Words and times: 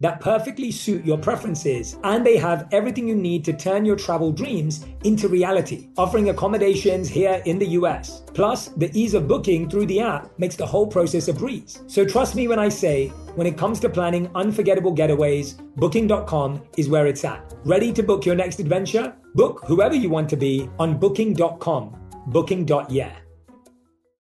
that 0.00 0.20
perfectly 0.20 0.70
suit 0.70 1.04
your 1.04 1.18
preferences, 1.18 1.98
and 2.04 2.24
they 2.24 2.36
have 2.36 2.68
everything 2.72 3.08
you 3.08 3.14
need 3.14 3.44
to 3.44 3.52
turn 3.52 3.84
your 3.84 3.96
travel 3.96 4.32
dreams 4.32 4.84
into 5.04 5.28
reality, 5.28 5.88
offering 5.96 6.30
accommodations 6.30 7.08
here 7.08 7.42
in 7.46 7.58
the 7.58 7.68
US. 7.78 8.22
Plus, 8.34 8.68
the 8.68 8.90
ease 8.98 9.14
of 9.14 9.28
booking 9.28 9.68
through 9.68 9.86
the 9.86 10.00
app 10.00 10.38
makes 10.38 10.56
the 10.56 10.66
whole 10.66 10.86
process 10.86 11.28
a 11.28 11.32
breeze. 11.32 11.82
So 11.86 12.04
trust 12.04 12.34
me 12.34 12.48
when 12.48 12.58
I 12.58 12.68
say, 12.68 13.08
when 13.34 13.46
it 13.46 13.56
comes 13.56 13.80
to 13.80 13.88
planning 13.88 14.30
unforgettable 14.34 14.94
getaways, 14.94 15.60
booking.com 15.76 16.62
is 16.76 16.88
where 16.88 17.06
it's 17.06 17.24
at. 17.24 17.54
Ready 17.64 17.92
to 17.92 18.02
book 18.02 18.26
your 18.26 18.34
next 18.34 18.60
adventure? 18.60 19.14
Book 19.34 19.62
whoever 19.66 19.94
you 19.94 20.10
want 20.10 20.28
to 20.30 20.36
be 20.36 20.68
on 20.78 20.98
booking.com. 20.98 21.96
Booking.yeah. 22.28 23.16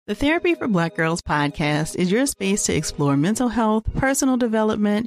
The 0.06 0.14
Therapy 0.14 0.54
for 0.54 0.66
Black 0.68 0.96
Girls 0.96 1.20
podcast 1.20 1.94
is 1.96 2.10
your 2.10 2.24
space 2.24 2.62
to 2.64 2.74
explore 2.74 3.14
mental 3.14 3.48
health, 3.48 3.84
personal 3.94 4.38
development, 4.38 5.06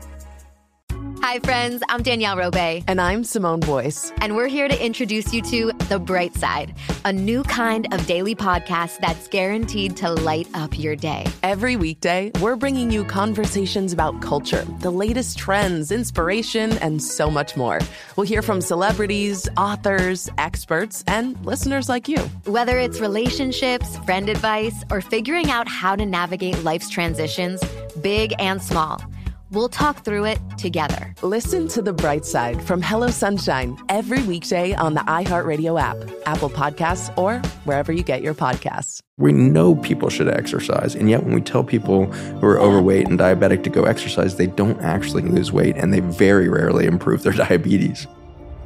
Hi, 1.21 1.37
friends. 1.37 1.83
I'm 1.87 2.01
Danielle 2.01 2.35
Robay. 2.35 2.83
And 2.87 2.99
I'm 2.99 3.23
Simone 3.23 3.59
Boyce. 3.59 4.11
And 4.21 4.35
we're 4.35 4.47
here 4.47 4.67
to 4.67 4.85
introduce 4.85 5.31
you 5.31 5.43
to 5.43 5.71
The 5.87 5.99
Bright 5.99 6.33
Side, 6.33 6.73
a 7.05 7.13
new 7.13 7.43
kind 7.43 7.87
of 7.93 8.07
daily 8.07 8.33
podcast 8.33 8.97
that's 8.97 9.27
guaranteed 9.27 9.95
to 9.97 10.09
light 10.09 10.47
up 10.55 10.79
your 10.79 10.95
day. 10.95 11.27
Every 11.43 11.75
weekday, 11.75 12.31
we're 12.41 12.55
bringing 12.55 12.89
you 12.89 13.05
conversations 13.05 13.93
about 13.93 14.19
culture, 14.23 14.65
the 14.79 14.89
latest 14.89 15.37
trends, 15.37 15.91
inspiration, 15.91 16.71
and 16.79 17.03
so 17.03 17.29
much 17.29 17.55
more. 17.55 17.79
We'll 18.15 18.25
hear 18.25 18.41
from 18.41 18.59
celebrities, 18.59 19.47
authors, 19.57 20.27
experts, 20.39 21.03
and 21.05 21.39
listeners 21.45 21.87
like 21.87 22.07
you. 22.07 22.17
Whether 22.45 22.79
it's 22.79 22.99
relationships, 22.99 23.95
friend 23.99 24.27
advice, 24.27 24.83
or 24.89 25.01
figuring 25.01 25.51
out 25.51 25.67
how 25.67 25.95
to 25.95 26.05
navigate 26.05 26.63
life's 26.63 26.89
transitions, 26.89 27.63
big 28.01 28.33
and 28.39 28.59
small. 28.59 29.03
We'll 29.51 29.67
talk 29.67 30.05
through 30.05 30.23
it 30.25 30.39
together. 30.57 31.13
Listen 31.21 31.67
to 31.69 31.81
The 31.81 31.91
Bright 31.91 32.23
Side 32.23 32.63
from 32.63 32.81
Hello 32.81 33.07
Sunshine 33.07 33.77
every 33.89 34.23
weekday 34.23 34.73
on 34.73 34.93
the 34.93 35.01
iHeartRadio 35.01 35.77
app, 35.77 35.97
Apple 36.25 36.49
Podcasts, 36.49 37.13
or 37.17 37.39
wherever 37.65 37.91
you 37.91 38.01
get 38.01 38.21
your 38.21 38.33
podcasts. 38.33 39.01
We 39.17 39.33
know 39.33 39.75
people 39.75 40.09
should 40.09 40.29
exercise, 40.29 40.95
and 40.95 41.09
yet 41.09 41.25
when 41.25 41.33
we 41.35 41.41
tell 41.41 41.65
people 41.65 42.05
who 42.05 42.47
are 42.47 42.61
overweight 42.61 43.09
and 43.09 43.19
diabetic 43.19 43.65
to 43.65 43.69
go 43.69 43.83
exercise, 43.83 44.37
they 44.37 44.47
don't 44.47 44.79
actually 44.79 45.23
lose 45.23 45.51
weight 45.51 45.75
and 45.75 45.93
they 45.93 45.99
very 45.99 46.47
rarely 46.47 46.85
improve 46.85 47.23
their 47.23 47.33
diabetes. 47.47 48.07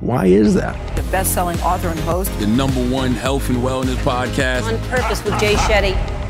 Why 0.01 0.27
is 0.27 0.53
that? 0.53 0.95
The 0.95 1.03
best 1.09 1.33
selling 1.33 1.59
author 1.61 1.87
and 1.87 1.99
host, 2.01 2.31
the 2.37 2.45
number 2.45 2.87
one 2.89 3.13
health 3.13 3.49
and 3.49 3.57
wellness 3.57 3.95
podcast, 4.03 4.71
On 4.71 4.77
Purpose 4.89 5.23
with 5.23 5.39
Jay 5.39 5.55
Shetty. 5.55 6.24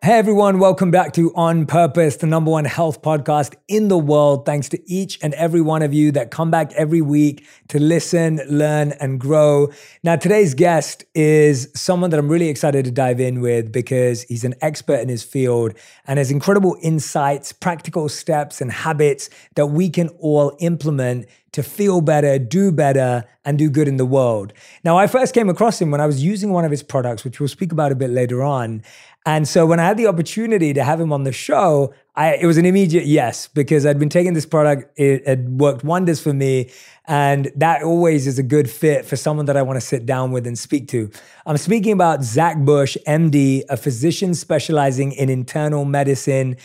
Hey 0.00 0.12
everyone, 0.12 0.60
welcome 0.60 0.92
back 0.92 1.12
to 1.14 1.34
On 1.34 1.66
Purpose, 1.66 2.18
the 2.18 2.28
number 2.28 2.52
one 2.52 2.64
health 2.64 3.02
podcast 3.02 3.56
in 3.66 3.88
the 3.88 3.98
world. 3.98 4.46
Thanks 4.46 4.68
to 4.68 4.80
each 4.90 5.18
and 5.22 5.34
every 5.34 5.60
one 5.60 5.82
of 5.82 5.92
you 5.92 6.12
that 6.12 6.30
come 6.30 6.52
back 6.52 6.72
every 6.74 7.02
week 7.02 7.44
to 7.66 7.80
listen, 7.80 8.40
learn, 8.48 8.92
and 9.00 9.18
grow. 9.18 9.72
Now, 10.04 10.14
today's 10.14 10.54
guest 10.54 11.04
is 11.16 11.68
someone 11.74 12.10
that 12.10 12.20
I'm 12.20 12.28
really 12.28 12.48
excited 12.48 12.84
to 12.84 12.92
dive 12.92 13.18
in 13.18 13.40
with 13.40 13.72
because 13.72 14.22
he's 14.22 14.44
an 14.44 14.54
expert 14.60 15.00
in 15.00 15.08
his 15.08 15.24
field 15.24 15.74
and 16.06 16.18
has 16.18 16.30
incredible 16.30 16.76
insights, 16.80 17.52
practical 17.52 18.08
steps, 18.08 18.60
and 18.60 18.70
habits 18.70 19.28
that 19.56 19.66
we 19.66 19.90
can 19.90 20.10
all 20.20 20.56
implement 20.60 21.26
to 21.58 21.62
feel 21.64 22.00
better, 22.00 22.38
do 22.38 22.70
better, 22.70 23.24
and 23.44 23.58
do 23.58 23.68
good 23.68 23.88
in 23.88 23.96
the 23.96 24.06
world. 24.06 24.52
Now, 24.84 24.96
I 24.96 25.08
first 25.08 25.34
came 25.34 25.48
across 25.48 25.80
him 25.80 25.90
when 25.90 26.00
I 26.00 26.06
was 26.06 26.22
using 26.22 26.52
one 26.52 26.64
of 26.64 26.70
his 26.70 26.84
products, 26.84 27.24
which 27.24 27.40
we'll 27.40 27.48
speak 27.48 27.72
about 27.72 27.90
a 27.90 27.96
bit 27.96 28.10
later 28.10 28.44
on. 28.44 28.84
And 29.26 29.48
so 29.48 29.66
when 29.66 29.80
I 29.80 29.84
had 29.84 29.96
the 29.96 30.06
opportunity 30.06 30.72
to 30.72 30.84
have 30.84 31.00
him 31.00 31.12
on 31.12 31.24
the 31.24 31.32
show, 31.32 31.92
I, 32.14 32.36
it 32.36 32.46
was 32.46 32.58
an 32.58 32.64
immediate 32.64 33.06
yes 33.06 33.48
because 33.48 33.84
I'd 33.84 33.98
been 33.98 34.08
taking 34.08 34.34
this 34.34 34.46
product, 34.46 34.96
it 34.96 35.26
had 35.26 35.60
worked 35.60 35.82
wonders 35.82 36.20
for 36.20 36.32
me. 36.32 36.70
And 37.06 37.50
that 37.56 37.82
always 37.82 38.28
is 38.28 38.38
a 38.38 38.44
good 38.44 38.70
fit 38.70 39.04
for 39.04 39.16
someone 39.16 39.46
that 39.46 39.56
I 39.56 39.62
want 39.62 39.80
to 39.80 39.84
sit 39.84 40.06
down 40.06 40.30
with 40.30 40.46
and 40.46 40.56
speak 40.56 40.86
to. 40.88 41.10
I'm 41.44 41.56
speaking 41.56 41.92
about 41.92 42.22
Zach 42.22 42.56
Bush, 42.58 42.96
MD, 43.04 43.64
a 43.68 43.76
physician 43.76 44.32
specializing 44.32 45.10
in 45.10 45.28
internal 45.28 45.84
medicine 45.84 46.56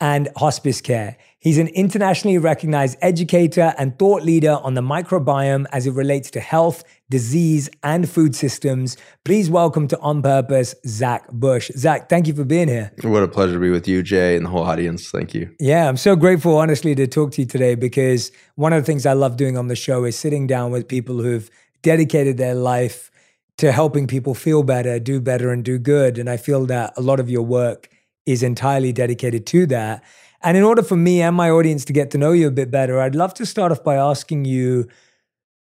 and 0.00 0.28
hospice 0.36 0.80
care. 0.80 1.18
He's 1.40 1.58
an 1.58 1.68
internationally 1.68 2.36
recognized 2.36 2.98
educator 3.00 3.72
and 3.78 3.96
thought 3.96 4.24
leader 4.24 4.58
on 4.64 4.74
the 4.74 4.80
microbiome 4.80 5.66
as 5.70 5.86
it 5.86 5.92
relates 5.92 6.32
to 6.32 6.40
health, 6.40 6.82
disease, 7.10 7.70
and 7.84 8.10
food 8.10 8.34
systems. 8.34 8.96
Please 9.24 9.48
welcome 9.48 9.86
to 9.86 9.98
On 10.00 10.20
Purpose, 10.20 10.74
Zach 10.84 11.30
Bush. 11.30 11.70
Zach, 11.76 12.08
thank 12.08 12.26
you 12.26 12.34
for 12.34 12.42
being 12.42 12.66
here. 12.66 12.90
What 13.02 13.22
a 13.22 13.28
pleasure 13.28 13.52
to 13.52 13.60
be 13.60 13.70
with 13.70 13.86
you, 13.86 14.02
Jay, 14.02 14.34
and 14.34 14.46
the 14.46 14.50
whole 14.50 14.64
audience. 14.64 15.10
Thank 15.10 15.32
you. 15.32 15.48
Yeah, 15.60 15.88
I'm 15.88 15.96
so 15.96 16.16
grateful, 16.16 16.56
honestly, 16.56 16.96
to 16.96 17.06
talk 17.06 17.30
to 17.34 17.42
you 17.42 17.46
today 17.46 17.76
because 17.76 18.32
one 18.56 18.72
of 18.72 18.82
the 18.82 18.86
things 18.86 19.06
I 19.06 19.12
love 19.12 19.36
doing 19.36 19.56
on 19.56 19.68
the 19.68 19.76
show 19.76 20.02
is 20.02 20.18
sitting 20.18 20.48
down 20.48 20.72
with 20.72 20.88
people 20.88 21.22
who've 21.22 21.48
dedicated 21.82 22.36
their 22.36 22.56
life 22.56 23.12
to 23.58 23.70
helping 23.70 24.08
people 24.08 24.34
feel 24.34 24.64
better, 24.64 24.98
do 24.98 25.20
better, 25.20 25.52
and 25.52 25.64
do 25.64 25.78
good. 25.78 26.18
And 26.18 26.28
I 26.28 26.36
feel 26.36 26.66
that 26.66 26.94
a 26.96 27.00
lot 27.00 27.20
of 27.20 27.30
your 27.30 27.42
work 27.42 27.88
is 28.26 28.42
entirely 28.42 28.92
dedicated 28.92 29.46
to 29.46 29.66
that. 29.66 30.02
And 30.42 30.56
in 30.56 30.62
order 30.62 30.82
for 30.82 30.96
me 30.96 31.20
and 31.20 31.34
my 31.34 31.50
audience 31.50 31.84
to 31.86 31.92
get 31.92 32.10
to 32.12 32.18
know 32.18 32.32
you 32.32 32.46
a 32.46 32.52
bit 32.52 32.70
better, 32.70 33.00
I'd 33.00 33.14
love 33.14 33.34
to 33.34 33.46
start 33.46 33.72
off 33.72 33.82
by 33.82 33.96
asking 33.96 34.44
you, 34.44 34.88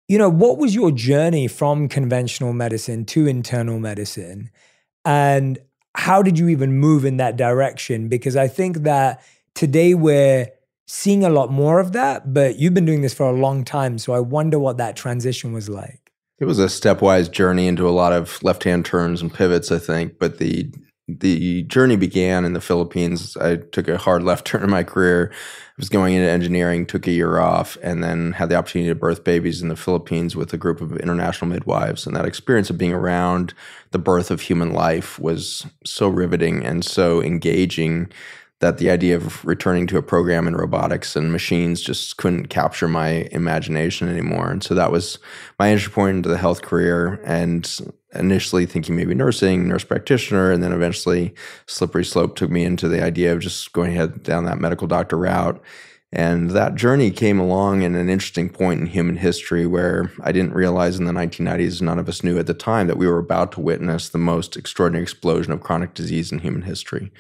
you 0.08 0.18
know, 0.18 0.30
what 0.30 0.58
was 0.58 0.76
your 0.76 0.92
journey 0.92 1.48
from 1.48 1.88
conventional 1.88 2.54
medicine 2.54 3.06
to 3.06 3.28
internal 3.28 3.80
medicine? 3.80 4.50
And 5.06 5.60
how 5.96 6.22
did 6.22 6.38
you 6.38 6.50
even 6.50 6.78
move 6.78 7.06
in 7.06 7.18
that 7.18 7.38
direction? 7.38 8.08
Because 8.08 8.36
I 8.36 8.48
think 8.48 8.80
that 8.80 9.24
today 9.56 9.94
we're 9.94 10.48
seeing 10.86 11.24
a 11.24 11.30
lot 11.30 11.52
more 11.52 11.80
of 11.80 11.92
that, 11.94 12.34
but 12.34 12.58
you've 12.58 12.74
been 12.74 12.86
doing 12.86 13.02
this 13.02 13.14
for 13.14 13.28
a 13.28 13.34
long 13.34 13.64
time. 13.64 13.98
So 13.98 14.14
I 14.14 14.20
wonder 14.20 14.60
what 14.60 14.78
that 14.78 14.96
transition 14.96 15.54
was 15.54 15.70
like. 15.70 16.12
It 16.40 16.46
was 16.46 16.60
a 16.60 16.68
stepwise 16.68 17.32
journey 17.32 17.68
into 17.68 17.88
a 17.88 17.92
lot 17.92 18.14
of 18.14 18.42
left 18.44 18.64
hand 18.64 18.86
turns 18.86 19.22
and 19.22 19.34
pivots, 19.34 19.72
I 19.72 19.80
think. 19.80 20.20
But 20.20 20.38
the 20.38 20.72
the 21.08 21.64
journey 21.64 21.96
began 21.96 22.44
in 22.44 22.54
the 22.54 22.62
Philippines. 22.62 23.38
I 23.38 23.58
took 23.58 23.88
a 23.88 23.98
hard 23.98 24.24
left 24.24 24.46
turn 24.48 24.64
in 24.64 24.70
my 24.70 24.84
career. 24.84 25.32
I 25.32 25.74
was 25.78 25.90
going 25.90 26.16
into 26.16 26.30
engineering, 26.30 26.86
took 26.86 27.08
a 27.08 27.12
year 27.12 27.40
off, 27.40 27.78
and 27.82 28.04
then 28.04 28.34
had 28.34 28.50
the 28.50 28.56
opportunity 28.56 28.90
to 28.90 28.96
birth 28.96 29.24
babies 29.24 29.62
in 29.62 29.70
the 29.70 29.76
Philippines 29.76 30.36
with 30.36 30.52
a 30.54 30.58
group 30.58 30.82
of 30.82 30.98
international 30.98 31.50
midwives. 31.50 32.06
And 32.06 32.16
that 32.16 32.26
experience 32.26 32.70
of 32.70 32.78
being 32.78 32.94
around 32.94 33.54
the 33.92 34.00
birth 34.00 34.32
of 34.32 34.42
human 34.42 34.74
life 34.74 35.18
was 35.20 35.66
so 35.86 36.10
riveting 36.10 36.66
and 36.66 36.84
so 36.84 37.22
engaging 37.22 38.12
that 38.60 38.80
the 38.80 38.90
idea 38.90 39.16
of 39.16 39.46
returning 39.46 39.86
to 39.88 39.98
a 39.98 40.02
program 40.02 40.48
in 40.48 40.56
robotics 40.56 41.16
and 41.16 41.32
machines 41.32 41.82
just 41.82 42.18
couldn't 42.18 42.48
capture 42.48 42.88
my 42.88 43.28
imagination 43.32 44.10
anymore. 44.10 44.50
And 44.50 44.64
so 44.64 44.74
that 44.74 44.92
was 44.92 45.20
my 45.60 45.70
entry 45.70 45.92
point 45.92 46.18
into 46.18 46.30
the 46.30 46.38
health 46.38 46.64
career. 46.64 47.22
And 47.24 47.72
initially 48.16 48.66
thinking 48.66 48.96
maybe 48.96 49.14
nursing, 49.14 49.68
nurse 49.68 49.84
practitioner, 49.84 50.52
and 50.52 50.64
then 50.64 50.72
eventually 50.72 51.34
slippery 51.68 52.06
slope 52.06 52.36
took 52.36 52.50
me 52.50 52.64
into 52.64 52.88
the 52.88 53.04
idea 53.04 53.34
of 53.34 53.40
just 53.40 53.72
going 53.74 53.92
ahead 53.92 54.24
down 54.24 54.46
that 54.46 54.60
medical 54.60 54.88
doctor 54.88 55.18
route. 55.18 55.62
And 56.14 56.52
that 56.52 56.76
journey 56.76 57.12
came 57.12 57.38
along 57.38 57.82
in 57.82 57.94
an 57.96 58.10
interesting 58.10 58.50
point 58.50 58.80
in 58.80 58.86
human 58.86 59.18
history 59.18 59.68
where 59.68 60.10
I 60.22 60.32
didn't 60.32 60.54
realize 60.54 60.98
in 60.98 61.06
the 61.06 61.12
1990s, 61.12 61.82
none 61.82 62.00
of 62.00 62.08
us 62.08 62.24
knew 62.24 62.40
at 62.40 62.48
the 62.48 62.54
time, 62.54 62.88
that 62.88 62.98
we 62.98 63.08
were 63.08 63.20
about 63.20 63.52
to 63.54 63.62
witness 63.62 64.08
the 64.08 64.18
most 64.18 64.56
extraordinary 64.56 65.04
explosion 65.04 65.52
of 65.52 65.60
chronic 65.60 65.94
disease 65.94 66.32
in 66.32 66.40
human 66.40 66.62
history. 66.62 67.12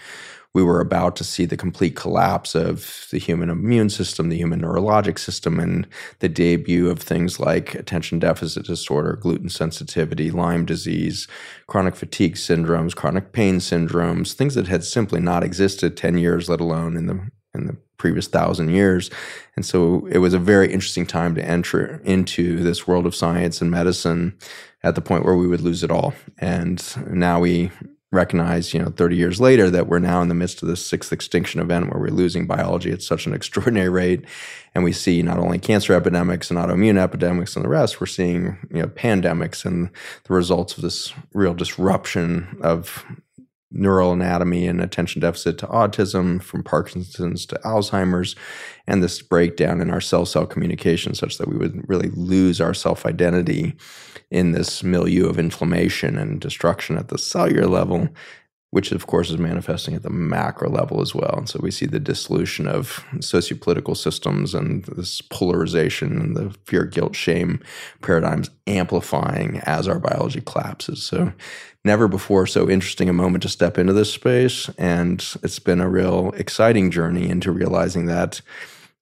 We 0.53 0.63
were 0.63 0.79
about 0.79 1.15
to 1.17 1.23
see 1.23 1.45
the 1.45 1.57
complete 1.57 1.95
collapse 1.95 2.55
of 2.55 3.07
the 3.11 3.19
human 3.19 3.49
immune 3.49 3.89
system, 3.89 4.29
the 4.29 4.37
human 4.37 4.61
neurologic 4.61 5.19
system, 5.19 5.59
and 5.59 5.87
the 6.19 6.29
debut 6.29 6.89
of 6.89 6.99
things 6.99 7.39
like 7.39 7.75
attention 7.75 8.19
deficit 8.19 8.65
disorder, 8.65 9.17
gluten 9.21 9.49
sensitivity, 9.49 10.31
Lyme 10.31 10.65
disease, 10.65 11.27
chronic 11.67 11.95
fatigue 11.95 12.35
syndromes, 12.35 12.95
chronic 12.95 13.33
pain 13.33 13.57
syndromes, 13.57 14.33
things 14.33 14.55
that 14.55 14.67
had 14.67 14.83
simply 14.83 15.19
not 15.19 15.43
existed 15.43 15.95
10 15.95 16.17
years, 16.17 16.49
let 16.49 16.59
alone 16.59 16.97
in 16.97 17.07
the 17.07 17.29
in 17.53 17.67
the 17.67 17.77
previous 17.97 18.27
thousand 18.27 18.69
years. 18.69 19.09
And 19.55 19.65
so 19.65 20.07
it 20.11 20.19
was 20.19 20.33
a 20.33 20.39
very 20.39 20.71
interesting 20.71 21.05
time 21.05 21.35
to 21.35 21.43
enter 21.43 21.99
into 22.03 22.63
this 22.63 22.87
world 22.87 23.05
of 23.05 23.15
science 23.15 23.61
and 23.61 23.71
medicine 23.71 24.37
at 24.83 24.95
the 24.95 25.01
point 25.01 25.25
where 25.25 25.35
we 25.35 25.47
would 25.47 25.61
lose 25.61 25.83
it 25.83 25.91
all. 25.91 26.13
And 26.37 26.83
now 27.11 27.39
we 27.39 27.71
recognize, 28.11 28.73
you 28.73 28.81
know, 28.81 28.89
30 28.89 29.15
years 29.15 29.41
later 29.41 29.69
that 29.69 29.87
we're 29.87 29.99
now 29.99 30.21
in 30.21 30.29
the 30.29 30.35
midst 30.35 30.61
of 30.61 30.69
this 30.69 30.85
sixth 30.85 31.11
extinction 31.11 31.59
event 31.59 31.89
where 31.89 31.99
we're 31.99 32.07
losing 32.07 32.47
biology 32.47 32.91
at 32.91 33.01
such 33.01 33.25
an 33.25 33.33
extraordinary 33.35 33.89
rate. 33.89 34.23
And 34.73 34.83
we 34.83 34.91
see 34.91 35.21
not 35.21 35.39
only 35.39 35.59
cancer 35.59 35.93
epidemics 35.93 36.49
and 36.49 36.59
autoimmune 36.59 36.97
epidemics 36.97 37.55
and 37.55 37.65
the 37.65 37.69
rest, 37.69 37.99
we're 37.99 38.07
seeing, 38.07 38.57
you 38.71 38.81
know, 38.81 38.87
pandemics 38.87 39.65
and 39.65 39.89
the 40.23 40.33
results 40.33 40.75
of 40.75 40.83
this 40.83 41.13
real 41.33 41.53
disruption 41.53 42.57
of 42.61 43.05
neural 43.71 44.13
anatomy 44.13 44.67
and 44.67 44.81
attention 44.81 45.21
deficit 45.21 45.57
to 45.57 45.67
autism, 45.67 46.41
from 46.41 46.63
Parkinson's 46.63 47.45
to 47.47 47.59
Alzheimer's, 47.65 48.35
and 48.87 49.03
this 49.03 49.21
breakdown 49.21 49.81
in 49.81 49.89
our 49.89 50.01
cell 50.01 50.25
cell 50.25 50.45
communication, 50.45 51.13
such 51.13 51.37
that 51.37 51.47
we 51.47 51.57
would 51.57 51.87
really 51.89 52.09
lose 52.09 52.61
our 52.61 52.73
self 52.73 53.05
identity 53.05 53.75
in 54.31 54.51
this 54.51 54.83
milieu 54.83 55.27
of 55.27 55.39
inflammation 55.39 56.17
and 56.17 56.41
destruction 56.41 56.97
at 56.97 57.09
the 57.09 57.17
cellular 57.17 57.67
level. 57.67 58.09
Which, 58.77 58.91
of 58.91 59.07
course, 59.07 59.31
is 59.31 59.39
manifesting 59.39 59.95
at 59.95 60.03
the 60.03 60.11
macro 60.11 60.69
level 60.69 61.01
as 61.01 61.15
well. 61.15 61.33
And 61.35 61.49
so 61.49 61.59
we 61.63 61.71
see 61.71 61.87
the 61.87 61.99
dissolution 61.99 62.67
of 62.67 63.03
sociopolitical 63.15 63.97
systems 63.97 64.53
and 64.53 64.85
this 64.85 65.19
polarization 65.19 66.21
and 66.21 66.35
the 66.37 66.55
fear, 66.65 66.85
guilt, 66.85 67.15
shame 67.15 67.59
paradigms 68.03 68.51
amplifying 68.67 69.61
as 69.65 69.87
our 69.87 69.97
biology 69.97 70.41
collapses. 70.41 71.01
So 71.03 71.33
never 71.83 72.07
before 72.07 72.45
so 72.45 72.69
interesting 72.69 73.09
a 73.09 73.13
moment 73.13 73.41
to 73.41 73.49
step 73.49 73.79
into 73.79 73.93
this 73.93 74.13
space. 74.13 74.69
And 74.77 75.25
it's 75.41 75.57
been 75.57 75.81
a 75.81 75.89
real 75.89 76.31
exciting 76.37 76.91
journey 76.91 77.29
into 77.29 77.51
realizing 77.51 78.05
that 78.05 78.41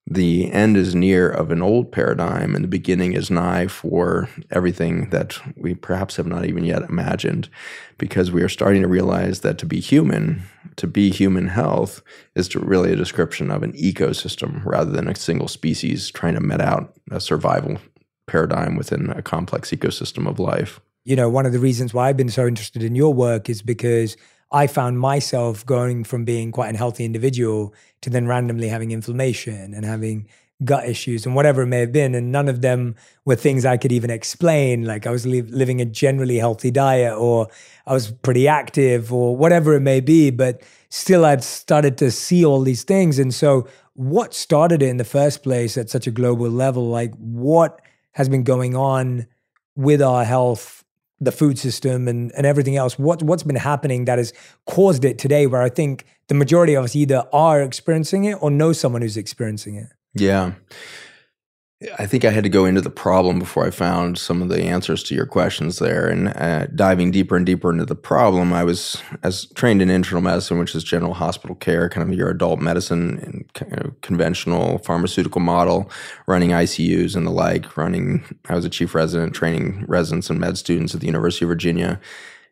the 0.07 0.51
end 0.51 0.77
is 0.77 0.93
near 0.93 1.29
of 1.29 1.49
an 1.49 1.61
old 1.61 1.91
paradigm 1.91 2.53
and 2.53 2.63
the 2.63 2.69
beginning 2.69 3.13
is 3.13 3.31
nigh 3.31 3.67
for 3.67 4.29
everything 4.51 5.09
that 5.09 5.39
we 5.55 5.73
perhaps 5.73 6.15
have 6.17 6.27
not 6.27 6.45
even 6.45 6.63
yet 6.63 6.83
imagined 6.83 7.49
because 7.97 8.31
we 8.31 8.43
are 8.43 8.49
starting 8.49 8.83
to 8.83 8.87
realize 8.87 9.41
that 9.41 9.57
to 9.57 9.65
be 9.65 9.79
human 9.79 10.43
to 10.75 10.87
be 10.87 11.09
human 11.09 11.47
health 11.47 12.01
is 12.35 12.53
really 12.55 12.91
a 12.91 12.97
description 12.97 13.49
of 13.49 13.63
an 13.63 13.73
ecosystem 13.73 14.63
rather 14.65 14.91
than 14.91 15.07
a 15.07 15.15
single 15.15 15.47
species 15.47 16.11
trying 16.11 16.35
to 16.35 16.41
met 16.41 16.61
out 16.61 16.93
a 17.11 17.19
survival 17.19 17.77
paradigm 18.27 18.75
within 18.75 19.09
a 19.11 19.21
complex 19.21 19.71
ecosystem 19.71 20.27
of 20.27 20.39
life. 20.39 20.79
You 21.05 21.15
know, 21.15 21.29
one 21.29 21.45
of 21.45 21.53
the 21.53 21.59
reasons 21.59 21.93
why 21.93 22.09
I've 22.09 22.17
been 22.17 22.29
so 22.29 22.47
interested 22.47 22.83
in 22.83 22.95
your 22.95 23.13
work 23.13 23.49
is 23.49 23.61
because 23.61 24.17
I 24.55 24.67
found 24.67 25.01
myself 25.01 25.65
going 25.65 26.05
from 26.05 26.23
being 26.23 26.53
quite 26.53 26.69
an 26.69 26.75
healthy 26.75 27.03
individual 27.03 27.73
to 27.99 28.09
then 28.09 28.25
randomly 28.25 28.69
having 28.69 28.91
inflammation 28.91 29.73
and 29.73 29.83
having 29.83 30.29
gut 30.63 30.87
issues 30.87 31.25
and 31.25 31.35
whatever 31.35 31.63
it 31.63 31.67
may 31.67 31.81
have 31.81 31.91
been. 31.91 32.15
And 32.15 32.31
none 32.31 32.47
of 32.47 32.61
them 32.61 32.95
were 33.25 33.35
things 33.35 33.65
I 33.65 33.75
could 33.75 33.91
even 33.91 34.09
explain. 34.09 34.85
Like 34.85 35.05
I 35.05 35.11
was 35.11 35.25
li- 35.25 35.41
living 35.41 35.81
a 35.81 35.85
generally 35.85 36.37
healthy 36.37 36.71
diet 36.71 37.17
or 37.17 37.49
I 37.85 37.91
was 37.91 38.11
pretty 38.11 38.47
active 38.47 39.11
or 39.11 39.35
whatever 39.35 39.73
it 39.73 39.81
may 39.81 39.99
be. 39.99 40.29
But 40.29 40.61
still, 40.87 41.25
I'd 41.25 41.43
started 41.43 41.97
to 41.97 42.09
see 42.09 42.45
all 42.45 42.61
these 42.61 42.83
things. 42.83 43.19
And 43.19 43.33
so, 43.33 43.67
what 43.95 44.33
started 44.33 44.81
it 44.81 44.87
in 44.87 44.95
the 44.95 45.03
first 45.03 45.43
place 45.43 45.77
at 45.77 45.89
such 45.89 46.07
a 46.07 46.11
global 46.11 46.49
level? 46.49 46.87
Like, 46.87 47.13
what 47.15 47.81
has 48.13 48.29
been 48.29 48.45
going 48.45 48.73
on 48.73 49.27
with 49.75 50.01
our 50.01 50.23
health 50.23 50.84
the 51.19 51.31
food 51.31 51.57
system 51.57 52.07
and, 52.07 52.31
and 52.35 52.45
everything 52.45 52.75
else 52.75 52.99
what, 52.99 53.23
what's 53.23 53.43
been 53.43 53.55
happening 53.55 54.05
that 54.05 54.17
has 54.17 54.33
caused 54.65 55.05
it 55.05 55.17
today 55.17 55.47
where 55.47 55.61
i 55.61 55.69
think 55.69 56.05
the 56.27 56.35
majority 56.35 56.73
of 56.73 56.83
us 56.83 56.95
either 56.95 57.23
are 57.31 57.61
experiencing 57.61 58.25
it 58.25 58.37
or 58.41 58.49
know 58.49 58.73
someone 58.73 59.01
who's 59.01 59.17
experiencing 59.17 59.75
it? 59.75 59.87
Yeah 60.15 60.53
I 61.99 62.05
think 62.05 62.23
I 62.23 62.29
had 62.29 62.45
to 62.45 62.49
go 62.49 62.63
into 62.63 62.79
the 62.79 62.89
problem 62.89 63.37
before 63.37 63.65
I 63.67 63.69
found 63.69 64.17
some 64.17 64.41
of 64.41 64.47
the 64.47 64.63
answers 64.63 65.03
to 65.03 65.15
your 65.15 65.25
questions 65.25 65.77
there. 65.77 66.07
And 66.07 66.29
uh, 66.29 66.67
diving 66.67 67.11
deeper 67.11 67.35
and 67.35 67.45
deeper 67.45 67.69
into 67.69 67.85
the 67.85 67.95
problem, 67.95 68.53
I 68.53 68.63
was 68.63 69.01
as 69.23 69.47
trained 69.55 69.81
in 69.81 69.89
internal 69.89 70.21
medicine, 70.21 70.57
which 70.57 70.73
is 70.73 70.85
general 70.85 71.13
hospital 71.13 71.53
care, 71.53 71.89
kind 71.89 72.09
of 72.09 72.17
your 72.17 72.29
adult 72.29 72.61
medicine 72.61 73.19
and 73.19 73.53
kind 73.53 73.77
of 73.83 73.99
conventional 73.99 74.77
pharmaceutical 74.79 75.41
model, 75.41 75.91
running 76.27 76.51
ICUs 76.51 77.13
and 77.13 77.27
the 77.27 77.31
like. 77.31 77.75
Running, 77.75 78.23
I 78.47 78.55
was 78.55 78.63
a 78.63 78.69
chief 78.69 78.95
resident, 78.95 79.33
training 79.33 79.83
residents 79.85 80.29
and 80.29 80.39
med 80.39 80.57
students 80.57 80.95
at 80.95 81.01
the 81.01 81.07
University 81.07 81.43
of 81.43 81.49
Virginia 81.49 81.99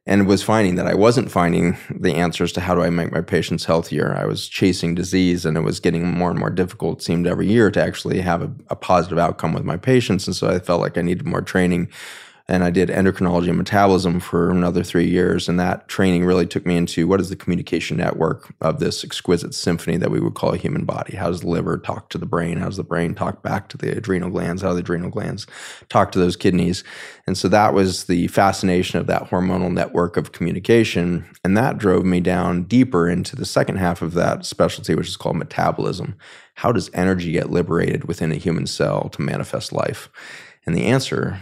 and 0.05 0.27
was 0.27 0.44
finding 0.44 0.75
that 0.75 0.88
I 0.88 0.95
wasn't 0.95 1.31
finding 1.31 1.77
the 1.89 2.13
answers 2.15 2.51
to 2.53 2.61
how 2.61 2.75
do 2.75 2.81
I 2.81 2.89
make 2.89 3.11
my 3.11 3.21
patients 3.21 3.65
healthier. 3.65 4.15
I 4.17 4.25
was 4.25 4.50
chasing 4.50 4.95
disease 4.95 5.45
and 5.45 5.55
it 5.55 5.61
was 5.61 5.79
getting 5.79 6.05
more 6.05 6.29
and 6.29 6.39
more 6.39 6.50
difficult, 6.50 7.00
it 7.00 7.03
seemed 7.03 7.25
every 7.25 7.47
year 7.47 7.71
to 7.71 7.81
actually 7.81 8.19
have 8.19 8.41
a, 8.41 8.51
a 8.69 8.75
positive 8.75 9.17
outcome 9.17 9.53
with 9.53 9.63
my 9.63 9.77
patients. 9.77 10.27
And 10.27 10.35
so 10.35 10.50
I 10.50 10.59
felt 10.59 10.81
like 10.81 10.97
I 10.97 11.01
needed 11.01 11.25
more 11.25 11.41
training 11.41 11.89
and 12.53 12.63
I 12.63 12.69
did 12.69 12.89
endocrinology 12.89 13.47
and 13.47 13.57
metabolism 13.57 14.19
for 14.19 14.51
another 14.51 14.83
three 14.83 15.09
years. 15.09 15.50
And 15.50 15.59
that 15.59 15.88
training 15.88 16.23
really 16.23 16.45
took 16.45 16.67
me 16.67 16.77
into 16.77 17.07
what 17.07 17.19
is 17.19 17.29
the 17.29 17.35
communication 17.35 17.97
network 17.97 18.53
of 18.61 18.79
this 18.79 19.03
exquisite 19.03 19.55
symphony 19.55 19.97
that 19.97 20.11
we 20.11 20.19
would 20.19 20.35
call 20.35 20.53
a 20.53 20.57
human 20.57 20.85
body? 20.85 21.15
How 21.15 21.29
does 21.29 21.41
the 21.41 21.47
liver 21.47 21.79
talk 21.79 22.11
to 22.11 22.19
the 22.19 22.27
brain? 22.27 22.57
How 22.57 22.67
does 22.67 22.77
the 22.77 22.83
brain 22.83 23.15
talk 23.15 23.41
back 23.41 23.69
to 23.69 23.77
the 23.77 23.97
adrenal 23.97 24.29
glands? 24.29 24.61
How 24.61 24.69
do 24.69 24.75
the 24.75 24.81
adrenal 24.81 25.09
glands 25.09 25.47
talk 25.89 26.11
to 26.11 26.19
those 26.19 26.35
kidneys? 26.35 26.83
And 27.25 27.35
so 27.35 27.47
that 27.47 27.73
was 27.73 28.03
the 28.03 28.27
fascination 28.27 29.00
of 29.00 29.07
that 29.07 29.31
hormonal 29.31 29.73
network 29.73 30.15
of 30.15 30.31
communication. 30.31 31.25
And 31.44 31.57
that 31.57 31.79
drove 31.79 32.05
me 32.05 32.19
down 32.19 32.65
deeper 32.65 33.09
into 33.09 33.35
the 33.35 33.47
second 33.47 33.77
half 33.77 34.03
of 34.03 34.13
that 34.13 34.45
specialty, 34.45 34.94
which 34.94 35.07
is 35.07 35.17
called 35.17 35.38
metabolism. 35.38 36.15
How 36.53 36.71
does 36.71 36.91
energy 36.94 37.31
get 37.31 37.50
liberated 37.50 38.03
within 38.03 38.31
a 38.31 38.35
human 38.35 38.67
cell 38.67 39.09
to 39.09 39.23
manifest 39.23 39.73
life? 39.73 40.11
And 40.65 40.75
the 40.75 40.86
answer 40.86 41.38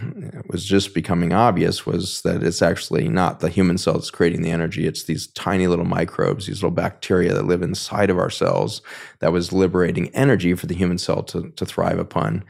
was 0.47 0.65
just 0.65 0.95
becoming 0.95 1.31
obvious 1.31 1.85
was 1.85 2.21
that 2.23 2.41
it's 2.41 2.62
actually 2.62 3.07
not 3.07 3.39
the 3.39 3.50
human 3.50 3.77
cell 3.77 3.94
that's 3.94 4.09
creating 4.09 4.41
the 4.41 4.50
energy. 4.50 4.88
It's 4.88 5.03
these 5.03 5.27
tiny 5.27 5.68
little 5.68 5.85
microbes, 5.85 6.47
these 6.47 6.57
little 6.63 6.71
bacteria 6.71 7.33
that 7.33 7.45
live 7.45 7.62
inside 7.62 8.09
of 8.09 8.18
our 8.18 8.31
cells 8.31 8.81
that 9.19 9.31
was 9.31 9.53
liberating 9.53 10.09
energy 10.15 10.56
for 10.56 10.65
the 10.65 10.75
human 10.75 10.97
cell 10.97 11.21
to, 11.23 11.51
to 11.51 11.65
thrive 11.68 12.00
upon. 12.00 12.44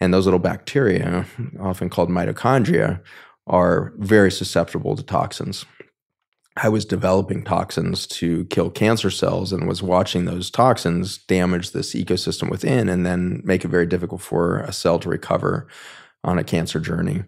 And 0.00 0.12
those 0.12 0.24
little 0.24 0.40
bacteria, 0.40 1.26
often 1.60 1.90
called 1.90 2.08
mitochondria, 2.08 3.00
are 3.46 3.92
very 3.98 4.30
susceptible 4.30 4.96
to 4.96 5.02
toxins. 5.02 5.66
I 6.56 6.70
was 6.70 6.86
developing 6.86 7.44
toxins 7.44 8.06
to 8.06 8.46
kill 8.46 8.70
cancer 8.70 9.10
cells 9.10 9.52
and 9.52 9.68
was 9.68 9.82
watching 9.82 10.24
those 10.24 10.50
toxins 10.50 11.18
damage 11.18 11.72
this 11.72 11.94
ecosystem 11.94 12.50
within 12.50 12.88
and 12.88 13.04
then 13.04 13.42
make 13.44 13.66
it 13.66 13.68
very 13.68 13.84
difficult 13.84 14.22
for 14.22 14.60
a 14.60 14.72
cell 14.72 14.98
to 15.00 15.08
recover 15.10 15.68
on 16.26 16.38
a 16.38 16.44
cancer 16.44 16.80
journey. 16.80 17.22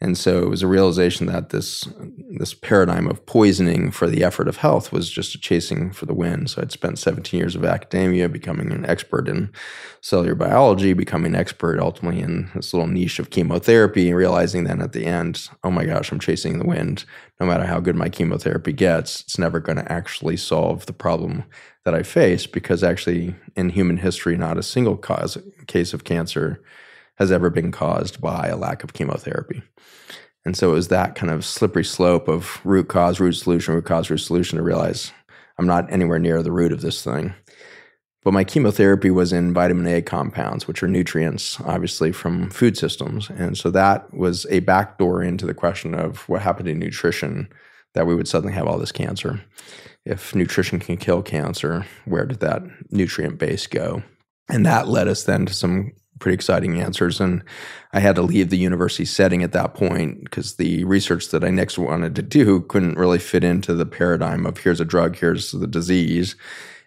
And 0.00 0.18
so 0.18 0.42
it 0.42 0.50
was 0.50 0.62
a 0.62 0.66
realization 0.66 1.28
that 1.28 1.48
this 1.50 1.88
this 2.36 2.52
paradigm 2.52 3.06
of 3.06 3.24
poisoning 3.24 3.90
for 3.90 4.06
the 4.06 4.24
effort 4.24 4.48
of 4.48 4.58
health 4.58 4.92
was 4.92 5.08
just 5.08 5.34
a 5.34 5.38
chasing 5.38 5.92
for 5.92 6.04
the 6.04 6.12
wind. 6.12 6.50
So 6.50 6.60
I'd 6.60 6.72
spent 6.72 6.98
17 6.98 7.38
years 7.38 7.54
of 7.54 7.64
academia, 7.64 8.28
becoming 8.28 8.72
an 8.72 8.84
expert 8.84 9.28
in 9.28 9.50
cellular 10.02 10.34
biology, 10.34 10.92
becoming 10.92 11.34
an 11.34 11.40
expert 11.40 11.78
ultimately 11.78 12.20
in 12.20 12.50
this 12.54 12.74
little 12.74 12.88
niche 12.88 13.18
of 13.18 13.30
chemotherapy, 13.30 14.08
and 14.08 14.18
realizing 14.18 14.64
then 14.64 14.82
at 14.82 14.92
the 14.92 15.06
end, 15.06 15.48
oh 15.62 15.70
my 15.70 15.86
gosh, 15.86 16.12
I'm 16.12 16.20
chasing 16.20 16.58
the 16.58 16.66
wind. 16.66 17.04
No 17.40 17.46
matter 17.46 17.64
how 17.64 17.80
good 17.80 17.96
my 17.96 18.08
chemotherapy 18.08 18.72
gets, 18.72 19.22
it's 19.22 19.38
never 19.38 19.60
going 19.60 19.78
to 19.78 19.90
actually 19.90 20.36
solve 20.36 20.86
the 20.86 20.92
problem 20.92 21.44
that 21.84 21.94
I 21.94 22.02
face 22.02 22.46
because 22.46 22.82
actually 22.82 23.36
in 23.56 23.70
human 23.70 23.98
history, 23.98 24.36
not 24.36 24.58
a 24.58 24.62
single 24.62 24.96
cause 24.98 25.38
case 25.66 25.94
of 25.94 26.04
cancer 26.04 26.62
has 27.16 27.30
ever 27.30 27.50
been 27.50 27.70
caused 27.70 28.20
by 28.20 28.48
a 28.48 28.56
lack 28.56 28.84
of 28.84 28.92
chemotherapy. 28.92 29.62
And 30.44 30.56
so 30.56 30.70
it 30.70 30.74
was 30.74 30.88
that 30.88 31.14
kind 31.14 31.32
of 31.32 31.44
slippery 31.44 31.84
slope 31.84 32.28
of 32.28 32.60
root 32.64 32.88
cause, 32.88 33.20
root 33.20 33.32
solution, 33.32 33.74
root 33.74 33.86
cause, 33.86 34.10
root 34.10 34.18
solution 34.18 34.58
to 34.58 34.62
realize 34.62 35.12
I'm 35.58 35.66
not 35.66 35.90
anywhere 35.92 36.18
near 36.18 36.42
the 36.42 36.52
root 36.52 36.72
of 36.72 36.80
this 36.80 37.02
thing. 37.02 37.34
But 38.24 38.32
my 38.32 38.42
chemotherapy 38.42 39.10
was 39.10 39.32
in 39.32 39.52
vitamin 39.52 39.86
A 39.86 40.00
compounds, 40.00 40.66
which 40.66 40.82
are 40.82 40.88
nutrients, 40.88 41.60
obviously, 41.60 42.10
from 42.10 42.50
food 42.50 42.76
systems. 42.76 43.28
And 43.28 43.56
so 43.56 43.70
that 43.70 44.12
was 44.14 44.46
a 44.48 44.60
backdoor 44.60 45.22
into 45.22 45.44
the 45.44 45.54
question 45.54 45.94
of 45.94 46.26
what 46.28 46.40
happened 46.40 46.66
to 46.66 46.74
nutrition 46.74 47.48
that 47.92 48.06
we 48.06 48.14
would 48.14 48.26
suddenly 48.26 48.54
have 48.54 48.66
all 48.66 48.78
this 48.78 48.92
cancer. 48.92 49.42
If 50.06 50.34
nutrition 50.34 50.80
can 50.80 50.96
kill 50.96 51.22
cancer, 51.22 51.86
where 52.06 52.24
did 52.24 52.40
that 52.40 52.62
nutrient 52.90 53.38
base 53.38 53.66
go? 53.66 54.02
And 54.48 54.64
that 54.66 54.88
led 54.88 55.06
us 55.06 55.24
then 55.24 55.46
to 55.46 55.54
some 55.54 55.92
pretty 56.24 56.34
exciting 56.34 56.80
answers. 56.80 57.20
And 57.20 57.44
I 57.92 58.00
had 58.00 58.16
to 58.16 58.22
leave 58.22 58.48
the 58.48 58.56
university 58.56 59.04
setting 59.04 59.42
at 59.42 59.52
that 59.52 59.74
point 59.74 60.24
because 60.24 60.54
the 60.54 60.82
research 60.84 61.28
that 61.28 61.44
I 61.44 61.50
next 61.50 61.76
wanted 61.76 62.16
to 62.16 62.22
do 62.22 62.62
couldn't 62.62 62.96
really 62.96 63.18
fit 63.18 63.44
into 63.44 63.74
the 63.74 63.84
paradigm 63.84 64.46
of 64.46 64.56
here's 64.56 64.80
a 64.80 64.86
drug, 64.86 65.16
here's 65.16 65.52
the 65.52 65.66
disease. 65.66 66.34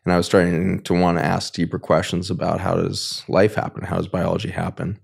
And 0.04 0.12
I 0.12 0.18
was 0.18 0.26
starting 0.26 0.82
to 0.82 0.94
want 1.00 1.20
to 1.20 1.24
ask 1.24 1.54
deeper 1.54 1.78
questions 1.78 2.32
about 2.32 2.60
how 2.60 2.78
does 2.78 3.24
life 3.28 3.54
happen? 3.54 3.84
How 3.84 3.98
does 3.98 4.08
biology 4.08 4.50
happen? 4.50 5.00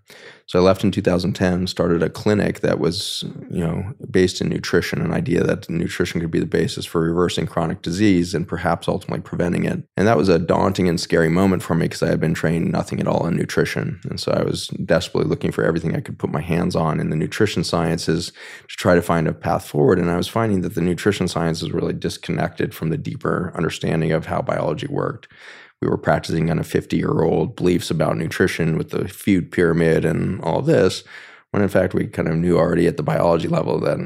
So 0.46 0.60
I 0.60 0.62
left 0.62 0.84
in 0.84 0.92
2010, 0.92 1.68
started 1.68 2.04
a 2.04 2.10
clinic 2.10 2.60
that 2.60 2.80
was, 2.80 3.24
you 3.50 3.66
know, 3.66 3.94
based 4.12 4.42
in 4.42 4.50
nutrition, 4.50 5.02
an 5.02 5.14
idea 5.14 5.44
that 5.44 5.70
nutrition 5.70 6.20
could 6.20 6.32
be 6.32 6.40
the 6.40 6.46
basis 6.46 6.86
for 6.86 7.02
reversing 7.02 7.48
chronic 7.48 7.82
disease 7.82 8.36
and 8.36 8.48
perhaps 8.48 8.88
ultimately 8.88 9.22
preventing 9.22 9.64
it. 9.66 9.84
And 9.96 10.08
that 10.08 10.18
was 10.18 10.30
a 10.30 10.40
daunting 10.40 10.90
and 10.90 11.00
scary 11.00 11.30
moment 11.30 11.64
for 11.64 11.76
me 11.76 11.86
because 11.86 12.04
I 12.04 12.10
had 12.10 12.20
been 12.20 12.34
trained 12.34 12.72
nothing 12.72 13.00
at 13.00 13.08
all 13.08 13.26
in 13.26 13.36
nutrition. 13.36 14.02
And 14.10 14.20
so 14.20 14.32
I 14.32 14.44
was 14.44 14.68
desperately 14.86 15.30
looking 15.30 15.52
for 15.52 15.64
everything 15.64 15.96
I 15.96 16.02
could 16.02 16.20
put 16.20 16.32
my 16.32 16.42
hands 16.42 16.76
on 16.76 17.00
in 17.00 17.10
the 17.10 17.16
nutrition 17.16 17.64
sciences 17.64 18.32
to 18.68 18.76
try 18.76 18.96
to 18.96 19.02
find 19.02 19.28
a 19.28 19.34
path 19.34 19.68
forward. 19.68 19.98
And 19.98 20.12
I 20.12 20.18
was 20.18 20.28
finding 20.28 20.62
that 20.62 20.76
the 20.76 20.82
nutrition 20.82 21.28
science 21.28 21.62
is 21.64 21.72
really 21.72 21.94
disconnected 21.94 22.74
from 22.76 22.90
the 22.90 22.98
deeper 22.98 23.52
understanding 23.56 24.12
of 24.12 24.26
how 24.26 24.42
biology 24.42 24.88
worked 24.88 25.28
we 25.84 25.90
were 25.90 25.98
practicing 25.98 26.48
kind 26.48 26.60
of 26.60 26.68
50 26.68 26.98
year 26.98 27.24
old 27.24 27.56
beliefs 27.56 27.92
about 27.92 28.18
nutrition 28.18 28.78
with 28.78 28.92
the 28.92 29.08
food 29.08 29.52
pyramid 29.52 30.06
and 30.06 30.42
all 30.42 30.62
this, 30.62 31.04
when 31.52 31.62
in 31.62 31.70
fact 31.70 31.94
we 31.94 32.08
kind 32.08 32.28
of 32.28 32.36
knew 32.36 32.58
already 32.58 32.88
at 32.88 32.98
the 32.98 33.04
biology 33.04 33.48
level 33.48 33.80
that 33.82 34.00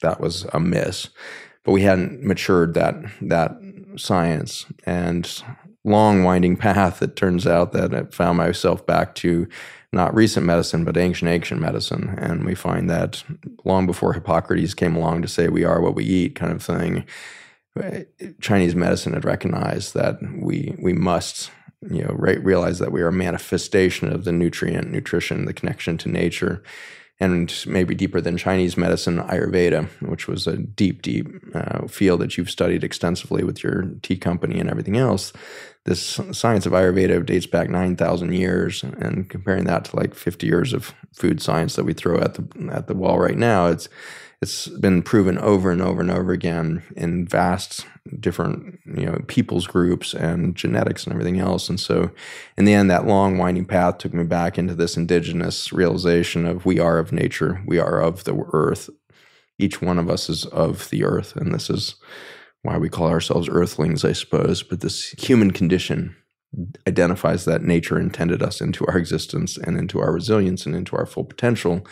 that 0.00 0.20
was 0.20 0.44
a 0.52 0.60
miss. 0.60 1.08
But 1.62 1.72
we 1.72 1.82
hadn't 1.82 2.22
matured 2.22 2.74
that 2.74 2.96
that 3.22 3.56
science 3.96 4.66
and 4.84 5.42
long 5.84 6.24
winding 6.24 6.56
path. 6.66 7.00
It 7.00 7.16
turns 7.16 7.46
out 7.46 7.72
that 7.72 7.94
I 7.94 8.04
found 8.04 8.36
myself 8.36 8.84
back 8.84 9.14
to 9.16 9.46
not 9.92 10.14
recent 10.14 10.44
medicine, 10.44 10.84
but 10.84 10.96
ancient 10.96 11.30
ancient 11.30 11.60
medicine, 11.60 12.16
and 12.18 12.44
we 12.44 12.56
find 12.56 12.90
that 12.90 13.22
long 13.64 13.86
before 13.86 14.12
Hippocrates 14.12 14.74
came 14.74 14.96
along 14.96 15.22
to 15.22 15.28
say 15.28 15.46
we 15.46 15.62
are 15.62 15.80
what 15.80 15.94
we 15.94 16.04
eat, 16.04 16.34
kind 16.34 16.50
of 16.50 16.60
thing 16.60 17.04
eh, 17.80 18.04
Chinese 18.40 18.74
medicine 18.74 19.12
had 19.12 19.24
recognized 19.24 19.94
that 19.94 20.20
we 20.44 20.74
we 20.78 20.92
must 20.92 21.50
you 21.90 22.02
know 22.02 22.14
re- 22.14 22.38
realize 22.38 22.78
that 22.78 22.92
we 22.92 23.02
are 23.02 23.08
a 23.08 23.12
manifestation 23.12 24.12
of 24.12 24.24
the 24.24 24.32
nutrient 24.32 24.90
nutrition 24.90 25.44
the 25.44 25.52
connection 25.52 25.98
to 25.98 26.08
nature 26.08 26.62
and 27.20 27.64
maybe 27.66 27.94
deeper 27.94 28.20
than 28.20 28.36
Chinese 28.36 28.76
medicine, 28.76 29.18
Ayurveda, 29.18 29.88
which 30.02 30.26
was 30.26 30.48
a 30.48 30.56
deep, 30.56 31.00
deep 31.00 31.28
uh, 31.54 31.86
field 31.86 32.20
that 32.20 32.36
you've 32.36 32.50
studied 32.50 32.82
extensively 32.82 33.44
with 33.44 33.62
your 33.62 33.84
tea 34.02 34.16
company 34.16 34.58
and 34.58 34.68
everything 34.68 34.96
else. 34.96 35.32
This 35.84 36.20
science 36.32 36.66
of 36.66 36.72
Ayurveda 36.72 37.24
dates 37.24 37.46
back 37.46 37.70
9,000 37.70 38.32
years, 38.32 38.82
and 38.82 39.30
comparing 39.30 39.64
that 39.64 39.84
to 39.86 39.96
like 39.96 40.14
50 40.14 40.46
years 40.46 40.72
of 40.72 40.92
food 41.12 41.40
science 41.40 41.76
that 41.76 41.84
we 41.84 41.92
throw 41.92 42.18
at 42.18 42.34
the 42.34 42.70
at 42.72 42.88
the 42.88 42.94
wall 42.94 43.18
right 43.18 43.38
now, 43.38 43.66
it's 43.68 43.88
it's 44.44 44.68
been 44.68 45.02
proven 45.02 45.38
over 45.38 45.70
and 45.70 45.80
over 45.80 46.02
and 46.02 46.10
over 46.10 46.30
again 46.30 46.82
in 46.94 47.26
vast 47.26 47.86
different 48.20 48.78
you 48.84 49.06
know 49.06 49.18
people's 49.26 49.66
groups 49.66 50.12
and 50.12 50.54
genetics 50.54 51.04
and 51.04 51.14
everything 51.14 51.40
else. 51.40 51.70
And 51.70 51.80
so 51.80 52.10
in 52.58 52.66
the 52.66 52.74
end 52.74 52.90
that 52.90 53.06
long 53.06 53.38
winding 53.38 53.64
path 53.64 53.96
took 53.96 54.12
me 54.12 54.22
back 54.24 54.58
into 54.58 54.74
this 54.74 54.98
indigenous 54.98 55.72
realization 55.72 56.44
of 56.44 56.66
we 56.66 56.78
are 56.78 56.98
of 56.98 57.10
nature 57.10 57.62
we 57.66 57.78
are 57.78 57.98
of 58.02 58.24
the 58.24 58.36
earth. 58.52 58.90
Each 59.58 59.80
one 59.80 59.98
of 59.98 60.10
us 60.10 60.28
is 60.28 60.44
of 60.46 60.90
the 60.90 61.04
earth. 61.04 61.34
And 61.36 61.54
this 61.54 61.70
is 61.70 61.94
why 62.60 62.76
we 62.76 62.90
call 62.90 63.08
ourselves 63.08 63.48
earthlings 63.48 64.04
i 64.04 64.12
suppose. 64.12 64.62
But 64.62 64.82
this 64.82 65.08
human 65.12 65.52
condition 65.52 66.14
identifies 66.86 67.46
that 67.46 67.62
nature 67.62 67.98
intended 67.98 68.42
us 68.42 68.60
into 68.60 68.84
our 68.88 68.98
existence 68.98 69.56
and 69.56 69.78
into 69.78 70.00
our 70.00 70.12
resilience 70.12 70.66
and 70.66 70.76
into 70.76 70.96
our 70.96 71.06
full 71.06 71.24
potential 71.24 71.86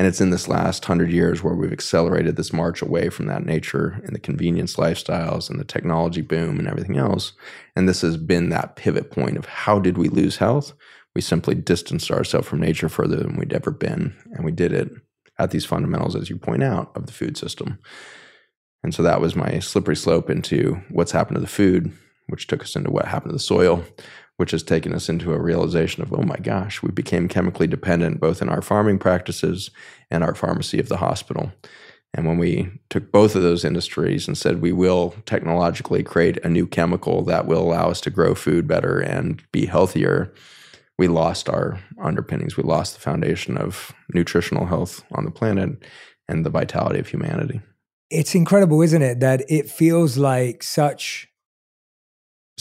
and 0.00 0.06
it's 0.06 0.22
in 0.22 0.30
this 0.30 0.48
last 0.48 0.82
hundred 0.86 1.12
years 1.12 1.42
where 1.42 1.52
we've 1.52 1.74
accelerated 1.74 2.36
this 2.36 2.54
march 2.54 2.80
away 2.80 3.10
from 3.10 3.26
that 3.26 3.44
nature 3.44 4.00
and 4.06 4.14
the 4.14 4.18
convenience 4.18 4.76
lifestyles 4.76 5.50
and 5.50 5.60
the 5.60 5.64
technology 5.64 6.22
boom 6.22 6.58
and 6.58 6.66
everything 6.66 6.96
else. 6.96 7.34
And 7.76 7.86
this 7.86 8.00
has 8.00 8.16
been 8.16 8.48
that 8.48 8.76
pivot 8.76 9.10
point 9.10 9.36
of 9.36 9.44
how 9.44 9.78
did 9.78 9.98
we 9.98 10.08
lose 10.08 10.38
health? 10.38 10.72
We 11.14 11.20
simply 11.20 11.54
distanced 11.54 12.10
ourselves 12.10 12.48
from 12.48 12.60
nature 12.60 12.88
further 12.88 13.16
than 13.16 13.36
we'd 13.36 13.52
ever 13.52 13.70
been. 13.70 14.16
And 14.32 14.42
we 14.42 14.52
did 14.52 14.72
it 14.72 14.88
at 15.38 15.50
these 15.50 15.66
fundamentals, 15.66 16.16
as 16.16 16.30
you 16.30 16.38
point 16.38 16.62
out, 16.62 16.92
of 16.96 17.04
the 17.04 17.12
food 17.12 17.36
system. 17.36 17.78
And 18.82 18.94
so 18.94 19.02
that 19.02 19.20
was 19.20 19.36
my 19.36 19.58
slippery 19.58 19.96
slope 19.96 20.30
into 20.30 20.80
what's 20.88 21.12
happened 21.12 21.34
to 21.34 21.42
the 21.42 21.46
food, 21.46 21.92
which 22.28 22.46
took 22.46 22.62
us 22.62 22.74
into 22.74 22.90
what 22.90 23.04
happened 23.04 23.32
to 23.32 23.34
the 23.34 23.38
soil, 23.38 23.84
which 24.40 24.52
has 24.52 24.62
taken 24.62 24.94
us 24.94 25.10
into 25.10 25.34
a 25.34 25.38
realization 25.38 26.02
of, 26.02 26.14
oh 26.14 26.22
my 26.22 26.38
gosh, 26.38 26.82
we 26.82 26.90
became 26.90 27.28
chemically 27.28 27.66
dependent 27.66 28.18
both 28.18 28.40
in 28.40 28.48
our 28.48 28.62
farming 28.62 28.98
practices 28.98 29.70
and 30.10 30.24
our 30.24 30.34
pharmacy 30.34 30.80
of 30.80 30.88
the 30.88 30.96
hospital. 30.96 31.52
And 32.14 32.26
when 32.26 32.38
we 32.38 32.70
took 32.88 33.12
both 33.12 33.36
of 33.36 33.42
those 33.42 33.66
industries 33.66 34.26
and 34.26 34.38
said 34.38 34.62
we 34.62 34.72
will 34.72 35.14
technologically 35.26 36.02
create 36.02 36.42
a 36.42 36.48
new 36.48 36.66
chemical 36.66 37.22
that 37.24 37.46
will 37.46 37.60
allow 37.60 37.90
us 37.90 38.00
to 38.00 38.08
grow 38.08 38.34
food 38.34 38.66
better 38.66 38.98
and 38.98 39.42
be 39.52 39.66
healthier, 39.66 40.32
we 40.98 41.06
lost 41.06 41.50
our 41.50 41.78
underpinnings. 42.02 42.56
We 42.56 42.62
lost 42.62 42.94
the 42.94 43.00
foundation 43.00 43.58
of 43.58 43.94
nutritional 44.14 44.64
health 44.64 45.04
on 45.12 45.26
the 45.26 45.30
planet 45.30 45.82
and 46.30 46.46
the 46.46 46.50
vitality 46.50 46.98
of 46.98 47.08
humanity. 47.08 47.60
It's 48.08 48.34
incredible, 48.34 48.80
isn't 48.80 49.02
it? 49.02 49.20
That 49.20 49.44
it 49.50 49.68
feels 49.68 50.16
like 50.16 50.62
such 50.62 51.29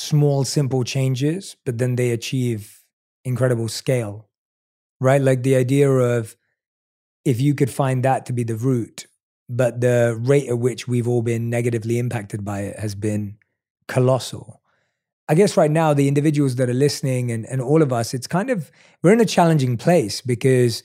small, 0.02 0.44
simple 0.44 0.84
changes, 0.84 1.56
but 1.66 1.78
then 1.78 1.96
they 1.96 2.12
achieve 2.12 2.84
incredible 3.26 3.68
scale, 3.68 4.28
right? 5.00 5.22
Like 5.22 5.44
the 5.44 5.56
idea 5.56 5.90
of 5.90 6.36
if 7.26 7.42
you 7.42 7.54
could 7.54 7.70
find 7.70 8.04
that 8.04 8.26
to 8.28 8.34
be 8.34 8.44
the 8.44 8.56
root, 8.56 9.06
but 9.50 9.82
the 9.82 10.18
rate 10.20 10.48
at 10.48 10.60
which 10.60 10.88
we've 10.88 11.08
all 11.08 11.22
been 11.22 11.50
negatively 11.50 12.00
impacted 12.00 12.46
by 12.46 12.62
it 12.62 12.80
has 12.80 12.96
been 12.96 13.38
colossal. 13.88 14.62
I 15.28 15.36
guess 15.36 15.58
right 15.58 15.70
now, 15.70 15.94
the 15.94 16.08
individuals 16.08 16.56
that 16.56 16.70
are 16.70 16.74
listening 16.74 17.32
and, 17.32 17.46
and 17.46 17.62
all 17.62 17.82
of 17.82 17.94
us, 17.94 18.14
it's 18.14 18.26
kind 18.28 18.50
of, 18.50 18.72
we're 19.04 19.14
in 19.14 19.22
a 19.22 19.26
challenging 19.26 19.78
place 19.78 20.22
because 20.22 20.82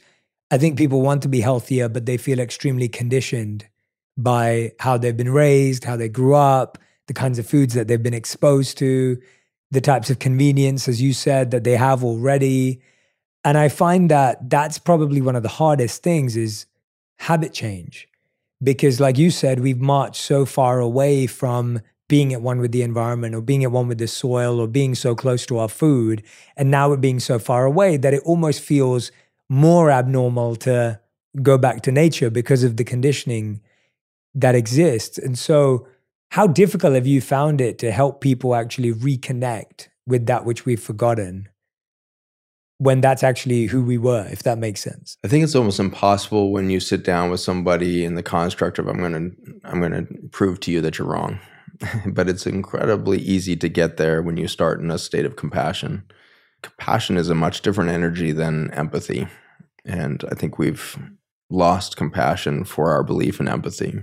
I 0.50 0.58
think 0.58 0.76
people 0.76 1.00
want 1.00 1.22
to 1.22 1.28
be 1.28 1.40
healthier, 1.40 1.88
but 1.88 2.04
they 2.04 2.18
feel 2.18 2.38
extremely 2.38 2.88
conditioned 2.88 3.66
by 4.18 4.72
how 4.80 4.98
they've 4.98 5.16
been 5.16 5.32
raised, 5.32 5.84
how 5.84 5.96
they 5.96 6.08
grew 6.08 6.34
up, 6.34 6.78
the 7.06 7.14
kinds 7.14 7.38
of 7.38 7.46
foods 7.46 7.74
that 7.74 7.88
they've 7.88 8.02
been 8.02 8.14
exposed 8.14 8.78
to, 8.78 9.18
the 9.70 9.80
types 9.80 10.10
of 10.10 10.18
convenience, 10.18 10.88
as 10.88 11.02
you 11.02 11.12
said, 11.12 11.50
that 11.50 11.64
they 11.64 11.76
have 11.76 12.04
already. 12.04 12.80
And 13.44 13.58
I 13.58 13.68
find 13.68 14.10
that 14.10 14.48
that's 14.48 14.78
probably 14.78 15.20
one 15.20 15.36
of 15.36 15.42
the 15.42 15.48
hardest 15.48 16.02
things 16.02 16.36
is 16.36 16.66
habit 17.18 17.52
change. 17.52 18.08
Because, 18.62 19.00
like 19.00 19.18
you 19.18 19.30
said, 19.30 19.60
we've 19.60 19.80
marched 19.80 20.22
so 20.22 20.46
far 20.46 20.80
away 20.80 21.26
from 21.26 21.80
being 22.08 22.32
at 22.32 22.42
one 22.42 22.60
with 22.60 22.72
the 22.72 22.82
environment 22.82 23.34
or 23.34 23.40
being 23.40 23.64
at 23.64 23.72
one 23.72 23.88
with 23.88 23.98
the 23.98 24.06
soil 24.06 24.60
or 24.60 24.66
being 24.66 24.94
so 24.94 25.14
close 25.14 25.44
to 25.46 25.58
our 25.58 25.68
food. 25.68 26.22
And 26.56 26.70
now 26.70 26.88
we're 26.88 26.96
being 26.96 27.20
so 27.20 27.38
far 27.38 27.64
away 27.64 27.96
that 27.96 28.14
it 28.14 28.22
almost 28.24 28.60
feels 28.60 29.10
more 29.48 29.90
abnormal 29.90 30.56
to 30.56 31.00
go 31.42 31.58
back 31.58 31.82
to 31.82 31.92
nature 31.92 32.30
because 32.30 32.62
of 32.62 32.76
the 32.76 32.84
conditioning 32.84 33.60
that 34.34 34.54
exists. 34.54 35.18
And 35.18 35.38
so, 35.38 35.86
how 36.34 36.48
difficult 36.48 36.94
have 36.94 37.06
you 37.06 37.20
found 37.20 37.60
it 37.60 37.78
to 37.78 37.92
help 37.92 38.20
people 38.20 38.56
actually 38.56 38.92
reconnect 38.92 39.86
with 40.04 40.26
that 40.26 40.44
which 40.44 40.66
we've 40.66 40.82
forgotten 40.82 41.48
when 42.78 43.00
that's 43.00 43.22
actually 43.22 43.66
who 43.66 43.84
we 43.84 43.96
were, 43.96 44.26
if 44.32 44.42
that 44.42 44.58
makes 44.58 44.80
sense? 44.80 45.16
I 45.24 45.28
think 45.28 45.44
it's 45.44 45.54
almost 45.54 45.78
impossible 45.78 46.50
when 46.50 46.70
you 46.70 46.80
sit 46.80 47.04
down 47.04 47.30
with 47.30 47.38
somebody 47.38 48.04
in 48.04 48.16
the 48.16 48.22
construct 48.24 48.80
of 48.80 48.88
I'm 48.88 49.00
gonna 49.00 49.28
I'm 49.62 49.80
gonna 49.80 50.06
prove 50.32 50.58
to 50.60 50.72
you 50.72 50.80
that 50.80 50.98
you're 50.98 51.06
wrong. 51.06 51.38
but 52.06 52.28
it's 52.28 52.48
incredibly 52.48 53.18
easy 53.18 53.54
to 53.54 53.68
get 53.68 53.96
there 53.96 54.20
when 54.20 54.36
you 54.36 54.48
start 54.48 54.80
in 54.80 54.90
a 54.90 54.98
state 54.98 55.26
of 55.26 55.36
compassion. 55.36 56.02
Compassion 56.64 57.16
is 57.16 57.28
a 57.28 57.36
much 57.36 57.60
different 57.60 57.90
energy 57.90 58.32
than 58.32 58.72
empathy. 58.72 59.28
And 59.84 60.24
I 60.32 60.34
think 60.34 60.58
we've 60.58 60.98
lost 61.48 61.96
compassion 61.96 62.64
for 62.64 62.90
our 62.90 63.04
belief 63.04 63.38
in 63.38 63.46
empathy. 63.46 64.02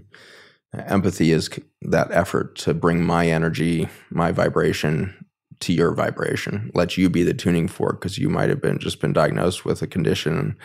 Empathy 0.74 1.32
is 1.32 1.50
that 1.82 2.12
effort 2.12 2.56
to 2.56 2.74
bring 2.74 3.04
my 3.04 3.28
energy, 3.28 3.90
my 4.10 4.32
vibration 4.32 5.25
to 5.60 5.74
your 5.74 5.94
vibration. 5.94 6.72
Let 6.74 6.98
you 6.98 7.10
be 7.10 7.24
the 7.24 7.34
tuning 7.34 7.68
fork 7.68 8.00
because 8.00 8.18
you 8.18 8.30
might 8.30 8.50
have 8.50 8.62
been 8.62 8.80
just 8.80 9.00
been 9.00 9.13
diagnosed 9.13 9.66
with 9.66 9.82
a 9.82 9.88
condition 9.88 10.58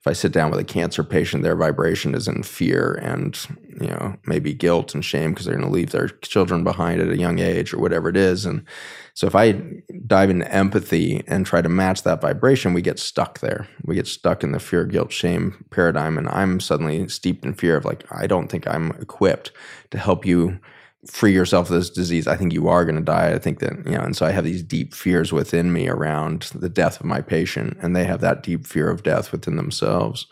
if 0.00 0.06
I 0.06 0.14
sit 0.14 0.32
down 0.32 0.50
with 0.50 0.58
a 0.58 0.64
cancer 0.64 1.04
patient, 1.04 1.42
their 1.42 1.56
vibration 1.56 2.14
is 2.14 2.26
in 2.26 2.42
fear 2.42 2.98
and 3.02 3.38
you 3.82 3.88
know 3.88 4.16
maybe 4.24 4.54
guilt 4.54 4.94
and 4.94 5.04
shame 5.04 5.32
because 5.32 5.44
they're 5.44 5.56
going 5.56 5.68
to 5.68 5.72
leave 5.72 5.90
their 5.90 6.08
children 6.08 6.64
behind 6.64 7.02
at 7.02 7.10
a 7.10 7.18
young 7.18 7.38
age 7.38 7.74
or 7.74 7.80
whatever 7.80 8.08
it 8.08 8.16
is. 8.16 8.46
And 8.46 8.64
so 9.12 9.26
if 9.26 9.34
I 9.34 9.60
dive 10.06 10.30
into 10.30 10.50
empathy 10.50 11.22
and 11.26 11.44
try 11.44 11.60
to 11.60 11.68
match 11.68 12.02
that 12.04 12.22
vibration, 12.22 12.72
we 12.72 12.80
get 12.80 12.98
stuck 12.98 13.40
there. 13.40 13.68
We 13.84 13.94
get 13.94 14.06
stuck 14.06 14.42
in 14.42 14.52
the 14.52 14.58
fear, 14.58 14.86
guilt, 14.86 15.12
shame 15.12 15.66
paradigm, 15.70 16.16
and 16.16 16.28
I'm 16.30 16.60
suddenly 16.60 17.06
steeped 17.08 17.44
in 17.44 17.52
fear 17.52 17.76
of 17.76 17.84
like 17.84 18.04
I 18.10 18.26
don't 18.26 18.48
think 18.48 18.66
I'm 18.66 18.92
equipped 18.92 19.52
to 19.90 19.98
help 19.98 20.24
you 20.24 20.60
free 21.06 21.32
yourself 21.32 21.70
of 21.70 21.76
this 21.76 21.90
disease, 21.90 22.26
I 22.26 22.36
think 22.36 22.52
you 22.52 22.68
are 22.68 22.84
going 22.84 22.96
to 22.96 23.00
die. 23.02 23.32
I 23.32 23.38
think 23.38 23.60
that, 23.60 23.72
you 23.86 23.92
know, 23.92 24.02
and 24.02 24.16
so 24.16 24.26
I 24.26 24.32
have 24.32 24.44
these 24.44 24.62
deep 24.62 24.94
fears 24.94 25.32
within 25.32 25.72
me 25.72 25.88
around 25.88 26.50
the 26.54 26.68
death 26.68 27.00
of 27.00 27.06
my 27.06 27.20
patient, 27.20 27.78
and 27.80 27.96
they 27.96 28.04
have 28.04 28.20
that 28.20 28.42
deep 28.42 28.66
fear 28.66 28.90
of 28.90 29.02
death 29.02 29.32
within 29.32 29.56
themselves. 29.56 30.26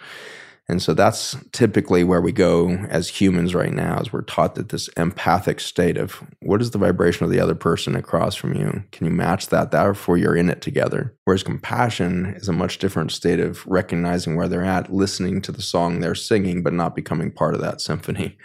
And 0.70 0.82
so 0.82 0.92
that's 0.92 1.34
typically 1.52 2.04
where 2.04 2.20
we 2.20 2.30
go 2.30 2.68
as 2.90 3.08
humans 3.08 3.54
right 3.54 3.72
now, 3.72 3.98
as 4.00 4.12
we're 4.12 4.20
taught 4.20 4.54
that 4.56 4.68
this 4.68 4.88
empathic 4.98 5.60
state 5.60 5.96
of 5.96 6.22
what 6.40 6.60
is 6.60 6.72
the 6.72 6.78
vibration 6.78 7.24
of 7.24 7.30
the 7.30 7.40
other 7.40 7.54
person 7.54 7.96
across 7.96 8.34
from 8.34 8.54
you? 8.54 8.84
Can 8.92 9.06
you 9.06 9.10
match 9.10 9.46
that? 9.46 9.70
Therefore, 9.70 10.18
you're 10.18 10.36
in 10.36 10.50
it 10.50 10.60
together. 10.60 11.16
Whereas 11.24 11.42
compassion 11.42 12.34
is 12.36 12.50
a 12.50 12.52
much 12.52 12.76
different 12.76 13.12
state 13.12 13.40
of 13.40 13.66
recognizing 13.66 14.36
where 14.36 14.46
they're 14.46 14.62
at, 14.62 14.92
listening 14.92 15.40
to 15.40 15.52
the 15.52 15.62
song 15.62 16.00
they're 16.00 16.14
singing, 16.14 16.62
but 16.62 16.74
not 16.74 16.94
becoming 16.94 17.30
part 17.30 17.54
of 17.54 17.62
that 17.62 17.80
symphony 17.80 18.36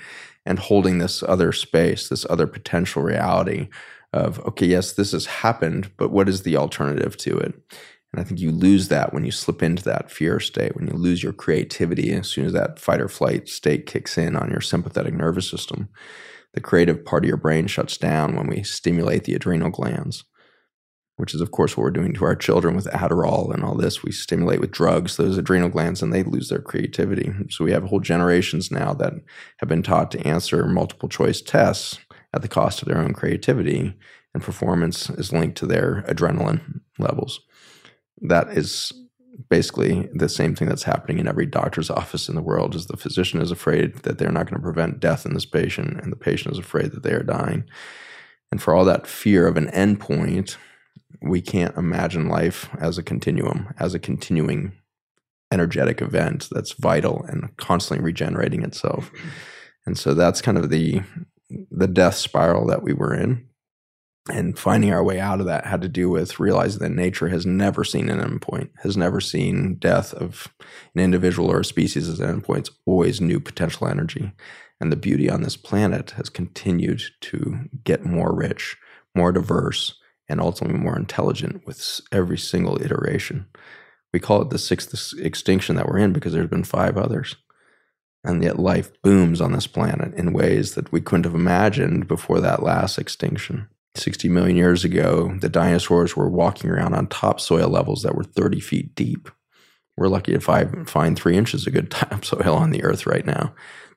and 0.45 0.59
holding 0.59 0.97
this 0.97 1.23
other 1.23 1.51
space, 1.51 2.09
this 2.09 2.25
other 2.29 2.47
potential 2.47 3.01
reality 3.01 3.69
of, 4.11 4.39
okay, 4.41 4.67
yes, 4.67 4.93
this 4.93 5.11
has 5.11 5.25
happened, 5.25 5.91
but 5.97 6.11
what 6.11 6.29
is 6.29 6.43
the 6.43 6.57
alternative 6.57 7.17
to 7.17 7.37
it? 7.37 7.53
And 8.11 8.21
I 8.21 8.23
think 8.23 8.39
you 8.39 8.51
lose 8.51 8.89
that 8.89 9.11
when 9.11 9.25
you 9.25 9.31
slip 9.31 9.63
into 9.63 9.83
that 9.85 10.11
fear 10.11 10.39
state, 10.39 10.75
when 10.75 10.87
you 10.87 10.93
lose 10.93 11.23
your 11.23 11.33
creativity 11.33 12.13
as 12.13 12.27
soon 12.27 12.45
as 12.45 12.53
that 12.53 12.77
fight 12.77 13.01
or 13.01 13.09
flight 13.09 13.49
state 13.49 13.87
kicks 13.87 14.17
in 14.17 14.35
on 14.35 14.51
your 14.51 14.61
sympathetic 14.61 15.15
nervous 15.15 15.49
system. 15.49 15.89
The 16.53 16.61
creative 16.61 17.03
part 17.03 17.23
of 17.23 17.27
your 17.27 17.37
brain 17.37 17.65
shuts 17.65 17.97
down 17.97 18.35
when 18.35 18.45
we 18.45 18.61
stimulate 18.61 19.23
the 19.23 19.33
adrenal 19.33 19.71
glands, 19.71 20.23
which 21.17 21.33
is, 21.33 21.41
of 21.41 21.51
course, 21.51 21.77
what 21.77 21.83
we're 21.83 21.91
doing 21.91 22.13
to 22.13 22.25
our 22.25 22.35
children 22.35 22.75
with 22.75 22.85
Adderall 22.87 23.53
and 23.53 23.63
all 23.63 23.75
this. 23.75 24.03
We 24.03 24.11
stimulate 24.11 24.59
with 24.59 24.71
drugs 24.71 25.17
those 25.17 25.37
adrenal 25.37 25.69
glands 25.69 26.01
and 26.01 26.11
they 26.11 26.23
lose 26.23 26.49
their 26.49 26.61
creativity. 26.61 27.31
So 27.49 27.63
we 27.63 27.71
have 27.71 27.83
whole 27.83 27.99
generations 27.99 28.71
now 28.71 28.93
that 28.95 29.13
have 29.57 29.69
been 29.69 29.83
taught 29.83 30.11
to 30.11 30.27
answer 30.27 30.65
multiple 30.65 31.09
choice 31.09 31.41
tests 31.41 31.99
at 32.33 32.41
the 32.41 32.47
cost 32.47 32.81
of 32.81 32.87
their 32.87 32.97
own 32.97 33.13
creativity, 33.13 33.95
and 34.33 34.41
performance 34.41 35.09
is 35.11 35.31
linked 35.31 35.57
to 35.59 35.67
their 35.67 36.03
adrenaline 36.07 36.81
levels 36.97 37.41
that 38.23 38.49
is 38.57 38.91
basically 39.49 40.09
the 40.13 40.29
same 40.29 40.55
thing 40.55 40.67
that's 40.67 40.83
happening 40.83 41.19
in 41.19 41.27
every 41.27 41.45
doctor's 41.45 41.89
office 41.89 42.29
in 42.29 42.35
the 42.35 42.41
world 42.41 42.75
is 42.75 42.85
the 42.85 42.97
physician 42.97 43.41
is 43.41 43.51
afraid 43.51 43.95
that 43.97 44.17
they're 44.17 44.31
not 44.31 44.45
going 44.45 44.59
to 44.59 44.63
prevent 44.63 44.99
death 44.99 45.25
in 45.25 45.33
this 45.33 45.45
patient 45.45 45.99
and 46.01 46.11
the 46.11 46.17
patient 46.17 46.53
is 46.53 46.59
afraid 46.59 46.91
that 46.91 47.03
they 47.03 47.13
are 47.13 47.23
dying 47.23 47.63
and 48.51 48.61
for 48.61 48.73
all 48.73 48.85
that 48.85 49.07
fear 49.07 49.47
of 49.47 49.57
an 49.57 49.67
endpoint 49.71 50.57
we 51.23 51.41
can't 51.41 51.75
imagine 51.77 52.27
life 52.27 52.69
as 52.79 52.97
a 52.97 53.03
continuum 53.03 53.73
as 53.79 53.93
a 53.93 53.99
continuing 53.99 54.73
energetic 55.51 56.01
event 56.01 56.47
that's 56.51 56.73
vital 56.73 57.25
and 57.27 57.55
constantly 57.57 58.03
regenerating 58.03 58.63
itself 58.63 59.11
and 59.85 59.97
so 59.97 60.13
that's 60.13 60.41
kind 60.41 60.57
of 60.57 60.69
the 60.69 61.01
the 61.69 61.87
death 61.87 62.15
spiral 62.15 62.65
that 62.67 62.83
we 62.83 62.93
were 62.93 63.13
in 63.13 63.45
and 64.29 64.57
finding 64.57 64.91
our 64.93 65.03
way 65.03 65.19
out 65.19 65.41
of 65.41 65.47
that 65.47 65.65
had 65.65 65.81
to 65.81 65.89
do 65.89 66.09
with 66.09 66.39
realizing 66.39 66.79
that 66.79 66.91
nature 66.91 67.27
has 67.27 67.45
never 67.45 67.83
seen 67.83 68.09
an 68.09 68.19
endpoint, 68.19 68.69
has 68.81 68.95
never 68.95 69.19
seen 69.19 69.75
death 69.75 70.13
of 70.13 70.47
an 70.95 71.01
individual 71.01 71.51
or 71.51 71.59
a 71.59 71.65
species 71.65 72.07
as 72.07 72.21
an 72.21 72.41
endpoint. 72.41 72.59
It's 72.59 72.71
always 72.85 73.19
new 73.19 73.39
potential 73.41 73.87
energy. 73.87 74.31
And 74.79 74.91
the 74.91 74.97
beauty 74.97 75.29
on 75.29 75.43
this 75.43 75.57
planet 75.57 76.11
has 76.11 76.29
continued 76.29 77.01
to 77.21 77.69
get 77.83 78.05
more 78.05 78.33
rich, 78.33 78.77
more 79.13 79.33
diverse, 79.33 79.99
and 80.33 80.41
ultimately 80.41 80.77
more 80.77 80.97
intelligent 80.97 81.65
with 81.65 82.01
every 82.11 82.37
single 82.37 82.81
iteration. 82.81 83.45
We 84.11 84.19
call 84.19 84.41
it 84.41 84.49
the 84.49 84.57
sixth 84.57 85.13
extinction 85.17 85.75
that 85.75 85.87
we're 85.87 85.99
in 85.99 86.11
because 86.11 86.33
there's 86.33 86.49
been 86.49 86.63
five 86.63 86.97
others. 86.97 87.35
And 88.23 88.43
yet 88.43 88.59
life 88.59 88.91
booms 89.01 89.39
on 89.41 89.51
this 89.51 89.67
planet 89.67 90.13
in 90.15 90.33
ways 90.33 90.75
that 90.75 90.91
we 90.91 91.01
couldn't 91.01 91.25
have 91.25 91.35
imagined 91.35 92.07
before 92.07 92.41
that 92.41 92.63
last 92.63 92.97
extinction. 92.97 93.67
60 93.95 94.27
million 94.29 94.57
years 94.57 94.83
ago, 94.83 95.37
the 95.39 95.49
dinosaurs 95.49 96.15
were 96.15 96.29
walking 96.29 96.69
around 96.69 96.95
on 96.95 97.07
topsoil 97.07 97.69
levels 97.69 98.01
that 98.01 98.15
were 98.15 98.23
30 98.23 98.59
feet 98.59 98.95
deep. 98.95 99.29
We're 99.95 100.07
lucky 100.07 100.31
to 100.31 100.39
find, 100.39 100.89
find 100.89 101.15
three 101.15 101.37
inches 101.37 101.67
of 101.67 101.73
good 101.73 101.91
topsoil 101.91 102.55
on 102.55 102.71
the 102.71 102.83
earth 102.83 103.05
right 103.05 103.25
now. 103.25 103.53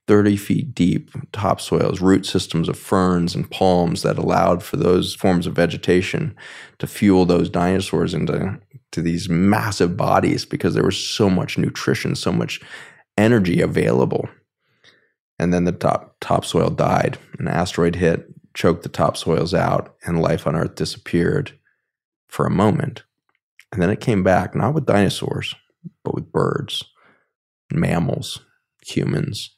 30 0.06 0.36
feet 0.36 0.74
deep 0.74 1.10
topsoils, 1.32 2.00
root 2.00 2.24
systems 2.24 2.68
of 2.68 2.78
ferns 2.78 3.34
and 3.34 3.50
palms 3.50 4.02
that 4.02 4.18
allowed 4.18 4.62
for 4.62 4.76
those 4.76 5.14
forms 5.14 5.46
of 5.46 5.54
vegetation 5.54 6.36
to 6.78 6.86
fuel 6.86 7.24
those 7.24 7.50
dinosaurs 7.50 8.14
into 8.14 8.60
to 8.92 9.02
these 9.02 9.28
massive 9.28 9.96
bodies 9.96 10.44
because 10.44 10.74
there 10.74 10.84
was 10.84 10.96
so 10.96 11.28
much 11.28 11.58
nutrition, 11.58 12.14
so 12.14 12.32
much 12.32 12.60
energy 13.18 13.60
available. 13.60 14.28
And 15.38 15.52
then 15.52 15.64
the 15.64 15.72
top 15.72 16.16
topsoil 16.20 16.70
died. 16.70 17.18
An 17.38 17.48
asteroid 17.48 17.96
hit, 17.96 18.26
choked 18.54 18.84
the 18.84 18.88
topsoils 18.88 19.52
out, 19.52 19.94
and 20.06 20.22
life 20.22 20.46
on 20.46 20.56
Earth 20.56 20.76
disappeared 20.76 21.58
for 22.28 22.46
a 22.46 22.50
moment. 22.50 23.04
And 23.72 23.82
then 23.82 23.90
it 23.90 24.00
came 24.00 24.22
back, 24.22 24.54
not 24.54 24.72
with 24.72 24.86
dinosaurs, 24.86 25.54
but 26.04 26.14
with 26.14 26.32
birds, 26.32 26.84
mammals, 27.72 28.40
humans, 28.86 29.55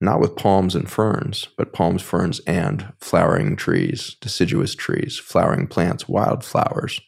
not 0.00 0.20
with 0.20 0.36
palms 0.36 0.74
and 0.74 0.90
ferns, 0.90 1.48
but 1.56 1.72
palms, 1.72 2.02
ferns, 2.02 2.40
and 2.40 2.92
flowering 3.00 3.56
trees, 3.56 4.16
deciduous 4.20 4.74
trees, 4.74 5.18
flowering 5.18 5.66
plants, 5.66 6.08
wildflowers. 6.08 7.00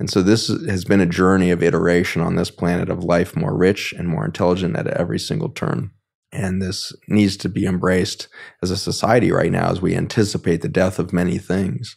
And 0.00 0.10
so 0.10 0.22
this 0.22 0.48
has 0.48 0.84
been 0.84 1.00
a 1.00 1.06
journey 1.06 1.50
of 1.50 1.62
iteration 1.62 2.22
on 2.22 2.34
this 2.34 2.50
planet 2.50 2.88
of 2.88 3.04
life 3.04 3.36
more 3.36 3.56
rich 3.56 3.92
and 3.92 4.08
more 4.08 4.24
intelligent 4.24 4.76
at 4.76 4.88
every 4.88 5.18
single 5.18 5.50
turn. 5.50 5.90
And 6.32 6.62
this 6.62 6.92
needs 7.06 7.36
to 7.38 7.48
be 7.48 7.66
embraced 7.66 8.28
as 8.62 8.70
a 8.70 8.76
society 8.76 9.30
right 9.30 9.52
now 9.52 9.70
as 9.70 9.82
we 9.82 9.94
anticipate 9.94 10.62
the 10.62 10.68
death 10.68 10.98
of 10.98 11.12
many 11.12 11.38
things. 11.38 11.96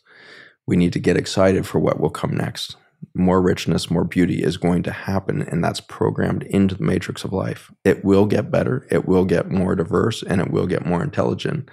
We 0.68 0.76
need 0.76 0.94
to 0.94 1.00
get 1.00 1.18
excited 1.18 1.66
for 1.66 1.80
what 1.80 2.00
will 2.00 2.10
come 2.10 2.36
next. 2.36 2.76
More 3.16 3.42
richness, 3.42 3.90
more 3.90 4.04
beauty 4.04 4.44
is 4.44 4.58
going 4.58 4.84
to 4.84 4.92
happen, 4.92 5.42
and 5.42 5.64
that's 5.64 5.80
programmed 5.80 6.44
into 6.44 6.76
the 6.76 6.84
matrix 6.84 7.24
of 7.24 7.34
life. 7.34 7.72
It 7.84 8.04
will 8.04 8.26
get 8.26 8.52
better, 8.52 8.86
it 8.92 9.08
will 9.08 9.26
get 9.26 9.50
more 9.50 9.76
diverse, 9.76 10.22
and 10.22 10.42
it 10.42 10.52
will 10.52 10.68
get 10.68 10.86
more 10.86 11.02
intelligent. 11.02 11.70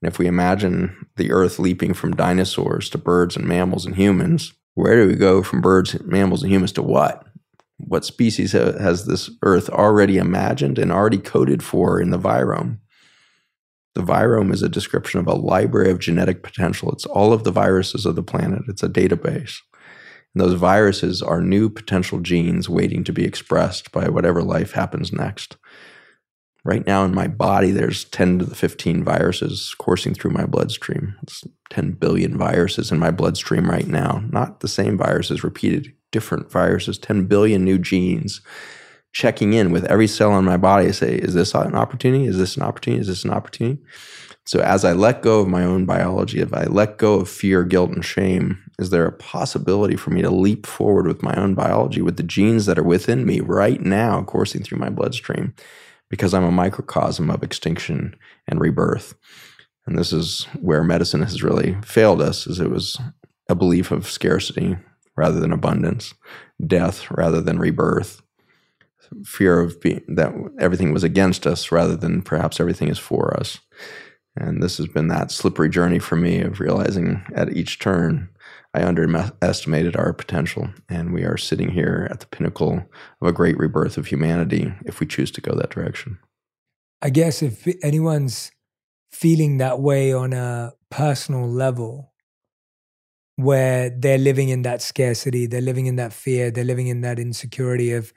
And 0.00 0.12
if 0.12 0.18
we 0.18 0.26
imagine 0.26 1.06
the 1.16 1.32
earth 1.32 1.58
leaping 1.58 1.92
from 1.92 2.14
dinosaurs 2.14 2.88
to 2.90 2.98
birds 2.98 3.36
and 3.36 3.46
mammals 3.46 3.84
and 3.84 3.96
humans, 3.96 4.52
where 4.74 4.96
do 4.96 5.08
we 5.08 5.16
go 5.16 5.42
from 5.42 5.60
birds, 5.60 6.00
mammals, 6.04 6.42
and 6.42 6.52
humans 6.52 6.72
to 6.72 6.82
what? 6.82 7.26
what 7.78 8.04
species 8.04 8.52
ha- 8.52 8.78
has 8.78 9.06
this 9.06 9.30
earth 9.42 9.68
already 9.70 10.18
imagined 10.18 10.78
and 10.78 10.90
already 10.92 11.18
coded 11.18 11.62
for 11.62 12.00
in 12.00 12.10
the 12.10 12.18
virome. 12.18 12.78
The 13.94 14.02
virome 14.02 14.52
is 14.52 14.62
a 14.62 14.68
description 14.68 15.20
of 15.20 15.26
a 15.26 15.34
library 15.34 15.90
of 15.90 15.98
genetic 15.98 16.42
potential. 16.42 16.92
It's 16.92 17.06
all 17.06 17.32
of 17.32 17.44
the 17.44 17.50
viruses 17.50 18.04
of 18.04 18.14
the 18.14 18.22
planet, 18.22 18.62
it's 18.68 18.82
a 18.82 18.88
database. 18.88 19.56
And 20.36 20.44
those 20.44 20.60
viruses 20.60 21.22
are 21.22 21.40
new 21.40 21.70
potential 21.70 22.20
genes 22.20 22.68
waiting 22.68 23.04
to 23.04 23.12
be 23.12 23.24
expressed 23.24 23.90
by 23.90 24.10
whatever 24.10 24.42
life 24.42 24.72
happens 24.72 25.10
next. 25.10 25.56
Right 26.62 26.86
now 26.86 27.06
in 27.06 27.14
my 27.14 27.26
body, 27.26 27.70
there's 27.70 28.04
10 28.04 28.40
to 28.40 28.44
the 28.44 28.54
15 28.54 29.02
viruses 29.02 29.74
coursing 29.78 30.12
through 30.12 30.32
my 30.32 30.44
bloodstream. 30.44 31.16
It's 31.22 31.44
10 31.70 31.92
billion 31.92 32.36
viruses 32.36 32.92
in 32.92 32.98
my 32.98 33.10
bloodstream 33.10 33.70
right 33.70 33.86
now. 33.86 34.24
Not 34.30 34.60
the 34.60 34.68
same 34.68 34.98
viruses 34.98 35.42
repeated 35.42 35.94
different 36.12 36.50
viruses, 36.50 36.98
10 36.98 37.24
billion 37.28 37.64
new 37.64 37.78
genes 37.78 38.42
checking 39.12 39.54
in 39.54 39.72
with 39.72 39.86
every 39.86 40.06
cell 40.06 40.38
in 40.38 40.44
my 40.44 40.58
body 40.58 40.88
to 40.88 40.92
say, 40.92 41.14
is 41.14 41.32
this 41.32 41.54
an 41.54 41.74
opportunity? 41.74 42.26
Is 42.26 42.36
this 42.36 42.58
an 42.58 42.62
opportunity? 42.62 43.00
Is 43.00 43.06
this 43.08 43.24
an 43.24 43.30
opportunity? 43.30 43.80
So 44.46 44.60
as 44.60 44.84
I 44.84 44.92
let 44.92 45.22
go 45.22 45.40
of 45.40 45.48
my 45.48 45.64
own 45.64 45.86
biology, 45.86 46.40
if 46.40 46.54
I 46.54 46.64
let 46.64 46.98
go 46.98 47.14
of 47.14 47.28
fear, 47.28 47.64
guilt, 47.64 47.90
and 47.90 48.04
shame, 48.04 48.62
is 48.78 48.90
there 48.90 49.04
a 49.04 49.12
possibility 49.12 49.96
for 49.96 50.10
me 50.10 50.22
to 50.22 50.30
leap 50.30 50.66
forward 50.66 51.08
with 51.08 51.22
my 51.22 51.34
own 51.34 51.54
biology, 51.54 52.00
with 52.00 52.16
the 52.16 52.22
genes 52.22 52.66
that 52.66 52.78
are 52.78 52.84
within 52.84 53.26
me 53.26 53.40
right 53.40 53.80
now 53.80 54.22
coursing 54.22 54.62
through 54.62 54.78
my 54.78 54.88
bloodstream? 54.88 55.52
Because 56.08 56.32
I'm 56.32 56.44
a 56.44 56.52
microcosm 56.52 57.28
of 57.28 57.42
extinction 57.42 58.14
and 58.46 58.60
rebirth. 58.60 59.14
And 59.84 59.98
this 59.98 60.12
is 60.12 60.44
where 60.60 60.84
medicine 60.84 61.22
has 61.22 61.42
really 61.42 61.76
failed 61.84 62.22
us, 62.22 62.46
is 62.46 62.60
it 62.60 62.70
was 62.70 62.96
a 63.48 63.56
belief 63.56 63.90
of 63.90 64.08
scarcity, 64.08 64.76
rather 65.16 65.40
than 65.40 65.52
abundance, 65.52 66.14
death 66.64 67.10
rather 67.10 67.40
than 67.40 67.58
rebirth, 67.58 68.22
fear 69.24 69.60
of 69.60 69.80
being 69.80 70.02
that 70.08 70.32
everything 70.60 70.92
was 70.92 71.02
against 71.02 71.46
us 71.46 71.72
rather 71.72 71.96
than 71.96 72.22
perhaps 72.22 72.60
everything 72.60 72.88
is 72.88 72.98
for 72.98 73.36
us. 73.36 73.60
And 74.36 74.62
this 74.62 74.76
has 74.78 74.86
been 74.86 75.08
that 75.08 75.30
slippery 75.30 75.68
journey 75.68 75.98
for 75.98 76.16
me 76.16 76.40
of 76.40 76.60
realizing 76.60 77.24
at 77.34 77.56
each 77.56 77.78
turn 77.78 78.28
I 78.74 78.84
underestimated 78.84 79.96
our 79.96 80.12
potential. 80.12 80.68
And 80.90 81.14
we 81.14 81.24
are 81.24 81.38
sitting 81.38 81.70
here 81.70 82.08
at 82.10 82.20
the 82.20 82.26
pinnacle 82.26 82.84
of 83.22 83.28
a 83.28 83.32
great 83.32 83.56
rebirth 83.56 83.96
of 83.96 84.06
humanity 84.06 84.74
if 84.84 85.00
we 85.00 85.06
choose 85.06 85.30
to 85.32 85.40
go 85.40 85.54
that 85.54 85.70
direction. 85.70 86.18
I 87.00 87.08
guess 87.08 87.42
if 87.42 87.66
anyone's 87.82 88.52
feeling 89.10 89.56
that 89.58 89.80
way 89.80 90.12
on 90.12 90.34
a 90.34 90.74
personal 90.90 91.48
level, 91.48 92.12
where 93.36 93.90
they're 93.90 94.18
living 94.18 94.48
in 94.48 94.62
that 94.62 94.82
scarcity, 94.82 95.46
they're 95.46 95.60
living 95.60 95.86
in 95.86 95.96
that 95.96 96.12
fear, 96.12 96.50
they're 96.50 96.64
living 96.64 96.88
in 96.88 97.02
that 97.02 97.18
insecurity 97.18 97.92
of, 97.92 98.12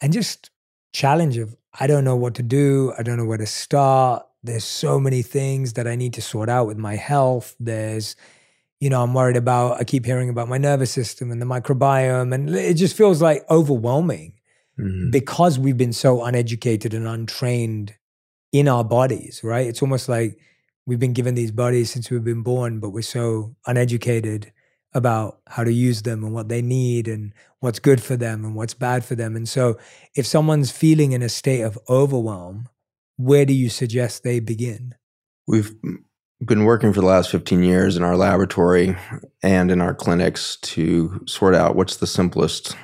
and 0.00 0.12
just 0.12 0.50
challenge 0.92 1.38
of, 1.38 1.56
I 1.80 1.86
don't 1.86 2.04
know 2.04 2.16
what 2.16 2.34
to 2.34 2.42
do, 2.42 2.92
I 2.98 3.02
don't 3.02 3.16
know 3.16 3.24
where 3.24 3.38
to 3.38 3.46
start. 3.46 4.26
There's 4.42 4.64
so 4.64 4.98
many 4.98 5.22
things 5.22 5.74
that 5.74 5.86
I 5.86 5.96
need 5.96 6.12
to 6.14 6.22
sort 6.22 6.48
out 6.48 6.66
with 6.66 6.78
my 6.78 6.96
health. 6.96 7.54
There's, 7.60 8.16
you 8.80 8.90
know, 8.90 9.02
I'm 9.02 9.14
worried 9.14 9.36
about, 9.36 9.80
I 9.80 9.84
keep 9.84 10.04
hearing 10.04 10.28
about 10.28 10.48
my 10.48 10.58
nervous 10.58 10.90
system 10.90 11.30
and 11.30 11.40
the 11.40 11.46
microbiome, 11.46 12.34
and 12.34 12.50
it 12.50 12.74
just 12.74 12.96
feels 12.96 13.22
like 13.22 13.44
overwhelming 13.50 14.34
Mhm. 14.78 15.10
because 15.12 15.58
we've 15.58 15.76
been 15.76 15.92
so 15.92 16.24
uneducated 16.24 16.94
and 16.94 17.06
untrained 17.06 17.94
in 18.52 18.68
our 18.68 18.84
bodies, 18.84 19.40
right? 19.44 19.66
It's 19.66 19.82
almost 19.82 20.08
like 20.08 20.38
we've 20.86 20.98
been 20.98 21.12
given 21.12 21.34
these 21.34 21.52
bodies 21.52 21.90
since 21.90 22.10
we've 22.10 22.24
been 22.24 22.42
born, 22.42 22.80
but 22.80 22.90
we're 22.90 23.02
so 23.02 23.54
uneducated 23.66 24.52
about 24.94 25.38
how 25.46 25.64
to 25.64 25.72
use 25.72 26.02
them 26.02 26.22
and 26.24 26.34
what 26.34 26.48
they 26.48 26.60
need 26.60 27.08
and 27.08 27.32
what's 27.60 27.78
good 27.78 28.02
for 28.02 28.16
them 28.16 28.44
and 28.44 28.54
what's 28.54 28.74
bad 28.74 29.04
for 29.04 29.14
them. 29.14 29.36
And 29.36 29.48
so, 29.48 29.78
if 30.14 30.26
someone's 30.26 30.70
feeling 30.70 31.12
in 31.12 31.22
a 31.22 31.28
state 31.28 31.62
of 31.62 31.78
overwhelm, 31.88 32.68
where 33.16 33.44
do 33.44 33.52
you 33.52 33.68
suggest 33.68 34.22
they 34.22 34.40
begin? 34.40 34.94
We've 35.46 35.74
been 36.44 36.64
working 36.64 36.92
for 36.92 37.00
the 37.00 37.06
last 37.06 37.30
15 37.30 37.62
years 37.62 37.96
in 37.96 38.02
our 38.02 38.16
laboratory 38.16 38.96
and 39.42 39.70
in 39.70 39.80
our 39.80 39.94
clinics 39.94 40.56
to 40.56 41.22
sort 41.26 41.54
out 41.54 41.76
what's 41.76 41.96
the 41.96 42.06
simplest 42.06 42.76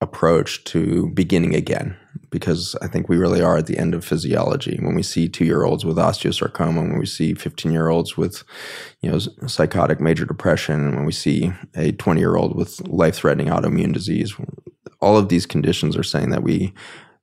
approach 0.00 0.62
to 0.64 1.10
beginning 1.10 1.54
again 1.54 1.96
because 2.30 2.76
I 2.80 2.86
think 2.86 3.08
we 3.08 3.16
really 3.16 3.42
are 3.42 3.56
at 3.56 3.66
the 3.66 3.78
end 3.78 3.94
of 3.94 4.04
physiology 4.04 4.78
when 4.80 4.94
we 4.94 5.02
see 5.02 5.28
2-year-olds 5.28 5.84
with 5.84 5.96
osteosarcoma 5.96 6.76
when 6.76 6.98
we 6.98 7.06
see 7.06 7.34
15-year-olds 7.34 8.16
with 8.16 8.44
you 9.00 9.10
know 9.10 9.18
psychotic 9.18 10.00
major 10.00 10.24
depression 10.24 10.94
when 10.94 11.04
we 11.04 11.12
see 11.12 11.52
a 11.74 11.92
20-year-old 11.92 12.54
with 12.54 12.80
life-threatening 12.86 13.48
autoimmune 13.48 13.92
disease 13.92 14.34
all 15.00 15.16
of 15.16 15.30
these 15.30 15.46
conditions 15.46 15.96
are 15.96 16.04
saying 16.04 16.30
that 16.30 16.44
we 16.44 16.72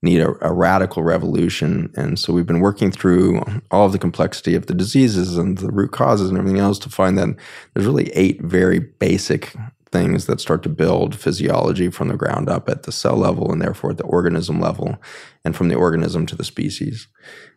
need 0.06 0.22
a, 0.22 0.30
a, 0.48 0.54
radical 0.54 1.04
revolution. 1.04 1.92
And 1.96 2.18
so 2.18 2.32
we've 2.32 2.46
been 2.46 2.62
working 2.62 2.92
through 2.92 3.44
all 3.72 3.88
of 3.88 3.92
the 3.92 4.00
complexity 4.00 4.56
of 4.56 4.68
the 4.68 4.74
diseases 4.74 5.38
and 5.38 5.58
the 5.58 5.72
root 5.72 5.92
causes 5.92 6.30
and 6.30 6.38
everything 6.38 6.60
else 6.60 6.80
to 6.80 6.90
find 6.90 7.18
that 7.18 7.36
there's 7.74 7.86
really 7.86 8.10
eight 8.12 8.42
very 8.42 8.80
basic 8.80 9.54
things 9.92 10.26
that 10.26 10.42
start 10.42 10.62
to 10.64 10.70
build 10.70 11.16
physiology 11.16 11.90
from 11.90 12.10
the 12.10 12.18
ground 12.18 12.50
up 12.50 12.68
at 12.70 12.84
the 12.84 12.92
cell 12.92 13.16
level 13.16 13.52
and 13.52 13.62
therefore 13.62 13.92
at 13.92 13.98
the 13.98 14.04
organism 14.04 14.60
level 14.60 14.98
and 15.44 15.56
from 15.56 15.70
the 15.70 15.76
organism 15.76 16.26
to 16.26 16.36
the 16.36 16.44
species. 16.44 17.08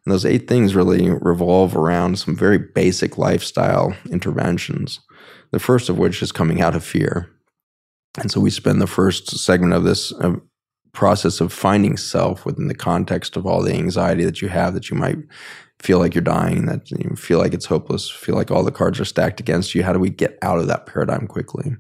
And 0.05 0.13
those 0.13 0.25
eight 0.25 0.49
things 0.49 0.75
really 0.75 1.11
revolve 1.11 1.77
around 1.77 2.19
some 2.19 2.37
very 2.37 2.59
basic 2.59 3.19
lifestyle 3.19 3.97
interventions. 4.11 5.01
The 5.51 5.59
first 5.59 5.89
of 5.89 5.99
which 5.99 6.23
is 6.23 6.31
coming 6.33 6.61
out 6.61 6.77
of 6.77 6.85
fear. 6.85 7.31
And 8.19 8.31
so 8.31 8.41
we 8.41 8.51
spend 8.51 8.81
the 8.81 8.87
first 8.87 9.39
segment 9.39 9.73
of 9.73 9.85
this 9.85 10.13
process 10.93 11.41
of 11.41 11.53
finding 11.53 11.97
self 11.97 12.45
within 12.45 12.69
the 12.69 12.75
context 12.75 13.37
of 13.37 13.47
all 13.47 13.63
the 13.63 13.75
anxiety 13.75 14.25
that 14.25 14.43
you 14.43 14.49
have 14.49 14.75
that 14.75 14.91
you 14.91 14.97
might 14.97 15.19
feel 15.81 15.99
like 15.99 16.15
you're 16.15 16.23
dying 16.23 16.67
that 16.67 16.91
you 16.91 17.15
feel 17.15 17.39
like 17.39 17.55
it's 17.55 17.67
hopeless 17.67 18.11
feel 18.11 18.35
like 18.35 18.51
all 18.51 18.65
the 18.65 18.73
cards 18.73 18.99
are 18.99 19.05
stacked 19.05 19.39
against 19.39 19.75
you 19.75 19.83
how 19.83 19.93
do 19.93 19.99
we 19.99 20.11
get 20.11 20.37
out 20.43 20.59
of 20.59 20.67
that 20.67 20.87
paradigm 20.87 21.27
quickly? 21.27 21.77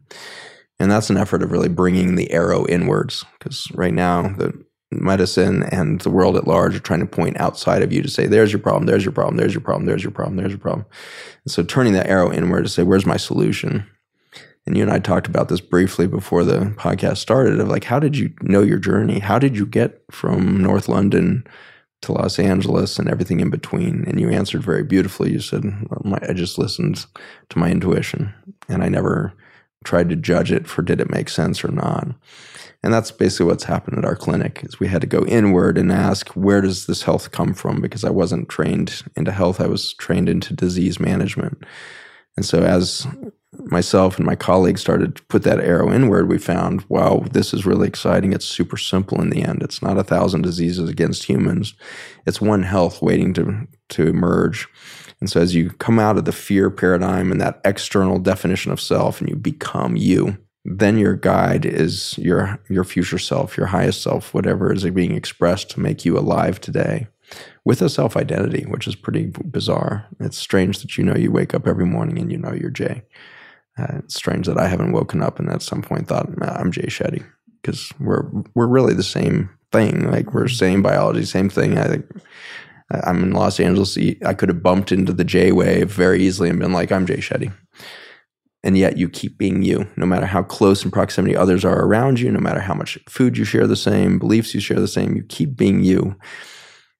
And 0.80 0.90
that's 0.90 1.10
an 1.10 1.16
effort 1.16 1.42
of 1.42 1.50
really 1.50 1.68
bringing 1.68 2.14
the 2.14 2.30
arrow 2.30 2.64
inwards 2.66 3.24
because 3.38 3.68
right 3.74 3.94
now 3.94 4.28
the 4.28 4.52
medicine 4.90 5.64
and 5.64 6.00
the 6.00 6.10
world 6.10 6.36
at 6.36 6.46
large 6.46 6.74
are 6.74 6.80
trying 6.80 7.00
to 7.00 7.06
point 7.06 7.38
outside 7.38 7.82
of 7.82 7.92
you 7.92 8.00
to 8.00 8.08
say 8.08 8.26
there's 8.26 8.52
your 8.52 8.60
problem 8.60 8.86
there's 8.86 9.04
your 9.04 9.12
problem 9.12 9.36
there's 9.36 9.52
your 9.52 9.60
problem 9.60 9.86
there's 9.86 10.02
your 10.02 10.12
problem 10.12 10.36
there's 10.36 10.52
your 10.52 10.60
problem. 10.60 10.86
And 11.44 11.52
so 11.52 11.62
turning 11.62 11.92
that 11.94 12.06
arrow 12.06 12.32
inward 12.32 12.62
to 12.62 12.68
say 12.68 12.84
where's 12.84 13.06
my 13.06 13.16
solution 13.16 13.84
and 14.68 14.76
you 14.76 14.82
and 14.82 14.92
I 14.92 14.98
talked 14.98 15.26
about 15.26 15.48
this 15.48 15.62
briefly 15.62 16.06
before 16.06 16.44
the 16.44 16.74
podcast 16.76 17.16
started 17.16 17.58
of 17.58 17.68
like, 17.68 17.84
how 17.84 17.98
did 17.98 18.18
you 18.18 18.34
know 18.42 18.60
your 18.60 18.76
journey? 18.76 19.18
How 19.18 19.38
did 19.38 19.56
you 19.56 19.64
get 19.64 20.02
from 20.10 20.62
North 20.62 20.90
London 20.90 21.46
to 22.02 22.12
Los 22.12 22.38
Angeles 22.38 22.98
and 22.98 23.08
everything 23.08 23.40
in 23.40 23.48
between? 23.48 24.04
And 24.06 24.20
you 24.20 24.28
answered 24.28 24.62
very 24.62 24.84
beautifully. 24.84 25.32
You 25.32 25.40
said, 25.40 25.64
well, 25.88 26.18
I 26.20 26.34
just 26.34 26.58
listened 26.58 27.06
to 27.48 27.58
my 27.58 27.70
intuition 27.70 28.34
and 28.68 28.84
I 28.84 28.90
never 28.90 29.32
tried 29.84 30.10
to 30.10 30.16
judge 30.16 30.52
it 30.52 30.68
for 30.68 30.82
did 30.82 31.00
it 31.00 31.10
make 31.10 31.30
sense 31.30 31.64
or 31.64 31.72
not. 31.72 32.08
And 32.82 32.92
that's 32.92 33.10
basically 33.10 33.46
what's 33.46 33.64
happened 33.64 33.96
at 33.96 34.04
our 34.04 34.16
clinic 34.16 34.60
is 34.64 34.78
we 34.78 34.88
had 34.88 35.00
to 35.00 35.06
go 35.06 35.24
inward 35.24 35.78
and 35.78 35.90
ask, 35.90 36.28
where 36.32 36.60
does 36.60 36.84
this 36.84 37.04
health 37.04 37.30
come 37.30 37.54
from? 37.54 37.80
Because 37.80 38.04
I 38.04 38.10
wasn't 38.10 38.50
trained 38.50 39.02
into 39.16 39.32
health. 39.32 39.62
I 39.62 39.66
was 39.66 39.94
trained 39.94 40.28
into 40.28 40.52
disease 40.52 41.00
management. 41.00 41.64
And 42.36 42.44
so 42.44 42.62
as 42.62 43.06
myself 43.52 44.18
and 44.18 44.26
my 44.26 44.36
colleagues 44.36 44.80
started 44.80 45.16
to 45.16 45.22
put 45.24 45.42
that 45.44 45.60
arrow 45.60 45.92
inward, 45.92 46.28
we 46.28 46.38
found, 46.38 46.84
wow, 46.88 47.24
this 47.32 47.54
is 47.54 47.66
really 47.66 47.88
exciting. 47.88 48.32
It's 48.32 48.44
super 48.44 48.76
simple 48.76 49.20
in 49.20 49.30
the 49.30 49.42
end. 49.42 49.62
It's 49.62 49.82
not 49.82 49.98
a 49.98 50.04
thousand 50.04 50.42
diseases 50.42 50.88
against 50.88 51.24
humans. 51.24 51.74
It's 52.26 52.40
one 52.40 52.62
health 52.62 53.00
waiting 53.00 53.32
to, 53.34 53.66
to 53.90 54.06
emerge. 54.06 54.68
And 55.20 55.30
so 55.30 55.40
as 55.40 55.54
you 55.54 55.70
come 55.70 55.98
out 55.98 56.18
of 56.18 56.24
the 56.24 56.32
fear 56.32 56.70
paradigm 56.70 57.32
and 57.32 57.40
that 57.40 57.60
external 57.64 58.18
definition 58.18 58.70
of 58.70 58.80
self 58.80 59.20
and 59.20 59.28
you 59.28 59.36
become 59.36 59.96
you, 59.96 60.36
then 60.64 60.98
your 60.98 61.14
guide 61.14 61.64
is 61.64 62.16
your 62.18 62.58
your 62.68 62.84
future 62.84 63.18
self, 63.18 63.56
your 63.56 63.66
highest 63.66 64.02
self, 64.02 64.34
whatever 64.34 64.72
is 64.72 64.84
being 64.84 65.14
expressed 65.14 65.70
to 65.70 65.80
make 65.80 66.04
you 66.04 66.18
alive 66.18 66.60
today 66.60 67.06
with 67.64 67.80
a 67.80 67.88
self 67.88 68.16
identity, 68.16 68.64
which 68.68 68.86
is 68.86 68.94
pretty 68.94 69.32
bizarre. 69.44 70.06
It's 70.20 70.36
strange 70.36 70.80
that 70.80 70.98
you 70.98 71.04
know 71.04 71.16
you 71.16 71.30
wake 71.32 71.54
up 71.54 71.66
every 71.66 71.86
morning 71.86 72.18
and 72.18 72.30
you 72.30 72.38
know 72.38 72.52
you're 72.52 72.70
Jay. 72.70 73.02
Uh, 73.78 73.98
it's 73.98 74.14
strange 74.14 74.46
that 74.46 74.58
I 74.58 74.66
haven't 74.66 74.92
woken 74.92 75.22
up 75.22 75.38
and 75.38 75.48
at 75.50 75.62
some 75.62 75.82
point 75.82 76.08
thought 76.08 76.28
I'm 76.42 76.72
Jay 76.72 76.86
Shetty 76.86 77.24
because 77.62 77.92
we're 78.00 78.28
we're 78.54 78.66
really 78.66 78.94
the 78.94 79.02
same 79.02 79.50
thing. 79.72 80.10
Like 80.10 80.32
we're 80.32 80.48
same 80.48 80.82
biology, 80.82 81.24
same 81.24 81.48
thing. 81.48 81.78
I 81.78 81.86
think 81.86 82.06
I'm 82.90 83.22
in 83.22 83.32
Los 83.32 83.60
Angeles. 83.60 83.98
I 84.24 84.34
could 84.34 84.48
have 84.48 84.62
bumped 84.62 84.92
into 84.92 85.12
the 85.12 85.24
J 85.24 85.52
wave 85.52 85.90
very 85.90 86.22
easily 86.22 86.48
and 86.48 86.58
been 86.58 86.72
like, 86.72 86.90
I'm 86.90 87.06
Jay 87.06 87.18
Shetty. 87.18 87.52
And 88.64 88.76
yet 88.76 88.96
you 88.96 89.08
keep 89.08 89.38
being 89.38 89.62
you, 89.62 89.86
no 89.96 90.04
matter 90.04 90.26
how 90.26 90.42
close 90.42 90.84
in 90.84 90.90
proximity 90.90 91.36
others 91.36 91.64
are 91.64 91.84
around 91.84 92.18
you, 92.18 92.30
no 92.30 92.40
matter 92.40 92.60
how 92.60 92.74
much 92.74 92.98
food 93.08 93.38
you 93.38 93.44
share 93.44 93.66
the 93.66 93.76
same, 93.76 94.18
beliefs 94.18 94.52
you 94.52 94.60
share 94.60 94.80
the 94.80 94.88
same, 94.88 95.14
you 95.14 95.22
keep 95.22 95.56
being 95.56 95.84
you. 95.84 96.16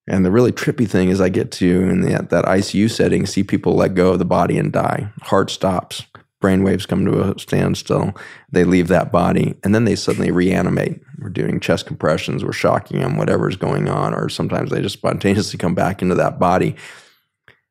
And 0.07 0.25
the 0.25 0.31
really 0.31 0.53
trippy 0.53 0.89
thing 0.89 1.11
is 1.11 1.21
I 1.21 1.29
get 1.29 1.51
to 1.53 1.83
in 1.83 2.01
the, 2.01 2.27
that 2.31 2.45
ICU 2.45 2.91
setting, 2.91 3.27
see 3.27 3.43
people 3.43 3.75
let 3.75 3.95
go 3.95 4.13
of 4.13 4.19
the 4.19 4.25
body 4.25 4.57
and 4.57 4.73
die. 4.73 5.11
Heart 5.23 5.51
stops, 5.51 6.05
brain 6.41 6.63
waves 6.63 6.87
come 6.87 7.05
to 7.05 7.33
a 7.33 7.39
standstill. 7.39 8.15
They 8.51 8.65
leave 8.65 8.89
that 8.89 9.11
body 9.11 9.55
and 9.65 9.75
then 9.75 9.85
they 9.85 9.97
suddenly 9.97 10.31
reanimate. 10.31 11.01
We're 11.19 11.31
doing 11.31 11.61
chest 11.61 11.87
compressions, 11.87 12.45
we're 12.45 12.53
shocking 12.53 13.01
them, 13.01 13.17
whatever's 13.17 13.57
going 13.57 13.89
on, 13.89 14.15
or 14.15 14.29
sometimes 14.29 14.71
they 14.71 14.81
just 14.81 14.99
spontaneously 14.99 15.59
come 15.59 15.75
back 15.75 16.01
into 16.03 16.15
that 16.15 16.39
body. 16.39 16.77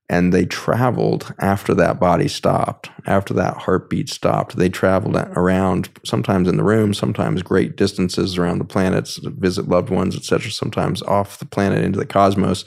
And 0.10 0.34
they 0.34 0.46
traveled 0.46 1.34
after 1.40 1.74
that 1.74 2.00
body 2.00 2.30
stopped, 2.30 2.90
after 3.06 3.34
that 3.34 3.58
heartbeat 3.58 4.08
stopped. 4.10 4.56
They 4.56 4.70
traveled 4.70 5.18
around, 5.18 5.90
sometimes 6.06 6.48
in 6.48 6.56
the 6.56 6.64
room, 6.64 6.94
sometimes 6.94 7.44
great 7.44 7.76
distances 7.76 8.38
around 8.38 8.60
the 8.60 8.66
planets 8.66 9.18
visit 9.18 9.68
loved 9.68 9.90
ones, 9.90 10.16
etc. 10.16 10.50
Sometimes 10.50 11.02
off 11.04 11.40
the 11.40 11.46
planet 11.46 11.84
into 11.84 12.00
the 12.00 12.06
cosmos. 12.06 12.64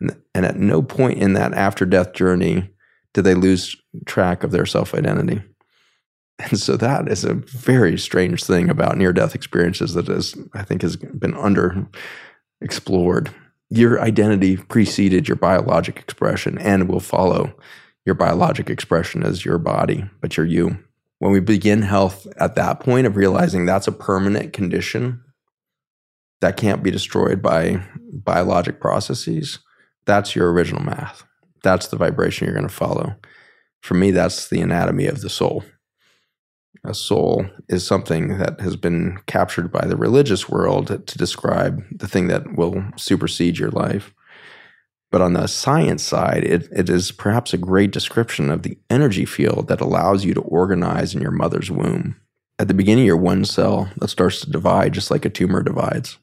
And 0.00 0.46
at 0.46 0.56
no 0.56 0.80
point 0.80 1.18
in 1.18 1.34
that 1.34 1.52
after 1.52 1.84
death 1.84 2.14
journey 2.14 2.70
did 3.14 3.22
they 3.22 3.34
lose 3.34 3.76
track 4.06 4.44
of 4.44 4.50
their 4.50 4.66
self 4.66 4.94
identity. 4.94 5.42
And 6.38 6.58
so 6.58 6.76
that 6.78 7.08
is 7.08 7.24
a 7.24 7.34
very 7.34 7.98
strange 7.98 8.44
thing 8.44 8.70
about 8.70 8.96
near 8.96 9.12
death 9.12 9.34
experiences 9.34 9.92
that 9.94 10.08
is, 10.08 10.34
I 10.54 10.62
think, 10.62 10.82
has 10.82 10.96
been 10.96 11.34
under 11.34 11.86
explored. 12.62 13.30
Your 13.68 14.00
identity 14.00 14.56
preceded 14.56 15.28
your 15.28 15.36
biologic 15.36 15.98
expression 15.98 16.56
and 16.58 16.88
will 16.88 17.00
follow 17.00 17.52
your 18.06 18.14
biologic 18.14 18.70
expression 18.70 19.22
as 19.22 19.44
your 19.44 19.58
body, 19.58 20.04
but 20.20 20.36
you're 20.36 20.46
you. 20.46 20.78
When 21.18 21.32
we 21.32 21.40
begin 21.40 21.82
health 21.82 22.26
at 22.38 22.54
that 22.54 22.80
point 22.80 23.06
of 23.06 23.16
realizing 23.16 23.66
that's 23.66 23.86
a 23.86 23.92
permanent 23.92 24.54
condition 24.54 25.22
that 26.40 26.56
can't 26.56 26.82
be 26.82 26.90
destroyed 26.90 27.42
by 27.42 27.84
biologic 28.12 28.80
processes, 28.80 29.58
that's 30.06 30.34
your 30.34 30.50
original 30.50 30.82
math. 30.82 31.24
That's 31.62 31.88
the 31.88 31.96
vibration 31.96 32.46
you're 32.46 32.54
going 32.54 32.68
to 32.68 32.74
follow. 32.74 33.14
For 33.82 33.94
me, 33.94 34.10
that's 34.10 34.48
the 34.48 34.60
anatomy 34.60 35.06
of 35.06 35.20
the 35.20 35.30
soul 35.30 35.64
a 36.84 36.94
soul 36.94 37.46
is 37.68 37.86
something 37.86 38.38
that 38.38 38.60
has 38.60 38.76
been 38.76 39.18
captured 39.26 39.70
by 39.70 39.86
the 39.86 39.96
religious 39.96 40.48
world 40.48 40.86
to 41.06 41.18
describe 41.18 41.82
the 41.90 42.08
thing 42.08 42.28
that 42.28 42.56
will 42.56 42.82
supersede 42.96 43.58
your 43.58 43.70
life. 43.70 44.14
But 45.10 45.20
on 45.20 45.32
the 45.32 45.48
science 45.48 46.04
side, 46.04 46.44
it, 46.44 46.68
it 46.70 46.88
is 46.88 47.12
perhaps 47.12 47.52
a 47.52 47.58
great 47.58 47.90
description 47.90 48.50
of 48.50 48.62
the 48.62 48.78
energy 48.88 49.24
field 49.24 49.68
that 49.68 49.80
allows 49.80 50.24
you 50.24 50.34
to 50.34 50.40
organize 50.40 51.14
in 51.14 51.20
your 51.20 51.32
mother's 51.32 51.70
womb. 51.70 52.16
At 52.58 52.68
the 52.68 52.74
beginning, 52.74 53.06
you're 53.06 53.16
one 53.16 53.44
cell 53.44 53.90
that 53.96 54.08
starts 54.08 54.40
to 54.40 54.50
divide 54.50 54.94
just 54.94 55.10
like 55.10 55.24
a 55.24 55.30
tumor 55.30 55.62
divides. 55.62 56.18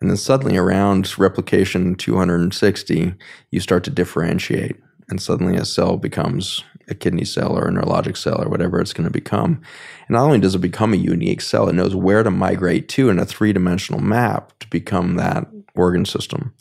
And 0.00 0.08
then 0.08 0.16
suddenly, 0.16 0.56
around 0.56 1.18
replication 1.18 1.94
260, 1.94 3.14
you 3.50 3.60
start 3.60 3.84
to 3.84 3.90
differentiate. 3.90 4.76
And 5.08 5.20
suddenly, 5.20 5.56
a 5.56 5.64
cell 5.64 5.96
becomes 5.96 6.64
a 6.88 6.94
kidney 6.94 7.24
cell 7.24 7.56
or 7.56 7.68
a 7.68 7.70
neurologic 7.70 8.16
cell 8.16 8.42
or 8.42 8.48
whatever 8.48 8.80
it's 8.80 8.92
going 8.92 9.06
to 9.06 9.12
become. 9.12 9.62
And 10.08 10.14
not 10.14 10.24
only 10.24 10.38
does 10.38 10.54
it 10.54 10.60
become 10.60 10.92
a 10.92 10.98
unique 10.98 11.40
cell, 11.40 11.68
it 11.68 11.74
knows 11.74 11.94
where 11.94 12.22
to 12.22 12.30
migrate 12.30 12.88
to 12.90 13.10
in 13.10 13.18
a 13.18 13.24
three 13.24 13.52
dimensional 13.52 14.00
map 14.00 14.58
to 14.60 14.68
become 14.68 15.16
that 15.16 15.46
organ 15.74 16.04
system. 16.04 16.54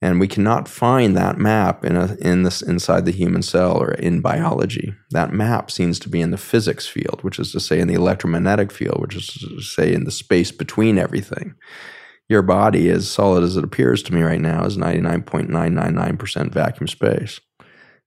And 0.00 0.20
we 0.20 0.28
cannot 0.28 0.68
find 0.68 1.16
that 1.16 1.38
map 1.38 1.84
in 1.84 1.96
a, 1.96 2.16
in 2.20 2.44
this 2.44 2.62
inside 2.62 3.04
the 3.04 3.10
human 3.10 3.42
cell 3.42 3.76
or 3.76 3.92
in 3.92 4.20
biology. 4.20 4.94
That 5.10 5.32
map 5.32 5.72
seems 5.72 5.98
to 6.00 6.08
be 6.08 6.20
in 6.20 6.30
the 6.30 6.36
physics 6.36 6.86
field, 6.86 7.20
which 7.22 7.40
is 7.40 7.50
to 7.52 7.60
say 7.60 7.80
in 7.80 7.88
the 7.88 7.94
electromagnetic 7.94 8.70
field, 8.70 9.00
which 9.00 9.16
is 9.16 9.26
to 9.26 9.60
say 9.60 9.92
in 9.92 10.04
the 10.04 10.12
space 10.12 10.52
between 10.52 10.98
everything. 10.98 11.56
Your 12.28 12.42
body, 12.42 12.90
as 12.90 13.10
solid 13.10 13.42
as 13.42 13.56
it 13.56 13.64
appears 13.64 14.02
to 14.04 14.14
me 14.14 14.22
right 14.22 14.40
now, 14.40 14.64
is 14.64 14.76
99.999% 14.76 16.52
vacuum 16.52 16.86
space 16.86 17.40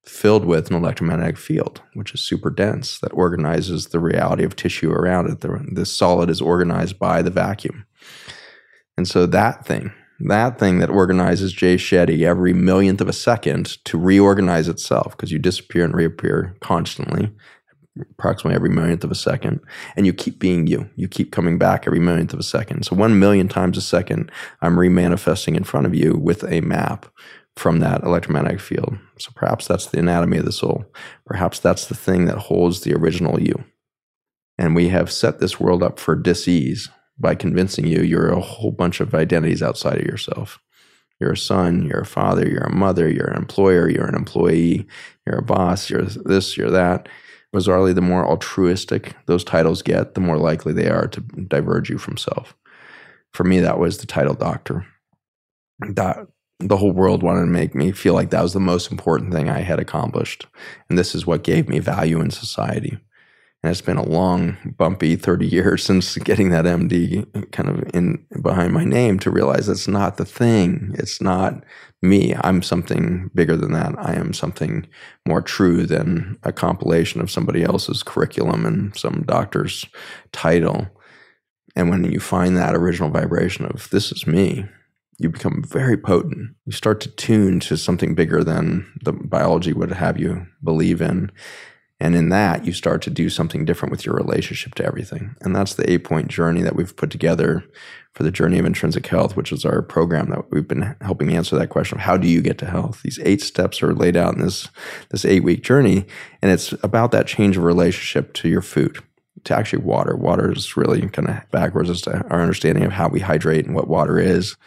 filled 0.06 0.46
with 0.46 0.70
an 0.70 0.76
electromagnetic 0.76 1.38
field, 1.38 1.82
which 1.94 2.14
is 2.14 2.22
super 2.22 2.50
dense, 2.50 3.00
that 3.00 3.14
organizes 3.14 3.88
the 3.88 4.00
reality 4.00 4.44
of 4.44 4.56
tissue 4.56 4.92
around 4.92 5.30
it. 5.30 5.42
The, 5.42 5.64
the 5.74 5.86
solid 5.86 6.30
is 6.30 6.42
organized 6.42 6.98
by 6.98 7.22
the 7.22 7.30
vacuum. 7.30 7.86
And 8.98 9.08
so 9.08 9.26
that 9.28 9.66
thing, 9.66 9.92
that 10.20 10.60
thing 10.60 10.80
that 10.80 10.90
organizes 10.90 11.54
Jay 11.54 11.76
Shetty 11.76 12.26
every 12.26 12.54
millionth 12.54 13.02
of 13.02 13.10
a 13.10 13.14
second 13.14 13.84
to 13.86 13.98
reorganize 13.98 14.68
itself, 14.68 15.16
because 15.16 15.32
you 15.32 15.40
disappear 15.40 15.86
and 15.86 15.94
reappear 15.94 16.56
constantly, 16.62 17.32
approximately 18.00 18.56
every 18.56 18.70
millionth 18.70 19.04
of 19.04 19.12
a 19.12 19.16
second, 19.16 19.60
and 19.96 20.06
you 20.06 20.14
keep 20.14 20.40
being 20.40 20.68
you. 20.68 20.90
You 20.96 21.08
keep 21.08 21.32
coming 21.32 21.58
back 21.58 21.86
every 21.86 22.00
millionth 22.00 22.34
of 22.34 22.40
a 22.40 22.44
second. 22.44 22.86
So 22.86 22.96
one 22.96 23.20
million 23.20 23.48
times 23.48 23.78
a 23.78 23.82
second, 23.82 24.32
I'm 24.62 24.76
remanifesting 24.76 25.56
in 25.56 25.64
front 25.64 25.86
of 25.86 25.96
you 25.96 26.16
with 26.16 26.44
a 26.46 26.62
map 26.62 27.06
from 27.58 27.80
that 27.80 28.04
electromagnetic 28.04 28.62
field. 28.62 28.98
So 29.20 29.32
perhaps 29.36 29.68
that's 29.68 29.88
the 29.88 30.00
anatomy 30.00 30.38
of 30.38 30.46
the 30.46 30.52
soul. 30.52 30.86
Perhaps 31.26 31.60
that's 31.60 31.88
the 31.88 31.96
thing 31.96 32.26
that 32.26 32.38
holds 32.38 32.82
the 32.82 32.94
original 32.94 33.42
you. 33.42 33.64
And 34.58 34.76
we 34.76 34.88
have 34.90 35.12
set 35.12 35.40
this 35.40 35.60
world 35.60 35.84
up 35.84 36.00
for 36.00 36.16
disease 36.16 36.90
by 37.20 37.36
convincing 37.36 37.88
you 37.88 38.02
you're 38.02 38.32
a 38.32 38.40
whole 38.40 38.72
bunch 38.72 39.00
of 39.00 39.14
identities 39.14 39.62
outside 39.62 40.00
of 40.00 40.06
yourself. 40.06 40.60
You're 41.20 41.34
a 41.34 41.38
son, 41.38 41.84
you're 41.86 42.02
a 42.02 42.06
father, 42.06 42.48
you're 42.48 42.64
a 42.64 42.74
mother, 42.74 43.08
you're 43.08 43.30
an 43.30 43.38
employer, 43.38 43.88
you're 43.88 44.08
an 44.08 44.16
employee, 44.16 44.88
you're 45.28 45.38
a 45.38 45.44
boss, 45.44 45.90
you're 45.90 46.02
this, 46.02 46.58
you're 46.58 46.72
that. 46.72 47.10
Bizarrely, 47.54 47.94
the 47.94 48.02
more 48.02 48.26
altruistic 48.26 49.16
those 49.26 49.44
titles 49.44 49.82
get, 49.82 50.14
the 50.14 50.22
more 50.22 50.38
likely 50.38 50.72
they 50.72 50.90
are 50.90 51.08
to 51.08 51.22
diverge 51.22 51.90
you 51.90 51.98
from 51.98 52.18
self. 52.18 52.56
For 53.34 53.44
me, 53.44 53.60
that 53.60 53.80
was 53.80 53.98
the 53.98 54.08
title 54.08 54.34
doctor. 54.34 54.86
That 55.80 56.28
the 56.60 56.78
whole 56.78 56.92
world 56.92 57.24
wanted 57.24 57.42
to 57.42 57.48
make 57.48 57.76
me 57.76 57.92
feel 57.92 58.14
like 58.14 58.30
that 58.30 58.44
was 58.44 58.54
the 58.54 58.60
most 58.60 58.92
important 58.92 59.34
thing 59.34 59.50
I 59.50 59.60
had 59.60 59.80
accomplished. 59.80 60.48
And 60.90 60.98
this 60.98 61.16
is 61.16 61.26
what 61.26 61.44
gave 61.44 61.68
me 61.68 61.80
value 61.80 62.22
in 62.22 62.32
society. 62.32 63.00
And 63.64 63.70
it's 63.70 63.82
been 63.82 63.98
a 63.98 64.08
long, 64.08 64.58
bumpy 64.78 65.16
30 65.16 65.46
years 65.46 65.84
since 65.86 66.18
getting 66.18 66.50
that 66.50 66.66
MD 66.66 67.52
kind 67.52 67.70
of 67.70 67.84
in 67.94 68.26
behind 68.42 68.74
my 68.74 68.84
name 68.84 69.20
to 69.20 69.32
realize 69.32 69.70
it's 69.70 69.88
not 69.88 70.18
the 70.18 70.26
thing. 70.26 70.96
It's 70.98 71.22
not 71.22 71.64
me. 72.02 72.34
I'm 72.42 72.64
something 72.64 73.30
bigger 73.36 73.56
than 73.56 73.74
that. 73.74 73.94
I 74.00 74.14
am 74.14 74.34
something 74.34 74.88
more 75.28 75.42
true 75.42 75.86
than 75.86 76.38
a 76.44 76.52
compilation 76.52 77.22
of 77.22 77.30
somebody 77.30 77.64
else's 77.64 78.02
curriculum 78.02 78.66
and 78.66 78.96
some 78.98 79.24
doctor's 79.28 79.86
title. 80.32 80.88
And 81.76 81.90
when 81.90 82.12
you 82.12 82.20
find 82.20 82.58
that 82.58 82.76
original 82.76 83.10
vibration 83.10 83.66
of 83.66 83.90
this 83.92 84.12
is 84.12 84.26
me, 84.26 84.66
you 85.20 85.30
become 85.30 85.64
very 85.64 85.98
potent. 85.98 86.56
You 86.66 86.72
start 86.72 87.00
to 87.02 87.10
tune 87.10 87.60
to 87.62 87.78
something 87.78 88.16
bigger 88.16 88.44
than 88.44 88.92
the 89.04 89.14
biology 89.14 89.72
would 89.72 89.92
have 89.92 90.20
you 90.20 90.48
believe 90.64 91.00
in. 91.00 91.32
And 92.02 92.16
in 92.16 92.30
that, 92.30 92.66
you 92.66 92.74
start 92.74 93.04
to 93.04 93.12
do 93.12 93.30
something 93.30 93.64
different 93.64 93.92
with 93.92 94.08
your 94.08 94.16
relationship 94.16 94.74
to 94.76 94.86
everything. 94.86 95.36
And 95.42 95.56
that's 95.56 95.76
the 95.76 95.90
eight 95.90 96.04
point 96.04 96.30
journey 96.30 96.64
that 96.64 96.76
we've 96.76 96.96
put 96.96 97.12
together 97.12 97.64
for 98.14 98.24
the 98.24 98.32
journey 98.32 98.58
of 98.58 98.66
intrinsic 98.66 99.06
health, 99.06 99.38
which 99.38 99.52
is 99.52 99.64
our 99.66 99.84
program 99.84 100.32
that 100.32 100.52
we've 100.52 100.68
been 100.68 100.96
helping 101.02 101.32
answer 101.32 101.56
that 101.56 101.70
question 101.70 102.00
of 102.00 102.04
how 102.04 102.18
do 102.18 102.28
you 102.28 102.42
get 102.42 102.58
to 102.58 102.66
health? 102.66 103.04
These 103.04 103.20
eight 103.24 103.42
steps 103.42 103.84
are 103.84 103.94
laid 103.94 104.18
out 104.18 104.34
in 104.34 104.42
this, 104.42 104.68
this 105.10 105.26
eight 105.26 105.44
week 105.44 105.64
journey. 105.64 106.08
And 106.42 106.52
it's 106.52 106.74
about 106.84 107.12
that 107.12 107.28
change 107.28 107.56
of 107.56 107.64
relationship 107.64 108.34
to 108.34 108.50
your 108.50 108.64
food 108.64 108.98
to 109.44 109.56
actually 109.56 109.84
water. 109.84 110.16
Water 110.16 110.52
is 110.52 110.76
really 110.76 111.08
kind 111.10 111.30
of 111.30 111.52
backwards 111.52 111.92
as 111.92 112.02
to 112.02 112.28
our 112.32 112.42
understanding 112.42 112.84
of 112.84 112.92
how 112.92 113.10
we 113.10 113.20
hydrate 113.20 113.68
and 113.68 113.76
what 113.76 113.88
water 113.88 114.18
is. 114.18 114.58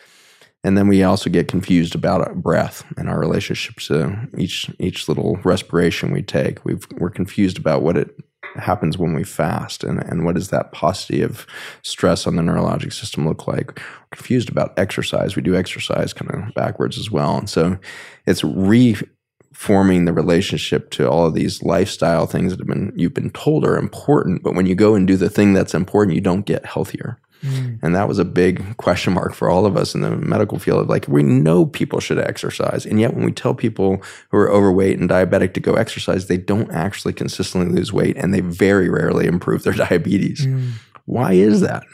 And 0.64 0.79
then 0.79 0.88
we 0.88 1.03
also 1.03 1.29
get 1.29 1.46
confused 1.46 1.94
about 1.94 2.35
breath 2.37 2.85
and 2.96 3.09
our 3.09 3.20
relationship 3.20 3.77
to 3.81 4.29
each 4.37 4.70
each 4.81 5.09
little 5.09 5.37
respiration 5.44 6.11
we 6.11 6.22
take. 6.22 6.64
we 6.64 6.77
are 7.00 7.11
confused 7.11 7.59
about 7.59 7.83
what 7.83 7.98
it 7.98 8.16
happens 8.57 8.96
when 8.96 9.14
we 9.14 9.24
fast 9.24 9.85
and, 9.85 10.03
and 10.03 10.24
what 10.24 10.35
does 10.35 10.48
that 10.48 10.72
paucity 10.72 11.22
of 11.22 11.46
stress 11.83 12.27
on 12.27 12.37
the 12.37 12.42
neurologic 12.42 12.92
system 12.92 13.27
look 13.27 13.46
like. 13.46 13.79
We're 13.79 14.16
confused 14.16 14.48
about 14.48 14.79
exercise. 14.79 15.37
We 15.37 15.42
do 15.42 15.57
exercise 15.57 16.12
kind 16.12 16.31
of 16.31 16.55
backwards 16.55 16.98
as 16.98 17.11
well. 17.11 17.37
And 17.37 17.50
so 17.50 17.79
it's 18.27 18.44
reforming 18.44 20.05
the 20.05 20.12
relationship 20.12 20.90
to 20.92 21.11
all 21.11 21.27
of 21.27 21.35
these 21.35 21.62
lifestyle 21.62 22.27
things 22.27 22.53
that 22.53 22.61
have 22.61 22.68
been 22.68 22.92
you've 22.96 23.14
been 23.14 23.31
told 23.31 23.64
are 23.64 23.77
important. 23.77 24.42
But 24.42 24.55
when 24.55 24.66
you 24.66 24.74
go 24.74 24.94
and 24.94 25.07
do 25.07 25.16
the 25.16 25.31
thing 25.31 25.53
that's 25.53 25.74
important, 25.74 26.14
you 26.14 26.20
don't 26.20 26.46
get 26.46 26.64
healthier. 26.64 27.18
Mm. 27.44 27.78
And 27.83 27.94
that 27.94 28.09
was 28.09 28.18
a 28.18 28.24
big 28.24 28.76
question 28.78 29.12
mark 29.12 29.35
for 29.35 29.50
all 29.50 29.66
of 29.66 29.76
us 29.76 29.94
in 29.94 30.00
the 30.00 30.16
medical 30.16 30.59
field. 30.59 30.80
of 30.80 30.88
Like, 30.88 31.07
we 31.07 31.22
know 31.22 31.66
people 31.66 32.00
should 32.00 32.18
exercise. 32.18 32.87
And 32.87 33.00
yet, 33.00 33.14
when 33.14 33.24
we 33.24 33.33
tell 33.33 33.54
people 33.54 34.02
who 34.30 34.38
are 34.38 34.50
overweight 34.50 34.98
and 34.98 35.09
diabetic 35.09 35.54
to 35.54 35.61
go 35.61 35.74
exercise, 35.74 36.26
they 36.26 36.38
don't 36.38 36.70
actually 36.70 37.12
consistently 37.12 37.74
lose 37.74 37.92
weight 37.92 38.16
and 38.16 38.33
they 38.33 38.40
very 38.40 38.88
rarely 38.88 39.26
improve 39.26 39.62
their 39.62 39.72
diabetes. 39.87 40.46
Mm. 40.46 40.72
Why 41.04 41.33
is 41.33 41.61
that? 41.61 41.85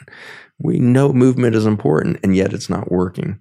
We 0.57 0.79
know 0.79 1.11
movement 1.11 1.55
is 1.55 1.65
important, 1.65 2.19
and 2.23 2.35
yet 2.35 2.53
it's 2.53 2.69
not 2.69 2.91
working. 2.91 3.39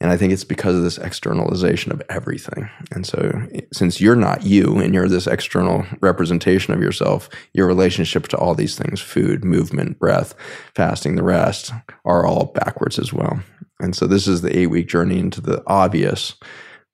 And 0.00 0.10
I 0.10 0.16
think 0.16 0.32
it's 0.32 0.44
because 0.44 0.76
of 0.76 0.82
this 0.82 0.96
externalization 0.96 1.92
of 1.92 2.02
everything. 2.08 2.70
And 2.90 3.06
so, 3.06 3.46
since 3.72 4.00
you're 4.00 4.16
not 4.16 4.44
you 4.44 4.78
and 4.78 4.94
you're 4.94 5.08
this 5.08 5.26
external 5.26 5.84
representation 6.00 6.72
of 6.72 6.80
yourself, 6.80 7.28
your 7.52 7.66
relationship 7.66 8.26
to 8.28 8.38
all 8.38 8.54
these 8.54 8.76
things 8.76 9.00
food, 9.00 9.44
movement, 9.44 9.98
breath, 9.98 10.34
fasting, 10.74 11.16
the 11.16 11.22
rest 11.22 11.72
are 12.04 12.26
all 12.26 12.46
backwards 12.46 12.98
as 12.98 13.12
well. 13.12 13.40
And 13.78 13.94
so, 13.94 14.06
this 14.06 14.26
is 14.26 14.40
the 14.40 14.56
eight 14.58 14.68
week 14.68 14.88
journey 14.88 15.18
into 15.18 15.42
the 15.42 15.62
obvious, 15.66 16.34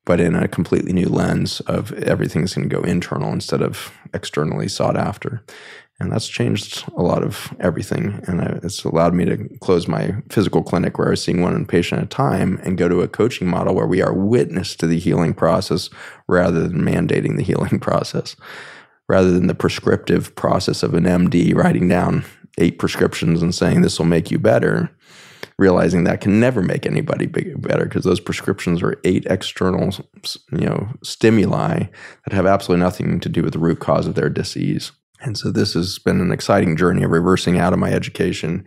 but 0.05 0.21
in 0.21 0.35
a 0.35 0.49
completely 0.49 0.93
new 0.93 1.09
lens 1.09 1.61
of 1.61 1.93
everything's 1.93 2.55
going 2.55 2.69
to 2.69 2.77
go 2.77 2.83
internal 2.83 3.33
instead 3.33 3.63
of 3.63 3.93
externally 4.15 4.67
sought 4.67 4.97
after 4.97 5.45
and 5.99 6.13
that's 6.13 6.29
changed 6.29 6.85
a 6.97 7.03
lot 7.03 7.23
of 7.23 7.55
everything. 7.59 8.21
And 8.27 8.41
it's 8.63 8.85
allowed 8.85 9.15
me 9.15 9.25
to 9.25 9.49
close 9.61 9.89
my 9.89 10.17
physical 10.29 10.63
clinic 10.63 10.99
where 10.99 11.09
I 11.09 11.11
was 11.11 11.25
seeing 11.25 11.41
one 11.41 11.65
patient 11.65 12.01
at 12.01 12.07
a 12.07 12.09
time 12.09 12.61
and 12.63 12.77
go 12.77 12.89
to 12.89 13.01
a 13.01 13.09
coaching 13.09 13.49
model 13.49 13.75
where 13.75 13.87
we 13.87 14.03
are 14.03 14.13
witness 14.13 14.77
to 14.77 14.87
the 14.87 14.99
healing 14.99 15.33
process 15.33 15.89
rather 16.29 16.69
than 16.69 16.83
mandating 16.83 17.37
the 17.37 17.43
healing 17.51 17.81
process, 17.81 18.37
rather 19.09 19.31
than 19.31 19.47
the 19.47 19.55
prescriptive 19.55 20.35
process 20.35 20.83
of 20.83 20.93
an 20.93 21.05
MD 21.05 21.55
writing 21.55 21.89
down 21.89 22.25
eight 22.59 22.79
prescriptions 22.79 23.41
and 23.43 23.55
saying 23.55 23.81
this 23.81 23.99
will 23.99 24.07
make 24.07 24.31
you 24.31 24.39
better. 24.39 24.91
Realizing 25.59 26.05
that 26.05 26.21
can 26.21 26.39
never 26.39 26.61
make 26.61 26.85
anybody 26.85 27.25
better 27.25 27.85
because 27.85 28.05
those 28.05 28.21
prescriptions 28.21 28.83
are 28.83 29.01
eight 29.05 29.25
external, 29.25 29.91
you 30.53 30.67
know, 30.67 30.89
stimuli 31.03 31.85
that 32.27 32.35
have 32.35 32.45
absolutely 32.45 32.85
nothing 32.85 33.21
to 33.21 33.31
do 33.31 33.43
with 33.43 33.55
the 33.55 33.59
root 33.59 33.81
cause 33.81 34.07
of 34.07 34.17
their 34.17 34.29
disease. 34.29 34.93
And 35.21 35.37
so 35.39 35.51
this 35.51 35.75
has 35.75 35.99
been 35.99 36.21
an 36.21 36.31
exciting 36.31 36.77
journey 36.77 37.03
of 37.03 37.11
reversing 37.11 37.59
out 37.59 37.73
of 37.73 37.79
my 37.79 37.91
education 37.91 38.65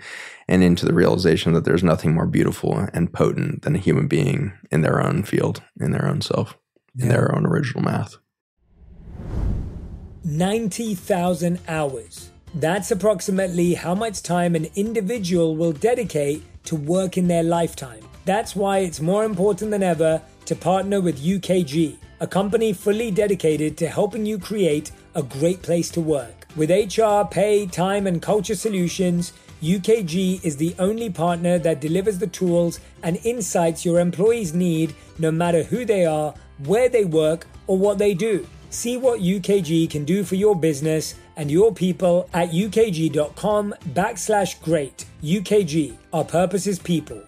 and 0.47 0.63
into 0.63 0.85
the 0.85 0.93
realization 0.93 1.53
that 1.53 1.63
there's 1.63 1.83
nothing 1.83 2.13
more 2.13 2.25
beautiful 2.25 2.87
and 2.93 3.13
potent 3.13 3.61
than 3.61 3.75
a 3.75 3.79
human 3.79 4.07
being 4.07 4.53
in 4.71 4.81
their 4.81 5.01
own 5.01 5.23
field, 5.23 5.61
in 5.79 5.91
their 5.91 6.07
own 6.07 6.21
self, 6.21 6.57
yeah. 6.95 7.03
in 7.03 7.09
their 7.09 7.35
own 7.35 7.45
original 7.45 7.83
math. 7.83 8.17
90,000 10.23 11.59
hours. 11.67 12.31
That's 12.55 12.89
approximately 12.89 13.75
how 13.75 13.93
much 13.93 14.23
time 14.23 14.55
an 14.55 14.67
individual 14.75 15.55
will 15.55 15.71
dedicate 15.71 16.43
to 16.65 16.75
work 16.75 17.17
in 17.17 17.27
their 17.27 17.43
lifetime. 17.43 18.03
That's 18.25 18.55
why 18.55 18.79
it's 18.79 18.99
more 18.99 19.23
important 19.23 19.71
than 19.71 19.83
ever 19.83 20.21
to 20.45 20.55
partner 20.55 20.99
with 20.99 21.23
UKG, 21.23 21.97
a 22.19 22.27
company 22.27 22.73
fully 22.73 23.11
dedicated 23.11 23.77
to 23.77 23.87
helping 23.87 24.25
you 24.25 24.39
create 24.39 24.91
a 25.15 25.23
great 25.23 25.61
place 25.61 25.89
to 25.91 26.01
work. 26.01 26.38
With 26.55 26.71
HR, 26.71 27.27
pay, 27.29 27.67
time, 27.67 28.07
and 28.07 28.21
culture 28.21 28.55
solutions, 28.55 29.33
UKG 29.61 30.43
is 30.43 30.57
the 30.57 30.73
only 30.79 31.09
partner 31.09 31.59
that 31.59 31.79
delivers 31.79 32.17
the 32.17 32.27
tools 32.27 32.79
and 33.03 33.19
insights 33.23 33.85
your 33.85 33.99
employees 33.99 34.53
need 34.53 34.95
no 35.19 35.31
matter 35.31 35.61
who 35.61 35.85
they 35.85 36.05
are, 36.05 36.33
where 36.65 36.89
they 36.89 37.05
work, 37.05 37.45
or 37.67 37.77
what 37.77 37.99
they 37.99 38.15
do. 38.15 38.47
See 38.71 38.97
what 38.97 39.19
UKG 39.19 39.89
can 39.91 40.05
do 40.05 40.23
for 40.23 40.35
your 40.35 40.55
business 40.55 41.15
and 41.37 41.51
your 41.51 41.73
people 41.73 42.27
at 42.33 42.49
ukg.com 42.49 43.75
backslash 43.89 44.61
great. 44.61 45.05
UKG, 45.21 45.97
our 46.13 46.23
purpose 46.23 46.65
is 46.65 46.79
people. 46.79 47.21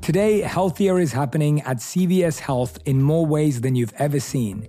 Today, 0.00 0.40
healthier 0.40 0.98
is 0.98 1.12
happening 1.12 1.60
at 1.62 1.76
CVS 1.76 2.40
Health 2.40 2.78
in 2.86 3.00
more 3.02 3.24
ways 3.24 3.60
than 3.60 3.76
you've 3.76 3.94
ever 3.98 4.18
seen. 4.18 4.68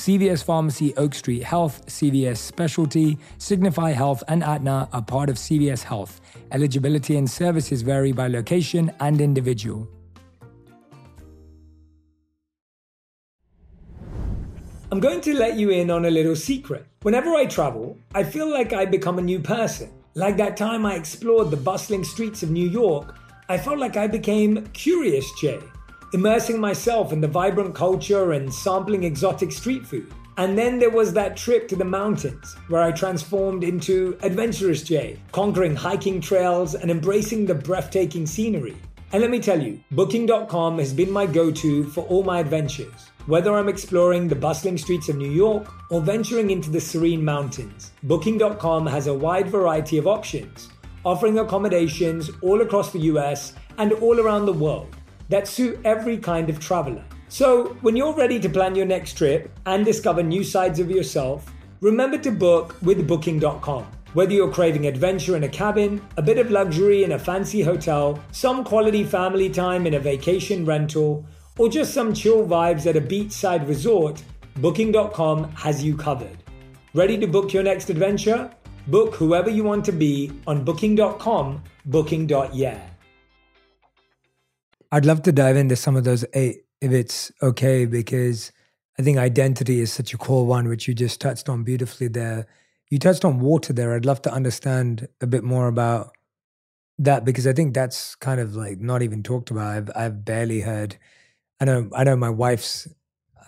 CVS 0.00 0.42
Pharmacy, 0.42 0.94
Oak 0.96 1.12
Street 1.12 1.42
Health, 1.42 1.84
CVS 1.84 2.38
Specialty, 2.38 3.18
Signify 3.36 3.90
Health, 3.90 4.22
and 4.28 4.42
Aetna 4.42 4.88
are 4.94 5.02
part 5.02 5.28
of 5.28 5.36
CVS 5.36 5.82
Health. 5.82 6.22
Eligibility 6.52 7.18
and 7.18 7.28
services 7.28 7.82
vary 7.82 8.10
by 8.10 8.26
location 8.26 8.90
and 9.00 9.20
individual. 9.20 9.86
I'm 14.90 15.00
going 15.00 15.20
to 15.20 15.34
let 15.34 15.58
you 15.58 15.68
in 15.68 15.90
on 15.90 16.06
a 16.06 16.10
little 16.10 16.34
secret. 16.34 16.86
Whenever 17.02 17.34
I 17.34 17.44
travel, 17.44 17.98
I 18.14 18.24
feel 18.24 18.50
like 18.50 18.72
I 18.72 18.86
become 18.86 19.18
a 19.18 19.22
new 19.22 19.38
person. 19.38 19.92
Like 20.14 20.38
that 20.38 20.56
time 20.56 20.86
I 20.86 20.94
explored 20.94 21.50
the 21.50 21.58
bustling 21.58 22.04
streets 22.04 22.42
of 22.42 22.50
New 22.50 22.66
York, 22.66 23.18
I 23.50 23.58
felt 23.58 23.78
like 23.78 23.98
I 23.98 24.06
became 24.06 24.66
Curious 24.68 25.30
Jay 25.38 25.60
immersing 26.12 26.58
myself 26.60 27.12
in 27.12 27.20
the 27.20 27.28
vibrant 27.28 27.74
culture 27.74 28.32
and 28.32 28.52
sampling 28.52 29.04
exotic 29.04 29.52
street 29.52 29.86
food. 29.86 30.12
And 30.36 30.56
then 30.56 30.78
there 30.78 30.90
was 30.90 31.12
that 31.12 31.36
trip 31.36 31.68
to 31.68 31.76
the 31.76 31.84
mountains 31.84 32.56
where 32.68 32.82
I 32.82 32.92
transformed 32.92 33.62
into 33.62 34.18
Adventurous 34.22 34.82
Jay, 34.82 35.18
conquering 35.32 35.76
hiking 35.76 36.20
trails 36.20 36.74
and 36.74 36.90
embracing 36.90 37.46
the 37.46 37.54
breathtaking 37.54 38.26
scenery. 38.26 38.76
And 39.12 39.22
let 39.22 39.30
me 39.30 39.40
tell 39.40 39.60
you, 39.60 39.80
Booking.com 39.90 40.78
has 40.78 40.92
been 40.92 41.10
my 41.10 41.26
go 41.26 41.50
to 41.50 41.84
for 41.90 42.04
all 42.04 42.22
my 42.22 42.40
adventures. 42.40 43.10
Whether 43.26 43.54
I'm 43.54 43.68
exploring 43.68 44.28
the 44.28 44.34
bustling 44.34 44.78
streets 44.78 45.08
of 45.08 45.16
New 45.16 45.30
York 45.30 45.70
or 45.90 46.00
venturing 46.00 46.50
into 46.50 46.70
the 46.70 46.80
serene 46.80 47.24
mountains, 47.24 47.92
Booking.com 48.04 48.86
has 48.86 49.08
a 49.08 49.14
wide 49.14 49.48
variety 49.48 49.98
of 49.98 50.06
options, 50.06 50.70
offering 51.04 51.38
accommodations 51.38 52.30
all 52.40 52.62
across 52.62 52.92
the 52.92 53.00
US 53.00 53.52
and 53.78 53.92
all 53.94 54.20
around 54.20 54.46
the 54.46 54.52
world 54.52 54.96
that 55.30 55.48
suit 55.48 55.80
every 55.84 56.18
kind 56.18 56.50
of 56.50 56.60
traveler. 56.60 57.04
So, 57.28 57.76
when 57.80 57.96
you're 57.96 58.14
ready 58.14 58.38
to 58.40 58.48
plan 58.48 58.74
your 58.74 58.86
next 58.86 59.16
trip 59.16 59.50
and 59.64 59.84
discover 59.84 60.22
new 60.22 60.44
sides 60.44 60.80
of 60.80 60.90
yourself, 60.90 61.52
remember 61.80 62.18
to 62.18 62.30
book 62.32 62.76
with 62.82 63.06
Booking.com. 63.06 63.86
Whether 64.12 64.32
you're 64.32 64.52
craving 64.52 64.88
adventure 64.88 65.36
in 65.36 65.44
a 65.44 65.48
cabin, 65.48 66.04
a 66.16 66.22
bit 66.22 66.38
of 66.38 66.50
luxury 66.50 67.04
in 67.04 67.12
a 67.12 67.18
fancy 67.18 67.62
hotel, 67.62 68.20
some 68.32 68.64
quality 68.64 69.04
family 69.04 69.48
time 69.48 69.86
in 69.86 69.94
a 69.94 70.00
vacation 70.00 70.66
rental, 70.66 71.24
or 71.56 71.68
just 71.68 71.94
some 71.94 72.12
chill 72.12 72.44
vibes 72.44 72.86
at 72.86 72.96
a 72.96 73.00
beachside 73.00 73.68
resort, 73.68 74.20
Booking.com 74.56 75.52
has 75.52 75.84
you 75.84 75.96
covered. 75.96 76.36
Ready 76.92 77.16
to 77.18 77.28
book 77.28 77.52
your 77.52 77.62
next 77.62 77.88
adventure? 77.88 78.50
Book 78.88 79.14
whoever 79.14 79.48
you 79.48 79.62
want 79.62 79.84
to 79.84 79.92
be 79.92 80.32
on 80.48 80.64
Booking.com, 80.64 81.62
Booking.yeah. 81.86 82.89
I'd 84.92 85.06
love 85.06 85.22
to 85.22 85.32
dive 85.32 85.56
into 85.56 85.76
some 85.76 85.96
of 85.96 86.04
those 86.04 86.24
eight 86.34 86.64
if 86.80 86.92
it's 86.92 87.30
okay, 87.42 87.84
because 87.86 88.52
I 88.98 89.02
think 89.02 89.18
identity 89.18 89.80
is 89.80 89.92
such 89.92 90.14
a 90.14 90.18
core 90.18 90.46
one, 90.46 90.68
which 90.68 90.88
you 90.88 90.94
just 90.94 91.20
touched 91.20 91.48
on 91.48 91.62
beautifully 91.62 92.08
there. 92.08 92.46
You 92.90 92.98
touched 92.98 93.24
on 93.24 93.40
water 93.40 93.72
there. 93.72 93.94
I'd 93.94 94.04
love 94.04 94.22
to 94.22 94.32
understand 94.32 95.08
a 95.20 95.26
bit 95.26 95.44
more 95.44 95.68
about 95.68 96.12
that 96.98 97.24
because 97.24 97.46
I 97.46 97.52
think 97.52 97.74
that's 97.74 98.14
kind 98.16 98.40
of 98.40 98.54
like 98.54 98.80
not 98.80 99.02
even 99.02 99.22
talked 99.22 99.50
about. 99.50 99.76
I've 99.76 99.90
I've 99.94 100.24
barely 100.24 100.60
heard. 100.60 100.96
I 101.60 101.66
know 101.66 101.88
I 101.94 102.04
know 102.04 102.16
my 102.16 102.30
wife's. 102.30 102.88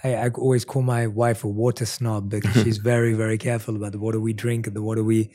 I, 0.05 0.15
I 0.15 0.29
always 0.31 0.65
call 0.65 0.83
my 0.83 1.07
wife 1.07 1.45
a 1.45 1.49
water 1.49 1.87
snob 1.87 2.29
because 2.29 2.63
she's 2.63 2.79
very 2.93 3.15
very 3.15 3.39
careful 3.39 3.77
about 3.77 3.93
the 3.93 3.99
water 3.99 4.21
we 4.21 4.33
drink 4.33 4.67
and 4.67 4.77
the 4.77 4.83
water 4.83 5.03
we, 5.03 5.31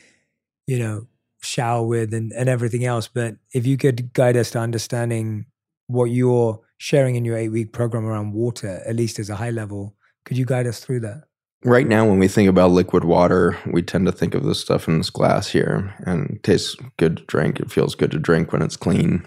you 0.68 0.80
know, 0.80 1.08
shower 1.42 1.86
with 1.86 2.14
and 2.14 2.32
and 2.32 2.48
everything 2.48 2.86
else. 2.86 3.08
But 3.08 3.38
if 3.54 3.68
you 3.68 3.78
could 3.78 4.14
guide 4.14 4.38
us 4.38 4.52
to 4.52 4.60
understanding 4.60 5.48
what 5.88 6.06
you're 6.06 6.62
sharing 6.78 7.16
in 7.16 7.26
your 7.26 7.38
eight 7.38 7.50
week 7.50 7.74
program 7.74 8.06
around 8.06 8.34
water, 8.34 8.82
at 8.86 8.96
least 8.96 9.20
as 9.20 9.30
a 9.30 9.36
high 9.36 9.50
level. 9.50 9.96
Could 10.26 10.38
you 10.38 10.46
guide 10.46 10.68
us 10.68 10.80
through 10.80 11.02
that? 11.02 11.24
Right 11.64 11.88
now, 11.88 12.06
when 12.06 12.20
we 12.20 12.28
think 12.28 12.50
about 12.50 12.72
liquid 12.72 13.04
water, 13.04 13.58
we 13.72 13.82
tend 13.82 14.06
to 14.06 14.12
think 14.12 14.36
of 14.36 14.44
this 14.44 14.60
stuff 14.60 14.88
in 14.88 15.00
this 15.00 15.10
glass 15.10 15.48
here 15.48 15.94
and 16.06 16.30
it 16.30 16.44
tastes 16.44 16.76
good 16.98 17.18
to 17.18 17.24
drink. 17.26 17.60
It 17.60 17.72
feels 17.72 17.96
good 17.96 18.12
to 18.12 18.20
drink 18.20 18.54
when 18.54 18.62
it's 18.62 18.78
clean. 18.78 19.26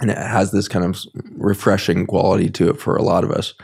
And 0.00 0.10
it 0.10 0.16
has 0.16 0.52
this 0.52 0.68
kind 0.68 0.84
of 0.84 0.98
refreshing 1.32 2.06
quality 2.06 2.48
to 2.50 2.70
it 2.70 2.80
for 2.80 2.96
a 2.96 3.02
lot 3.02 3.24
of 3.24 3.32
us. 3.32 3.54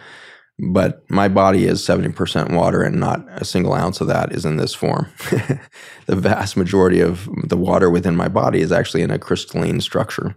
But 0.58 1.08
my 1.10 1.28
body 1.28 1.66
is 1.66 1.86
70% 1.86 2.54
water, 2.54 2.82
and 2.82 2.98
not 2.98 3.26
a 3.28 3.44
single 3.44 3.74
ounce 3.74 4.00
of 4.00 4.06
that 4.06 4.32
is 4.32 4.46
in 4.46 4.56
this 4.56 4.74
form. 4.74 5.06
the 6.06 6.16
vast 6.16 6.56
majority 6.56 7.00
of 7.00 7.28
the 7.44 7.58
water 7.58 7.90
within 7.90 8.16
my 8.16 8.28
body 8.28 8.62
is 8.62 8.72
actually 8.72 9.02
in 9.02 9.10
a 9.10 9.18
crystalline 9.18 9.82
structure. 9.82 10.34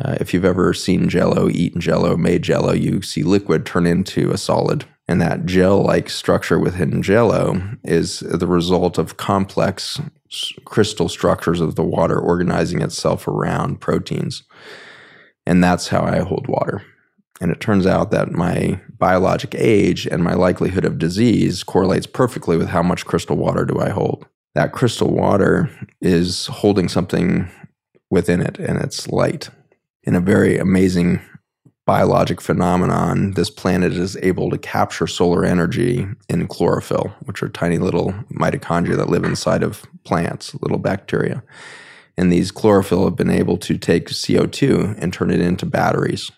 Uh, 0.00 0.16
if 0.20 0.34
you've 0.34 0.44
ever 0.44 0.74
seen 0.74 1.08
Jello, 1.08 1.48
eaten 1.48 1.80
Jello, 1.80 2.16
made 2.16 2.42
Jello, 2.42 2.72
you 2.72 3.02
see 3.02 3.22
liquid 3.22 3.64
turn 3.64 3.86
into 3.86 4.30
a 4.30 4.38
solid. 4.38 4.84
And 5.06 5.20
that 5.20 5.44
gel-like 5.44 6.08
structure 6.08 6.58
within 6.58 7.02
Jello 7.02 7.60
is 7.84 8.20
the 8.20 8.46
result 8.46 8.96
of 8.98 9.16
complex 9.16 10.00
crystal 10.64 11.08
structures 11.08 11.60
of 11.60 11.76
the 11.76 11.84
water 11.84 12.18
organizing 12.18 12.80
itself 12.80 13.28
around 13.28 13.80
proteins. 13.80 14.42
And 15.46 15.62
that's 15.62 15.88
how 15.88 16.02
I 16.02 16.20
hold 16.20 16.48
water. 16.48 16.82
And 17.40 17.50
it 17.50 17.60
turns 17.60 17.86
out 17.86 18.10
that 18.12 18.32
my 18.32 18.80
biologic 18.96 19.54
age 19.56 20.06
and 20.06 20.24
my 20.24 20.34
likelihood 20.34 20.84
of 20.84 20.98
disease 20.98 21.62
correlates 21.62 22.06
perfectly 22.06 22.56
with 22.56 22.68
how 22.68 22.82
much 22.82 23.04
crystal 23.04 23.36
water 23.36 23.64
do 23.64 23.78
I 23.78 23.90
hold. 23.90 24.26
That 24.54 24.72
crystal 24.72 25.12
water 25.12 25.68
is 26.00 26.46
holding 26.46 26.88
something 26.88 27.50
within 28.08 28.40
it, 28.40 28.58
and 28.58 28.80
it's 28.80 29.08
light 29.08 29.50
in 30.04 30.14
a 30.14 30.20
very 30.20 30.58
amazing 30.58 31.20
biologic 31.86 32.40
phenomenon, 32.40 33.32
this 33.32 33.50
planet 33.50 33.92
is 33.92 34.16
able 34.18 34.50
to 34.50 34.58
capture 34.58 35.06
solar 35.06 35.44
energy 35.44 36.06
in 36.28 36.46
chlorophyll, 36.46 37.14
which 37.24 37.42
are 37.42 37.48
tiny 37.48 37.78
little 37.78 38.12
mitochondria 38.32 38.96
that 38.96 39.10
live 39.10 39.24
inside 39.24 39.62
of 39.62 39.84
plants, 40.04 40.54
little 40.62 40.78
bacteria. 40.78 41.42
And 42.16 42.32
these 42.32 42.50
chlorophyll 42.50 43.04
have 43.04 43.16
been 43.16 43.30
able 43.30 43.58
to 43.58 43.76
take 43.76 44.08
CO2 44.08 44.96
and 44.98 45.12
turn 45.12 45.30
it 45.30 45.40
into 45.40 45.66
batteries. 45.66 46.30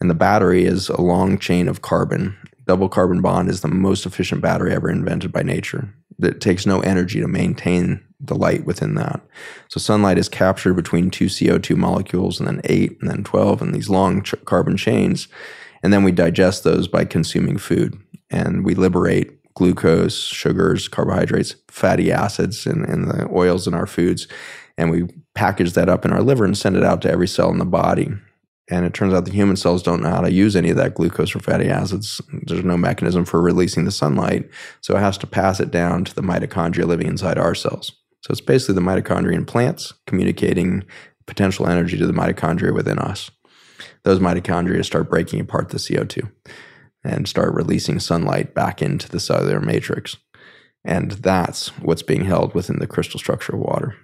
And 0.00 0.08
the 0.08 0.14
battery 0.14 0.64
is 0.64 0.88
a 0.88 1.00
long 1.00 1.38
chain 1.38 1.68
of 1.68 1.82
carbon. 1.82 2.36
Double 2.66 2.88
carbon 2.88 3.20
bond 3.20 3.50
is 3.50 3.60
the 3.60 3.68
most 3.68 4.06
efficient 4.06 4.40
battery 4.40 4.72
ever 4.72 4.88
invented 4.88 5.32
by 5.32 5.42
nature. 5.42 5.92
It 6.20 6.40
takes 6.40 6.64
no 6.64 6.80
energy 6.80 7.20
to 7.20 7.28
maintain 7.28 8.02
the 8.20 8.34
light 8.34 8.64
within 8.64 8.94
that. 8.94 9.20
So 9.68 9.80
sunlight 9.80 10.18
is 10.18 10.28
captured 10.28 10.74
between 10.74 11.10
two 11.10 11.26
CO2 11.26 11.76
molecules 11.76 12.38
and 12.38 12.46
then 12.46 12.60
eight 12.64 12.98
and 13.00 13.10
then 13.10 13.24
12 13.24 13.62
and 13.62 13.74
these 13.74 13.88
long 13.88 14.22
ch- 14.22 14.34
carbon 14.44 14.76
chains. 14.76 15.28
And 15.82 15.92
then 15.92 16.04
we 16.04 16.12
digest 16.12 16.62
those 16.62 16.86
by 16.86 17.04
consuming 17.04 17.56
food 17.56 17.98
and 18.30 18.64
we 18.64 18.74
liberate 18.74 19.40
glucose, 19.54 20.16
sugars, 20.16 20.88
carbohydrates, 20.88 21.54
fatty 21.68 22.12
acids, 22.12 22.66
and, 22.66 22.84
and 22.84 23.08
the 23.08 23.28
oils 23.32 23.66
in 23.66 23.74
our 23.74 23.86
foods. 23.86 24.28
And 24.78 24.90
we 24.90 25.08
package 25.34 25.72
that 25.72 25.88
up 25.88 26.04
in 26.04 26.12
our 26.12 26.22
liver 26.22 26.44
and 26.44 26.56
send 26.56 26.76
it 26.76 26.84
out 26.84 27.02
to 27.02 27.10
every 27.10 27.28
cell 27.28 27.50
in 27.50 27.58
the 27.58 27.64
body. 27.64 28.10
And 28.70 28.86
it 28.86 28.94
turns 28.94 29.12
out 29.12 29.24
the 29.24 29.32
human 29.32 29.56
cells 29.56 29.82
don't 29.82 30.02
know 30.02 30.10
how 30.10 30.20
to 30.20 30.30
use 30.30 30.54
any 30.54 30.70
of 30.70 30.76
that 30.76 30.94
glucose 30.94 31.34
or 31.34 31.40
fatty 31.40 31.68
acids. 31.68 32.20
There's 32.44 32.64
no 32.64 32.76
mechanism 32.76 33.24
for 33.24 33.42
releasing 33.42 33.84
the 33.84 33.90
sunlight. 33.90 34.48
So 34.80 34.96
it 34.96 35.00
has 35.00 35.18
to 35.18 35.26
pass 35.26 35.58
it 35.58 35.72
down 35.72 36.04
to 36.04 36.14
the 36.14 36.22
mitochondria 36.22 36.86
living 36.86 37.08
inside 37.08 37.36
our 37.36 37.54
cells. 37.54 37.99
So 38.22 38.32
it's 38.32 38.40
basically 38.40 38.74
the 38.74 38.80
mitochondria 38.80 39.34
in 39.34 39.46
plants 39.46 39.94
communicating 40.06 40.84
potential 41.26 41.66
energy 41.66 41.96
to 41.96 42.06
the 42.06 42.12
mitochondria 42.12 42.74
within 42.74 42.98
us. 42.98 43.30
Those 44.02 44.18
mitochondria 44.18 44.84
start 44.84 45.08
breaking 45.08 45.40
apart 45.40 45.70
the 45.70 45.78
CO2 45.78 46.30
and 47.04 47.28
start 47.28 47.54
releasing 47.54 47.98
sunlight 47.98 48.54
back 48.54 48.82
into 48.82 49.08
the 49.08 49.20
cellular 49.20 49.60
matrix. 49.60 50.16
And 50.84 51.12
that's 51.12 51.68
what's 51.78 52.02
being 52.02 52.24
held 52.24 52.54
within 52.54 52.78
the 52.78 52.86
crystal 52.86 53.18
structure 53.18 53.54
of 53.54 53.60
water. 53.60 53.96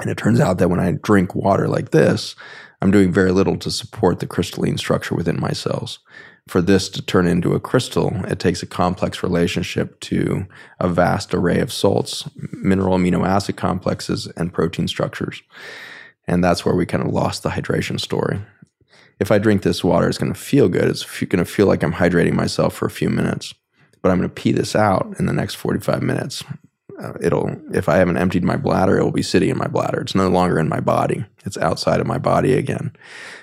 And 0.00 0.10
it 0.10 0.16
turns 0.16 0.40
out 0.40 0.58
that 0.58 0.70
when 0.70 0.80
I 0.80 0.92
drink 0.92 1.34
water 1.34 1.68
like 1.68 1.90
this, 1.90 2.34
I'm 2.80 2.90
doing 2.90 3.12
very 3.12 3.30
little 3.30 3.56
to 3.58 3.70
support 3.70 4.18
the 4.18 4.26
crystalline 4.26 4.76
structure 4.76 5.14
within 5.14 5.40
my 5.40 5.52
cells 5.52 6.00
for 6.46 6.60
this 6.60 6.88
to 6.90 7.02
turn 7.02 7.26
into 7.26 7.54
a 7.54 7.60
crystal, 7.60 8.12
it 8.26 8.38
takes 8.38 8.62
a 8.62 8.66
complex 8.66 9.22
relationship 9.22 9.98
to 10.00 10.46
a 10.78 10.88
vast 10.88 11.34
array 11.34 11.60
of 11.60 11.72
salts, 11.72 12.28
mineral 12.52 12.98
amino 12.98 13.26
acid 13.26 13.56
complexes, 13.56 14.26
and 14.36 14.52
protein 14.52 14.86
structures. 14.86 15.42
And 16.26 16.44
that's 16.44 16.64
where 16.64 16.74
we 16.74 16.86
kind 16.86 17.02
of 17.02 17.12
lost 17.12 17.42
the 17.42 17.50
hydration 17.50 17.98
story. 17.98 18.40
If 19.20 19.30
I 19.30 19.38
drink 19.38 19.62
this 19.62 19.82
water, 19.84 20.08
it's 20.08 20.18
going 20.18 20.32
to 20.32 20.38
feel 20.38 20.68
good. 20.68 20.84
It's 20.84 21.04
going 21.24 21.44
to 21.44 21.50
feel 21.50 21.66
like 21.66 21.82
I'm 21.82 21.94
hydrating 21.94 22.34
myself 22.34 22.74
for 22.74 22.86
a 22.86 22.90
few 22.90 23.08
minutes, 23.08 23.54
but 24.02 24.10
I'm 24.10 24.18
going 24.18 24.28
to 24.28 24.34
pee 24.34 24.52
this 24.52 24.76
out 24.76 25.14
in 25.18 25.26
the 25.26 25.32
next 25.32 25.54
45 25.54 26.02
minutes. 26.02 26.44
uh, 27.00 27.14
it'll 27.20 27.56
if 27.72 27.88
I 27.88 27.96
haven't 27.96 28.18
emptied 28.18 28.44
my 28.44 28.56
bladder, 28.56 28.98
it 28.98 29.04
will 29.04 29.12
be 29.12 29.22
sitting 29.22 29.50
in 29.50 29.58
my 29.58 29.66
bladder. 29.66 30.00
It's 30.00 30.14
no 30.14 30.28
longer 30.28 30.58
in 30.58 30.68
my 30.68 30.80
body. 30.80 31.24
It's 31.44 31.56
outside 31.58 32.00
of 32.00 32.06
my 32.06 32.18
body 32.18 32.54
again, 32.54 32.94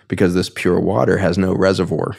because 0.08 0.34
this 0.34 0.50
pure 0.50 0.80
water 0.80 1.18
has 1.18 1.38
no 1.38 1.54
reservoir 1.54 2.16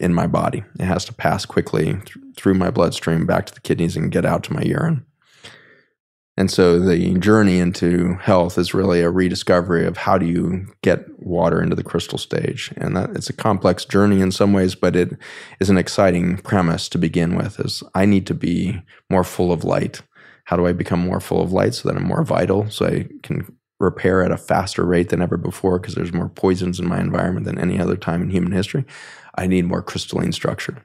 in 0.00 0.12
my 0.12 0.26
body. 0.26 0.64
It 0.78 0.84
has 0.84 1.04
to 1.06 1.14
pass 1.14 1.46
quickly 1.46 1.94
th- 1.94 2.16
through 2.36 2.54
my 2.54 2.70
bloodstream 2.70 3.26
back 3.26 3.46
to 3.46 3.54
the 3.54 3.60
kidneys 3.60 3.96
and 3.96 4.10
get 4.10 4.24
out 4.24 4.42
to 4.44 4.52
my 4.52 4.62
urine. 4.62 5.04
And 6.36 6.50
so 6.50 6.80
the 6.80 7.14
journey 7.18 7.58
into 7.58 8.14
health 8.14 8.58
is 8.58 8.74
really 8.74 9.00
a 9.00 9.10
rediscovery 9.10 9.86
of 9.86 9.96
how 9.96 10.18
do 10.18 10.26
you 10.26 10.66
get 10.82 11.06
water 11.20 11.62
into 11.62 11.76
the 11.76 11.84
crystal 11.84 12.18
stage. 12.18 12.72
And 12.76 12.96
that 12.96 13.10
it's 13.10 13.30
a 13.30 13.34
complex 13.34 13.84
journey 13.84 14.20
in 14.20 14.32
some 14.32 14.52
ways, 14.52 14.74
but 14.74 14.96
it 14.96 15.16
is 15.60 15.70
an 15.70 15.78
exciting 15.78 16.38
premise 16.38 16.88
to 16.88 16.98
begin 16.98 17.36
with 17.36 17.60
is 17.60 17.84
I 17.94 18.04
need 18.04 18.26
to 18.26 18.34
be 18.34 18.82
more 19.08 19.22
full 19.22 19.52
of 19.52 19.62
light. 19.62 20.02
How 20.46 20.56
do 20.56 20.66
I 20.66 20.72
become 20.72 20.98
more 20.98 21.20
full 21.20 21.40
of 21.40 21.52
light 21.52 21.74
so 21.74 21.88
that 21.88 21.96
I'm 21.96 22.06
more 22.06 22.24
vital 22.24 22.68
so 22.68 22.86
I 22.86 23.06
can 23.22 23.46
repair 23.78 24.22
at 24.22 24.32
a 24.32 24.36
faster 24.36 24.84
rate 24.84 25.10
than 25.10 25.22
ever 25.22 25.36
before 25.36 25.78
because 25.78 25.94
there's 25.94 26.12
more 26.12 26.28
poisons 26.28 26.80
in 26.80 26.88
my 26.88 27.00
environment 27.00 27.46
than 27.46 27.60
any 27.60 27.78
other 27.78 27.96
time 27.96 28.22
in 28.22 28.30
human 28.30 28.52
history? 28.52 28.84
I 29.36 29.46
need 29.46 29.64
more 29.64 29.82
crystalline 29.82 30.32
structure. 30.32 30.84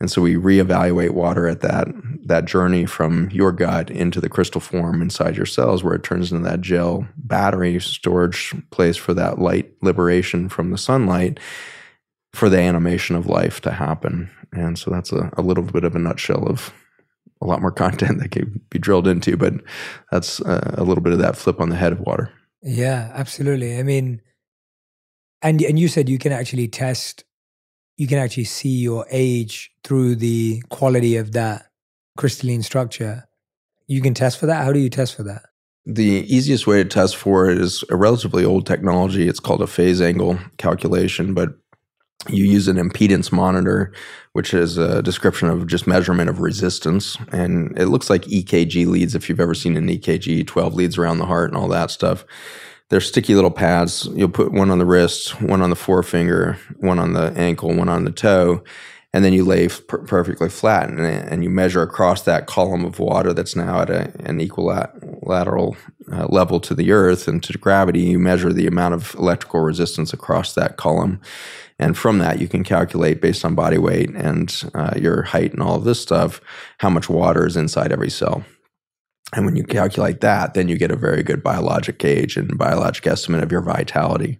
And 0.00 0.10
so 0.10 0.22
we 0.22 0.36
reevaluate 0.36 1.10
water 1.10 1.48
at 1.48 1.60
that 1.60 1.88
that 2.26 2.44
journey 2.44 2.86
from 2.86 3.30
your 3.30 3.52
gut 3.52 3.90
into 3.90 4.20
the 4.20 4.28
crystal 4.28 4.60
form 4.60 5.02
inside 5.02 5.36
your 5.36 5.46
cells, 5.46 5.82
where 5.82 5.94
it 5.94 6.04
turns 6.04 6.30
into 6.30 6.48
that 6.48 6.60
gel 6.60 7.08
battery 7.16 7.80
storage 7.80 8.54
place 8.70 8.96
for 8.96 9.14
that 9.14 9.38
light 9.38 9.72
liberation 9.82 10.48
from 10.48 10.70
the 10.70 10.78
sunlight 10.78 11.40
for 12.32 12.48
the 12.48 12.60
animation 12.60 13.16
of 13.16 13.26
life 13.26 13.60
to 13.62 13.72
happen. 13.72 14.30
And 14.52 14.78
so 14.78 14.90
that's 14.90 15.12
a, 15.12 15.30
a 15.36 15.42
little 15.42 15.64
bit 15.64 15.84
of 15.84 15.96
a 15.96 15.98
nutshell 15.98 16.46
of 16.46 16.72
a 17.40 17.46
lot 17.46 17.60
more 17.60 17.72
content 17.72 18.20
that 18.20 18.30
could 18.30 18.68
be 18.70 18.78
drilled 18.78 19.08
into, 19.08 19.36
but 19.36 19.54
that's 20.12 20.40
a, 20.40 20.74
a 20.78 20.84
little 20.84 21.02
bit 21.02 21.12
of 21.12 21.18
that 21.18 21.36
flip 21.36 21.60
on 21.60 21.70
the 21.70 21.76
head 21.76 21.92
of 21.92 22.00
water. 22.00 22.30
Yeah, 22.62 23.10
absolutely. 23.14 23.78
I 23.78 23.82
mean, 23.82 24.20
and 25.42 25.62
and 25.62 25.78
you 25.78 25.88
said 25.88 26.08
you 26.08 26.18
can 26.18 26.32
actually 26.32 26.68
test 26.68 27.24
you 27.98 28.06
can 28.06 28.18
actually 28.18 28.44
see 28.44 28.78
your 28.78 29.04
age 29.10 29.70
through 29.84 30.14
the 30.14 30.62
quality 30.70 31.16
of 31.16 31.32
that 31.32 31.66
crystalline 32.16 32.62
structure. 32.62 33.28
You 33.88 34.00
can 34.00 34.14
test 34.14 34.38
for 34.38 34.46
that. 34.46 34.64
How 34.64 34.72
do 34.72 34.78
you 34.78 34.88
test 34.88 35.16
for 35.16 35.24
that? 35.24 35.42
The 35.84 36.24
easiest 36.32 36.66
way 36.66 36.82
to 36.82 36.88
test 36.88 37.16
for 37.16 37.50
it 37.50 37.58
is 37.58 37.82
a 37.90 37.96
relatively 37.96 38.44
old 38.44 38.66
technology. 38.66 39.26
It's 39.26 39.40
called 39.40 39.62
a 39.62 39.66
phase 39.66 40.00
angle 40.00 40.38
calculation, 40.58 41.34
but 41.34 41.50
you 42.28 42.44
use 42.44 42.68
an 42.68 42.76
impedance 42.76 43.32
monitor, 43.32 43.92
which 44.32 44.54
is 44.54 44.76
a 44.76 45.02
description 45.02 45.48
of 45.48 45.66
just 45.66 45.86
measurement 45.86 46.30
of 46.30 46.40
resistance. 46.40 47.16
And 47.32 47.76
it 47.76 47.86
looks 47.86 48.10
like 48.10 48.22
EKG 48.22 48.86
leads, 48.86 49.14
if 49.14 49.28
you've 49.28 49.40
ever 49.40 49.54
seen 49.54 49.76
an 49.76 49.88
EKG, 49.88 50.46
12 50.46 50.74
leads 50.74 50.98
around 50.98 51.18
the 51.18 51.26
heart 51.26 51.50
and 51.50 51.56
all 51.56 51.68
that 51.68 51.90
stuff. 51.90 52.24
They're 52.88 53.00
sticky 53.00 53.34
little 53.34 53.50
pads. 53.50 54.08
You'll 54.14 54.30
put 54.30 54.52
one 54.52 54.70
on 54.70 54.78
the 54.78 54.86
wrist, 54.86 55.40
one 55.42 55.60
on 55.60 55.70
the 55.70 55.76
forefinger, 55.76 56.58
one 56.78 56.98
on 56.98 57.12
the 57.12 57.32
ankle, 57.36 57.74
one 57.74 57.88
on 57.88 58.04
the 58.04 58.10
toe, 58.10 58.62
and 59.12 59.24
then 59.24 59.32
you 59.32 59.44
lay 59.44 59.68
per- 59.68 59.98
perfectly 59.98 60.48
flat 60.48 60.88
and, 60.88 61.00
and, 61.00 61.42
you 61.42 61.50
measure 61.50 61.82
across 61.82 62.22
that 62.22 62.46
column 62.46 62.84
of 62.84 62.98
water 62.98 63.32
that's 63.32 63.56
now 63.56 63.80
at 63.80 63.90
a, 63.90 64.12
an 64.24 64.40
equilateral 64.40 65.76
uh, 66.12 66.26
level 66.28 66.60
to 66.60 66.74
the 66.74 66.92
earth 66.92 67.26
and 67.26 67.42
to 67.42 67.56
gravity. 67.56 68.00
You 68.00 68.18
measure 68.18 68.52
the 68.52 68.66
amount 68.66 68.94
of 68.94 69.14
electrical 69.14 69.60
resistance 69.60 70.12
across 70.12 70.54
that 70.54 70.76
column. 70.76 71.20
And 71.78 71.96
from 71.96 72.18
that, 72.18 72.40
you 72.40 72.48
can 72.48 72.64
calculate 72.64 73.20
based 73.20 73.44
on 73.44 73.54
body 73.54 73.78
weight 73.78 74.10
and 74.10 74.62
uh, 74.74 74.94
your 74.96 75.22
height 75.22 75.52
and 75.52 75.62
all 75.62 75.76
of 75.76 75.84
this 75.84 76.00
stuff 76.00 76.40
how 76.78 76.90
much 76.90 77.08
water 77.08 77.46
is 77.46 77.56
inside 77.56 77.92
every 77.92 78.10
cell. 78.10 78.44
And 79.34 79.44
when 79.44 79.56
you 79.56 79.64
calculate 79.64 80.20
that, 80.20 80.54
then 80.54 80.68
you 80.68 80.78
get 80.78 80.90
a 80.90 80.96
very 80.96 81.22
good 81.22 81.42
biologic 81.42 82.02
age 82.04 82.36
and 82.36 82.56
biologic 82.56 83.06
estimate 83.06 83.42
of 83.42 83.52
your 83.52 83.60
vitality. 83.60 84.38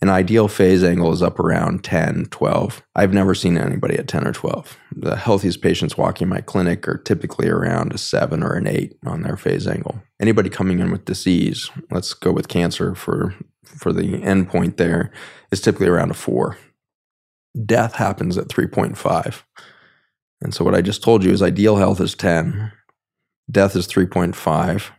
An 0.00 0.08
ideal 0.08 0.48
phase 0.48 0.82
angle 0.82 1.12
is 1.12 1.22
up 1.22 1.38
around 1.38 1.84
10, 1.84 2.26
12. 2.30 2.82
I've 2.96 3.12
never 3.12 3.36
seen 3.36 3.56
anybody 3.56 3.96
at 3.96 4.08
10 4.08 4.26
or 4.26 4.32
12. 4.32 4.76
The 4.96 5.14
healthiest 5.14 5.62
patients 5.62 5.96
walking 5.96 6.28
my 6.28 6.40
clinic 6.40 6.88
are 6.88 6.98
typically 6.98 7.48
around 7.48 7.92
a 7.92 7.98
7 7.98 8.42
or 8.42 8.54
an 8.54 8.66
8 8.66 8.96
on 9.06 9.22
their 9.22 9.36
phase 9.36 9.68
angle. 9.68 10.02
Anybody 10.20 10.50
coming 10.50 10.80
in 10.80 10.90
with 10.90 11.04
disease, 11.04 11.70
let's 11.92 12.14
go 12.14 12.32
with 12.32 12.48
cancer 12.48 12.96
for, 12.96 13.36
for 13.64 13.92
the 13.92 14.20
endpoint 14.22 14.76
there, 14.76 15.12
is 15.52 15.60
typically 15.60 15.86
around 15.86 16.10
a 16.10 16.14
4. 16.14 16.58
Death 17.64 17.94
happens 17.94 18.36
at 18.36 18.48
3.5. 18.48 19.42
And 20.40 20.52
so 20.52 20.64
what 20.64 20.74
I 20.74 20.80
just 20.80 21.04
told 21.04 21.22
you 21.22 21.30
is 21.30 21.42
ideal 21.42 21.76
health 21.76 22.00
is 22.00 22.16
10 22.16 22.72
death 23.50 23.76
is 23.76 23.86
3.5, 23.86 24.90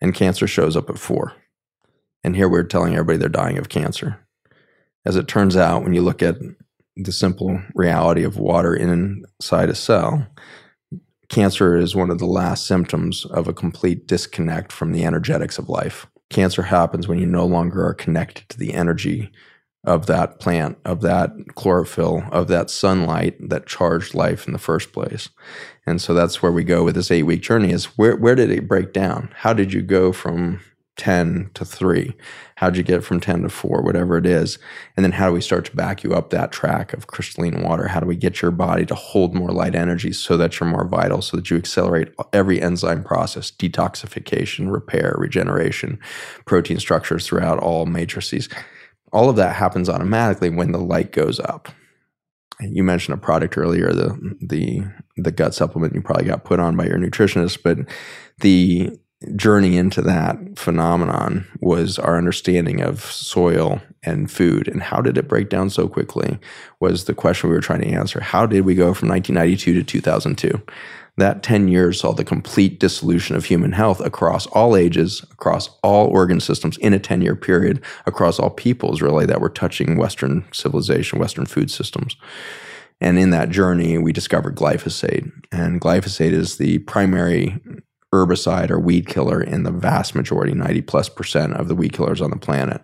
and 0.00 0.14
cancer 0.14 0.46
shows 0.46 0.76
up 0.76 0.90
at 0.90 0.98
4. 0.98 1.32
And 2.24 2.36
here 2.36 2.48
we're 2.48 2.64
telling 2.64 2.94
everybody 2.94 3.18
they're 3.18 3.28
dying 3.28 3.58
of 3.58 3.68
cancer. 3.68 4.26
As 5.06 5.16
it 5.16 5.28
turns 5.28 5.56
out, 5.56 5.82
when 5.82 5.94
you 5.94 6.02
look 6.02 6.22
at 6.22 6.36
the 6.96 7.12
simple 7.12 7.62
reality 7.74 8.24
of 8.24 8.36
water 8.36 8.74
inside 8.74 9.70
a 9.70 9.74
cell, 9.74 10.26
cancer 11.28 11.76
is 11.76 11.94
one 11.94 12.10
of 12.10 12.18
the 12.18 12.26
last 12.26 12.66
symptoms 12.66 13.24
of 13.26 13.48
a 13.48 13.54
complete 13.54 14.06
disconnect 14.06 14.72
from 14.72 14.92
the 14.92 15.04
energetics 15.04 15.58
of 15.58 15.68
life. 15.68 16.06
Cancer 16.28 16.62
happens 16.62 17.08
when 17.08 17.18
you 17.18 17.26
no 17.26 17.46
longer 17.46 17.86
are 17.86 17.94
connected 17.94 18.48
to 18.50 18.58
the 18.58 18.74
energy 18.74 19.30
of 19.84 20.06
that 20.06 20.38
plant, 20.40 20.78
of 20.84 21.00
that 21.00 21.32
chlorophyll, 21.54 22.24
of 22.30 22.48
that 22.48 22.70
sunlight 22.70 23.36
that 23.48 23.66
charged 23.66 24.14
life 24.14 24.46
in 24.46 24.52
the 24.52 24.58
first 24.58 24.92
place. 24.92 25.30
And 25.86 26.00
so 26.00 26.12
that's 26.12 26.42
where 26.42 26.52
we 26.52 26.64
go 26.64 26.84
with 26.84 26.94
this 26.94 27.10
eight 27.10 27.22
week 27.22 27.40
journey 27.40 27.72
is 27.72 27.86
where, 27.96 28.16
where 28.16 28.34
did 28.34 28.50
it 28.50 28.68
break 28.68 28.92
down? 28.92 29.30
How 29.36 29.52
did 29.52 29.72
you 29.72 29.80
go 29.80 30.12
from 30.12 30.60
10 30.96 31.50
to 31.54 31.64
3? 31.64 32.14
How 32.56 32.68
did 32.68 32.76
you 32.76 32.82
get 32.82 33.02
from 33.02 33.20
10 33.20 33.42
to 33.42 33.48
4, 33.48 33.80
whatever 33.80 34.18
it 34.18 34.26
is? 34.26 34.58
And 34.98 35.02
then 35.02 35.12
how 35.12 35.28
do 35.28 35.32
we 35.32 35.40
start 35.40 35.64
to 35.64 35.74
back 35.74 36.04
you 36.04 36.12
up 36.12 36.28
that 36.28 36.52
track 36.52 36.92
of 36.92 37.06
crystalline 37.06 37.62
water? 37.62 37.88
How 37.88 38.00
do 38.00 38.06
we 38.06 38.16
get 38.16 38.42
your 38.42 38.50
body 38.50 38.84
to 38.84 38.94
hold 38.94 39.34
more 39.34 39.50
light 39.50 39.74
energy 39.74 40.12
so 40.12 40.36
that 40.36 40.60
you're 40.60 40.68
more 40.68 40.86
vital, 40.86 41.22
so 41.22 41.38
that 41.38 41.48
you 41.48 41.56
accelerate 41.56 42.12
every 42.34 42.60
enzyme 42.60 43.02
process, 43.02 43.50
detoxification, 43.50 44.70
repair, 44.70 45.14
regeneration, 45.16 45.98
protein 46.44 46.78
structures 46.78 47.26
throughout 47.26 47.58
all 47.58 47.86
matrices? 47.86 48.50
All 49.12 49.28
of 49.28 49.36
that 49.36 49.56
happens 49.56 49.88
automatically 49.88 50.50
when 50.50 50.72
the 50.72 50.78
light 50.78 51.12
goes 51.12 51.40
up. 51.40 51.68
You 52.60 52.84
mentioned 52.84 53.14
a 53.14 53.20
product 53.20 53.56
earlier, 53.56 53.92
the 53.92 54.36
the 54.40 54.82
the 55.16 55.32
gut 55.32 55.54
supplement 55.54 55.94
you 55.94 56.02
probably 56.02 56.26
got 56.26 56.44
put 56.44 56.60
on 56.60 56.76
by 56.76 56.86
your 56.86 56.98
nutritionist, 56.98 57.62
but 57.62 57.78
the 58.40 58.98
journey 59.36 59.76
into 59.76 60.00
that 60.00 60.58
phenomenon 60.58 61.46
was 61.60 61.98
our 61.98 62.16
understanding 62.16 62.80
of 62.80 63.02
soil 63.02 63.80
and 64.02 64.30
food 64.30 64.66
and 64.66 64.82
how 64.82 65.02
did 65.02 65.18
it 65.18 65.28
break 65.28 65.50
down 65.50 65.68
so 65.68 65.86
quickly 65.86 66.38
was 66.80 67.04
the 67.04 67.12
question 67.12 67.50
we 67.50 67.56
were 67.56 67.60
trying 67.60 67.82
to 67.82 67.88
answer. 67.88 68.20
How 68.20 68.46
did 68.46 68.64
we 68.64 68.74
go 68.74 68.94
from 68.94 69.10
1992 69.10 69.74
to 69.74 69.84
2002? 69.84 70.62
That 71.20 71.42
10 71.42 71.68
years 71.68 72.00
saw 72.00 72.12
the 72.12 72.24
complete 72.24 72.80
dissolution 72.80 73.36
of 73.36 73.44
human 73.44 73.72
health 73.72 74.00
across 74.00 74.46
all 74.46 74.74
ages, 74.74 75.22
across 75.30 75.68
all 75.82 76.06
organ 76.06 76.40
systems 76.40 76.78
in 76.78 76.94
a 76.94 76.98
10 76.98 77.20
year 77.20 77.36
period, 77.36 77.82
across 78.06 78.38
all 78.38 78.48
peoples, 78.48 79.02
really, 79.02 79.26
that 79.26 79.38
were 79.38 79.50
touching 79.50 79.98
Western 79.98 80.46
civilization, 80.50 81.18
Western 81.18 81.44
food 81.44 81.70
systems. 81.70 82.16
And 83.02 83.18
in 83.18 83.28
that 83.30 83.50
journey, 83.50 83.98
we 83.98 84.14
discovered 84.14 84.56
glyphosate. 84.56 85.30
And 85.52 85.78
glyphosate 85.78 86.32
is 86.32 86.56
the 86.56 86.78
primary 86.78 87.60
herbicide 88.14 88.70
or 88.70 88.80
weed 88.80 89.06
killer 89.06 89.42
in 89.42 89.64
the 89.64 89.70
vast 89.70 90.14
majority, 90.14 90.54
90 90.54 90.80
plus 90.80 91.10
percent 91.10 91.52
of 91.52 91.68
the 91.68 91.74
weed 91.74 91.92
killers 91.92 92.22
on 92.22 92.30
the 92.30 92.38
planet 92.38 92.80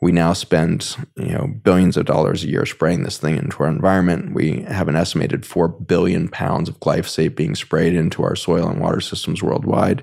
we 0.00 0.12
now 0.12 0.32
spend 0.32 0.96
you 1.16 1.32
know 1.32 1.46
billions 1.62 1.96
of 1.96 2.06
dollars 2.06 2.42
a 2.42 2.48
year 2.48 2.64
spraying 2.64 3.02
this 3.02 3.18
thing 3.18 3.36
into 3.36 3.62
our 3.62 3.68
environment. 3.68 4.34
We 4.34 4.62
have 4.62 4.88
an 4.88 4.96
estimated 4.96 5.44
four 5.44 5.68
billion 5.68 6.28
pounds 6.28 6.68
of 6.68 6.80
glyphosate 6.80 7.36
being 7.36 7.54
sprayed 7.54 7.94
into 7.94 8.22
our 8.22 8.36
soil 8.36 8.68
and 8.68 8.80
water 8.80 9.00
systems 9.00 9.42
worldwide. 9.42 10.02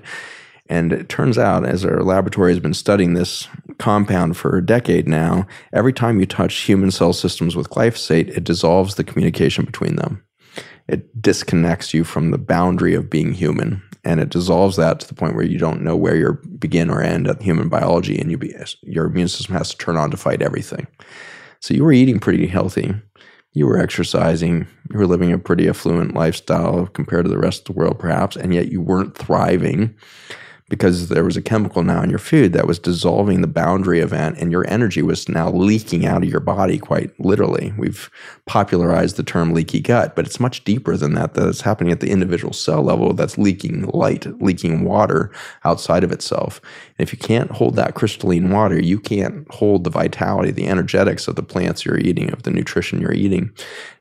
And 0.70 0.92
it 0.92 1.08
turns 1.08 1.38
out, 1.38 1.64
as 1.64 1.82
our 1.84 2.02
laboratory 2.02 2.52
has 2.52 2.60
been 2.60 2.74
studying 2.74 3.14
this 3.14 3.48
compound 3.78 4.36
for 4.36 4.56
a 4.56 4.64
decade 4.64 5.08
now, 5.08 5.46
every 5.72 5.94
time 5.94 6.20
you 6.20 6.26
touch 6.26 6.54
human 6.54 6.90
cell 6.90 7.14
systems 7.14 7.56
with 7.56 7.70
glyphosate, 7.70 8.28
it 8.28 8.44
dissolves 8.44 8.94
the 8.94 9.04
communication 9.04 9.64
between 9.64 9.96
them. 9.96 10.22
It 10.86 11.22
disconnects 11.22 11.94
you 11.94 12.04
from 12.04 12.30
the 12.30 12.38
boundary 12.38 12.94
of 12.94 13.08
being 13.08 13.32
human 13.32 13.82
and 14.04 14.20
it 14.20 14.30
dissolves 14.30 14.76
that 14.76 15.00
to 15.00 15.08
the 15.08 15.14
point 15.14 15.34
where 15.34 15.44
you 15.44 15.58
don't 15.58 15.82
know 15.82 15.96
where 15.96 16.16
you 16.16 16.38
begin 16.58 16.90
or 16.90 17.02
end 17.02 17.28
at 17.28 17.42
human 17.42 17.68
biology, 17.68 18.18
and 18.18 18.30
you 18.30 18.38
be, 18.38 18.54
your 18.82 19.06
immune 19.06 19.28
system 19.28 19.54
has 19.54 19.70
to 19.70 19.78
turn 19.78 19.96
on 19.96 20.10
to 20.10 20.16
fight 20.16 20.42
everything. 20.42 20.86
So 21.60 21.74
you 21.74 21.84
were 21.84 21.92
eating 21.92 22.20
pretty 22.20 22.46
healthy, 22.46 22.94
you 23.52 23.66
were 23.66 23.78
exercising, 23.78 24.66
you 24.90 24.98
were 24.98 25.06
living 25.06 25.32
a 25.32 25.38
pretty 25.38 25.68
affluent 25.68 26.14
lifestyle 26.14 26.86
compared 26.86 27.24
to 27.24 27.30
the 27.30 27.38
rest 27.38 27.68
of 27.68 27.74
the 27.74 27.80
world, 27.80 27.98
perhaps, 27.98 28.36
and 28.36 28.54
yet 28.54 28.70
you 28.70 28.80
weren't 28.80 29.16
thriving 29.16 29.96
because 30.68 31.08
there 31.08 31.24
was 31.24 31.36
a 31.36 31.42
chemical 31.42 31.82
now 31.82 32.02
in 32.02 32.10
your 32.10 32.18
food 32.18 32.52
that 32.52 32.66
was 32.66 32.78
dissolving 32.78 33.40
the 33.40 33.46
boundary 33.46 34.00
event 34.00 34.36
and 34.38 34.52
your 34.52 34.68
energy 34.68 35.00
was 35.00 35.28
now 35.28 35.50
leaking 35.50 36.04
out 36.04 36.22
of 36.22 36.28
your 36.28 36.40
body 36.40 36.78
quite 36.78 37.18
literally. 37.18 37.72
We've 37.78 38.10
popularized 38.44 39.16
the 39.16 39.22
term 39.22 39.54
leaky 39.54 39.80
gut, 39.80 40.14
but 40.14 40.26
it's 40.26 40.38
much 40.38 40.64
deeper 40.64 40.96
than 40.96 41.14
that. 41.14 41.34
That's 41.34 41.62
happening 41.62 41.92
at 41.92 42.00
the 42.00 42.10
individual 42.10 42.52
cell 42.52 42.82
level 42.82 43.14
that's 43.14 43.38
leaking 43.38 43.86
light, 43.86 44.26
leaking 44.42 44.84
water 44.84 45.32
outside 45.64 46.04
of 46.04 46.12
itself. 46.12 46.60
And 46.98 47.06
if 47.06 47.12
you 47.12 47.18
can't 47.18 47.50
hold 47.50 47.76
that 47.76 47.94
crystalline 47.94 48.50
water, 48.50 48.78
you 48.78 49.00
can't 49.00 49.50
hold 49.50 49.84
the 49.84 49.90
vitality, 49.90 50.50
the 50.50 50.68
energetics 50.68 51.28
of 51.28 51.36
the 51.36 51.42
plants 51.42 51.86
you're 51.86 51.98
eating, 51.98 52.30
of 52.32 52.42
the 52.42 52.50
nutrition 52.50 53.00
you're 53.00 53.14
eating. 53.14 53.50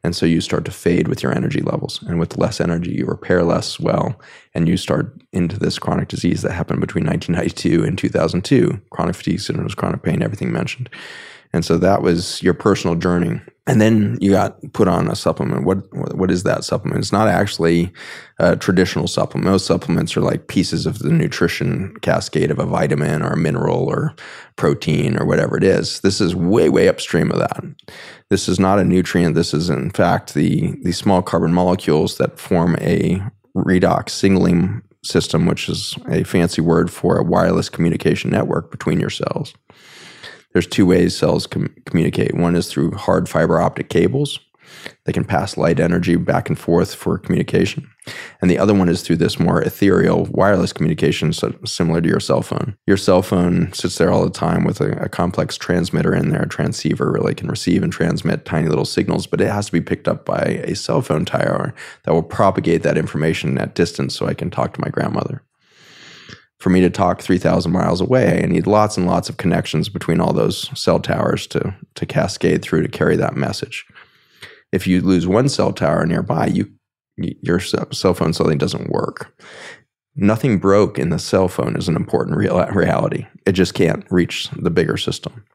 And 0.03 0.15
so 0.15 0.25
you 0.25 0.41
start 0.41 0.65
to 0.65 0.71
fade 0.71 1.07
with 1.07 1.23
your 1.23 1.33
energy 1.33 1.61
levels. 1.61 2.01
And 2.03 2.19
with 2.19 2.37
less 2.37 2.59
energy, 2.59 2.91
you 2.91 3.05
repair 3.05 3.43
less 3.43 3.79
well. 3.79 4.19
And 4.53 4.67
you 4.67 4.77
start 4.77 5.21
into 5.31 5.59
this 5.59 5.79
chronic 5.79 6.07
disease 6.07 6.41
that 6.41 6.53
happened 6.53 6.81
between 6.81 7.05
1992 7.05 7.83
and 7.83 7.97
2002 7.97 8.81
chronic 8.91 9.15
fatigue 9.15 9.39
syndrome, 9.39 9.69
chronic 9.69 10.03
pain, 10.03 10.21
everything 10.21 10.51
mentioned. 10.51 10.89
And 11.53 11.63
so 11.63 11.77
that 11.77 12.01
was 12.01 12.41
your 12.43 12.53
personal 12.53 12.95
journey. 12.95 13.39
And 13.65 13.81
then 13.81 14.17
you 14.21 14.31
got 14.31 14.59
put 14.73 14.87
on 14.87 15.09
a 15.09 15.15
supplement. 15.15 15.65
What 15.65 15.79
what 16.15 16.31
is 16.31 16.43
that 16.43 16.63
supplement? 16.63 16.99
It's 16.99 17.11
not 17.11 17.27
actually 17.27 17.91
a 18.39 18.55
traditional 18.55 19.07
supplement. 19.07 19.49
Most 19.49 19.65
supplements 19.65 20.15
are 20.15 20.21
like 20.21 20.47
pieces 20.47 20.85
of 20.85 20.99
the 20.99 21.11
nutrition 21.11 21.93
cascade 22.01 22.49
of 22.49 22.59
a 22.59 22.65
vitamin 22.65 23.21
or 23.21 23.33
a 23.33 23.37
mineral 23.37 23.83
or 23.83 24.15
protein 24.55 25.17
or 25.19 25.25
whatever 25.25 25.57
it 25.57 25.63
is. 25.65 25.99
This 25.99 26.21
is 26.21 26.33
way 26.33 26.69
way 26.69 26.87
upstream 26.87 27.29
of 27.31 27.39
that. 27.39 27.63
This 28.29 28.47
is 28.47 28.57
not 28.57 28.79
a 28.79 28.85
nutrient. 28.85 29.35
This 29.35 29.53
is 29.53 29.69
in 29.69 29.89
fact 29.89 30.33
the 30.33 30.77
the 30.83 30.93
small 30.93 31.21
carbon 31.21 31.53
molecules 31.53 32.17
that 32.17 32.39
form 32.39 32.77
a 32.79 33.21
redox 33.63 34.09
signaling 34.09 34.81
system, 35.03 35.45
which 35.45 35.69
is 35.69 35.95
a 36.09 36.23
fancy 36.23 36.61
word 36.61 36.91
for 36.91 37.17
a 37.17 37.23
wireless 37.23 37.69
communication 37.69 38.29
network 38.29 38.71
between 38.71 38.99
your 38.99 39.09
cells 39.09 39.53
there's 40.57 40.65
two 40.65 40.87
ways 40.87 41.15
cells 41.15 41.45
com- 41.45 41.71
communicate. 41.85 42.33
One 42.35 42.55
is 42.55 42.67
through 42.67 42.91
hard 42.93 43.29
fiber 43.29 43.61
optic 43.61 43.89
cables. 43.89 44.39
They 45.05 45.13
can 45.13 45.23
pass 45.23 45.57
light 45.57 45.79
energy 45.79 46.15
back 46.15 46.49
and 46.49 46.57
forth 46.57 46.93
for 46.93 47.17
communication. 47.17 47.89
And 48.41 48.49
the 48.49 48.59
other 48.59 48.73
one 48.73 48.89
is 48.89 49.01
through 49.01 49.17
this 49.17 49.39
more 49.39 49.61
ethereal 49.61 50.25
wireless 50.31 50.73
communication, 50.73 51.33
so 51.33 51.53
similar 51.65 52.01
to 52.01 52.07
your 52.07 52.19
cell 52.19 52.41
phone. 52.41 52.77
Your 52.85 52.97
cell 52.97 53.21
phone 53.21 53.73
sits 53.73 53.97
there 53.97 54.11
all 54.11 54.23
the 54.23 54.29
time 54.29 54.63
with 54.63 54.79
a, 54.81 54.91
a, 55.03 55.09
complex 55.09 55.57
transmitter 55.57 56.13
in 56.13 56.29
there. 56.29 56.43
A 56.43 56.49
transceiver 56.49 57.11
really 57.11 57.35
can 57.35 57.49
receive 57.49 57.83
and 57.83 57.91
transmit 57.91 58.45
tiny 58.45 58.67
little 58.67 58.85
signals, 58.85 59.27
but 59.27 59.41
it 59.41 59.49
has 59.49 59.67
to 59.67 59.71
be 59.71 59.81
picked 59.81 60.07
up 60.07 60.25
by 60.25 60.61
a 60.63 60.75
cell 60.75 61.01
phone 61.01 61.25
tower 61.25 61.73
that 62.03 62.13
will 62.13 62.23
propagate 62.23 62.83
that 62.83 62.97
information 62.97 63.57
at 63.57 63.75
distance 63.75 64.15
so 64.15 64.27
I 64.27 64.33
can 64.33 64.49
talk 64.49 64.73
to 64.73 64.81
my 64.81 64.89
grandmother 64.89 65.43
for 66.59 66.69
me 66.69 66.81
to 66.81 66.89
talk 66.89 67.21
3,000 67.21 67.71
miles 67.71 68.01
away. 68.01 68.41
I 68.43 68.47
need 68.47 68.65
lots 68.65 68.97
and 68.97 69.05
lots 69.05 69.29
of 69.29 69.37
connections 69.37 69.89
between 69.89 70.19
all 70.19 70.33
those 70.33 70.69
cell 70.79 70.99
towers 70.99 71.45
to, 71.47 71.75
to 71.95 72.05
cascade 72.05 72.63
through 72.63 72.81
to 72.81 72.89
carry 72.89 73.15
that 73.15 73.35
message. 73.35 73.85
If 74.71 74.87
you 74.87 75.01
lose 75.01 75.27
one 75.27 75.49
cell 75.49 75.71
tower 75.71 76.05
nearby, 76.05 76.47
you, 76.47 76.71
your 77.17 77.59
cell 77.59 78.13
phone 78.13 78.33
suddenly 78.33 78.57
doesn't 78.57 78.89
work. 78.89 79.33
Nothing 80.19 80.57
broke 80.57 80.97
in 80.97 81.09
the 81.09 81.19
cell 81.19 81.47
phone 81.47 81.75
is 81.75 81.87
an 81.87 81.95
important 81.95 82.37
real, 82.37 82.65
reality. 82.67 83.27
It 83.45 83.51
just 83.51 83.75
can't 83.75 84.03
reach 84.09 84.49
the 84.49 84.71
bigger 84.71 84.97
system. 84.97 85.45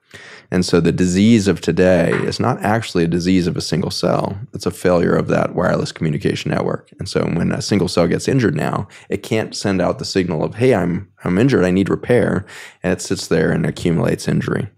And 0.53 0.65
so 0.65 0.81
the 0.81 0.93
disease 0.93 1.49
of 1.49 1.61
today 1.61 2.13
is 2.13 2.39
not 2.39 2.61
actually 2.63 3.05
a 3.05 3.09
disease 3.09 3.47
of 3.47 3.57
a 3.57 3.63
single 3.63 3.91
cell. 3.91 4.39
It's 4.53 4.67
a 4.67 4.71
failure 4.71 5.17
of 5.17 5.29
that 5.29 5.55
wireless 5.55 5.91
communication 5.91 6.51
network. 6.51 6.91
And 6.99 7.09
so 7.09 7.25
when 7.25 7.51
a 7.51 7.63
single 7.63 7.89
cell 7.89 8.07
gets 8.07 8.29
injured 8.29 8.55
now, 8.55 8.87
it 9.09 9.23
can't 9.23 9.57
send 9.57 9.81
out 9.81 9.99
the 9.99 10.05
signal 10.05 10.45
of, 10.45 10.57
hey, 10.57 10.75
I'm, 10.75 11.11
I'm 11.25 11.39
injured, 11.39 11.65
I 11.65 11.71
need 11.71 11.89
repair. 11.89 12.45
And 12.83 12.93
it 12.93 13.01
sits 13.01 13.27
there 13.27 13.51
and 13.51 13.67
accumulates 13.67 14.29
injury. 14.29 14.69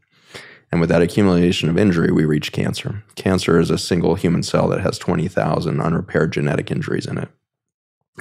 And 0.75 0.81
with 0.81 0.91
that 0.91 1.03
accumulation 1.03 1.68
of 1.68 1.79
injury, 1.79 2.11
we 2.11 2.25
reach 2.25 2.51
cancer. 2.51 3.05
Cancer 3.14 3.61
is 3.61 3.70
a 3.70 3.79
single 3.79 4.16
human 4.16 4.43
cell 4.43 4.66
that 4.70 4.81
has 4.81 4.99
20,000 4.99 5.81
unrepaired 5.81 6.33
genetic 6.33 6.68
injuries 6.68 7.07
in 7.07 7.16
it. 7.16 7.29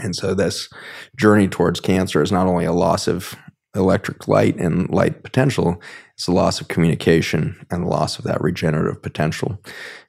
And 0.03 0.15
so 0.15 0.35
this 0.35 0.69
journey 1.17 1.47
towards 1.47 1.79
cancer 1.79 2.21
is 2.21 2.31
not 2.31 2.45
only 2.45 2.65
a 2.65 2.71
loss 2.71 3.07
of 3.07 3.35
electric 3.75 4.27
light 4.27 4.55
and 4.57 4.87
light 4.91 5.23
potential, 5.23 5.81
it's 6.13 6.27
the 6.27 6.31
loss 6.31 6.61
of 6.61 6.67
communication 6.67 7.65
and 7.71 7.81
the 7.81 7.87
loss 7.87 8.19
of 8.19 8.25
that 8.25 8.39
regenerative 8.39 9.01
potential. 9.01 9.59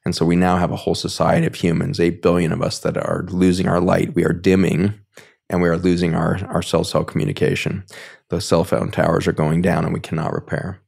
And 0.05 0.15
so 0.15 0.27
we 0.27 0.37
now 0.37 0.59
have 0.59 0.71
a 0.71 0.77
whole 0.77 0.95
society 0.95 1.47
of 1.47 1.55
humans, 1.55 1.99
8 1.99 2.21
billion 2.21 2.53
of 2.53 2.61
us, 2.61 2.79
that 2.81 2.99
are 2.99 3.25
losing 3.31 3.69
our 3.69 3.81
light. 3.81 4.15
We 4.15 4.27
are 4.27 4.35
dimming 4.35 5.01
and 5.49 5.63
we 5.63 5.69
are 5.71 5.79
losing 5.79 6.15
our, 6.15 6.39
our 6.51 6.61
cell 6.61 6.85
cell 6.85 7.05
communication. 7.05 7.85
The 8.29 8.43
cell 8.43 8.65
phone 8.65 8.91
towers 8.91 9.27
are 9.27 9.33
going 9.33 9.63
down 9.63 9.87
and 9.87 9.95
we 9.95 10.01
cannot 10.01 10.35
repair. 10.35 10.83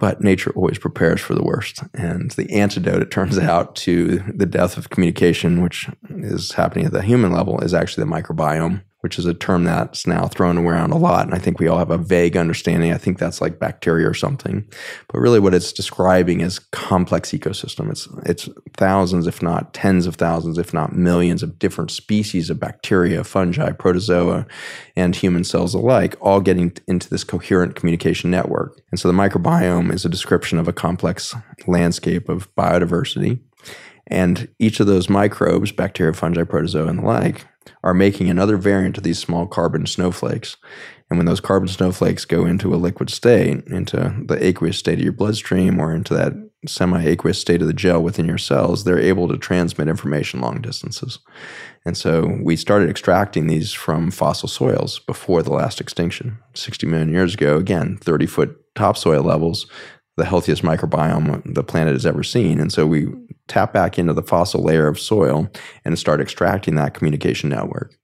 But 0.00 0.22
nature 0.22 0.50
always 0.56 0.78
prepares 0.78 1.20
for 1.20 1.34
the 1.34 1.44
worst. 1.44 1.84
And 1.94 2.32
the 2.32 2.50
antidote, 2.50 3.02
it 3.02 3.12
turns 3.12 3.38
out, 3.52 3.76
to 3.76 4.24
the 4.34 4.46
death 4.46 4.76
of 4.76 4.90
communication, 4.90 5.62
which 5.62 5.88
is 6.08 6.52
happening 6.52 6.86
at 6.86 6.92
the 6.92 7.02
human 7.02 7.32
level, 7.32 7.60
is 7.60 7.72
actually 7.72 8.04
the 8.04 8.10
microbiome 8.10 8.82
which 9.00 9.18
is 9.18 9.26
a 9.26 9.34
term 9.34 9.64
that's 9.64 10.06
now 10.06 10.26
thrown 10.26 10.58
around 10.58 10.92
a 10.92 10.98
lot. 10.98 11.24
And 11.26 11.34
I 11.34 11.38
think 11.38 11.58
we 11.58 11.68
all 11.68 11.78
have 11.78 11.90
a 11.90 11.98
vague 11.98 12.36
understanding. 12.36 12.92
I 12.92 12.98
think 12.98 13.18
that's 13.18 13.40
like 13.40 13.58
bacteria 13.58 14.08
or 14.08 14.14
something. 14.14 14.66
But 15.08 15.20
really 15.20 15.40
what 15.40 15.54
it's 15.54 15.72
describing 15.72 16.40
is 16.40 16.58
complex 16.58 17.30
ecosystem. 17.30 17.90
It's 17.90 18.08
it's 18.26 18.48
thousands, 18.76 19.26
if 19.26 19.42
not 19.42 19.72
tens 19.72 20.06
of 20.06 20.16
thousands, 20.16 20.58
if 20.58 20.74
not 20.74 20.94
millions 20.94 21.42
of 21.42 21.58
different 21.58 21.90
species 21.90 22.50
of 22.50 22.60
bacteria, 22.60 23.24
fungi, 23.24 23.72
protozoa, 23.72 24.46
and 24.96 25.16
human 25.16 25.44
cells 25.44 25.74
alike, 25.74 26.16
all 26.20 26.40
getting 26.40 26.72
into 26.86 27.08
this 27.08 27.24
coherent 27.24 27.74
communication 27.74 28.30
network. 28.30 28.80
And 28.90 29.00
so 29.00 29.08
the 29.08 29.14
microbiome 29.14 29.92
is 29.92 30.04
a 30.04 30.10
description 30.10 30.58
of 30.58 30.68
a 30.68 30.72
complex 30.72 31.34
landscape 31.66 32.28
of 32.28 32.54
biodiversity. 32.54 33.40
And 34.06 34.48
each 34.58 34.80
of 34.80 34.88
those 34.88 35.08
microbes, 35.08 35.70
bacteria, 35.70 36.12
fungi, 36.12 36.42
protozoa, 36.42 36.88
and 36.88 36.98
the 36.98 37.02
like, 37.02 37.46
are 37.82 37.94
making 37.94 38.28
another 38.28 38.56
variant 38.56 38.96
of 38.98 39.04
these 39.04 39.18
small 39.18 39.46
carbon 39.46 39.86
snowflakes. 39.86 40.56
And 41.08 41.18
when 41.18 41.26
those 41.26 41.40
carbon 41.40 41.68
snowflakes 41.68 42.24
go 42.24 42.46
into 42.46 42.74
a 42.74 42.76
liquid 42.76 43.10
state, 43.10 43.66
into 43.66 44.14
the 44.26 44.38
aqueous 44.40 44.78
state 44.78 44.98
of 44.98 45.04
your 45.04 45.12
bloodstream 45.12 45.80
or 45.80 45.92
into 45.92 46.14
that 46.14 46.32
semi 46.66 47.04
aqueous 47.04 47.38
state 47.38 47.62
of 47.62 47.66
the 47.66 47.74
gel 47.74 48.02
within 48.02 48.26
your 48.26 48.38
cells, 48.38 48.84
they're 48.84 48.98
able 48.98 49.26
to 49.28 49.36
transmit 49.36 49.88
information 49.88 50.40
long 50.40 50.60
distances. 50.60 51.18
And 51.84 51.96
so 51.96 52.38
we 52.42 52.56
started 52.56 52.90
extracting 52.90 53.46
these 53.46 53.72
from 53.72 54.10
fossil 54.10 54.48
soils 54.48 54.98
before 55.00 55.42
the 55.42 55.52
last 55.52 55.80
extinction, 55.80 56.38
60 56.54 56.86
million 56.86 57.10
years 57.10 57.34
ago. 57.34 57.56
Again, 57.56 57.96
30 57.96 58.26
foot 58.26 58.56
topsoil 58.74 59.22
levels, 59.22 59.66
the 60.16 60.24
healthiest 60.24 60.62
microbiome 60.62 61.54
the 61.54 61.62
planet 61.62 61.94
has 61.94 62.06
ever 62.06 62.22
seen. 62.22 62.60
And 62.60 62.72
so 62.72 62.86
we 62.86 63.08
tap 63.48 63.72
back 63.72 63.98
into 63.98 64.12
the 64.12 64.22
fossil 64.22 64.62
layer 64.62 64.86
of 64.86 65.00
soil 65.00 65.50
and 65.84 65.98
start 65.98 66.20
extracting 66.20 66.74
that 66.74 66.94
communication 66.94 67.50
network. 67.50 67.96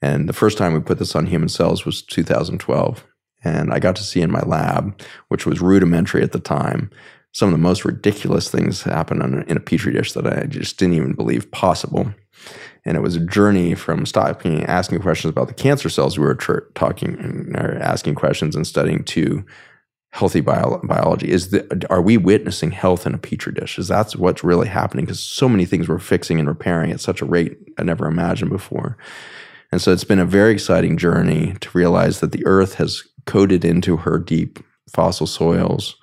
And 0.00 0.28
the 0.28 0.32
first 0.32 0.58
time 0.58 0.74
we 0.74 0.80
put 0.80 0.98
this 0.98 1.14
on 1.14 1.26
human 1.26 1.48
cells 1.48 1.84
was 1.84 2.02
2012. 2.02 3.06
And 3.44 3.72
I 3.72 3.78
got 3.78 3.96
to 3.96 4.04
see 4.04 4.20
in 4.20 4.30
my 4.30 4.42
lab, 4.42 5.00
which 5.28 5.46
was 5.46 5.60
rudimentary 5.60 6.22
at 6.22 6.32
the 6.32 6.40
time, 6.40 6.90
some 7.32 7.48
of 7.48 7.52
the 7.52 7.58
most 7.58 7.84
ridiculous 7.84 8.50
things 8.50 8.82
happen 8.82 9.44
in 9.48 9.56
a 9.56 9.60
petri 9.60 9.92
dish 9.92 10.12
that 10.12 10.26
I 10.26 10.44
just 10.46 10.78
didn't 10.78 10.96
even 10.96 11.14
believe 11.14 11.50
possible. 11.50 12.12
And 12.84 12.96
it 12.96 13.00
was 13.00 13.16
a 13.16 13.24
journey 13.24 13.74
from 13.74 14.04
stopping 14.04 14.64
asking 14.64 15.00
questions 15.00 15.30
about 15.30 15.48
the 15.48 15.54
cancer 15.54 15.88
cells 15.88 16.18
we 16.18 16.24
were 16.24 16.34
tr- 16.34 16.60
talking 16.74 17.54
or 17.56 17.78
asking 17.80 18.16
questions 18.16 18.54
and 18.54 18.66
studying 18.66 19.04
to 19.04 19.44
healthy 20.12 20.40
bio- 20.40 20.80
biology 20.84 21.30
is 21.30 21.50
the, 21.50 21.86
are 21.90 22.02
we 22.02 22.16
witnessing 22.16 22.70
health 22.70 23.06
in 23.06 23.14
a 23.14 23.18
petri 23.18 23.52
dish? 23.52 23.78
Is 23.78 23.88
that's 23.88 24.14
what's 24.14 24.44
really 24.44 24.68
happening 24.68 25.06
because 25.06 25.22
so 25.22 25.48
many 25.48 25.64
things 25.64 25.88
we're 25.88 25.98
fixing 25.98 26.38
and 26.38 26.46
repairing 26.46 26.92
at 26.92 27.00
such 27.00 27.22
a 27.22 27.24
rate 27.24 27.58
i 27.78 27.82
never 27.82 28.06
imagined 28.06 28.50
before. 28.50 28.96
And 29.72 29.80
so 29.80 29.90
it's 29.90 30.04
been 30.04 30.18
a 30.18 30.26
very 30.26 30.52
exciting 30.52 30.98
journey 30.98 31.54
to 31.60 31.76
realize 31.76 32.20
that 32.20 32.32
the 32.32 32.44
earth 32.44 32.74
has 32.74 33.02
coded 33.24 33.64
into 33.64 33.96
her 33.96 34.18
deep 34.18 34.58
fossil 34.90 35.26
soils 35.26 35.96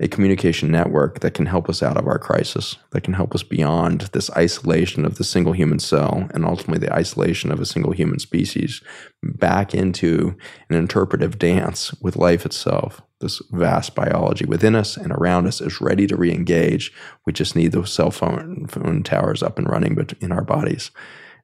a 0.00 0.08
communication 0.08 0.72
network 0.72 1.20
that 1.20 1.34
can 1.34 1.46
help 1.46 1.68
us 1.68 1.80
out 1.80 1.96
of 1.96 2.08
our 2.08 2.18
crisis, 2.18 2.76
that 2.90 3.02
can 3.04 3.14
help 3.14 3.32
us 3.32 3.44
beyond 3.44 4.02
this 4.12 4.28
isolation 4.32 5.04
of 5.04 5.16
the 5.16 5.24
single 5.24 5.52
human 5.52 5.78
cell 5.78 6.28
and 6.34 6.44
ultimately 6.44 6.84
the 6.84 6.92
isolation 6.92 7.52
of 7.52 7.60
a 7.60 7.66
single 7.66 7.92
human 7.92 8.18
species 8.18 8.82
back 9.22 9.72
into 9.72 10.36
an 10.68 10.74
interpretive 10.76 11.38
dance 11.38 11.94
with 12.02 12.16
life 12.16 12.44
itself. 12.44 13.02
This 13.20 13.40
vast 13.52 13.94
biology 13.94 14.44
within 14.44 14.74
us 14.74 14.96
and 14.96 15.12
around 15.12 15.46
us 15.46 15.60
is 15.60 15.80
ready 15.80 16.08
to 16.08 16.16
re 16.16 16.32
engage. 16.32 16.92
We 17.24 17.32
just 17.32 17.54
need 17.54 17.70
those 17.70 17.92
cell 17.92 18.10
phone, 18.10 18.66
phone 18.66 19.04
towers 19.04 19.44
up 19.44 19.58
and 19.58 19.68
running 19.68 19.94
but 19.94 20.14
in 20.14 20.32
our 20.32 20.44
bodies. 20.44 20.90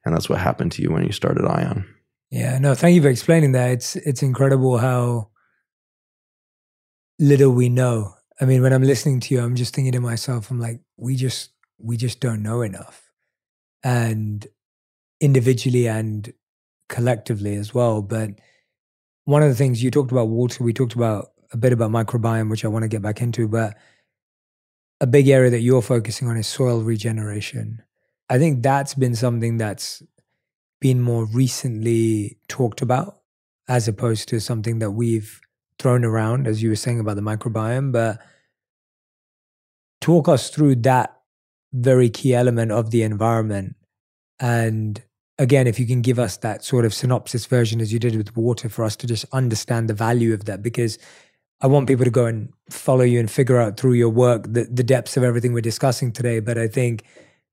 And 0.03 0.13
that's 0.13 0.29
what 0.29 0.39
happened 0.39 0.73
to 0.73 0.81
you 0.81 0.91
when 0.91 1.05
you 1.05 1.13
started 1.13 1.45
Ion. 1.45 1.87
Yeah, 2.29 2.59
no, 2.59 2.75
thank 2.75 2.95
you 2.95 3.01
for 3.01 3.09
explaining 3.09 3.53
that. 3.53 3.71
It's 3.71 3.95
it's 3.95 4.23
incredible 4.23 4.77
how 4.77 5.29
little 7.17 7.51
we 7.51 7.69
know 7.69 8.15
I 8.41 8.45
mean, 8.45 8.63
when 8.63 8.73
I'm 8.73 8.83
listening 8.83 9.19
to 9.21 9.35
you, 9.35 9.41
I'm 9.41 9.55
just 9.55 9.75
thinking 9.75 9.93
to 9.93 9.99
myself, 9.99 10.49
I'm 10.49 10.59
like, 10.59 10.81
we 10.97 11.15
just 11.15 11.51
we 11.77 11.95
just 11.95 12.19
don't 12.19 12.43
know 12.43 12.61
enough. 12.61 13.11
And 13.83 14.45
individually 15.19 15.87
and 15.87 16.33
collectively 16.89 17.55
as 17.55 17.73
well. 17.73 18.01
But 18.01 18.31
one 19.25 19.43
of 19.43 19.49
the 19.49 19.55
things 19.55 19.81
you 19.81 19.91
talked 19.91 20.11
about 20.11 20.27
water, 20.27 20.63
we 20.63 20.73
talked 20.73 20.95
about 20.95 21.29
a 21.53 21.57
bit 21.57 21.71
about 21.71 21.91
microbiome, 21.91 22.49
which 22.49 22.65
I 22.65 22.69
want 22.69 22.83
to 22.83 22.89
get 22.89 23.01
back 23.01 23.21
into, 23.21 23.47
but 23.47 23.75
a 24.99 25.07
big 25.07 25.27
area 25.27 25.49
that 25.51 25.61
you're 25.61 25.81
focusing 25.81 26.27
on 26.27 26.37
is 26.37 26.47
soil 26.47 26.81
regeneration. 26.81 27.81
I 28.29 28.39
think 28.39 28.63
that's 28.63 28.93
been 28.93 29.15
something 29.15 29.57
that's 29.57 30.01
been 30.79 31.01
more 31.01 31.25
recently 31.25 32.37
talked 32.47 32.81
about 32.81 33.19
as 33.67 33.87
opposed 33.87 34.29
to 34.29 34.39
something 34.39 34.79
that 34.79 34.91
we've 34.91 35.39
thrown 35.79 36.03
around, 36.03 36.47
as 36.47 36.61
you 36.61 36.69
were 36.69 36.75
saying 36.75 36.99
about 36.99 37.15
the 37.15 37.21
microbiome. 37.21 37.91
But 37.91 38.19
talk 40.01 40.27
us 40.27 40.49
through 40.49 40.75
that 40.75 41.15
very 41.71 42.09
key 42.09 42.35
element 42.35 42.71
of 42.71 42.91
the 42.91 43.03
environment. 43.03 43.75
And 44.39 45.01
again, 45.37 45.67
if 45.67 45.79
you 45.79 45.87
can 45.87 46.01
give 46.01 46.19
us 46.19 46.37
that 46.37 46.65
sort 46.65 46.83
of 46.83 46.93
synopsis 46.93 47.45
version 47.45 47.79
as 47.79 47.93
you 47.93 47.99
did 47.99 48.15
with 48.15 48.35
water 48.35 48.67
for 48.67 48.83
us 48.83 48.95
to 48.97 49.07
just 49.07 49.25
understand 49.31 49.87
the 49.87 49.93
value 49.93 50.33
of 50.33 50.45
that, 50.45 50.61
because 50.61 50.97
I 51.61 51.67
want 51.67 51.87
people 51.87 52.05
to 52.05 52.11
go 52.11 52.25
and 52.25 52.51
follow 52.69 53.03
you 53.03 53.19
and 53.19 53.29
figure 53.29 53.59
out 53.59 53.77
through 53.77 53.93
your 53.93 54.09
work 54.09 54.43
the, 54.51 54.63
the 54.63 54.83
depths 54.83 55.15
of 55.15 55.23
everything 55.23 55.53
we're 55.53 55.61
discussing 55.61 56.11
today. 56.11 56.39
But 56.39 56.57
I 56.57 56.67
think, 56.67 57.03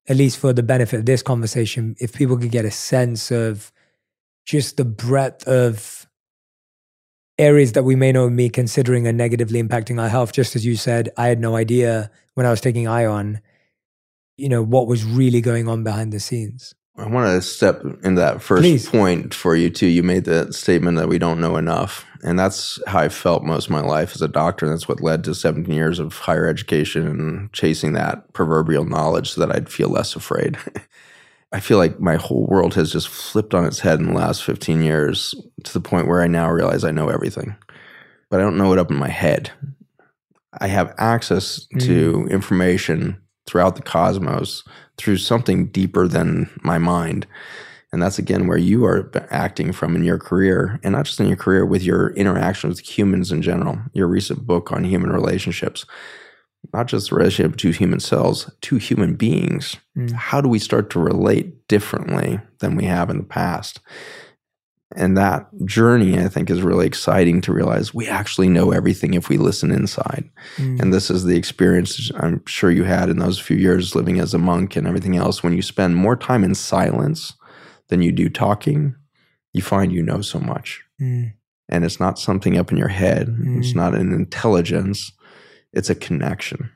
at 0.09 0.17
least 0.17 0.39
for 0.39 0.55
the 0.55 0.63
benefit 0.63 1.01
of 1.01 1.07
this 1.07 1.23
conversation, 1.23 1.95
if 2.01 2.15
people 2.15 2.39
could 2.39 2.51
get 2.51 2.65
a 2.65 2.71
sense 2.71 3.31
of 3.31 3.71
just 4.47 4.79
the 4.79 4.85
breadth 4.87 5.47
of 5.47 6.08
areas 7.39 7.73
that 7.73 7.85
we 7.85 7.97
may 7.97 8.13
not 8.13 8.35
be 8.35 8.49
considering 8.49 9.07
are 9.07 9.13
negatively 9.13 9.63
impacting 9.63 10.01
our 10.01 10.09
health, 10.09 10.33
just 10.33 10.57
as 10.57 10.67
you 10.67 10.77
said, 10.77 11.11
I 11.17 11.29
had 11.29 11.41
no 11.41 11.57
idea 11.57 12.11
when 12.35 12.47
I 12.47 12.51
was 12.51 12.61
taking 12.61 12.89
Ion, 12.89 13.41
you 14.37 14.49
know, 14.49 14.63
what 14.63 14.87
was 14.87 15.05
really 15.05 15.41
going 15.41 15.69
on 15.69 15.85
behind 15.85 16.13
the 16.13 16.21
scenes. 16.21 16.75
I 16.97 17.07
want 17.07 17.29
to 17.29 17.41
step 17.43 17.85
in 18.03 18.17
that 18.17 18.43
first 18.43 18.63
Please. 18.63 18.89
point 18.89 19.33
for 19.33 19.55
you 19.55 19.71
too. 19.71 19.87
You 19.87 20.03
made 20.03 20.25
the 20.25 20.53
statement 20.53 20.97
that 20.99 21.09
we 21.09 21.19
don't 21.19 21.41
know 21.41 21.57
enough, 21.57 22.05
and 22.25 22.37
that's 22.37 22.81
how 22.89 22.99
I 22.99 23.09
felt 23.09 23.45
most 23.45 23.67
of 23.67 23.71
my 23.71 23.81
life 23.81 24.17
as 24.17 24.23
a 24.23 24.27
doctor. 24.27 24.67
And 24.67 24.73
that's 24.73 24.89
what 24.89 25.01
led 25.01 25.23
to 25.25 25.35
17 25.35 25.73
years 25.73 26.01
of 26.01 26.19
higher 26.19 26.49
education 26.49 27.07
and 27.07 27.53
chasing 27.53 27.93
that 27.93 28.33
proverbial 28.33 28.85
knowledge 28.85 29.31
so 29.31 29.41
that 29.41 29.55
I'd 29.55 29.69
feel 29.69 29.89
less 29.89 30.17
afraid. 30.17 30.59
I 31.53 31.61
feel 31.61 31.79
like 31.79 31.99
my 31.99 32.17
whole 32.17 32.47
world 32.47 32.75
has 32.75 32.93
just 32.93 33.09
flipped 33.09 33.55
on 33.55 33.65
its 33.65 33.81
head 33.81 33.99
in 33.99 34.07
the 34.07 34.13
last 34.13 34.45
15 34.45 34.83
years 34.83 35.35
to 35.65 35.73
the 35.73 35.81
point 35.81 36.07
where 36.07 36.23
I 36.23 36.27
now 36.27 36.51
realize 36.51 36.85
I 36.85 36.91
know 36.91 37.09
everything, 37.09 37.57
but 38.29 38.39
I 38.39 38.43
don't 38.43 38.59
know 38.59 38.73
it 38.73 38.79
up 38.79 38.91
in 38.91 38.97
my 38.97 39.09
head. 39.09 39.51
I 40.61 40.67
have 40.67 40.95
access 40.99 41.67
to 41.81 42.23
hmm. 42.23 42.29
information 42.29 43.21
throughout 43.47 43.77
the 43.77 43.83
cosmos 43.83 44.63
through 44.99 45.17
something 45.17 45.69
deeper 45.69 46.07
than 46.07 46.51
my 46.63 46.77
mind. 46.77 47.27
And 47.93 48.03
that's 48.03 48.19
again 48.19 48.47
where 48.47 48.59
you 48.59 48.85
are 48.85 49.11
acting 49.31 49.73
from 49.73 49.97
in 49.97 50.05
your 50.05 50.19
career, 50.19 50.79
and 50.83 50.93
not 50.93 51.07
just 51.07 51.21
in 51.21 51.27
your 51.27 51.39
career, 51.39 51.65
with 51.65 51.83
your 51.83 52.11
interaction 52.11 52.69
with 52.69 52.81
humans 52.81 53.33
in 53.33 53.41
general. 53.41 53.79
Your 53.95 54.07
recent 54.07 54.47
book 54.47 54.71
on 54.73 54.85
human 54.85 55.11
relationships, 55.11 55.87
not 56.73 56.87
just 56.87 57.11
the 57.11 57.17
relationship 57.17 57.57
to 57.59 57.71
human 57.71 58.01
cells, 58.01 58.51
to 58.63 58.77
human 58.77 59.15
beings. 59.15 59.77
How 60.15 60.41
do 60.41 60.49
we 60.49 60.59
start 60.59 60.91
to 60.91 61.01
relate 61.01 61.67
differently 61.69 62.41
than 62.61 62.77
we 62.77 62.85
have 62.85 63.11
in 63.11 63.19
the 63.19 63.25
past? 63.25 63.81
And 64.97 65.17
that 65.19 65.49
journey, 65.67 66.19
I 66.19 66.29
think, 66.29 66.49
is 66.51 66.63
really 66.63 66.87
exciting 66.87 67.41
to 67.43 67.53
realize 67.53 67.93
we 67.93 68.09
actually 68.09 68.49
know 68.49 68.71
everything 68.71 69.15
if 69.15 69.29
we 69.29 69.37
listen 69.37 69.71
inside. 69.71 70.31
And 70.57 70.93
this 70.95 71.11
is 71.11 71.25
the 71.25 71.37
experience 71.37 72.11
I'm 72.17 72.43
sure 72.47 72.71
you 72.71 72.85
had 72.85 73.09
in 73.11 73.19
those 73.19 73.39
few 73.39 73.57
years 73.57 73.95
living 73.95 74.19
as 74.19 74.33
a 74.33 74.39
monk 74.39 74.77
and 74.77 74.87
everything 74.87 75.17
else. 75.17 75.43
When 75.43 75.53
you 75.53 75.63
spend 75.63 75.97
more 75.97 76.17
time 76.17 76.43
in 76.43 76.55
silence 76.55 77.35
than 77.89 78.01
you 78.03 78.13
do 78.13 78.29
talking, 78.31 78.95
you 79.53 79.63
find 79.63 79.93
you 79.93 80.03
know 80.03 80.23
so 80.23 80.39
much. 80.41 80.83
Mm. 81.01 81.35
And 81.69 81.85
it's 81.85 82.01
not 82.01 82.19
something 82.19 82.57
up 82.57 82.71
in 82.73 82.79
your 82.79 82.89
head, 82.89 83.29
it's 83.59 83.73
Mm. 83.73 83.77
not 83.77 83.95
an 83.95 84.13
intelligence, 84.15 85.13
it's 85.73 85.91
a 85.91 85.95
connection. 85.95 86.71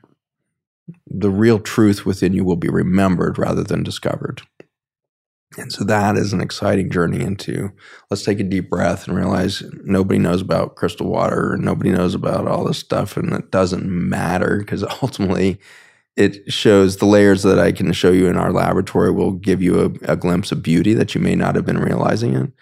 The 1.06 1.30
real 1.30 1.58
truth 1.58 2.04
within 2.04 2.32
you 2.32 2.44
will 2.44 2.56
be 2.56 2.68
remembered 2.68 3.38
rather 3.38 3.62
than 3.62 3.82
discovered. 3.82 4.42
And 5.58 5.70
so 5.70 5.84
that 5.84 6.16
is 6.16 6.32
an 6.32 6.40
exciting 6.40 6.90
journey 6.90 7.20
into 7.20 7.72
let's 8.10 8.24
take 8.24 8.40
a 8.40 8.44
deep 8.44 8.70
breath 8.70 9.06
and 9.06 9.16
realize 9.16 9.62
nobody 9.84 10.18
knows 10.18 10.40
about 10.40 10.76
crystal 10.76 11.08
water 11.08 11.52
and 11.52 11.62
nobody 11.62 11.90
knows 11.90 12.14
about 12.14 12.46
all 12.46 12.64
this 12.64 12.78
stuff 12.78 13.16
and 13.16 13.32
it 13.32 13.50
doesn't 13.50 13.84
matter 13.84 14.58
because 14.58 14.82
ultimately 15.02 15.60
it 16.16 16.50
shows 16.52 16.96
the 16.96 17.06
layers 17.06 17.42
that 17.42 17.58
I 17.58 17.72
can 17.72 17.92
show 17.92 18.10
you 18.10 18.28
in 18.28 18.36
our 18.36 18.52
laboratory 18.52 19.10
will 19.10 19.32
give 19.32 19.62
you 19.62 19.80
a, 19.80 20.12
a 20.12 20.16
glimpse 20.16 20.52
of 20.52 20.62
beauty 20.62 20.94
that 20.94 21.14
you 21.14 21.20
may 21.20 21.34
not 21.34 21.54
have 21.54 21.64
been 21.64 21.78
realizing 21.78 22.34
it. 22.34 22.52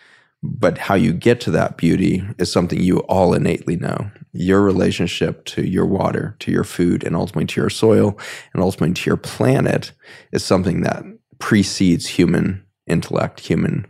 But 0.42 0.78
how 0.78 0.94
you 0.94 1.12
get 1.12 1.40
to 1.42 1.50
that 1.50 1.76
beauty 1.76 2.24
is 2.38 2.50
something 2.50 2.80
you 2.80 3.00
all 3.00 3.34
innately 3.34 3.76
know. 3.76 4.10
Your 4.32 4.62
relationship 4.62 5.44
to 5.46 5.66
your 5.66 5.84
water, 5.84 6.34
to 6.38 6.50
your 6.50 6.64
food, 6.64 7.04
and 7.04 7.14
ultimately 7.14 7.46
to 7.46 7.60
your 7.60 7.70
soil, 7.70 8.18
and 8.54 8.62
ultimately 8.62 8.94
to 8.94 9.10
your 9.10 9.18
planet 9.18 9.92
is 10.32 10.44
something 10.44 10.80
that 10.82 11.04
precedes 11.38 12.06
human 12.06 12.64
intellect, 12.86 13.40
human 13.40 13.86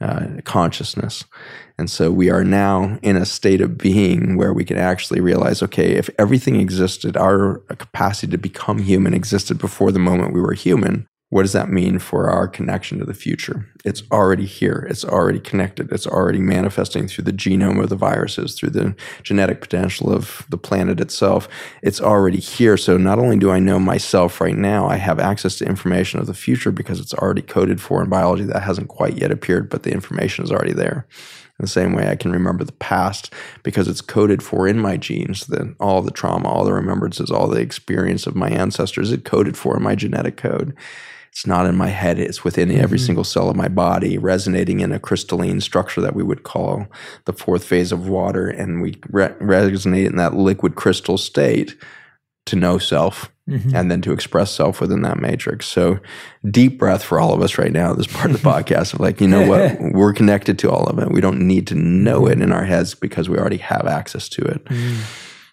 uh, 0.00 0.26
consciousness. 0.44 1.24
And 1.76 1.90
so 1.90 2.10
we 2.10 2.30
are 2.30 2.44
now 2.44 2.98
in 3.02 3.16
a 3.16 3.26
state 3.26 3.60
of 3.60 3.76
being 3.76 4.36
where 4.36 4.54
we 4.54 4.64
can 4.64 4.78
actually 4.78 5.20
realize 5.20 5.62
okay, 5.62 5.92
if 5.92 6.08
everything 6.18 6.58
existed, 6.58 7.16
our 7.16 7.58
capacity 7.76 8.30
to 8.32 8.38
become 8.38 8.78
human 8.78 9.12
existed 9.12 9.58
before 9.58 9.92
the 9.92 9.98
moment 9.98 10.32
we 10.32 10.40
were 10.40 10.54
human, 10.54 11.06
what 11.30 11.42
does 11.42 11.52
that 11.52 11.70
mean 11.70 12.00
for 12.00 12.28
our 12.28 12.48
connection 12.48 12.98
to 12.98 13.04
the 13.04 13.14
future? 13.14 13.64
It's 13.84 14.02
already 14.10 14.46
here. 14.46 14.84
It's 14.90 15.04
already 15.04 15.38
connected. 15.38 15.92
It's 15.92 16.06
already 16.06 16.40
manifesting 16.40 17.06
through 17.06 17.24
the 17.24 17.32
genome 17.32 17.80
of 17.80 17.88
the 17.88 17.96
viruses, 17.96 18.54
through 18.54 18.70
the 18.70 18.96
genetic 19.22 19.60
potential 19.60 20.12
of 20.12 20.44
the 20.48 20.58
planet 20.58 21.00
itself. 21.00 21.48
It's 21.82 22.00
already 22.00 22.40
here. 22.40 22.76
So 22.76 22.96
not 22.96 23.20
only 23.20 23.38
do 23.38 23.52
I 23.52 23.60
know 23.60 23.78
myself 23.78 24.40
right 24.40 24.56
now, 24.56 24.88
I 24.88 24.96
have 24.96 25.20
access 25.20 25.56
to 25.58 25.66
information 25.66 26.18
of 26.18 26.26
the 26.26 26.34
future 26.34 26.72
because 26.72 26.98
it's 26.98 27.14
already 27.14 27.42
coded 27.42 27.80
for 27.80 28.02
in 28.02 28.10
biology 28.10 28.44
that 28.44 28.64
hasn't 28.64 28.88
quite 28.88 29.16
yet 29.16 29.30
appeared, 29.30 29.70
but 29.70 29.84
the 29.84 29.92
information 29.92 30.44
is 30.44 30.50
already 30.50 30.72
there. 30.72 31.06
In 31.60 31.64
the 31.64 31.68
same 31.68 31.92
way, 31.92 32.08
I 32.08 32.16
can 32.16 32.32
remember 32.32 32.64
the 32.64 32.72
past 32.72 33.32
because 33.62 33.86
it's 33.86 34.00
coded 34.00 34.42
for 34.42 34.66
in 34.66 34.80
my 34.80 34.96
genes. 34.96 35.46
That 35.46 35.76
all 35.78 36.02
the 36.02 36.10
trauma, 36.10 36.48
all 36.48 36.64
the 36.64 36.72
remembrances, 36.72 37.30
all 37.30 37.46
the 37.46 37.60
experience 37.60 38.26
of 38.26 38.34
my 38.34 38.48
ancestors, 38.48 39.12
it 39.12 39.24
coded 39.24 39.56
for 39.56 39.76
in 39.76 39.82
my 39.82 39.94
genetic 39.94 40.36
code. 40.36 40.74
It's 41.40 41.46
not 41.46 41.64
in 41.64 41.74
my 41.74 41.88
head. 41.88 42.18
It's 42.18 42.44
within 42.44 42.70
every 42.70 42.98
mm-hmm. 42.98 43.06
single 43.06 43.24
cell 43.24 43.48
of 43.48 43.56
my 43.56 43.68
body, 43.68 44.18
resonating 44.18 44.80
in 44.80 44.92
a 44.92 45.00
crystalline 45.00 45.62
structure 45.62 46.02
that 46.02 46.14
we 46.14 46.22
would 46.22 46.42
call 46.42 46.86
the 47.24 47.32
fourth 47.32 47.64
phase 47.64 47.92
of 47.92 48.06
water. 48.06 48.46
And 48.46 48.82
we 48.82 49.00
re- 49.08 49.34
resonate 49.40 50.04
in 50.04 50.16
that 50.16 50.34
liquid 50.34 50.74
crystal 50.74 51.16
state 51.16 51.78
to 52.44 52.56
know 52.56 52.76
self 52.76 53.32
mm-hmm. 53.48 53.74
and 53.74 53.90
then 53.90 54.02
to 54.02 54.12
express 54.12 54.50
self 54.50 54.82
within 54.82 55.00
that 55.00 55.18
matrix. 55.18 55.64
So, 55.64 55.98
deep 56.50 56.78
breath 56.78 57.02
for 57.02 57.18
all 57.18 57.32
of 57.32 57.40
us 57.40 57.56
right 57.56 57.72
now, 57.72 57.94
this 57.94 58.06
part 58.06 58.30
of 58.30 58.32
the 58.32 58.46
podcast 58.50 58.92
of 58.92 59.00
like, 59.00 59.18
you 59.22 59.26
know 59.26 59.48
what? 59.48 59.78
We're 59.94 60.12
connected 60.12 60.58
to 60.58 60.70
all 60.70 60.88
of 60.88 60.98
it. 60.98 61.10
We 61.10 61.22
don't 61.22 61.40
need 61.40 61.66
to 61.68 61.74
know 61.74 62.24
mm-hmm. 62.24 62.32
it 62.32 62.44
in 62.44 62.52
our 62.52 62.66
heads 62.66 62.94
because 62.94 63.30
we 63.30 63.38
already 63.38 63.56
have 63.56 63.86
access 63.86 64.28
to 64.28 64.42
it. 64.42 64.62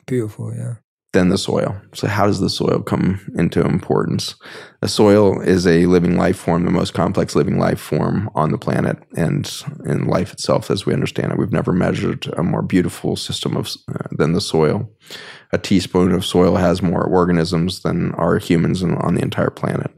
Beautiful, 0.06 0.54
yeah. 0.54 0.74
Then 1.14 1.30
the 1.30 1.38
soil. 1.38 1.80
So, 1.94 2.08
how 2.08 2.26
does 2.26 2.42
the 2.42 2.50
soil 2.50 2.82
come 2.82 3.22
into 3.36 3.62
importance? 3.62 4.36
The 4.82 4.90
soil 4.90 5.40
is 5.42 5.66
a 5.66 5.86
living 5.86 6.18
life 6.18 6.38
form, 6.38 6.66
the 6.66 6.72
most 6.72 6.94
complex 6.94 7.34
living 7.34 7.58
life 7.58 7.80
form 7.80 8.30
on 8.36 8.52
the 8.52 8.58
planet 8.58 8.98
and 9.16 9.50
in 9.86 10.06
life 10.06 10.34
itself 10.34 10.70
as 10.70 10.86
we 10.86 10.94
understand 10.94 11.32
it. 11.32 11.40
We've 11.40 11.52
never 11.52 11.72
measured 11.72 12.28
a 12.38 12.44
more 12.44 12.62
beautiful 12.62 13.16
system 13.16 13.56
of 13.56 13.70
uh, 13.90 14.08
than 14.12 14.34
the 14.34 14.42
soil. 14.42 14.90
A 15.54 15.58
teaspoon 15.58 16.12
of 16.12 16.26
soil 16.26 16.58
has 16.58 16.82
more 16.82 17.06
organisms 17.06 17.84
than 17.84 18.14
are 18.16 18.38
humans 18.38 18.84
on 18.84 19.16
the 19.16 19.22
entire 19.22 19.50
planet. 19.50 19.92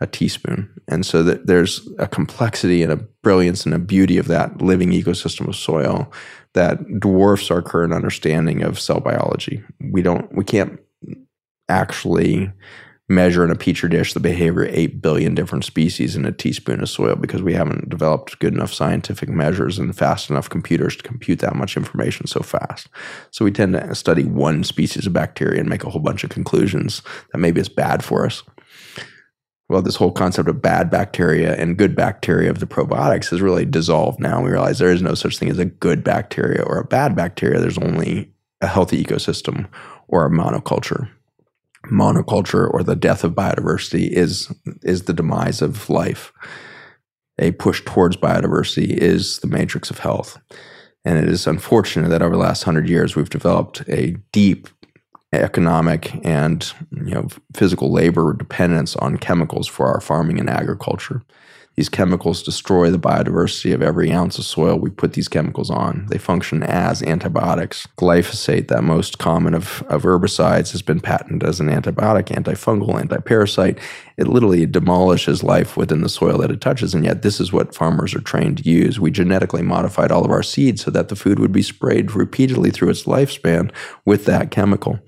A 0.00 0.06
teaspoon, 0.06 0.68
and 0.88 1.06
so 1.06 1.22
that 1.22 1.46
there's 1.46 1.88
a 1.98 2.08
complexity 2.08 2.82
and 2.82 2.90
a 2.90 2.96
brilliance 2.96 3.64
and 3.64 3.74
a 3.74 3.78
beauty 3.78 4.18
of 4.18 4.26
that 4.26 4.60
living 4.60 4.90
ecosystem 4.90 5.46
of 5.46 5.54
soil 5.54 6.12
that 6.54 7.00
dwarfs 7.00 7.50
our 7.50 7.62
current 7.62 7.92
understanding 7.92 8.62
of 8.62 8.78
cell 8.78 9.00
biology. 9.00 9.62
We 9.80 10.02
don't, 10.02 10.34
we 10.34 10.44
can't 10.44 10.78
actually 11.68 12.52
measure 13.08 13.44
in 13.44 13.50
a 13.50 13.54
petri 13.54 13.88
dish 13.88 14.14
the 14.14 14.20
behavior 14.20 14.64
of 14.64 14.74
8 14.74 15.02
billion 15.02 15.34
different 15.34 15.64
species 15.64 16.16
in 16.16 16.24
a 16.24 16.32
teaspoon 16.32 16.80
of 16.80 16.88
soil 16.88 17.14
because 17.14 17.42
we 17.42 17.52
haven't 17.52 17.88
developed 17.88 18.38
good 18.38 18.54
enough 18.54 18.72
scientific 18.72 19.28
measures 19.28 19.78
and 19.78 19.96
fast 19.96 20.30
enough 20.30 20.48
computers 20.48 20.96
to 20.96 21.02
compute 21.02 21.40
that 21.40 21.54
much 21.54 21.76
information 21.76 22.26
so 22.26 22.40
fast. 22.40 22.88
So 23.30 23.44
we 23.44 23.52
tend 23.52 23.74
to 23.74 23.94
study 23.94 24.24
one 24.24 24.64
species 24.64 25.06
of 25.06 25.12
bacteria 25.12 25.60
and 25.60 25.68
make 25.68 25.84
a 25.84 25.90
whole 25.90 26.00
bunch 26.00 26.24
of 26.24 26.30
conclusions 26.30 27.02
that 27.32 27.38
maybe 27.38 27.60
it's 27.60 27.68
bad 27.68 28.02
for 28.02 28.24
us. 28.24 28.42
Well, 29.72 29.82
this 29.82 29.96
whole 29.96 30.12
concept 30.12 30.50
of 30.50 30.60
bad 30.60 30.90
bacteria 30.90 31.56
and 31.56 31.78
good 31.78 31.96
bacteria 31.96 32.50
of 32.50 32.60
the 32.60 32.66
probiotics 32.66 33.30
has 33.30 33.40
really 33.40 33.64
dissolved 33.64 34.20
now. 34.20 34.42
We 34.42 34.50
realize 34.50 34.78
there 34.78 34.92
is 34.92 35.00
no 35.00 35.14
such 35.14 35.38
thing 35.38 35.48
as 35.48 35.58
a 35.58 35.64
good 35.64 36.04
bacteria 36.04 36.62
or 36.62 36.78
a 36.78 36.84
bad 36.84 37.16
bacteria. 37.16 37.58
There's 37.58 37.78
only 37.78 38.30
a 38.60 38.66
healthy 38.66 39.02
ecosystem 39.02 39.68
or 40.08 40.26
a 40.26 40.30
monoculture 40.30 41.08
monoculture 41.90 42.72
or 42.72 42.82
the 42.82 42.94
death 42.94 43.24
of 43.24 43.32
biodiversity 43.32 44.08
is 44.08 44.52
is 44.82 45.04
the 45.04 45.12
demise 45.12 45.62
of 45.62 45.90
life. 45.90 46.32
A 47.38 47.52
push 47.52 47.82
towards 47.84 48.16
biodiversity 48.16 48.90
is 48.90 49.38
the 49.38 49.46
matrix 49.46 49.90
of 49.90 49.98
health. 49.98 50.38
And 51.04 51.18
it 51.18 51.28
is 51.28 51.46
unfortunate 51.46 52.10
that 52.10 52.22
over 52.22 52.36
the 52.36 52.42
last 52.42 52.62
hundred 52.62 52.88
years, 52.88 53.16
we've 53.16 53.30
developed 53.30 53.82
a 53.88 54.16
deep 54.30 54.68
economic 55.40 56.14
and 56.24 56.72
you 56.92 57.14
know 57.14 57.28
physical 57.54 57.90
labor 57.90 58.32
dependence 58.34 58.96
on 58.96 59.16
chemicals 59.16 59.66
for 59.66 59.86
our 59.86 60.00
farming 60.00 60.38
and 60.38 60.50
agriculture. 60.50 61.22
These 61.74 61.88
chemicals 61.88 62.42
destroy 62.42 62.90
the 62.90 62.98
biodiversity 62.98 63.72
of 63.72 63.80
every 63.80 64.12
ounce 64.12 64.38
of 64.38 64.44
soil 64.44 64.78
we 64.78 64.90
put 64.90 65.14
these 65.14 65.28
chemicals 65.28 65.70
on. 65.70 66.06
They 66.10 66.18
function 66.18 66.62
as 66.62 67.02
antibiotics. 67.02 67.88
Glyphosate, 67.96 68.68
that 68.68 68.84
most 68.84 69.18
common 69.18 69.54
of, 69.54 69.82
of 69.88 70.02
herbicides, 70.02 70.72
has 70.72 70.82
been 70.82 71.00
patented 71.00 71.48
as 71.48 71.60
an 71.60 71.68
antibiotic, 71.68 72.26
antifungal, 72.26 73.02
antiparasite. 73.02 73.78
It 74.18 74.28
literally 74.28 74.66
demolishes 74.66 75.42
life 75.42 75.76
within 75.76 76.02
the 76.02 76.10
soil 76.10 76.38
that 76.38 76.50
it 76.50 76.60
touches, 76.60 76.94
and 76.94 77.06
yet 77.06 77.22
this 77.22 77.40
is 77.40 77.54
what 77.54 77.74
farmers 77.74 78.14
are 78.14 78.20
trained 78.20 78.58
to 78.58 78.68
use. 78.68 79.00
We 79.00 79.10
genetically 79.10 79.62
modified 79.62 80.12
all 80.12 80.26
of 80.26 80.30
our 80.30 80.42
seeds 80.42 80.84
so 80.84 80.90
that 80.90 81.08
the 81.08 81.16
food 81.16 81.38
would 81.38 81.52
be 81.52 81.62
sprayed 81.62 82.14
repeatedly 82.14 82.70
through 82.70 82.90
its 82.90 83.04
lifespan 83.04 83.72
with 84.04 84.26
that 84.26 84.50
chemical. 84.50 84.98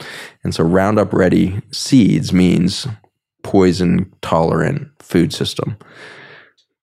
And 0.42 0.54
so 0.54 0.64
Roundup 0.64 1.12
Ready 1.12 1.60
seeds 1.70 2.32
means 2.32 2.86
poison 3.42 4.10
tolerant 4.22 4.88
food 5.02 5.34
system. 5.34 5.76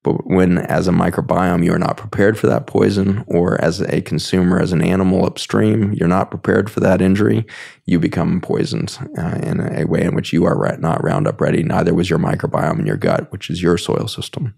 But 0.04 0.26
when, 0.26 0.58
as 0.58 0.88
a 0.88 0.92
microbiome, 0.92 1.64
you 1.64 1.74
are 1.74 1.80
not 1.80 1.98
prepared 1.98 2.38
for 2.38 2.48
that 2.48 2.66
poison, 2.66 3.24
or 3.28 3.62
as 3.62 3.82
a 3.82 4.02
consumer, 4.02 4.60
as 4.60 4.72
an 4.72 4.82
animal 4.82 5.26
upstream, 5.26 5.94
you're 5.94 6.08
not 6.08 6.32
prepared 6.32 6.72
for 6.72 6.80
that 6.80 7.02
injury, 7.02 7.46
you 7.86 8.00
become 8.00 8.42
poisoned 8.42 8.98
uh, 9.18 9.40
in 9.44 9.60
a 9.60 9.86
way 9.86 10.04
in 10.04 10.16
which 10.16 10.34
you 10.34 10.46
are 10.46 10.78
not 10.80 11.04
Roundup 11.04 11.40
ready. 11.40 11.62
Neither 11.62 11.94
was 11.94 12.10
your 12.10 12.18
microbiome 12.18 12.80
in 12.80 12.88
your 12.88 12.98
gut, 12.98 13.32
which 13.32 13.52
is 13.52 13.62
your 13.62 13.78
soil 13.78 14.08
system. 14.08 14.56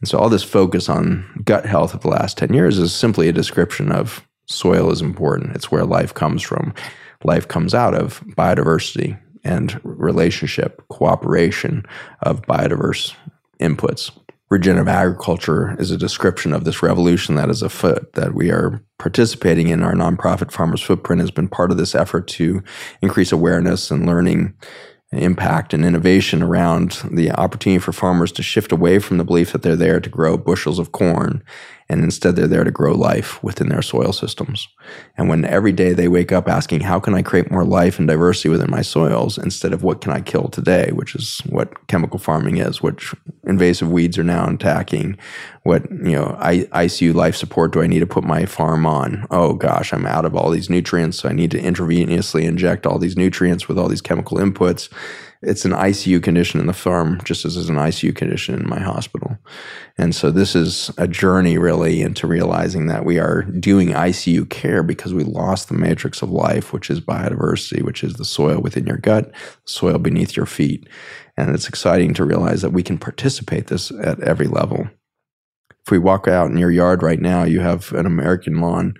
And 0.00 0.08
so, 0.08 0.18
all 0.18 0.28
this 0.28 0.42
focus 0.42 0.90
on 0.90 1.24
gut 1.44 1.64
health 1.64 1.94
of 1.94 2.02
the 2.02 2.08
last 2.08 2.36
10 2.36 2.52
years 2.52 2.78
is 2.78 2.94
simply 2.94 3.28
a 3.28 3.32
description 3.32 3.90
of 3.90 4.26
soil 4.46 4.90
is 4.90 5.00
important. 5.00 5.56
It's 5.56 5.70
where 5.70 5.86
life 5.86 6.12
comes 6.12 6.42
from. 6.42 6.74
Life 7.24 7.48
comes 7.48 7.74
out 7.74 7.94
of 7.94 8.20
biodiversity 8.36 9.18
and 9.42 9.80
relationship, 9.84 10.86
cooperation 10.88 11.86
of 12.20 12.42
biodiverse 12.42 13.14
inputs 13.58 14.10
regenerative 14.48 14.88
agriculture 14.88 15.76
is 15.80 15.90
a 15.90 15.96
description 15.96 16.52
of 16.52 16.64
this 16.64 16.82
revolution 16.82 17.34
that 17.34 17.50
is 17.50 17.62
afoot 17.62 18.12
that 18.12 18.34
we 18.34 18.50
are 18.50 18.82
participating 18.98 19.68
in. 19.68 19.82
Our 19.82 19.94
nonprofit 19.94 20.52
Farmers 20.52 20.82
Footprint 20.82 21.20
has 21.20 21.30
been 21.30 21.48
part 21.48 21.70
of 21.70 21.76
this 21.76 21.94
effort 21.94 22.28
to 22.28 22.62
increase 23.02 23.32
awareness 23.32 23.90
and 23.90 24.06
learning 24.06 24.54
impact 25.12 25.72
and 25.72 25.84
innovation 25.84 26.42
around 26.42 27.00
the 27.10 27.30
opportunity 27.30 27.78
for 27.78 27.92
farmers 27.92 28.32
to 28.32 28.42
shift 28.42 28.72
away 28.72 28.98
from 28.98 29.18
the 29.18 29.24
belief 29.24 29.52
that 29.52 29.62
they're 29.62 29.76
there 29.76 30.00
to 30.00 30.10
grow 30.10 30.36
bushels 30.36 30.78
of 30.78 30.92
corn 30.92 31.42
and 31.88 32.02
instead 32.02 32.34
they're 32.34 32.48
there 32.48 32.64
to 32.64 32.70
grow 32.70 32.92
life 32.92 33.42
within 33.42 33.68
their 33.68 33.82
soil 33.82 34.12
systems. 34.12 34.68
And 35.16 35.28
when 35.28 35.44
every 35.44 35.72
day 35.72 35.92
they 35.92 36.08
wake 36.08 36.32
up 36.32 36.48
asking, 36.48 36.80
how 36.80 36.98
can 36.98 37.14
I 37.14 37.22
create 37.22 37.50
more 37.50 37.64
life 37.64 37.98
and 37.98 38.08
diversity 38.08 38.48
within 38.48 38.70
my 38.70 38.82
soils 38.82 39.38
instead 39.38 39.72
of 39.72 39.82
what 39.82 40.00
can 40.00 40.12
I 40.12 40.20
kill 40.20 40.48
today, 40.48 40.90
which 40.92 41.14
is 41.14 41.40
what 41.46 41.86
chemical 41.86 42.18
farming 42.18 42.56
is, 42.56 42.82
which 42.82 43.14
invasive 43.44 43.90
weeds 43.90 44.18
are 44.18 44.24
now 44.24 44.48
attacking, 44.48 45.16
what, 45.62 45.88
you 45.90 46.12
know, 46.12 46.36
I, 46.40 46.60
ICU 46.72 47.14
life 47.14 47.36
support 47.36 47.72
do 47.72 47.82
I 47.82 47.86
need 47.86 48.00
to 48.00 48.06
put 48.06 48.24
my 48.24 48.46
farm 48.46 48.86
on? 48.86 49.26
Oh 49.30 49.54
gosh, 49.54 49.92
I'm 49.92 50.06
out 50.06 50.24
of 50.24 50.34
all 50.34 50.50
these 50.50 50.70
nutrients. 50.70 51.18
So 51.18 51.28
I 51.28 51.32
need 51.32 51.50
to 51.52 51.60
intravenously 51.60 52.42
inject 52.42 52.86
all 52.86 52.98
these 52.98 53.16
nutrients 53.16 53.68
with 53.68 53.78
all 53.78 53.88
these 53.88 54.02
chemical 54.02 54.38
inputs 54.38 54.88
it's 55.46 55.64
an 55.64 55.70
ICU 55.70 56.20
condition 56.22 56.58
in 56.58 56.66
the 56.66 56.72
farm, 56.72 57.20
just 57.24 57.44
as 57.44 57.56
is 57.56 57.68
an 57.68 57.76
ICU 57.76 58.14
condition 58.14 58.56
in 58.56 58.68
my 58.68 58.80
hospital. 58.80 59.38
And 59.96 60.12
so 60.12 60.32
this 60.32 60.56
is 60.56 60.90
a 60.98 61.06
journey 61.06 61.56
really 61.56 62.02
into 62.02 62.26
realizing 62.26 62.88
that 62.88 63.04
we 63.04 63.20
are 63.20 63.42
doing 63.42 63.90
ICU 63.90 64.50
care 64.50 64.82
because 64.82 65.14
we 65.14 65.22
lost 65.22 65.68
the 65.68 65.74
matrix 65.74 66.20
of 66.20 66.30
life, 66.30 66.72
which 66.72 66.90
is 66.90 67.00
biodiversity, 67.00 67.82
which 67.82 68.02
is 68.02 68.14
the 68.14 68.24
soil 68.24 68.60
within 68.60 68.86
your 68.86 68.96
gut, 68.96 69.30
soil 69.64 69.98
beneath 69.98 70.36
your 70.36 70.46
feet. 70.46 70.88
And 71.36 71.54
it's 71.54 71.68
exciting 71.68 72.12
to 72.14 72.24
realize 72.24 72.62
that 72.62 72.72
we 72.72 72.82
can 72.82 72.98
participate 72.98 73.68
this 73.68 73.92
at 73.92 74.20
every 74.20 74.48
level. 74.48 74.88
If 75.86 75.92
we 75.92 75.98
walk 75.98 76.26
out 76.26 76.50
in 76.50 76.58
your 76.58 76.72
yard 76.72 77.04
right 77.04 77.20
now, 77.20 77.44
you 77.44 77.60
have 77.60 77.92
an 77.92 78.06
American 78.06 78.60
lawn, 78.60 78.94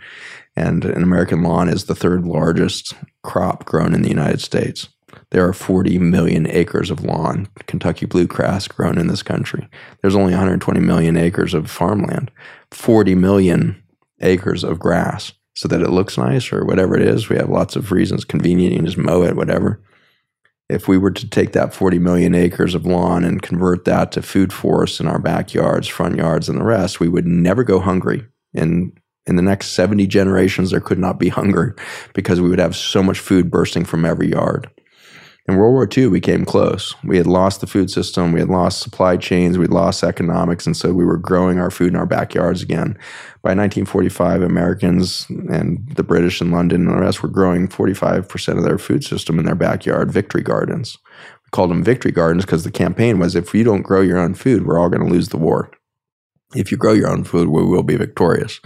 and 0.54 0.84
an 0.84 1.02
American 1.02 1.42
lawn 1.42 1.68
is 1.68 1.86
the 1.86 1.96
third 1.96 2.24
largest 2.24 2.94
crop 3.24 3.64
grown 3.64 3.92
in 3.92 4.02
the 4.02 4.08
United 4.08 4.40
States. 4.40 4.88
There 5.36 5.46
are 5.46 5.52
40 5.52 5.98
million 5.98 6.46
acres 6.46 6.90
of 6.90 7.04
lawn, 7.04 7.46
Kentucky 7.66 8.06
bluegrass 8.06 8.68
grown 8.68 8.96
in 8.96 9.08
this 9.08 9.22
country. 9.22 9.68
There's 10.00 10.16
only 10.16 10.32
120 10.32 10.80
million 10.80 11.18
acres 11.18 11.52
of 11.52 11.70
farmland, 11.70 12.30
40 12.70 13.14
million 13.16 13.82
acres 14.22 14.64
of 14.64 14.78
grass 14.78 15.34
so 15.54 15.68
that 15.68 15.82
it 15.82 15.90
looks 15.90 16.16
nice 16.16 16.50
or 16.50 16.64
whatever 16.64 16.96
it 16.96 17.02
is. 17.02 17.28
We 17.28 17.36
have 17.36 17.50
lots 17.50 17.76
of 17.76 17.92
reasons, 17.92 18.24
convenient, 18.24 18.72
you 18.72 18.78
can 18.78 18.86
just 18.86 18.96
mow 18.96 19.24
it, 19.24 19.36
whatever. 19.36 19.78
If 20.70 20.88
we 20.88 20.96
were 20.96 21.10
to 21.10 21.28
take 21.28 21.52
that 21.52 21.74
40 21.74 21.98
million 21.98 22.34
acres 22.34 22.74
of 22.74 22.86
lawn 22.86 23.22
and 23.22 23.42
convert 23.42 23.84
that 23.84 24.12
to 24.12 24.22
food 24.22 24.54
forests 24.54 25.00
in 25.00 25.06
our 25.06 25.18
backyards, 25.18 25.86
front 25.86 26.16
yards, 26.16 26.48
and 26.48 26.58
the 26.58 26.64
rest, 26.64 26.98
we 26.98 27.08
would 27.08 27.26
never 27.26 27.62
go 27.62 27.78
hungry. 27.78 28.24
And 28.54 28.98
in 29.26 29.36
the 29.36 29.42
next 29.42 29.72
70 29.72 30.06
generations, 30.06 30.70
there 30.70 30.80
could 30.80 30.98
not 30.98 31.18
be 31.18 31.28
hunger 31.28 31.76
because 32.14 32.40
we 32.40 32.48
would 32.48 32.58
have 32.58 32.74
so 32.74 33.02
much 33.02 33.18
food 33.18 33.50
bursting 33.50 33.84
from 33.84 34.06
every 34.06 34.30
yard. 34.30 34.70
In 35.48 35.56
World 35.56 35.74
War 35.74 35.88
II, 35.96 36.08
we 36.08 36.20
came 36.20 36.44
close. 36.44 36.96
We 37.04 37.18
had 37.18 37.26
lost 37.26 37.60
the 37.60 37.68
food 37.68 37.88
system, 37.88 38.32
we 38.32 38.40
had 38.40 38.48
lost 38.48 38.82
supply 38.82 39.16
chains, 39.16 39.56
we'd 39.56 39.70
lost 39.70 40.02
economics, 40.02 40.66
and 40.66 40.76
so 40.76 40.92
we 40.92 41.04
were 41.04 41.16
growing 41.16 41.60
our 41.60 41.70
food 41.70 41.90
in 41.92 41.96
our 41.96 42.06
backyards 42.06 42.62
again. 42.62 42.98
By 43.42 43.50
1945, 43.50 44.42
Americans 44.42 45.24
and 45.28 45.88
the 45.94 46.02
British 46.02 46.40
in 46.40 46.50
London 46.50 46.88
and 46.88 46.96
the 46.96 47.00
rest 47.00 47.22
were 47.22 47.28
growing 47.28 47.68
45% 47.68 48.58
of 48.58 48.64
their 48.64 48.78
food 48.78 49.04
system 49.04 49.38
in 49.38 49.44
their 49.44 49.54
backyard, 49.54 50.10
victory 50.10 50.42
gardens. 50.42 50.98
We 51.44 51.50
called 51.52 51.70
them 51.70 51.84
victory 51.84 52.10
gardens 52.10 52.44
because 52.44 52.64
the 52.64 52.72
campaign 52.72 53.20
was 53.20 53.36
if 53.36 53.54
you 53.54 53.62
don't 53.62 53.82
grow 53.82 54.00
your 54.00 54.18
own 54.18 54.34
food, 54.34 54.66
we're 54.66 54.80
all 54.80 54.88
going 54.88 55.06
to 55.06 55.12
lose 55.12 55.28
the 55.28 55.36
war. 55.36 55.70
If 56.56 56.70
you 56.70 56.76
grow 56.76 56.92
your 56.92 57.08
own 57.08 57.24
food, 57.24 57.48
we 57.48 57.64
will 57.64 57.82
be 57.82 57.96
victorious. 57.96 58.60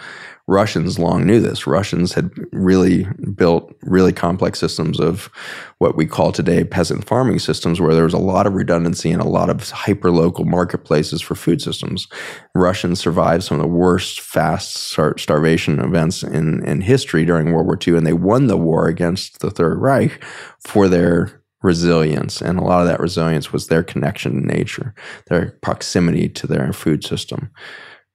Russians 0.50 0.98
long 0.98 1.26
knew 1.26 1.40
this. 1.40 1.68
Russians 1.68 2.12
had 2.12 2.28
really 2.50 3.04
built 3.36 3.72
really 3.82 4.12
complex 4.12 4.58
systems 4.58 4.98
of 4.98 5.30
what 5.78 5.96
we 5.96 6.06
call 6.06 6.32
today 6.32 6.64
peasant 6.64 7.06
farming 7.06 7.38
systems, 7.38 7.80
where 7.80 7.94
there 7.94 8.04
was 8.04 8.14
a 8.14 8.18
lot 8.18 8.48
of 8.48 8.54
redundancy 8.54 9.12
and 9.12 9.22
a 9.22 9.28
lot 9.28 9.48
of 9.48 9.70
hyper 9.70 10.10
local 10.10 10.44
marketplaces 10.44 11.22
for 11.22 11.36
food 11.36 11.62
systems. 11.62 12.08
Russians 12.52 12.98
survived 12.98 13.44
some 13.44 13.60
of 13.60 13.62
the 13.62 13.68
worst 13.68 14.20
fast 14.20 14.74
starvation 15.16 15.78
events 15.78 16.24
in, 16.24 16.64
in 16.66 16.80
history 16.80 17.24
during 17.24 17.52
World 17.52 17.66
War 17.66 17.78
II, 17.86 17.96
and 17.96 18.06
they 18.06 18.12
won 18.12 18.48
the 18.48 18.56
war 18.56 18.88
against 18.88 19.38
the 19.38 19.52
Third 19.52 19.78
Reich 19.78 20.22
for 20.58 20.88
their 20.88 21.39
resilience. 21.62 22.40
And 22.40 22.58
a 22.58 22.62
lot 22.62 22.80
of 22.80 22.86
that 22.86 23.00
resilience 23.00 23.52
was 23.52 23.66
their 23.66 23.82
connection 23.82 24.32
to 24.32 24.46
nature, 24.46 24.94
their 25.26 25.58
proximity 25.62 26.28
to 26.28 26.46
their 26.46 26.72
food 26.72 27.04
system 27.04 27.50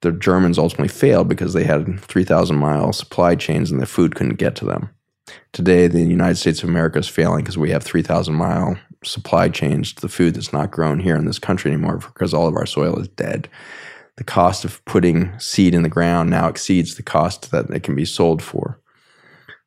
the 0.02 0.12
Germans 0.12 0.58
ultimately 0.58 0.88
failed 0.88 1.28
because 1.28 1.52
they 1.52 1.64
had 1.64 1.98
3,000 2.00 2.56
mile 2.56 2.92
supply 2.92 3.34
chains 3.34 3.70
and 3.70 3.80
the 3.80 3.86
food 3.86 4.14
couldn't 4.14 4.36
get 4.36 4.54
to 4.56 4.64
them. 4.64 4.90
Today, 5.52 5.88
the 5.88 6.02
United 6.02 6.36
States 6.36 6.62
of 6.62 6.68
America 6.68 6.98
is 6.98 7.08
failing 7.08 7.40
because 7.40 7.58
we 7.58 7.70
have 7.70 7.82
3,000 7.82 8.34
mile 8.34 8.78
supply 9.04 9.48
chains 9.48 9.92
to 9.92 10.00
the 10.00 10.08
food 10.08 10.34
that's 10.34 10.52
not 10.52 10.70
grown 10.70 11.00
here 11.00 11.16
in 11.16 11.24
this 11.24 11.38
country 11.38 11.72
anymore 11.72 11.98
because 11.98 12.34
all 12.34 12.46
of 12.46 12.56
our 12.56 12.66
soil 12.66 12.98
is 12.98 13.08
dead. 13.08 13.48
The 14.16 14.24
cost 14.24 14.64
of 14.64 14.84
putting 14.84 15.36
seed 15.38 15.74
in 15.74 15.82
the 15.82 15.88
ground 15.88 16.30
now 16.30 16.48
exceeds 16.48 16.94
the 16.94 17.02
cost 17.02 17.50
that 17.50 17.70
it 17.70 17.82
can 17.82 17.94
be 17.94 18.04
sold 18.04 18.42
for. 18.42 18.80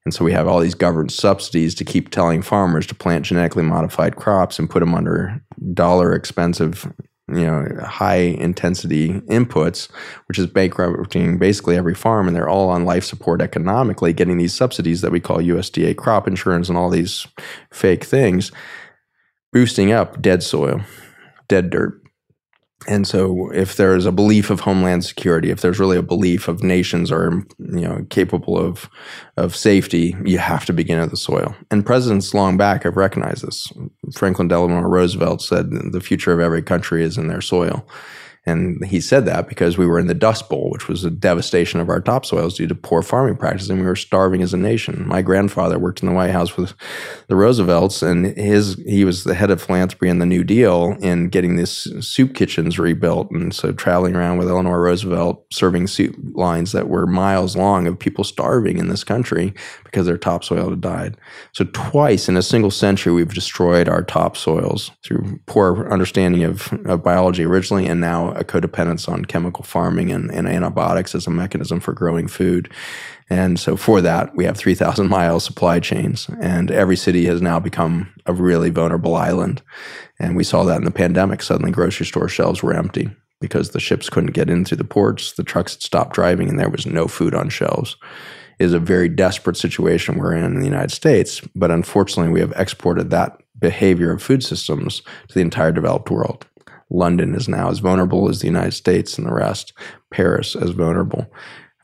And 0.05 0.13
so 0.13 0.23
we 0.23 0.31
have 0.31 0.47
all 0.47 0.59
these 0.59 0.75
government 0.75 1.11
subsidies 1.11 1.75
to 1.75 1.85
keep 1.85 2.09
telling 2.09 2.41
farmers 2.41 2.87
to 2.87 2.95
plant 2.95 3.25
genetically 3.25 3.63
modified 3.63 4.15
crops 4.15 4.57
and 4.57 4.69
put 4.69 4.79
them 4.79 4.95
under 4.95 5.43
dollar 5.73 6.13
expensive 6.13 6.91
you 7.31 7.45
know 7.45 7.67
high 7.83 8.15
intensity 8.15 9.21
inputs 9.29 9.87
which 10.25 10.39
is 10.39 10.47
bankrupting 10.47 11.37
basically 11.37 11.75
every 11.75 11.93
farm. 11.93 12.27
And 12.27 12.35
they're 12.35 12.49
all 12.49 12.69
on 12.69 12.85
life 12.85 13.03
support 13.03 13.41
economically 13.41 14.13
getting 14.13 14.37
these 14.37 14.53
subsidies 14.53 15.01
that 15.01 15.11
we 15.11 15.19
call 15.19 15.37
USDA 15.37 15.95
crop 15.95 16.27
insurance 16.27 16.69
and 16.69 16.77
all 16.77 16.89
these 16.89 17.27
fake 17.71 18.03
things 18.03 18.51
boosting 19.51 19.91
up 19.91 20.21
dead 20.21 20.43
soil 20.43 20.81
dead 21.47 21.69
dirt 21.69 22.01
and 22.87 23.05
so, 23.05 23.51
if 23.51 23.75
there's 23.75 24.05
a 24.05 24.11
belief 24.11 24.49
of 24.49 24.61
homeland 24.61 25.03
security, 25.03 25.51
if 25.51 25.61
there's 25.61 25.79
really 25.79 25.97
a 25.97 26.01
belief 26.01 26.47
of 26.47 26.63
nations 26.63 27.11
are 27.11 27.45
you 27.59 27.81
know 27.81 28.05
capable 28.09 28.57
of 28.57 28.89
of 29.35 29.55
safety, 29.55 30.15
you 30.25 30.37
have 30.37 30.65
to 30.65 30.73
begin 30.73 30.99
at 30.99 31.09
the 31.09 31.17
soil. 31.17 31.53
And 31.71 31.85
presidents 31.85 32.33
long 32.33 32.55
back 32.55 32.83
have 32.83 32.95
recognized 32.95 33.45
this. 33.45 33.71
Franklin 34.15 34.47
Delano 34.47 34.81
Roosevelt 34.81 35.41
said, 35.41 35.71
"The 35.91 35.99
future 35.99 36.31
of 36.31 36.39
every 36.39 36.61
country 36.61 37.03
is 37.03 37.17
in 37.17 37.27
their 37.27 37.41
soil." 37.41 37.85
And 38.49 38.83
he 38.85 38.99
said 38.99 39.25
that 39.25 39.47
because 39.47 39.77
we 39.77 39.85
were 39.85 39.99
in 39.99 40.07
the 40.07 40.13
Dust 40.13 40.49
Bowl, 40.49 40.69
which 40.69 40.87
was 40.87 41.05
a 41.05 41.09
devastation 41.09 41.79
of 41.79 41.89
our 41.89 42.01
topsoils 42.01 42.55
due 42.55 42.67
to 42.67 42.75
poor 42.75 43.01
farming 43.01 43.37
practice, 43.37 43.69
and 43.69 43.79
we 43.79 43.85
were 43.85 43.95
starving 43.95 44.41
as 44.41 44.53
a 44.53 44.57
nation. 44.57 45.07
My 45.07 45.21
grandfather 45.21 45.79
worked 45.79 46.01
in 46.01 46.09
the 46.09 46.15
White 46.15 46.31
House 46.31 46.57
with 46.57 46.73
the 47.27 47.35
Roosevelts, 47.35 48.01
and 48.01 48.37
his 48.37 48.75
he 48.85 49.05
was 49.05 49.23
the 49.23 49.35
head 49.35 49.51
of 49.51 49.61
philanthropy 49.61 50.09
in 50.09 50.19
the 50.19 50.25
New 50.25 50.43
Deal 50.43 50.97
in 50.99 51.29
getting 51.29 51.55
these 51.55 51.87
soup 52.05 52.33
kitchens 52.33 52.79
rebuilt, 52.79 53.31
and 53.31 53.53
so 53.53 53.71
traveling 53.71 54.15
around 54.15 54.37
with 54.37 54.49
Eleanor 54.49 54.81
Roosevelt 54.81 55.45
serving 55.51 55.87
soup 55.87 56.15
lines 56.33 56.71
that 56.71 56.89
were 56.89 57.05
miles 57.05 57.55
long 57.55 57.87
of 57.87 57.99
people 57.99 58.23
starving 58.23 58.77
in 58.77 58.89
this 58.89 59.03
country 59.03 59.53
because 59.83 60.05
their 60.05 60.17
topsoil 60.17 60.69
had 60.69 60.81
died. 60.81 61.17
So 61.53 61.65
twice 61.73 62.27
in 62.29 62.37
a 62.37 62.41
single 62.41 62.71
century, 62.71 63.13
we've 63.13 63.33
destroyed 63.33 63.87
our 63.87 64.03
topsoils 64.03 64.91
through 65.03 65.39
poor 65.45 65.89
understanding 65.91 66.43
of, 66.43 66.71
of 66.85 67.03
biology 67.03 67.43
originally, 67.43 67.85
and 67.85 68.01
now 68.01 68.31
a 68.39 68.43
codependence 68.43 69.07
on 69.07 69.25
chemical 69.25 69.63
farming 69.63 70.11
and, 70.11 70.31
and 70.31 70.47
antibiotics 70.47 71.13
as 71.13 71.27
a 71.27 71.31
mechanism 71.31 71.79
for 71.79 71.93
growing 71.93 72.27
food. 72.27 72.71
And 73.29 73.59
so 73.59 73.75
for 73.75 74.01
that, 74.01 74.35
we 74.35 74.45
have 74.45 74.57
3,000 74.57 75.07
mile 75.07 75.39
supply 75.39 75.79
chains, 75.79 76.27
and 76.41 76.71
every 76.71 76.95
city 76.95 77.25
has 77.25 77.41
now 77.41 77.59
become 77.59 78.13
a 78.25 78.33
really 78.33 78.69
vulnerable 78.69 79.15
island. 79.15 79.61
And 80.19 80.35
we 80.35 80.43
saw 80.43 80.63
that 80.63 80.77
in 80.77 80.85
the 80.85 80.91
pandemic. 80.91 81.43
Suddenly, 81.43 81.71
grocery 81.71 82.05
store 82.05 82.27
shelves 82.27 82.63
were 82.63 82.73
empty 82.73 83.09
because 83.39 83.69
the 83.69 83.79
ships 83.79 84.09
couldn't 84.09 84.33
get 84.33 84.49
in 84.49 84.65
through 84.65 84.77
the 84.77 84.83
ports, 84.83 85.33
the 85.33 85.43
trucks 85.43 85.73
had 85.73 85.83
stopped 85.83 86.13
driving, 86.13 86.49
and 86.49 86.59
there 86.59 86.69
was 86.69 86.85
no 86.85 87.07
food 87.07 87.33
on 87.33 87.49
shelves. 87.49 87.95
It 88.59 88.65
is 88.65 88.73
a 88.73 88.79
very 88.79 89.07
desperate 89.07 89.55
situation 89.55 90.17
we're 90.17 90.35
in 90.35 90.43
in 90.43 90.59
the 90.59 90.65
United 90.65 90.91
States, 90.91 91.41
but 91.55 91.71
unfortunately, 91.71 92.33
we 92.33 92.41
have 92.41 92.53
exported 92.57 93.09
that 93.09 93.41
behavior 93.57 94.11
of 94.11 94.21
food 94.21 94.43
systems 94.43 95.01
to 95.27 95.33
the 95.33 95.41
entire 95.41 95.71
developed 95.71 96.09
world. 96.09 96.45
London 96.89 97.35
is 97.35 97.47
now 97.47 97.69
as 97.69 97.79
vulnerable 97.79 98.29
as 98.29 98.39
the 98.39 98.47
United 98.47 98.73
States 98.73 99.17
and 99.17 99.27
the 99.27 99.33
rest. 99.33 99.73
Paris 100.11 100.55
as 100.55 100.71
vulnerable. 100.71 101.31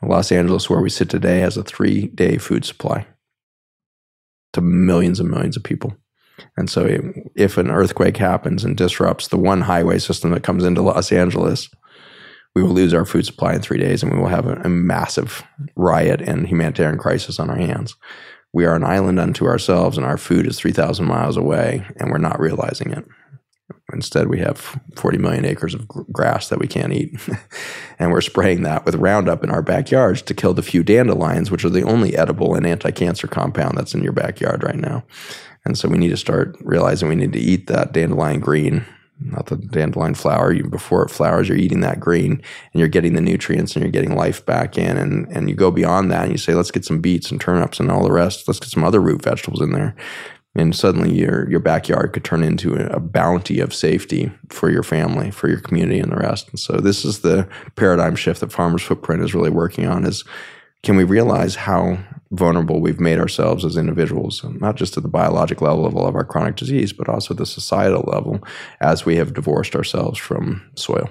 Los 0.02 0.30
Angeles, 0.30 0.68
where 0.68 0.80
we 0.80 0.90
sit 0.90 1.08
today, 1.08 1.40
has 1.40 1.56
a 1.56 1.62
three 1.62 2.08
day 2.08 2.38
food 2.38 2.64
supply 2.64 3.06
to 4.52 4.60
millions 4.60 5.20
and 5.20 5.30
millions 5.30 5.56
of 5.56 5.62
people. 5.62 5.96
And 6.56 6.68
so, 6.68 6.86
if 7.34 7.56
an 7.56 7.70
earthquake 7.70 8.16
happens 8.16 8.62
and 8.64 8.76
disrupts 8.76 9.28
the 9.28 9.38
one 9.38 9.62
highway 9.62 9.98
system 9.98 10.30
that 10.30 10.42
comes 10.42 10.64
into 10.64 10.82
Los 10.82 11.10
Angeles, 11.10 11.68
we 12.54 12.62
will 12.62 12.70
lose 12.70 12.94
our 12.94 13.04
food 13.04 13.26
supply 13.26 13.54
in 13.54 13.62
three 13.62 13.78
days 13.78 14.02
and 14.02 14.12
we 14.12 14.18
will 14.18 14.28
have 14.28 14.46
a, 14.46 14.54
a 14.62 14.68
massive 14.68 15.42
riot 15.76 16.20
and 16.20 16.46
humanitarian 16.46 16.98
crisis 16.98 17.38
on 17.38 17.50
our 17.50 17.56
hands. 17.56 17.94
We 18.52 18.64
are 18.64 18.74
an 18.74 18.84
island 18.84 19.20
unto 19.20 19.44
ourselves, 19.44 19.98
and 19.98 20.06
our 20.06 20.16
food 20.16 20.46
is 20.46 20.58
3,000 20.58 21.04
miles 21.04 21.36
away, 21.36 21.86
and 21.96 22.10
we're 22.10 22.16
not 22.16 22.40
realizing 22.40 22.90
it. 22.90 23.04
Instead, 23.92 24.28
we 24.28 24.40
have 24.40 24.80
40 24.96 25.18
million 25.18 25.44
acres 25.44 25.72
of 25.72 25.86
grass 25.86 26.48
that 26.48 26.58
we 26.58 26.66
can't 26.66 26.92
eat. 26.92 27.16
and 27.98 28.10
we're 28.10 28.20
spraying 28.20 28.62
that 28.62 28.84
with 28.84 28.96
Roundup 28.96 29.44
in 29.44 29.50
our 29.50 29.62
backyards 29.62 30.22
to 30.22 30.34
kill 30.34 30.54
the 30.54 30.62
few 30.62 30.82
dandelions, 30.82 31.50
which 31.52 31.64
are 31.64 31.70
the 31.70 31.82
only 31.82 32.16
edible 32.16 32.54
and 32.54 32.66
anti 32.66 32.90
cancer 32.90 33.28
compound 33.28 33.78
that's 33.78 33.94
in 33.94 34.02
your 34.02 34.12
backyard 34.12 34.64
right 34.64 34.78
now. 34.78 35.04
And 35.64 35.78
so 35.78 35.88
we 35.88 35.98
need 35.98 36.10
to 36.10 36.16
start 36.16 36.56
realizing 36.60 37.08
we 37.08 37.14
need 37.14 37.32
to 37.32 37.38
eat 37.38 37.68
that 37.68 37.92
dandelion 37.92 38.40
green, 38.40 38.84
not 39.20 39.46
the 39.46 39.56
dandelion 39.56 40.14
flower. 40.14 40.52
You, 40.52 40.68
before 40.68 41.04
it 41.04 41.10
flowers, 41.10 41.48
you're 41.48 41.56
eating 41.56 41.80
that 41.80 42.00
green 42.00 42.32
and 42.32 42.80
you're 42.80 42.88
getting 42.88 43.14
the 43.14 43.20
nutrients 43.20 43.74
and 43.74 43.84
you're 43.84 43.92
getting 43.92 44.16
life 44.16 44.44
back 44.44 44.76
in. 44.76 44.96
And, 44.96 45.28
and 45.28 45.48
you 45.48 45.54
go 45.54 45.70
beyond 45.70 46.10
that 46.10 46.24
and 46.24 46.32
you 46.32 46.38
say, 46.38 46.54
let's 46.54 46.72
get 46.72 46.84
some 46.84 47.00
beets 47.00 47.30
and 47.30 47.40
turnips 47.40 47.78
and 47.78 47.90
all 47.90 48.02
the 48.02 48.12
rest. 48.12 48.48
Let's 48.48 48.60
get 48.60 48.70
some 48.70 48.84
other 48.84 49.00
root 49.00 49.22
vegetables 49.22 49.60
in 49.60 49.70
there 49.70 49.94
and 50.56 50.74
suddenly 50.74 51.12
your 51.12 51.48
your 51.48 51.60
backyard 51.60 52.12
could 52.12 52.24
turn 52.24 52.42
into 52.42 52.74
a, 52.74 52.98
bounty 52.98 53.60
of 53.60 53.74
safety 53.74 54.32
for 54.48 54.70
your 54.70 54.82
family, 54.82 55.30
for 55.30 55.48
your 55.48 55.60
community, 55.60 56.00
and 56.00 56.10
the 56.10 56.16
rest. 56.16 56.48
And 56.48 56.58
so 56.58 56.78
this 56.78 57.04
is 57.04 57.20
the 57.20 57.48
paradigm 57.76 58.16
shift 58.16 58.40
that 58.40 58.52
Farmers 58.52 58.82
Footprint 58.82 59.22
is 59.22 59.34
really 59.34 59.50
working 59.50 59.86
on: 59.86 60.04
is 60.04 60.24
can 60.82 60.96
we 60.96 61.04
realize 61.04 61.54
how 61.54 61.98
vulnerable 62.32 62.80
we've 62.80 63.00
made 63.00 63.18
ourselves 63.18 63.64
as 63.64 63.76
individuals, 63.76 64.44
not 64.60 64.76
just 64.76 64.96
at 64.96 65.02
the 65.02 65.08
biologic 65.08 65.60
level 65.60 66.06
of 66.06 66.14
our 66.14 66.24
chronic 66.24 66.56
disease, 66.56 66.92
but 66.92 67.08
also 67.08 67.34
the 67.34 67.46
societal 67.46 68.02
level 68.06 68.42
as 68.80 69.06
we 69.06 69.16
have 69.16 69.34
divorced 69.34 69.76
ourselves 69.76 70.18
from 70.18 70.68
soil. 70.74 71.08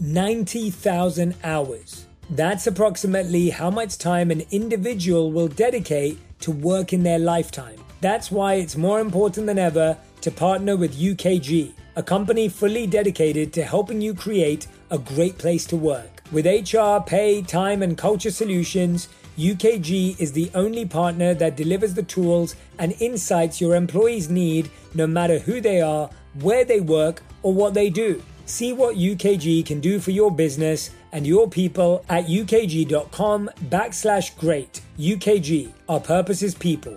90,000 0.00 1.34
hours. 1.44 2.06
That's 2.28 2.66
approximately 2.66 3.50
how 3.50 3.70
much 3.70 3.98
time 3.98 4.30
an 4.30 4.42
individual 4.50 5.30
will 5.30 5.48
dedicate 5.48 6.18
to 6.42 6.50
work 6.50 6.92
in 6.92 7.02
their 7.02 7.18
lifetime. 7.18 7.78
That's 8.00 8.30
why 8.30 8.54
it's 8.54 8.76
more 8.76 9.00
important 9.00 9.46
than 9.46 9.58
ever 9.58 9.96
to 10.22 10.30
partner 10.30 10.76
with 10.76 10.98
UKG, 10.98 11.72
a 11.96 12.02
company 12.02 12.48
fully 12.48 12.86
dedicated 12.86 13.52
to 13.52 13.64
helping 13.64 14.00
you 14.00 14.14
create 14.14 14.66
a 14.90 14.98
great 14.98 15.38
place 15.38 15.64
to 15.66 15.76
work. 15.76 16.22
With 16.30 16.46
HR, 16.46 17.02
pay, 17.04 17.42
time, 17.42 17.82
and 17.82 17.96
culture 17.96 18.30
solutions, 18.30 19.08
UKG 19.38 20.20
is 20.20 20.32
the 20.32 20.50
only 20.54 20.84
partner 20.84 21.34
that 21.34 21.56
delivers 21.56 21.94
the 21.94 22.02
tools 22.02 22.54
and 22.78 22.94
insights 23.00 23.60
your 23.60 23.74
employees 23.76 24.28
need 24.28 24.70
no 24.94 25.06
matter 25.06 25.38
who 25.38 25.60
they 25.60 25.80
are, 25.80 26.10
where 26.40 26.64
they 26.64 26.80
work, 26.80 27.22
or 27.42 27.52
what 27.52 27.74
they 27.74 27.90
do. 27.90 28.22
See 28.46 28.72
what 28.72 28.96
UKG 28.96 29.64
can 29.64 29.80
do 29.80 30.00
for 30.00 30.10
your 30.10 30.30
business 30.30 30.90
and 31.12 31.26
your 31.26 31.48
people 31.48 32.04
at 32.08 32.26
ukg.com 32.26 33.50
backslash 33.66 34.36
great. 34.38 34.80
UKG, 34.98 35.72
our 35.88 36.00
purpose 36.00 36.42
is 36.42 36.54
people. 36.54 36.96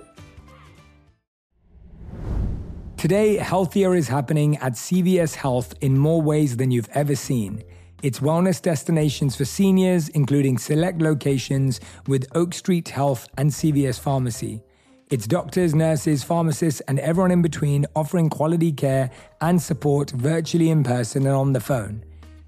Today, 2.98 3.36
healthier 3.36 3.94
is 3.94 4.08
happening 4.08 4.58
at 4.58 4.74
CVS 4.74 5.36
Health 5.36 5.76
in 5.82 5.98
more 5.98 6.22
ways 6.22 6.58
than 6.58 6.72
you've 6.72 6.90
ever 6.94 7.16
seen. 7.16 7.62
It's 8.02 8.20
wellness 8.20 8.62
destinations 8.62 9.36
for 9.36 9.46
seniors, 9.46 10.10
including 10.10 10.58
select 10.58 11.02
locations 11.02 11.80
with 12.08 12.26
Oak 12.34 12.54
Street 12.54 12.90
Health 12.90 13.28
and 13.38 13.52
CVS 13.52 14.00
Pharmacy. 14.00 14.64
It's 15.12 15.28
doctors, 15.28 15.76
nurses, 15.76 16.24
pharmacists, 16.24 16.82
and 16.88 17.00
everyone 17.00 17.30
in 17.30 17.44
between 17.44 17.86
offering 17.96 18.30
quality 18.30 18.72
care 18.72 19.12
and 19.40 19.62
support 19.62 20.10
virtually 20.10 20.72
in 20.72 20.84
person 20.84 21.28
and 21.28 21.36
on 21.36 21.54
the 21.54 21.60
phone. 21.60 22.04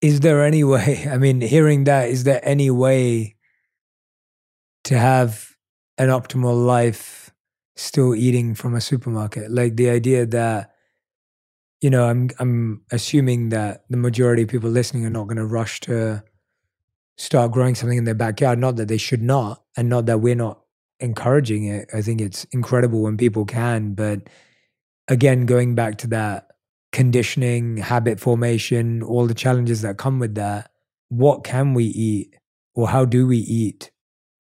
Is 0.00 0.20
there 0.20 0.44
any 0.44 0.64
way 0.64 1.06
i 1.10 1.18
mean 1.18 1.40
hearing 1.40 1.84
that 1.84 2.08
is 2.08 2.24
there 2.24 2.40
any 2.42 2.70
way 2.70 3.36
to 4.84 4.96
have 4.96 5.56
an 5.98 6.08
optimal 6.08 6.64
life 6.64 7.26
still 7.76 8.14
eating 8.14 8.54
from 8.54 8.74
a 8.74 8.80
supermarket? 8.80 9.50
Like 9.50 9.76
the 9.76 9.90
idea 9.90 10.26
that 10.26 10.72
you 11.80 11.90
know 11.90 12.04
i'm 12.04 12.30
i'm 12.38 12.82
assuming 12.90 13.50
that 13.50 13.84
the 13.90 13.98
majority 13.98 14.42
of 14.42 14.48
people 14.48 14.70
listening 14.70 15.04
are 15.04 15.10
not 15.10 15.26
going 15.26 15.36
to 15.36 15.44
rush 15.44 15.80
to 15.80 16.22
start 17.18 17.52
growing 17.52 17.74
something 17.74 17.98
in 17.98 18.04
their 18.04 18.14
backyard. 18.14 18.58
Not 18.58 18.76
that 18.76 18.88
they 18.88 18.96
should 18.96 19.22
not 19.22 19.62
and 19.76 19.88
not 19.88 20.06
that 20.06 20.20
we're 20.20 20.34
not 20.34 20.60
encouraging 21.00 21.64
it. 21.64 21.88
I 21.92 22.00
think 22.00 22.20
it's 22.20 22.44
incredible 22.44 23.02
when 23.02 23.16
people 23.16 23.44
can 23.44 23.94
but 23.94 24.28
again 25.08 25.46
going 25.46 25.74
back 25.74 25.98
to 25.98 26.06
that 26.08 26.48
conditioning, 26.92 27.78
habit 27.78 28.20
formation, 28.20 29.02
all 29.02 29.26
the 29.26 29.34
challenges 29.34 29.82
that 29.82 29.98
come 29.98 30.18
with 30.18 30.34
that, 30.36 30.70
what 31.08 31.44
can 31.44 31.74
we 31.74 31.84
eat 31.84 32.34
or 32.74 32.88
how 32.88 33.04
do 33.04 33.26
we 33.26 33.38
eat 33.38 33.90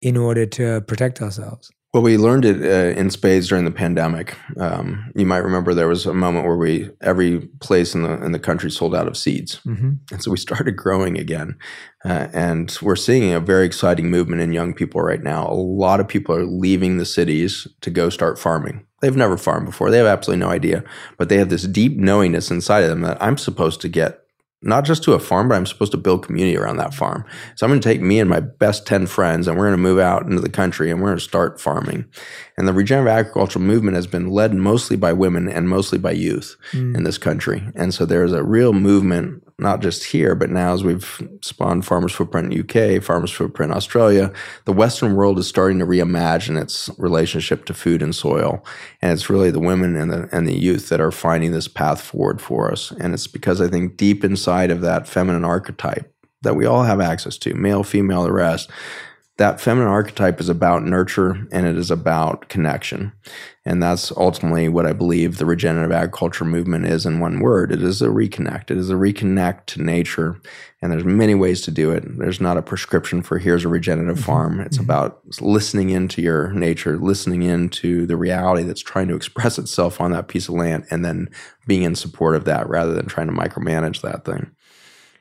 in 0.01 0.17
order 0.17 0.45
to 0.45 0.81
protect 0.81 1.21
ourselves? 1.21 1.71
Well, 1.95 2.03
we 2.03 2.17
learned 2.17 2.43
it 2.43 2.61
uh, 2.61 2.99
in 2.99 3.09
spades 3.09 3.47
during 3.47 3.63
the 3.63 3.71
pandemic. 3.71 4.35
Um, 4.59 5.13
you 5.15 5.25
might 5.25 5.45
remember 5.45 5.73
there 5.73 5.87
was 5.87 6.05
a 6.05 6.13
moment 6.13 6.45
where 6.45 6.57
we 6.57 6.89
every 6.99 7.47
place 7.61 7.95
in 7.95 8.03
the 8.03 8.21
in 8.21 8.33
the 8.33 8.37
country 8.37 8.69
sold 8.69 8.93
out 8.93 9.07
of 9.07 9.15
seeds, 9.15 9.61
mm-hmm. 9.65 9.93
and 10.11 10.21
so 10.21 10.29
we 10.29 10.35
started 10.35 10.75
growing 10.75 11.17
again. 11.17 11.57
Uh, 12.03 12.27
and 12.33 12.77
we're 12.81 12.97
seeing 12.97 13.31
a 13.31 13.39
very 13.39 13.65
exciting 13.65 14.09
movement 14.09 14.41
in 14.41 14.51
young 14.51 14.73
people 14.73 14.99
right 14.99 15.23
now. 15.23 15.47
A 15.47 15.55
lot 15.55 16.01
of 16.01 16.07
people 16.09 16.35
are 16.35 16.43
leaving 16.43 16.97
the 16.97 17.05
cities 17.05 17.65
to 17.79 17.89
go 17.89 18.09
start 18.09 18.37
farming. 18.37 18.85
They've 18.99 19.15
never 19.15 19.37
farmed 19.37 19.65
before. 19.65 19.89
They 19.89 19.99
have 19.99 20.05
absolutely 20.05 20.45
no 20.45 20.51
idea, 20.51 20.83
but 21.17 21.29
they 21.29 21.37
have 21.37 21.47
this 21.47 21.63
deep 21.63 21.95
knowingness 21.95 22.51
inside 22.51 22.83
of 22.83 22.89
them 22.89 23.03
that 23.03 23.23
I'm 23.23 23.37
supposed 23.37 23.79
to 23.79 23.87
get 23.87 24.24
not 24.65 24.83
just 24.83 25.03
to 25.03 25.13
a 25.13 25.19
farm, 25.19 25.47
but 25.47 25.55
I'm 25.55 25.65
supposed 25.65 25.91
to 25.91 25.97
build 25.97 26.25
community 26.25 26.57
around 26.57 26.77
that 26.77 26.93
farm. 26.93 27.23
So 27.55 27.65
I'm 27.65 27.71
going 27.71 27.79
to 27.79 27.87
take 27.87 28.01
me 28.01 28.19
and 28.19 28.29
my 28.29 28.39
best 28.39 28.87
10 28.87 29.05
friends 29.05 29.47
and 29.47 29.57
we're 29.57 29.67
going 29.67 29.77
to 29.77 29.83
move 29.83 29.99
out 29.99 30.23
into 30.23 30.41
the 30.41 30.49
country 30.49 30.89
and 30.89 30.99
we're 30.99 31.09
going 31.09 31.19
to 31.19 31.23
start 31.23 31.61
farming. 31.61 32.05
And 32.57 32.67
the 32.67 32.73
regenerative 32.73 33.13
agricultural 33.13 33.63
movement 33.63 33.95
has 33.95 34.07
been 34.07 34.29
led 34.29 34.55
mostly 34.55 34.97
by 34.97 35.13
women 35.13 35.47
and 35.47 35.69
mostly 35.69 35.99
by 35.99 36.11
youth 36.11 36.57
mm. 36.71 36.95
in 36.95 37.03
this 37.03 37.19
country. 37.19 37.63
And 37.75 37.93
so 37.93 38.05
there's 38.05 38.33
a 38.33 38.43
real 38.43 38.73
movement 38.73 39.43
not 39.57 39.81
just 39.81 40.03
here, 40.03 40.35
but 40.35 40.49
now 40.49 40.73
as 40.73 40.83
we've 40.83 41.21
spawned 41.41 41.85
Farmers 41.85 42.11
Footprint 42.11 42.53
UK, 42.53 43.01
Farmers 43.01 43.31
Footprint 43.31 43.71
Australia, 43.71 44.33
the 44.65 44.73
Western 44.73 45.15
world 45.15 45.39
is 45.39 45.47
starting 45.47 45.79
to 45.79 45.85
reimagine 45.85 46.61
its 46.61 46.89
relationship 46.97 47.65
to 47.65 47.73
food 47.73 48.01
and 48.01 48.13
soil. 48.13 48.65
And 49.01 49.13
it's 49.13 49.29
really 49.29 49.51
the 49.51 49.59
women 49.59 49.95
and 49.95 50.11
the, 50.11 50.29
and 50.33 50.45
the 50.45 50.57
youth 50.57 50.89
that 50.89 50.99
are 50.99 51.11
finding 51.11 51.51
this 51.51 51.69
path 51.69 52.01
forward 52.01 52.41
for 52.41 52.69
us. 52.71 52.91
And 52.91 53.13
it's 53.13 53.27
because 53.27 53.61
I 53.61 53.69
think 53.69 53.95
deep 53.95 54.25
inside 54.25 54.71
of 54.71 54.81
that 54.81 55.07
feminine 55.07 55.45
archetype 55.45 56.11
that 56.41 56.55
we 56.55 56.65
all 56.65 56.83
have 56.83 56.99
access 56.99 57.37
to, 57.39 57.53
male, 57.53 57.83
female, 57.83 58.23
the 58.23 58.33
rest, 58.33 58.69
that 59.37 59.59
feminine 59.59 59.89
archetype 59.89 60.39
is 60.39 60.47
about 60.47 60.85
nurture 60.85 61.45
and 61.51 61.65
it 61.65 61.77
is 61.77 61.91
about 61.91 62.47
connection. 62.47 63.11
And 63.65 63.83
that's 63.83 64.11
ultimately 64.15 64.69
what 64.69 64.85
I 64.85 64.93
believe 64.93 65.37
the 65.37 65.45
regenerative 65.45 65.91
agriculture 65.91 66.45
movement 66.45 66.85
is 66.85 67.05
in 67.05 67.19
one 67.19 67.39
word. 67.39 67.71
It 67.71 67.81
is 67.81 68.01
a 68.01 68.07
reconnect. 68.07 68.71
It 68.71 68.77
is 68.77 68.89
a 68.89 68.93
reconnect 68.93 69.65
to 69.67 69.81
nature. 69.81 70.39
And 70.81 70.91
there's 70.91 71.03
many 71.03 71.35
ways 71.35 71.61
to 71.61 71.71
do 71.71 71.91
it. 71.91 72.03
There's 72.17 72.39
not 72.39 72.57
a 72.57 72.61
prescription 72.61 73.21
for 73.21 73.37
here's 73.37 73.65
a 73.65 73.69
regenerative 73.69 74.17
mm-hmm. 74.17 74.25
farm. 74.25 74.59
It's 74.61 74.77
mm-hmm. 74.77 74.85
about 74.85 75.19
listening 75.41 75.89
into 75.89 76.21
your 76.21 76.53
nature, 76.53 76.97
listening 76.97 77.41
into 77.41 78.05
the 78.05 78.15
reality 78.15 78.63
that's 78.63 78.83
trying 78.83 79.09
to 79.09 79.15
express 79.15 79.57
itself 79.57 79.99
on 79.99 80.11
that 80.11 80.29
piece 80.29 80.47
of 80.47 80.53
land, 80.53 80.85
and 80.91 81.03
then 81.03 81.29
being 81.67 81.83
in 81.83 81.95
support 81.95 82.35
of 82.35 82.45
that 82.45 82.69
rather 82.69 82.93
than 82.93 83.07
trying 83.07 83.27
to 83.27 83.33
micromanage 83.33 84.01
that 84.01 84.23
thing. 84.23 84.51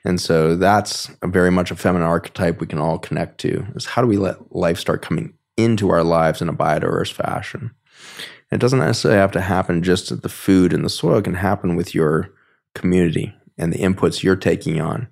And 0.04 0.20
so 0.20 0.54
that's 0.54 1.10
very 1.22 1.50
much 1.50 1.70
a 1.70 1.76
feminine 1.76 2.06
archetype 2.06 2.60
we 2.60 2.66
can 2.66 2.78
all 2.78 2.98
connect 2.98 3.38
to 3.38 3.66
is 3.74 3.86
how 3.86 4.02
do 4.02 4.08
we 4.08 4.18
let 4.18 4.54
life 4.54 4.78
start 4.78 5.02
coming 5.02 5.32
into 5.56 5.90
our 5.90 6.04
lives 6.04 6.42
in 6.42 6.48
a 6.48 6.54
biodiverse 6.54 7.12
fashion? 7.12 7.70
it 8.50 8.60
doesn't 8.60 8.78
necessarily 8.78 9.18
have 9.18 9.32
to 9.32 9.40
happen 9.40 9.82
just 9.82 10.12
at 10.12 10.22
the 10.22 10.28
food 10.28 10.72
and 10.72 10.84
the 10.84 10.90
soil. 10.90 11.18
It 11.18 11.24
can 11.24 11.34
happen 11.34 11.74
with 11.74 11.94
your 11.94 12.30
community 12.74 13.34
and 13.58 13.72
the 13.72 13.78
inputs 13.78 14.22
you're 14.22 14.36
taking 14.36 14.80
on 14.80 15.08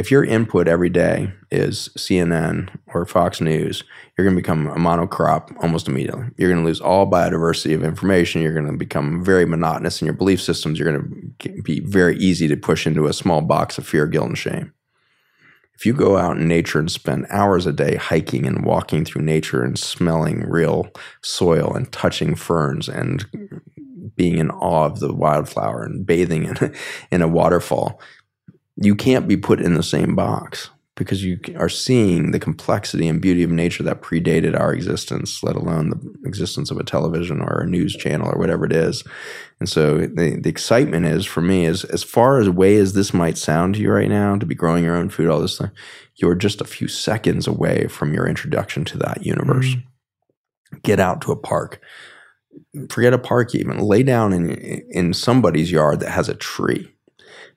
if 0.00 0.10
your 0.10 0.24
input 0.24 0.66
every 0.66 0.88
day 0.88 1.30
is 1.50 1.90
CNN 1.90 2.74
or 2.86 3.04
Fox 3.04 3.38
News, 3.38 3.84
you're 4.16 4.24
going 4.24 4.34
to 4.34 4.40
become 4.40 4.66
a 4.68 4.76
monocrop 4.76 5.54
almost 5.62 5.88
immediately. 5.88 6.24
You're 6.38 6.48
going 6.48 6.62
to 6.62 6.66
lose 6.66 6.80
all 6.80 7.06
biodiversity 7.06 7.74
of 7.74 7.84
information. 7.84 8.40
You're 8.40 8.54
going 8.54 8.64
to 8.66 8.78
become 8.78 9.22
very 9.22 9.44
monotonous 9.44 10.00
in 10.00 10.06
your 10.06 10.14
belief 10.14 10.40
systems. 10.40 10.78
You're 10.78 10.90
going 10.90 11.34
to 11.40 11.62
be 11.62 11.80
very 11.80 12.16
easy 12.16 12.48
to 12.48 12.56
push 12.56 12.86
into 12.86 13.08
a 13.08 13.12
small 13.12 13.42
box 13.42 13.76
of 13.76 13.86
fear, 13.86 14.06
guilt, 14.06 14.28
and 14.28 14.38
shame. 14.38 14.72
If 15.74 15.84
you 15.84 15.92
go 15.92 16.16
out 16.16 16.38
in 16.38 16.48
nature 16.48 16.78
and 16.78 16.90
spend 16.90 17.26
hours 17.28 17.66
a 17.66 17.72
day 17.72 17.96
hiking 17.96 18.46
and 18.46 18.64
walking 18.64 19.04
through 19.04 19.22
nature 19.22 19.62
and 19.62 19.78
smelling 19.78 20.48
real 20.48 20.88
soil 21.22 21.74
and 21.74 21.92
touching 21.92 22.34
ferns 22.36 22.88
and 22.88 23.26
being 24.16 24.38
in 24.38 24.50
awe 24.50 24.86
of 24.86 25.00
the 25.00 25.14
wildflower 25.14 25.82
and 25.82 26.06
bathing 26.06 26.44
in, 26.44 26.74
in 27.10 27.20
a 27.20 27.28
waterfall, 27.28 28.00
you 28.80 28.94
can't 28.94 29.28
be 29.28 29.36
put 29.36 29.60
in 29.60 29.74
the 29.74 29.82
same 29.82 30.16
box 30.16 30.70
because 30.96 31.24
you 31.24 31.38
are 31.56 31.68
seeing 31.68 32.30
the 32.30 32.38
complexity 32.38 33.08
and 33.08 33.22
beauty 33.22 33.42
of 33.42 33.50
nature 33.50 33.82
that 33.82 34.02
predated 34.02 34.58
our 34.58 34.72
existence, 34.72 35.42
let 35.42 35.56
alone 35.56 35.90
the 35.90 36.28
existence 36.28 36.70
of 36.70 36.76
a 36.76 36.84
television 36.84 37.40
or 37.40 37.60
a 37.60 37.66
news 37.66 37.94
channel 37.96 38.28
or 38.30 38.38
whatever 38.38 38.66
it 38.66 38.72
is. 38.72 39.02
And 39.60 39.68
so 39.68 39.98
the, 39.98 40.38
the 40.42 40.48
excitement 40.50 41.06
is 41.06 41.24
for 41.24 41.40
me 41.40 41.64
is 41.64 41.84
as 41.84 42.02
far 42.02 42.38
as 42.38 42.50
way 42.50 42.76
as 42.76 42.92
this 42.92 43.14
might 43.14 43.38
sound 43.38 43.76
to 43.76 43.80
you 43.80 43.90
right 43.90 44.10
now 44.10 44.36
to 44.36 44.44
be 44.44 44.54
growing 44.54 44.84
your 44.84 44.96
own 44.96 45.08
food, 45.08 45.30
all 45.30 45.40
this 45.40 45.56
thing, 45.56 45.70
you're 46.16 46.34
just 46.34 46.60
a 46.60 46.66
few 46.66 46.88
seconds 46.88 47.46
away 47.46 47.86
from 47.86 48.12
your 48.12 48.26
introduction 48.26 48.84
to 48.86 48.98
that 48.98 49.24
universe. 49.24 49.68
Mm-hmm. 49.68 50.78
Get 50.82 51.00
out 51.00 51.22
to 51.22 51.32
a 51.32 51.36
park. 51.36 51.80
Forget 52.90 53.14
a 53.14 53.18
park 53.18 53.54
even. 53.54 53.78
Lay 53.78 54.02
down 54.02 54.32
in 54.32 54.50
in 54.50 55.14
somebody's 55.14 55.72
yard 55.72 56.00
that 56.00 56.10
has 56.10 56.28
a 56.28 56.34
tree 56.34 56.92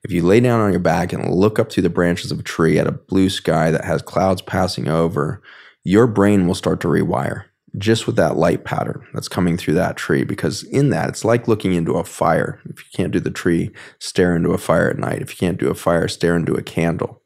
if 0.03 0.11
you 0.11 0.21
lay 0.23 0.39
down 0.39 0.59
on 0.59 0.71
your 0.71 0.79
back 0.79 1.13
and 1.13 1.33
look 1.33 1.59
up 1.59 1.71
through 1.71 1.83
the 1.83 1.89
branches 1.89 2.31
of 2.31 2.39
a 2.39 2.43
tree 2.43 2.77
at 2.77 2.87
a 2.87 2.91
blue 2.91 3.29
sky 3.29 3.71
that 3.71 3.85
has 3.85 4.01
clouds 4.01 4.41
passing 4.41 4.87
over, 4.87 5.41
your 5.83 6.07
brain 6.07 6.47
will 6.47 6.55
start 6.55 6.81
to 6.81 6.87
rewire 6.87 7.45
just 7.77 8.05
with 8.05 8.15
that 8.17 8.37
light 8.37 8.65
pattern 8.65 9.05
that's 9.13 9.27
coming 9.27 9.57
through 9.57 9.73
that 9.73 9.97
tree. 9.97 10.23
Because 10.23 10.63
in 10.63 10.89
that, 10.89 11.09
it's 11.09 11.25
like 11.25 11.47
looking 11.47 11.73
into 11.73 11.93
a 11.93 12.03
fire. 12.03 12.59
If 12.65 12.79
you 12.79 12.85
can't 12.93 13.13
do 13.13 13.19
the 13.19 13.31
tree, 13.31 13.71
stare 13.99 14.35
into 14.35 14.51
a 14.51 14.57
fire 14.57 14.89
at 14.89 14.99
night. 14.99 15.21
If 15.21 15.31
you 15.31 15.37
can't 15.37 15.59
do 15.59 15.69
a 15.69 15.75
fire, 15.75 16.07
stare 16.07 16.35
into 16.35 16.53
a 16.53 16.61
candle. 16.61 17.21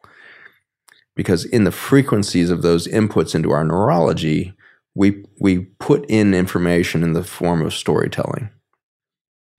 Because 1.15 1.45
in 1.45 1.63
the 1.63 1.71
frequencies 1.71 2.49
of 2.49 2.61
those 2.61 2.87
inputs 2.87 3.33
into 3.33 3.51
our 3.51 3.65
neurology, 3.65 4.53
we, 4.93 5.25
we 5.39 5.59
put 5.79 6.05
in 6.09 6.33
information 6.33 7.03
in 7.03 7.13
the 7.13 7.23
form 7.23 7.65
of 7.65 7.73
storytelling. 7.73 8.49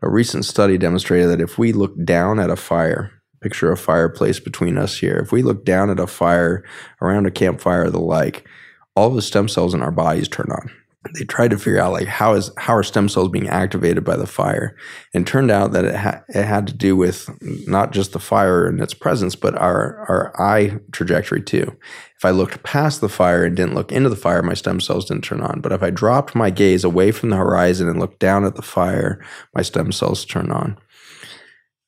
A 0.03 0.09
recent 0.09 0.45
study 0.45 0.79
demonstrated 0.79 1.29
that 1.31 1.41
if 1.41 1.59
we 1.59 1.73
look 1.73 1.93
down 2.05 2.39
at 2.39 2.51
a 2.51 2.57
fire, 2.57 3.13
picture 3.41 3.73
a 3.73 3.77
fireplace 3.77 4.39
between 4.39 4.79
us 4.79 4.99
here, 4.99 5.17
if 5.17 5.33
we 5.33 5.43
look 5.43 5.65
down 5.65 5.91
at 5.91 5.99
a 5.99 6.07
fire 6.07 6.65
around 7.03 7.27
a 7.27 7.31
campfire 7.31 7.85
or 7.85 7.91
the 7.91 8.01
like, 8.01 8.47
all 8.95 9.11
the 9.11 9.23
stem 9.23 9.49
cells 9.49 9.75
in 9.75 9.83
our 9.83 9.93
bodies 9.93 10.29
turn 10.29 10.49
on. 10.51 10.71
They 11.15 11.25
tried 11.25 11.51
to 11.53 11.59
figure 11.59 11.81
out 11.81 11.93
like 11.93 12.09
how 12.09 12.35
is 12.35 12.51
how 12.59 12.75
are 12.75 12.83
stem 12.83 13.09
cells 13.09 13.29
being 13.29 13.49
activated 13.49 14.05
by 14.05 14.17
the 14.17 14.27
fire? 14.27 14.77
And 15.15 15.27
turned 15.27 15.51
out 15.51 15.73
that 15.73 15.85
it, 15.85 15.95
ha- 15.95 16.23
it 16.29 16.45
had 16.45 16.67
to 16.67 16.73
do 16.75 16.97
with 16.97 17.31
not 17.67 17.93
just 17.93 18.13
the 18.13 18.19
fire 18.19 18.67
and 18.67 18.81
its 18.81 18.95
presence 18.95 19.37
but 19.37 19.55
our 19.55 20.05
our 20.09 20.41
eye 20.41 20.81
trajectory 20.93 21.41
too 21.41 21.77
if 22.19 22.25
i 22.25 22.31
looked 22.31 22.63
past 22.63 23.01
the 23.01 23.09
fire 23.09 23.45
and 23.45 23.57
didn't 23.57 23.75
look 23.75 23.93
into 23.93 24.11
the 24.11 24.17
fire 24.17 24.43
my 24.43 24.55
stem 24.55 24.81
cells 24.81 25.07
didn't 25.07 25.25
turn 25.25 25.41
on. 25.41 25.61
But 25.61 25.73
if 25.73 25.83
i 25.83 25.91
dropped 25.91 26.35
my 26.35 26.51
gaze 26.51 26.85
away 26.85 27.13
from 27.13 27.31
the 27.31 27.37
horizon 27.37 27.89
and 27.89 27.99
looked 27.99 28.19
down 28.19 28.45
at 28.45 28.57
the 28.57 28.63
fire 28.63 29.25
my 29.55 29.63
stem 29.63 29.93
cells 29.93 30.25
turn 30.25 30.51
on. 30.51 30.77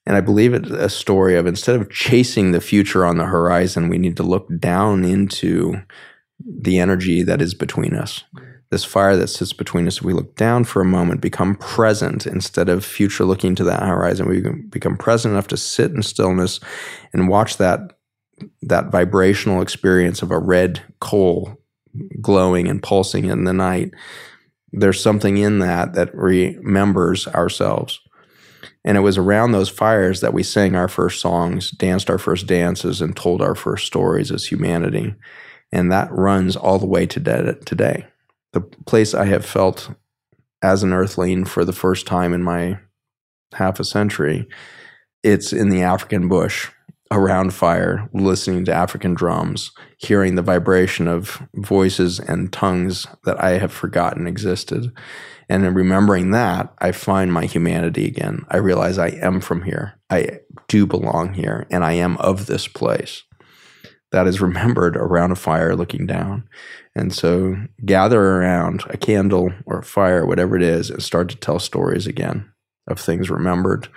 And 0.07 0.17
I 0.17 0.21
believe 0.21 0.55
it's 0.55 0.71
a 0.71 0.89
story 0.89 1.37
of 1.37 1.47
instead 1.47 1.77
of 1.77 1.91
chasing 1.91 2.53
the 2.53 2.61
future 2.61 3.05
on 3.05 3.19
the 3.19 3.27
horizon, 3.27 3.89
we 3.89 3.99
need 3.99 4.17
to 4.17 4.23
look 4.23 4.49
down 4.59 5.05
into 5.05 5.83
the 6.45 6.79
energy 6.79 7.23
that 7.23 7.43
is 7.43 7.55
between 7.55 7.95
us. 7.95 8.25
This 8.71 8.85
fire 8.85 9.17
that 9.17 9.29
sits 9.29 9.53
between 9.53 9.87
us, 9.87 10.01
we 10.01 10.13
look 10.13 10.37
down 10.37 10.65
for 10.65 10.81
a 10.81 10.87
moment, 10.87 11.21
become 11.21 11.57
present. 11.57 12.27
Instead 12.27 12.69
of 12.69 12.85
future 12.85 13.25
looking 13.25 13.55
to 13.57 13.65
that 13.65 13.83
horizon. 13.83 14.29
We 14.29 14.41
become 14.41 14.97
present 14.97 15.33
enough 15.33 15.49
to 15.49 15.57
sit 15.57 15.91
in 15.91 16.03
stillness 16.03 16.61
and 17.13 17.29
watch 17.29 17.59
that 17.59 18.00
that 18.63 18.91
vibrational 18.91 19.63
experience 19.63 20.23
of 20.23 20.31
a 20.31 20.39
red 20.39 20.83
coal 21.01 21.57
glowing 22.21 22.69
and 22.69 22.83
pulsing 22.83 23.27
in 23.27 23.45
the 23.45 23.53
night. 23.53 23.91
There's 24.73 25.03
something 25.03 25.39
in 25.39 25.59
that 25.59 25.95
that 25.95 26.15
remembers 26.15 27.27
ourselves. 27.29 28.01
And 28.85 28.97
it 28.97 29.01
was 29.01 29.19
around 29.19 29.53
those 29.53 29.69
fires 29.69 30.21
that 30.21 30.33
we 30.33 30.43
sang 30.43 30.75
our 30.75 30.89
first 30.89 31.21
songs, 31.21 31.71
danced 31.73 32.09
our 32.09 32.19
first 32.19 32.47
dances, 32.47 33.01
and 33.01 33.17
told 33.17 33.43
our 33.43 33.55
first 33.55 33.87
stories 33.87 34.31
as 34.31 34.47
humanity. 34.47 35.15
And 35.73 35.91
that 35.93 36.11
runs 36.13 36.57
all 36.57 36.79
the 36.79 36.87
way 36.87 37.07
to 37.07 37.21
today 37.65 38.07
the 38.53 38.61
place 38.61 39.15
I 39.15 39.27
have 39.27 39.45
felt 39.45 39.91
as 40.63 40.83
an 40.83 40.93
earthling 40.93 41.45
for 41.45 41.65
the 41.65 41.73
first 41.73 42.07
time 42.07 42.33
in 42.33 42.43
my 42.43 42.79
half 43.55 43.81
a 43.81 43.85
century. 43.85 44.49
It's 45.23 45.53
in 45.53 45.69
the 45.69 45.83
African 45.83 46.29
bush 46.29 46.69
around 47.11 47.53
fire, 47.53 48.09
listening 48.13 48.65
to 48.65 48.73
African 48.73 49.15
drums, 49.15 49.73
hearing 49.99 50.37
the 50.37 50.43
vibration 50.43 51.09
of 51.09 51.43
voices 51.55 52.21
and 52.21 52.53
tongues 52.53 53.07
that 53.25 53.43
I 53.43 53.59
have 53.59 53.73
forgotten 53.73 54.27
existed. 54.27 54.93
And 55.49 55.65
in 55.65 55.75
remembering 55.75 56.31
that, 56.31 56.73
I 56.79 56.93
find 56.93 57.33
my 57.33 57.47
humanity 57.47 58.07
again. 58.07 58.45
I 58.49 58.59
realize 58.59 58.99
I 58.99 59.09
am 59.09 59.41
from 59.41 59.63
here. 59.63 59.99
I 60.09 60.41
do 60.69 60.87
belong 60.87 61.35
here, 61.35 61.67
and 61.71 61.85
I 61.85 61.95
am 61.95 62.17
of 62.19 62.47
this 62.47 62.69
place. 62.69 63.25
That 64.13 64.29
is 64.29 64.41
remembered 64.41 64.97
around 64.97 65.33
a 65.33 65.37
fire 65.37 65.75
looking 65.75 66.07
down. 66.07 66.49
And 66.95 67.13
so 67.13 67.57
gather 67.85 68.21
around 68.21 68.85
a 68.91 68.97
candle 68.97 69.53
or 69.67 69.81
a 69.81 69.85
fire, 69.85 70.25
whatever 70.25 70.57
it 70.57 70.63
is, 70.63 70.91
and 70.91 71.03
start 71.03 71.29
to 71.31 71.37
tell 71.37 71.59
stories 71.59 72.07
again 72.07 72.53
of 72.87 73.01
things 73.01 73.31
remembered 73.31 73.89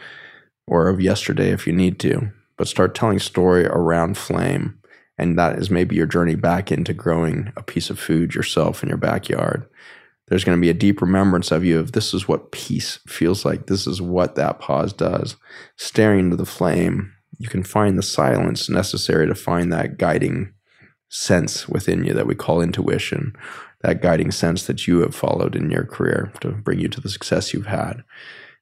or 0.68 0.88
of 0.88 1.02
yesterday 1.02 1.52
if 1.52 1.68
you 1.68 1.74
need 1.74 2.00
to. 2.00 2.32
But 2.58 2.68
start 2.68 2.96
telling 2.96 3.20
story 3.20 3.66
around 3.66 4.18
flame. 4.18 4.80
And 5.18 5.38
that 5.38 5.58
is 5.60 5.70
maybe 5.70 5.96
your 5.96 6.06
journey 6.06 6.36
back 6.36 6.72
into 6.72 6.94
growing 6.94 7.52
a 7.56 7.64
piece 7.64 7.90
of 7.90 8.00
food 8.00 8.34
yourself 8.34 8.82
in 8.82 8.90
your 8.90 8.98
backyard. 8.98 9.68
There's 10.28 10.44
going 10.44 10.58
to 10.58 10.62
be 10.62 10.70
a 10.70 10.74
deep 10.74 11.02
remembrance 11.02 11.52
of 11.52 11.66
you 11.66 11.80
of 11.80 11.92
this 11.92 12.14
is 12.14 12.28
what 12.28 12.52
peace 12.52 13.00
feels 13.08 13.46
like. 13.46 13.68
This 13.68 13.86
is 13.86 14.02
what 14.02 14.36
that 14.36 14.60
pause 14.60 14.94
does. 14.94 15.36
Staring 15.76 16.20
into 16.20 16.36
the 16.36 16.46
flame, 16.46 17.14
you 17.38 17.50
can 17.50 17.64
find 17.64 17.98
the 17.98 18.04
silence 18.04 18.70
necessary 18.70 19.28
to 19.28 19.36
find 19.36 19.72
that 19.72 19.98
guiding 19.98 20.54
sense 21.10 21.68
within 21.68 22.04
you 22.04 22.14
that 22.14 22.26
we 22.26 22.36
call 22.36 22.62
intuition, 22.62 23.36
that 23.82 24.02
guiding 24.02 24.32
sense 24.32 24.66
that 24.66 24.88
you 24.88 25.02
have 25.02 25.14
followed 25.14 25.56
in 25.56 25.70
your 25.70 25.86
career 25.86 26.32
to 26.42 26.50
bring 26.50 26.80
you 26.80 26.88
to 26.88 27.02
the 27.02 27.10
success 27.10 27.54
you've 27.54 27.68
had. 27.68 28.04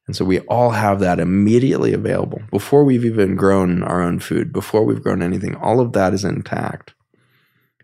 And 0.07 0.15
so 0.15 0.25
we 0.25 0.39
all 0.41 0.71
have 0.71 0.99
that 0.99 1.19
immediately 1.19 1.93
available 1.93 2.41
before 2.51 2.83
we've 2.83 3.05
even 3.05 3.35
grown 3.35 3.83
our 3.83 4.01
own 4.01 4.19
food, 4.19 4.51
before 4.51 4.83
we've 4.83 5.03
grown 5.03 5.21
anything. 5.21 5.55
All 5.55 5.79
of 5.79 5.93
that 5.93 6.13
is 6.13 6.25
intact. 6.25 6.93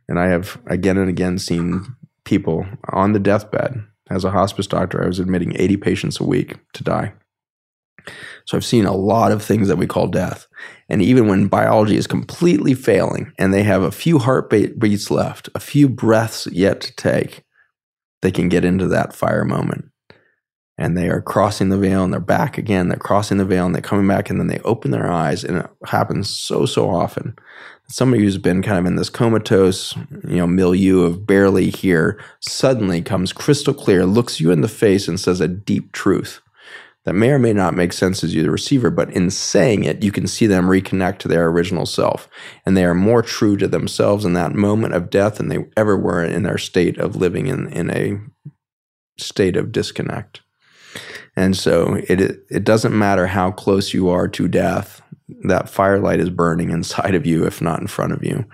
And 0.09 0.19
I 0.19 0.27
have 0.27 0.59
again 0.67 0.97
and 0.97 1.09
again 1.09 1.37
seen 1.37 1.95
people 2.25 2.65
on 2.89 3.13
the 3.13 3.19
deathbed. 3.19 3.83
As 4.09 4.23
a 4.23 4.31
hospice 4.31 4.67
doctor, 4.67 5.03
I 5.03 5.07
was 5.07 5.19
admitting 5.19 5.55
80 5.55 5.77
patients 5.77 6.19
a 6.19 6.25
week 6.25 6.55
to 6.73 6.83
die. 6.83 7.13
So 8.45 8.55
I've 8.55 8.65
seen 8.65 8.85
a 8.85 8.95
lot 8.95 9.33
of 9.33 9.43
things 9.43 9.67
that 9.67 9.77
we 9.77 9.85
call 9.85 10.07
death. 10.07 10.47
And 10.87 11.01
even 11.01 11.27
when 11.27 11.47
biology 11.47 11.97
is 11.97 12.07
completely 12.07 12.73
failing 12.73 13.33
and 13.37 13.53
they 13.53 13.63
have 13.63 13.83
a 13.83 13.91
few 13.91 14.19
heartbeats 14.19 15.11
left, 15.11 15.49
a 15.53 15.59
few 15.59 15.89
breaths 15.89 16.47
yet 16.47 16.79
to 16.81 16.95
take, 16.95 17.43
they 18.21 18.31
can 18.31 18.47
get 18.47 18.63
into 18.63 18.87
that 18.87 19.13
fire 19.13 19.43
moment. 19.43 19.85
And 20.77 20.95
they 20.95 21.09
are 21.09 21.21
crossing 21.21 21.69
the 21.69 21.77
veil 21.77 22.03
and 22.03 22.13
they're 22.13 22.19
back 22.19 22.57
again. 22.57 22.87
They're 22.87 22.97
crossing 22.97 23.37
the 23.37 23.45
veil 23.45 23.65
and 23.65 23.73
they're 23.73 23.81
coming 23.81 24.07
back 24.07 24.29
and 24.29 24.39
then 24.39 24.47
they 24.47 24.59
open 24.59 24.91
their 24.91 25.11
eyes. 25.11 25.43
And 25.43 25.57
it 25.57 25.69
happens 25.85 26.29
so, 26.29 26.65
so 26.65 26.89
often. 26.89 27.35
Somebody 27.89 28.23
who's 28.23 28.37
been 28.37 28.61
kind 28.61 28.77
of 28.77 28.85
in 28.85 28.95
this 28.95 29.09
comatose, 29.09 29.95
you 30.27 30.37
know, 30.37 30.45
milieu 30.45 31.01
of 31.01 31.25
barely 31.25 31.69
here 31.69 32.19
suddenly 32.41 33.01
comes 33.01 33.33
crystal 33.33 33.73
clear, 33.73 34.05
looks 34.05 34.39
you 34.39 34.51
in 34.51 34.61
the 34.61 34.67
face 34.67 35.07
and 35.07 35.19
says 35.19 35.41
a 35.41 35.47
deep 35.47 35.93
truth 35.93 36.41
that 37.07 37.13
may 37.13 37.29
or 37.29 37.39
may 37.39 37.53
not 37.53 37.73
make 37.73 37.93
sense 37.93 38.21
as 38.21 38.35
you, 38.35 38.43
the 38.43 38.51
receiver, 38.51 38.91
but 38.91 39.09
in 39.11 39.29
saying 39.29 39.85
it, 39.85 40.03
you 40.03 40.11
can 40.11 40.27
see 40.27 40.45
them 40.45 40.65
reconnect 40.65 41.19
to 41.19 41.29
their 41.29 41.47
original 41.47 41.85
self. 41.85 42.27
And 42.65 42.75
they 42.75 42.83
are 42.83 42.93
more 42.93 43.21
true 43.21 43.55
to 43.55 43.67
themselves 43.69 44.25
in 44.25 44.33
that 44.33 44.53
moment 44.53 44.93
of 44.93 45.09
death 45.09 45.35
than 45.35 45.47
they 45.47 45.59
ever 45.77 45.95
were 45.95 46.21
in 46.21 46.43
their 46.43 46.57
state 46.57 46.97
of 46.97 47.15
living 47.15 47.47
in, 47.47 47.69
in 47.69 47.89
a 47.91 48.19
state 49.17 49.55
of 49.55 49.71
disconnect. 49.71 50.41
And 51.35 51.55
so 51.55 51.95
it, 52.07 52.19
it 52.49 52.63
doesn't 52.63 52.97
matter 52.97 53.27
how 53.27 53.51
close 53.51 53.93
you 53.93 54.09
are 54.09 54.27
to 54.29 54.47
death, 54.47 55.01
that 55.43 55.69
firelight 55.69 56.19
is 56.19 56.29
burning 56.29 56.69
inside 56.71 57.15
of 57.15 57.25
you, 57.25 57.45
if 57.45 57.61
not 57.61 57.79
in 57.79 57.87
front 57.87 58.13
of 58.13 58.23
you. 58.23 58.45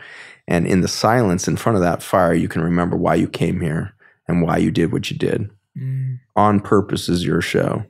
And 0.47 0.67
in 0.67 0.81
the 0.81 0.87
silence 0.87 1.47
in 1.47 1.55
front 1.55 1.77
of 1.77 1.81
that 1.81 2.03
fire, 2.03 2.33
you 2.33 2.47
can 2.47 2.61
remember 2.61 2.97
why 2.97 3.15
you 3.15 3.27
came 3.27 3.61
here 3.61 3.93
and 4.27 4.41
why 4.41 4.57
you 4.57 4.71
did 4.71 4.91
what 4.91 5.09
you 5.09 5.17
did. 5.17 5.49
Mm. 5.77 6.19
On 6.35 6.59
purpose 6.59 7.07
is 7.07 7.25
your 7.25 7.41
show. 7.41 7.85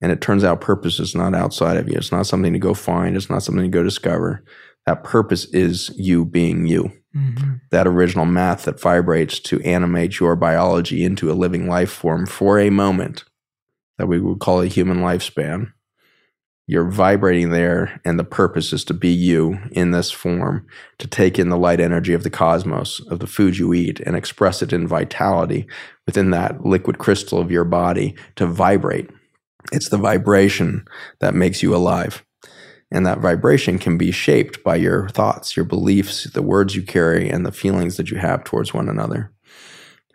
And 0.00 0.12
it 0.12 0.20
turns 0.20 0.44
out 0.44 0.60
purpose 0.60 1.00
is 1.00 1.14
not 1.14 1.34
outside 1.34 1.76
of 1.76 1.88
you. 1.88 1.94
It's 1.96 2.12
not 2.12 2.26
something 2.26 2.52
to 2.52 2.58
go 2.58 2.74
find. 2.74 3.16
It's 3.16 3.30
not 3.30 3.42
something 3.42 3.64
to 3.64 3.68
go 3.68 3.82
discover. 3.82 4.44
That 4.86 5.04
purpose 5.04 5.44
is 5.46 5.90
you 5.96 6.24
being 6.24 6.66
you. 6.66 6.92
Mm-hmm. 7.14 7.54
That 7.70 7.86
original 7.86 8.26
math 8.26 8.64
that 8.64 8.80
vibrates 8.80 9.40
to 9.40 9.60
animate 9.62 10.20
your 10.20 10.36
biology 10.36 11.04
into 11.04 11.30
a 11.30 11.34
living 11.34 11.68
life 11.68 11.90
form 11.90 12.26
for 12.26 12.58
a 12.58 12.70
moment 12.70 13.24
that 13.98 14.06
we 14.06 14.20
would 14.20 14.40
call 14.40 14.60
a 14.60 14.66
human 14.66 14.98
lifespan. 14.98 15.72
You're 16.66 16.90
vibrating 16.90 17.50
there, 17.50 18.00
and 18.04 18.18
the 18.18 18.24
purpose 18.24 18.72
is 18.72 18.84
to 18.86 18.94
be 18.94 19.08
you 19.08 19.58
in 19.72 19.90
this 19.90 20.10
form, 20.10 20.66
to 20.98 21.06
take 21.06 21.38
in 21.38 21.48
the 21.48 21.56
light 21.56 21.80
energy 21.80 22.12
of 22.12 22.24
the 22.24 22.30
cosmos, 22.30 23.00
of 23.08 23.20
the 23.20 23.26
food 23.26 23.56
you 23.56 23.72
eat, 23.72 24.00
and 24.00 24.14
express 24.14 24.60
it 24.60 24.72
in 24.72 24.86
vitality 24.86 25.66
within 26.06 26.30
that 26.30 26.64
liquid 26.64 26.98
crystal 26.98 27.38
of 27.38 27.50
your 27.50 27.64
body 27.64 28.14
to 28.36 28.46
vibrate 28.46 29.08
it's 29.72 29.88
the 29.88 29.98
vibration 29.98 30.86
that 31.20 31.34
makes 31.34 31.62
you 31.62 31.74
alive. 31.74 32.24
And 32.90 33.04
that 33.04 33.18
vibration 33.18 33.78
can 33.78 33.98
be 33.98 34.10
shaped 34.10 34.64
by 34.64 34.76
your 34.76 35.10
thoughts, 35.10 35.56
your 35.56 35.66
beliefs, 35.66 36.24
the 36.24 36.42
words 36.42 36.74
you 36.74 36.82
carry, 36.82 37.28
and 37.28 37.44
the 37.44 37.52
feelings 37.52 37.98
that 37.98 38.10
you 38.10 38.16
have 38.16 38.44
towards 38.44 38.72
one 38.72 38.88
another. 38.88 39.30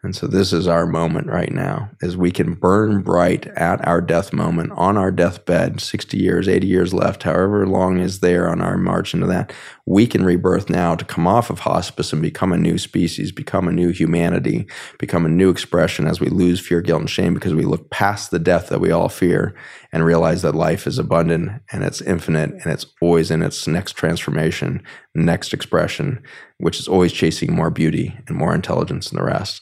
And 0.04 0.14
so 0.14 0.28
this 0.28 0.52
is 0.52 0.68
our 0.68 0.86
moment 0.86 1.28
right 1.28 1.52
now, 1.52 1.90
as 2.02 2.18
we 2.18 2.30
can 2.30 2.56
burn 2.56 3.02
bright 3.02 3.48
at 3.48 3.86
our 3.88 4.02
death 4.02 4.34
moment 4.34 4.74
on 4.74 4.98
our 4.98 5.12
deathbed, 5.12 5.80
60 5.80 6.18
years, 6.18 6.50
80 6.50 6.68
years 6.68 6.94
left, 6.94 7.24
however 7.24 7.66
long 7.66 8.00
is 8.00 8.20
there 8.20 8.50
on 8.50 8.62
our 8.62 8.78
march 8.78 9.14
into 9.14 9.28
that. 9.28 9.54
We 9.86 10.08
can 10.08 10.24
rebirth 10.24 10.70
now 10.70 10.96
to 10.96 11.04
come 11.04 11.28
off 11.28 11.50
of 11.50 11.60
hospice 11.60 12.14
and 12.14 12.22
become 12.22 12.54
a 12.54 12.58
new 12.58 12.78
species, 12.78 13.34
become 13.34 13.68
a 13.68 13.72
new 13.72 13.90
humanity, 13.90 14.66
become 14.98 15.26
a 15.26 15.30
new 15.30 15.50
expression 15.50 16.08
as 16.08 16.22
we 16.22 16.30
lose 16.30 16.66
fear, 16.66 16.80
guilt, 16.80 17.02
and 17.02 17.10
shame 17.10 17.34
because 17.34 17.54
we 17.54 17.66
look 17.66 17.90
past 17.90 18.32
the 18.32 18.40
death 18.40 18.70
that 18.70 18.80
we 18.80 18.92
all 18.92 19.10
fear 19.10 19.54
and 19.92 20.06
realize 20.06 20.42
that 20.42 20.56
life 20.56 20.88
is 20.88 20.98
abundant 20.98 21.62
and 21.74 21.84
it's 21.84 22.02
infinite 22.02 22.52
and 22.52 22.68
it's 22.68 22.86
always 23.02 23.30
in 23.30 23.42
its 23.42 23.68
next 23.68 23.94
transformation, 23.94 24.82
next 25.16 25.54
expression, 25.54 26.24
which 26.60 26.80
is 26.80 26.88
always 26.88 27.12
chasing 27.12 27.54
more 27.54 27.70
beauty 27.70 28.18
and 28.28 28.38
more 28.38 28.56
intelligence 28.56 29.10
than 29.10 29.18
the 29.18 29.26
rest. 29.26 29.62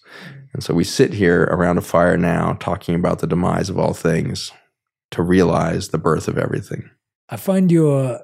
And 0.53 0.63
so 0.63 0.76
we 0.76 0.84
sit 0.84 1.13
here 1.13 1.43
around 1.45 1.80
a 1.80 1.82
fire 1.82 2.17
now 2.17 2.53
talking 2.59 2.93
about 2.93 3.19
the 3.19 3.28
demise 3.28 3.69
of 3.69 3.80
all 3.80 3.93
things 3.93 4.51
to 5.11 5.24
realize 5.24 5.89
the 5.89 5.97
birth 5.97 6.28
of 6.28 6.38
everything. 6.38 6.91
I 7.28 7.38
find 7.38 7.72
your 7.72 8.19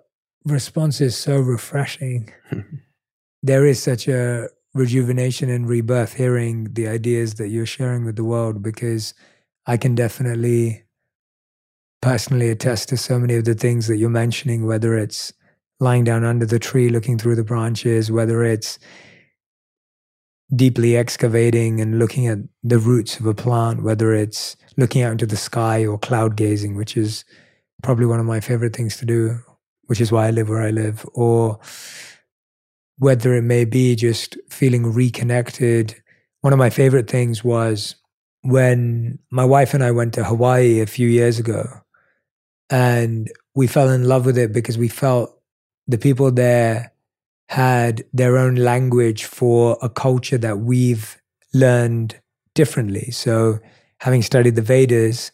responses 0.48 1.16
so 1.16 1.38
refreshing. 1.38 2.34
there 3.44 3.66
is 3.66 3.82
such 3.82 4.08
a 4.08 4.50
rejuvenation 4.74 5.50
and 5.50 5.68
rebirth 5.68 6.14
hearing 6.14 6.74
the 6.74 6.88
ideas 6.88 7.36
that 7.36 7.50
you're 7.50 7.66
sharing 7.66 8.06
with 8.06 8.16
the 8.16 8.24
world 8.24 8.62
because 8.62 9.14
I 9.66 9.78
can 9.78 9.96
definitely 9.96 10.84
personally 12.02 12.50
attest 12.50 12.90
to 12.90 12.98
so 12.98 13.20
many 13.20 13.36
of 13.36 13.46
the 13.46 13.56
things 13.56 13.88
that 13.88 13.98
you're 13.98 14.10
mentioning, 14.10 14.66
whether 14.66 14.98
it's 14.98 15.34
lying 15.80 16.04
down 16.04 16.24
under 16.24 16.46
the 16.46 16.60
tree 16.60 16.90
looking 16.90 17.18
through 17.18 17.36
the 17.36 17.44
branches, 17.44 18.12
whether 18.12 18.44
it's 18.44 18.80
deeply 20.56 20.96
excavating 20.96 21.82
and 21.82 22.00
looking 22.00 22.28
at 22.28 22.40
the 22.64 22.80
roots 22.80 23.20
of 23.20 23.26
a 23.26 23.34
plant, 23.34 23.84
whether 23.84 24.14
it's 24.14 24.56
looking 24.78 25.02
out 25.02 25.12
into 25.12 25.26
the 25.26 25.36
sky 25.36 25.86
or 25.86 25.98
cloud 25.98 26.36
gazing, 26.36 26.76
which 26.76 26.96
is 26.96 27.26
probably 27.84 28.06
one 28.06 28.20
of 28.20 28.26
my 28.26 28.40
favorite 28.40 28.76
things 28.76 28.98
to 28.98 29.06
do, 29.06 29.40
which 29.88 30.00
is 30.00 30.12
why 30.12 30.28
I 30.28 30.32
live 30.32 30.50
where 30.50 30.62
I 30.62 30.70
live, 30.70 31.06
or 31.14 31.60
whether 32.98 33.34
it 33.36 33.44
may 33.44 33.66
be 33.66 33.96
just 33.96 34.38
feeling 34.50 34.92
reconnected. 34.94 35.96
One 36.42 36.54
of 36.54 36.60
my 36.60 36.70
favorite 36.70 37.10
things 37.10 37.44
was 37.44 37.96
when 38.42 39.20
my 39.32 39.46
wife 39.46 39.74
and 39.74 39.84
I 39.84 39.92
went 39.92 40.14
to 40.14 40.24
Hawaii 40.24 40.80
a 40.80 40.86
few 40.86 41.08
years 41.08 41.40
ago, 41.40 41.66
and 42.70 43.32
we 43.56 43.68
fell 43.68 43.90
in 43.90 44.06
love 44.06 44.26
with 44.26 44.38
it 44.38 44.54
because 44.54 44.78
we 44.78 44.88
felt 44.88 45.34
the 45.88 45.98
people 45.98 46.32
there 46.32 46.92
had 47.50 48.04
their 48.14 48.38
own 48.38 48.56
language 48.56 49.24
for 49.24 49.78
a 49.82 49.90
culture 49.90 50.38
that 50.38 50.60
we've 50.60 51.18
learned 51.54 52.20
differently. 52.54 53.12
So, 53.12 53.60
having 54.00 54.22
studied 54.22 54.56
the 54.56 54.62
Vedas, 54.62 55.32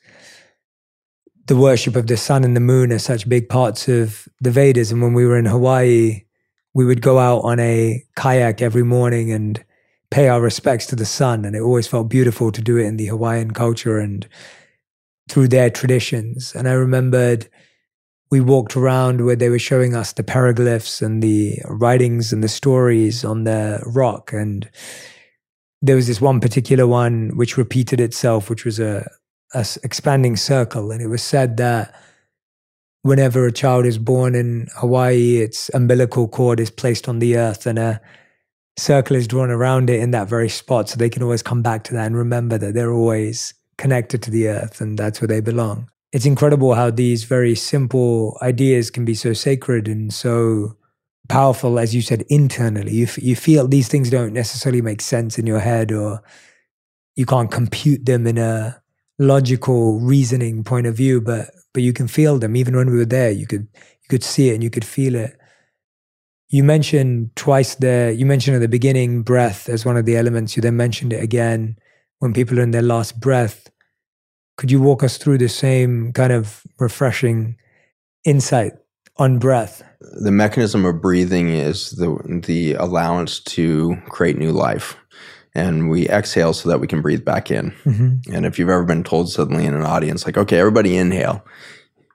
the 1.46 1.56
worship 1.56 1.96
of 1.96 2.08
the 2.08 2.18
sun 2.18 2.44
and 2.44 2.56
the 2.56 2.62
moon 2.62 2.92
are 2.92 3.00
such 3.00 3.28
big 3.28 3.50
parts 3.50 3.88
of 3.88 4.28
the 4.40 4.52
Vedas. 4.52 4.92
And 4.92 5.02
when 5.02 5.14
we 5.14 5.26
were 5.26 5.38
in 5.38 5.46
Hawaii, 5.46 6.24
we 6.74 6.86
would 6.86 7.02
go 7.02 7.20
out 7.20 7.40
on 7.40 7.60
a 7.60 8.04
kayak 8.16 8.62
every 8.62 8.84
morning 8.84 9.32
and 9.32 9.64
pay 10.10 10.30
our 10.30 10.42
respects 10.42 10.86
to 10.88 10.96
the 10.96 11.06
sun. 11.06 11.44
And 11.44 11.56
it 11.56 11.62
always 11.62 11.88
felt 11.88 12.10
beautiful 12.10 12.52
to 12.52 12.62
do 12.62 12.78
it 12.78 12.86
in 12.86 12.98
the 12.98 13.08
Hawaiian 13.08 13.52
culture 13.52 14.00
and 14.00 14.28
through 15.30 15.50
their 15.50 15.70
traditions. 15.70 16.54
And 16.56 16.68
I 16.68 16.74
remembered 16.74 17.50
we 18.32 18.42
walked 18.42 18.76
around 18.76 19.22
where 19.22 19.36
they 19.36 19.50
were 19.50 19.60
showing 19.60 19.96
us 19.96 20.14
the 20.14 20.24
petroglyphs 20.24 21.02
and 21.02 21.22
the 21.22 21.60
writings 21.66 22.34
and 22.34 22.44
the 22.44 22.48
stories 22.48 23.24
on 23.24 23.44
the 23.44 23.82
rock. 23.86 24.34
And 24.34 24.70
there 25.82 25.96
was 25.96 26.08
this 26.08 26.22
one 26.22 26.40
particular 26.40 26.88
one 26.88 27.32
which 27.36 27.58
repeated 27.58 28.00
itself, 28.00 28.50
which 28.50 28.66
was 28.66 28.80
a, 28.80 29.08
a 29.54 29.66
expanding 29.84 30.36
circle. 30.36 30.92
And 30.92 31.02
it 31.02 31.08
was 31.08 31.24
said 31.24 31.58
that 31.58 31.96
whenever 33.02 33.46
a 33.46 33.52
child 33.52 33.86
is 33.86 33.98
born 33.98 34.36
in 34.36 34.68
Hawaii, 34.76 35.38
its 35.38 35.70
umbilical 35.74 36.28
cord 36.28 36.60
is 36.60 36.70
placed 36.70 37.08
on 37.08 37.20
the 37.20 37.38
earth 37.38 37.66
and 37.66 37.78
a 37.78 38.02
circle 38.78 39.16
is 39.16 39.28
drawn 39.28 39.52
around 39.52 39.90
it 39.90 40.00
in 40.00 40.12
that 40.12 40.28
very 40.28 40.50
spot. 40.50 40.90
So 40.90 40.98
they 40.98 41.10
can 41.10 41.24
always 41.24 41.44
come 41.44 41.62
back 41.62 41.84
to 41.86 41.94
that 41.94 42.06
and 42.06 42.16
remember 42.16 42.58
that 42.58 42.74
they're 42.74 42.94
always 42.94 43.54
connected 43.78 44.22
to 44.24 44.32
the 44.32 44.48
earth 44.48 44.82
and 44.82 44.98
that's 44.98 45.20
where 45.20 45.28
they 45.28 45.42
belong 45.42 45.90
it's 46.14 46.28
incredible 46.28 46.76
how 46.76 46.92
these 46.92 47.24
very 47.24 47.56
simple 47.56 48.38
ideas 48.42 48.92
can 48.92 49.04
be 49.04 49.16
so 49.16 49.34
sacred 49.34 49.88
and 49.88 50.14
so 50.14 50.78
powerful, 51.28 51.80
as 51.80 51.96
you 51.96 52.04
said, 52.04 52.24
internally. 52.30 52.94
You, 52.94 53.06
f- 53.06 53.18
you 53.22 53.36
feel 53.36 53.68
these 53.68 53.88
things 53.88 54.12
don't 54.12 54.32
necessarily 54.32 54.82
make 54.82 55.02
sense 55.02 55.40
in 55.40 55.48
your 55.48 55.60
head 55.60 55.92
or 55.92 56.22
you 57.16 57.26
can't 57.26 57.50
compute 57.50 58.06
them 58.06 58.28
in 58.28 58.38
a 58.38 58.80
logical 59.20 60.00
reasoning 60.00 60.64
point 60.64 60.88
of 60.88 60.96
view, 60.96 61.22
but, 61.22 61.50
but 61.74 61.84
you 61.84 61.94
can 61.94 62.08
feel 62.08 62.40
them. 62.40 62.56
Even 62.56 62.76
when 62.76 62.90
we 62.90 62.98
were 62.98 63.06
there, 63.06 63.32
you 63.32 63.48
could, 63.48 63.68
you 63.74 64.10
could 64.10 64.24
see 64.24 64.50
it 64.50 64.56
and 64.56 64.64
you 64.64 64.70
could 64.70 64.86
feel 64.86 65.16
it. 65.16 65.38
You 66.50 66.64
mentioned 66.64 67.36
twice 67.36 67.76
there, 67.76 68.12
you 68.12 68.26
mentioned 68.26 68.56
at 68.56 68.62
the 68.62 68.68
beginning 68.68 69.24
breath 69.24 69.70
as 69.70 69.86
one 69.86 69.98
of 69.98 70.06
the 70.06 70.18
elements. 70.18 70.56
You 70.56 70.62
then 70.62 70.78
mentioned 70.78 71.12
it 71.14 71.24
again 71.24 71.78
when 72.20 72.34
people 72.34 72.60
are 72.60 72.64
in 72.64 72.72
their 72.72 72.82
last 72.82 73.20
breath. 73.20 73.70
Could 74.58 74.70
you 74.70 74.80
walk 74.80 75.04
us 75.04 75.18
through 75.18 75.40
the 75.40 75.50
same 75.50 76.14
kind 76.14 76.32
of 76.32 76.62
refreshing 76.80 77.56
insight 78.24 78.74
on 79.18 79.40
breath? 79.40 79.84
The 80.22 80.32
mechanism 80.32 80.86
of 80.86 81.02
breathing 81.02 81.50
is 81.50 81.92
the 81.92 82.42
the 82.46 82.74
allowance 82.74 83.40
to 83.40 83.96
create 84.10 84.38
new 84.38 84.52
life. 84.52 84.96
And 85.56 85.90
we 85.90 86.08
exhale 86.10 86.54
so 86.54 86.70
that 86.70 86.80
we 86.80 86.88
can 86.88 87.02
breathe 87.02 87.24
back 87.24 87.52
in. 87.52 87.72
Mm-hmm. 87.86 88.34
And 88.34 88.46
if 88.46 88.58
you've 88.58 88.70
ever 88.70 88.84
been 88.84 89.04
told 89.04 89.30
suddenly 89.30 89.66
in 89.66 89.76
an 89.76 89.84
audience, 89.84 90.26
like, 90.26 90.38
okay, 90.38 90.58
everybody 90.58 90.98
inhale, 90.98 91.46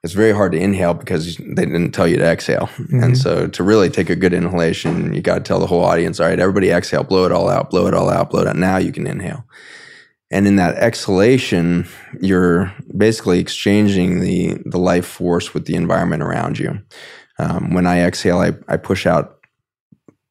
it's 0.02 0.12
very 0.12 0.32
hard 0.32 0.52
to 0.52 0.58
inhale 0.58 0.94
because 0.94 1.36
they 1.36 1.64
didn't 1.64 1.92
tell 1.92 2.08
you 2.08 2.16
to 2.16 2.24
exhale. 2.24 2.66
Mm-hmm. 2.66 3.02
And 3.02 3.18
so 3.18 3.46
to 3.46 3.62
really 3.62 3.90
take 3.90 4.10
a 4.10 4.16
good 4.16 4.32
inhalation, 4.32 5.14
you 5.14 5.20
got 5.20 5.34
to 5.36 5.40
tell 5.40 5.60
the 5.60 5.66
whole 5.66 5.84
audience, 5.84 6.18
all 6.18 6.26
right, 6.26 6.38
everybody 6.38 6.70
exhale, 6.70 7.04
blow 7.04 7.24
it 7.26 7.32
all 7.32 7.48
out, 7.48 7.70
blow 7.70 7.86
it 7.86 7.94
all 7.94 8.10
out, 8.10 8.30
blow 8.30 8.42
it 8.42 8.48
out. 8.48 8.56
Now 8.56 8.76
you 8.76 8.92
can 8.92 9.06
inhale. 9.06 9.44
And 10.30 10.46
in 10.46 10.56
that 10.56 10.76
exhalation, 10.76 11.88
you're 12.20 12.72
basically 12.96 13.38
exchanging 13.38 14.20
the, 14.20 14.60
the 14.66 14.78
life 14.78 15.06
force 15.06 15.54
with 15.54 15.66
the 15.66 15.74
environment 15.74 16.22
around 16.22 16.58
you. 16.58 16.80
Um, 17.38 17.72
when 17.72 17.86
I 17.86 18.00
exhale, 18.00 18.40
I, 18.40 18.52
I 18.66 18.76
push 18.76 19.06
out 19.06 19.37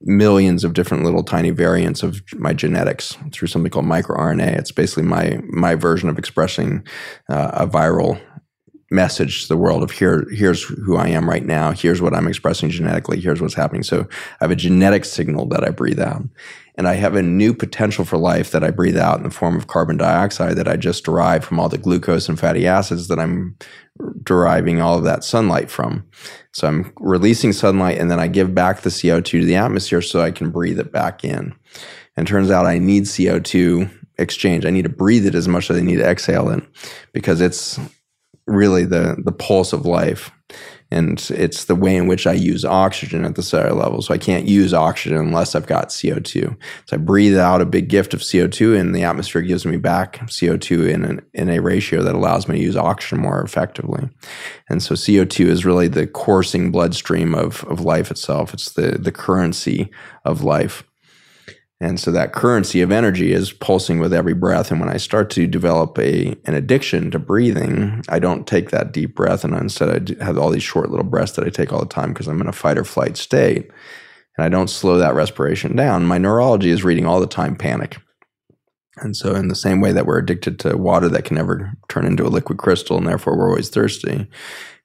millions 0.02 0.64
of 0.64 0.74
different 0.74 1.04
little 1.04 1.24
tiny 1.24 1.50
variants 1.50 2.04
of 2.04 2.22
my 2.36 2.54
genetics 2.54 3.18
through 3.32 3.48
something 3.48 3.72
called 3.72 3.86
microRNA. 3.86 4.58
It's 4.58 4.72
basically 4.72 5.04
my 5.04 5.40
my 5.50 5.76
version 5.76 6.10
of 6.10 6.18
expressing 6.18 6.86
uh, 7.30 7.52
a 7.54 7.68
viral 7.68 8.22
message 8.90 9.42
to 9.42 9.48
the 9.50 9.58
world 9.58 9.84
of 9.84 9.92
here 9.92 10.26
here's 10.32 10.64
who 10.64 10.96
I 10.96 11.10
am 11.10 11.30
right 11.30 11.46
now. 11.46 11.72
Here's 11.72 12.02
what 12.02 12.14
I'm 12.14 12.28
expressing 12.28 12.70
genetically. 12.70 13.20
Here's 13.20 13.42
what's 13.42 13.54
happening. 13.54 13.84
So 13.84 14.08
I 14.40 14.46
have 14.46 14.52
a 14.52 14.56
genetic 14.56 15.04
signal 15.04 15.48
that 15.48 15.64
I 15.64 15.72
breathe 15.72 16.00
out 16.00 16.24
and 16.78 16.88
I 16.88 16.94
have 16.94 17.16
a 17.16 17.24
new 17.24 17.54
potential 17.54 18.06
for 18.06 18.18
life 18.18 18.52
that 18.52 18.64
I 18.64 18.70
breathe 18.70 18.98
out 18.98 19.18
in 19.18 19.24
the 19.24 19.32
form 19.32 19.56
of 19.56 19.68
carbon 19.68 19.98
dioxide 19.98 20.56
that 20.58 20.68
I 20.68 20.76
just 20.78 21.04
derive 21.04 21.44
from 21.44 21.60
all 21.60 21.70
the 21.70 21.78
glucose 21.78 22.30
and 22.30 22.40
fatty 22.40 22.68
acids 22.68 23.08
that 23.08 23.20
I'm 23.20 23.58
deriving 24.24 24.80
all 24.80 24.98
of 24.98 25.04
that 25.04 25.24
sunlight 25.24 25.72
from. 25.72 26.08
So 26.54 26.68
I'm 26.68 26.94
releasing 27.00 27.52
sunlight 27.52 27.98
and 27.98 28.12
then 28.12 28.20
I 28.20 28.28
give 28.28 28.54
back 28.54 28.82
the 28.82 28.92
CO2 28.92 29.26
to 29.26 29.46
the 29.46 29.56
atmosphere 29.56 30.04
so 30.04 30.22
I 30.22 30.32
can 30.32 30.52
breathe 30.52 30.80
it 30.80 30.92
back 30.92 31.24
in. 31.24 31.56
And 32.16 32.28
turns 32.28 32.52
out 32.52 32.68
I 32.68 32.78
need 32.78 33.04
CO2 33.04 33.92
exchange. 34.20 34.66
I 34.66 34.70
need 34.70 34.84
to 34.84 34.90
breathe 34.90 35.26
it 35.26 35.36
as 35.36 35.48
much 35.48 35.70
as 35.70 35.78
I 35.78 35.82
need 35.82 35.98
to 35.98 36.08
exhale 36.08 36.50
it 36.50 36.64
because 37.12 37.42
it's 37.42 37.80
really 38.48 38.86
the 38.86 39.18
the 39.24 39.32
pulse 39.32 39.74
of 39.74 39.86
life 39.86 40.32
and 40.90 41.30
it's 41.32 41.66
the 41.66 41.76
way 41.76 41.96
in 41.96 42.08
which 42.08 42.26
I 42.26 42.34
use 42.34 42.64
oxygen 42.64 43.26
at 43.26 43.36
the 43.36 43.44
cellular 43.44 43.76
level. 43.76 44.02
So 44.02 44.14
I 44.14 44.18
can't 44.18 44.48
use 44.48 44.74
oxygen 44.74 45.18
unless 45.18 45.54
I've 45.54 45.68
got 45.68 45.90
CO2. 45.90 46.56
So 46.86 46.96
I 46.96 46.98
breathe 46.98 47.38
out 47.38 47.62
a 47.62 47.66
big 47.66 47.90
gift 47.90 48.14
of 48.14 48.22
CO2, 48.22 48.80
and 48.80 48.96
the 48.96 49.04
atmosphere 49.04 49.42
gives 49.42 49.66
me 49.66 49.78
back 49.78 50.18
CO2 50.28 50.90
in 50.90 51.04
an, 51.04 51.22
in 51.34 51.50
a 51.50 51.60
ratio 51.60 52.02
that 52.04 52.16
allows 52.16 52.48
me 52.48 52.58
to 52.58 52.64
use 52.64 52.78
oxygen 52.78 53.20
more 53.20 53.42
effectively. 53.42 54.10
And 54.70 54.82
so 54.82 54.96
CO2 54.96 55.48
is 55.48 55.66
really 55.66 55.88
the 55.90 56.08
coursing 56.08 56.72
bloodstream 56.72 57.36
of 57.36 57.64
of 57.66 57.82
life 57.82 58.10
itself. 58.10 58.54
It's 58.54 58.72
the 58.72 58.92
the 58.92 59.12
currency 59.12 59.90
of 60.24 60.44
life. 60.44 60.84
And 61.80 62.00
so 62.00 62.12
that 62.12 62.34
currency 62.34 62.82
of 62.82 62.92
energy 62.92 63.32
is 63.32 63.54
pulsing 63.54 64.00
with 64.00 64.12
every 64.12 64.34
breath. 64.34 64.72
And 64.72 64.80
when 64.80 64.90
I 64.90 64.98
start 64.98 65.30
to 65.32 65.46
develop 65.46 65.98
a 66.00 66.36
an 66.46 66.56
addiction 66.56 67.12
to 67.12 67.20
breathing, 67.20 68.04
I 68.10 68.18
don't 68.18 68.48
take 68.48 68.72
that 68.72 68.92
deep 68.92 69.16
breath, 69.16 69.44
and 69.44 69.54
instead 69.54 70.18
I 70.20 70.26
have 70.26 70.38
all 70.38 70.50
these 70.50 70.64
short 70.64 70.90
little 70.90 71.06
breaths 71.06 71.34
that 71.34 71.46
I 71.46 71.50
take 71.50 71.72
all 71.72 71.80
the 71.80 71.86
time 71.86 72.14
because 72.14 72.28
I'm 72.28 72.42
in 72.42 72.48
a 72.48 72.54
fight 72.54 72.80
or 72.80 72.84
flight 72.84 73.16
state, 73.16 73.70
and 74.38 74.46
I 74.46 74.50
don't 74.50 74.70
slow 74.70 74.98
that 74.98 75.14
respiration 75.14 75.76
down. 75.76 76.06
My 76.06 76.18
neurology 76.18 76.72
is 76.72 76.84
reading 76.84 77.06
all 77.06 77.20
the 77.20 77.28
time 77.28 77.56
panic. 77.56 77.98
And 79.00 79.16
so, 79.16 79.36
in 79.36 79.48
the 79.48 79.56
same 79.56 79.80
way 79.80 79.92
that 79.92 80.08
we're 80.08 80.18
addicted 80.18 80.60
to 80.62 80.78
water 80.78 81.08
that 81.10 81.26
can 81.26 81.36
never 81.36 81.74
turn 81.90 82.06
into 82.06 82.26
a 82.26 82.30
liquid 82.30 82.58
crystal, 82.58 82.98
and 82.98 83.06
therefore 83.06 83.38
we're 83.38 83.50
always 83.50 83.70
thirsty, 83.70 84.28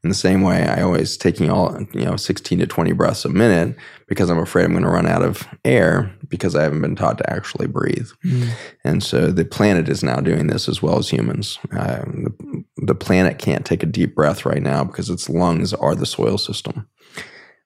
in 0.05 0.09
the 0.09 0.15
same 0.15 0.43
way, 0.43 0.67
I 0.67 0.83
always 0.83 1.17
taking 1.17 1.49
all 1.49 1.81
you 1.93 2.05
know 2.05 2.17
16 2.17 2.59
to 2.59 2.67
20 2.67 2.93
breaths 2.93 3.25
a 3.25 3.29
minute 3.29 3.77
because 4.09 4.31
I'm 4.31 4.39
afraid 4.39 4.65
I'm 4.65 4.73
going 4.73 4.83
to 4.83 4.91
run 4.91 5.07
out 5.07 5.23
of 5.23 5.47
air 5.65 6.13
because 6.29 6.57
I 6.57 6.63
haven't 6.65 6.83
been 6.83 6.97
taught 6.97 7.19
to 7.19 7.33
actually 7.33 7.69
breathe. 7.69 8.09
Mm. 8.25 8.51
And 8.83 9.03
so 9.03 9.31
the 9.31 9.45
planet 9.45 9.89
is 9.89 10.03
now 10.03 10.17
doing 10.17 10.49
this 10.49 10.69
as 10.69 10.83
well 10.83 10.99
as 10.99 11.09
humans. 11.09 11.59
Uh, 11.73 12.01
the, 12.05 12.65
the 12.79 12.95
planet 12.97 13.39
can't 13.39 13.65
take 13.65 13.85
a 13.85 13.87
deep 13.87 14.17
breath 14.17 14.45
right 14.45 14.63
now 14.63 14.83
because 14.83 15.09
its 15.09 15.29
lungs 15.29 15.73
are 15.73 15.95
the 15.95 16.07
soil 16.07 16.37
system. 16.37 16.89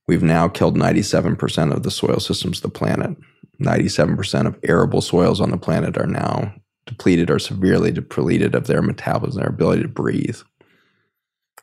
We've 0.07 0.23
now 0.23 0.47
killed 0.47 0.77
97% 0.77 1.73
of 1.73 1.85
the 1.85 1.91
soil 1.91 2.21
systems 2.21 2.59
of 2.59 2.65
the 2.65 2.79
planet. 2.79 3.17
97% 3.63 4.47
of 4.47 4.59
arable 4.63 5.01
soils 5.01 5.41
on 5.41 5.51
the 5.51 5.57
planet 5.57 5.97
are 5.97 6.07
now 6.07 6.55
depleted 6.85 7.31
or 7.31 7.39
severely 7.39 7.91
depleted 7.91 8.55
of 8.55 8.67
their 8.67 8.83
metabolism, 8.83 9.41
their 9.41 9.49
ability 9.49 9.83
to 9.83 9.89
breathe 9.89 10.39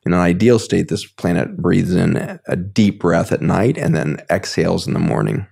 in 0.05 0.13
an 0.13 0.19
ideal 0.19 0.59
state, 0.59 0.89
this 0.89 1.05
planet 1.05 1.57
breathes 1.57 1.95
in 1.95 2.39
a 2.47 2.55
deep 2.55 2.99
breath 2.99 3.31
at 3.31 3.41
night 3.41 3.77
and 3.77 3.95
then 3.95 4.17
exhales 4.30 4.85
in 4.88 4.93
the 4.93 4.99
morning. 4.99 5.47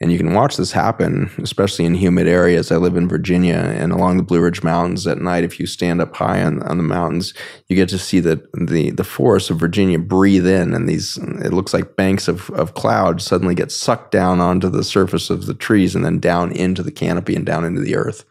And 0.00 0.12
you 0.12 0.18
can 0.18 0.32
watch 0.32 0.56
this 0.56 0.70
happen, 0.70 1.28
especially 1.38 1.84
in 1.84 1.94
humid 1.94 2.28
areas. 2.28 2.70
I 2.70 2.76
live 2.76 2.96
in 2.96 3.08
Virginia 3.08 3.56
and 3.56 3.90
along 3.92 4.16
the 4.16 4.22
Blue 4.22 4.40
Ridge 4.40 4.62
Mountains 4.62 5.08
at 5.08 5.18
night. 5.18 5.42
If 5.42 5.58
you 5.58 5.66
stand 5.66 6.00
up 6.00 6.14
high 6.14 6.40
on, 6.44 6.62
on 6.62 6.76
the 6.76 6.84
mountains, 6.84 7.34
you 7.66 7.74
get 7.74 7.88
to 7.88 7.98
see 7.98 8.20
the, 8.20 8.40
the, 8.54 8.90
the 8.90 9.02
forests 9.02 9.50
of 9.50 9.58
Virginia 9.58 9.98
breathe 9.98 10.46
in 10.46 10.72
and 10.72 10.88
these, 10.88 11.16
it 11.16 11.52
looks 11.52 11.74
like 11.74 11.96
banks 11.96 12.28
of, 12.28 12.48
of 12.50 12.74
cloud 12.74 13.20
suddenly 13.20 13.56
get 13.56 13.72
sucked 13.72 14.12
down 14.12 14.38
onto 14.40 14.68
the 14.68 14.84
surface 14.84 15.30
of 15.30 15.46
the 15.46 15.54
trees 15.54 15.96
and 15.96 16.04
then 16.04 16.20
down 16.20 16.52
into 16.52 16.84
the 16.84 16.92
canopy 16.92 17.34
and 17.34 17.44
down 17.44 17.64
into 17.64 17.80
the 17.80 17.96
earth. 17.96 18.24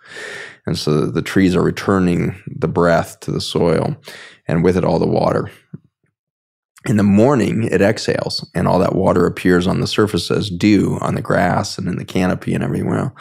And 0.65 0.77
so 0.77 1.05
the 1.05 1.21
trees 1.21 1.53
are 1.53 1.61
returning 1.61 2.41
the 2.45 2.67
breath 2.69 3.19
to 3.21 3.31
the 3.31 3.41
soil 3.41 3.97
and 4.47 4.63
with 4.63 4.77
it 4.77 4.83
all 4.83 4.99
the 4.99 5.07
water. 5.07 5.51
In 6.85 6.97
the 6.97 7.03
morning, 7.03 7.63
it 7.63 7.81
exhales, 7.81 8.49
and 8.55 8.67
all 8.67 8.79
that 8.79 8.95
water 8.95 9.25
appears 9.25 9.67
on 9.67 9.81
the 9.81 9.87
surface 9.87 10.31
as 10.31 10.49
dew 10.49 10.97
on 11.01 11.15
the 11.15 11.21
grass 11.21 11.77
and 11.77 11.87
in 11.87 11.97
the 11.97 12.05
canopy 12.05 12.53
and 12.53 12.63
everywhere. 12.63 13.13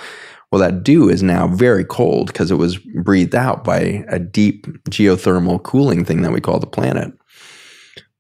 Well, 0.53 0.61
that 0.61 0.85
dew 0.85 1.09
is 1.09 1.23
now 1.23 1.49
very 1.49 1.85
cold 1.85 2.29
because 2.29 2.51
it 2.51 2.57
was 2.57 2.79
breathed 2.79 3.35
out 3.35 3.65
by 3.65 4.05
a 4.09 4.19
deep 4.19 4.67
geothermal 4.91 5.63
cooling 5.63 6.05
thing 6.05 6.23
that 6.23 6.33
we 6.33 6.41
call 6.41 6.61
the 6.61 6.67
planet. 6.67 7.13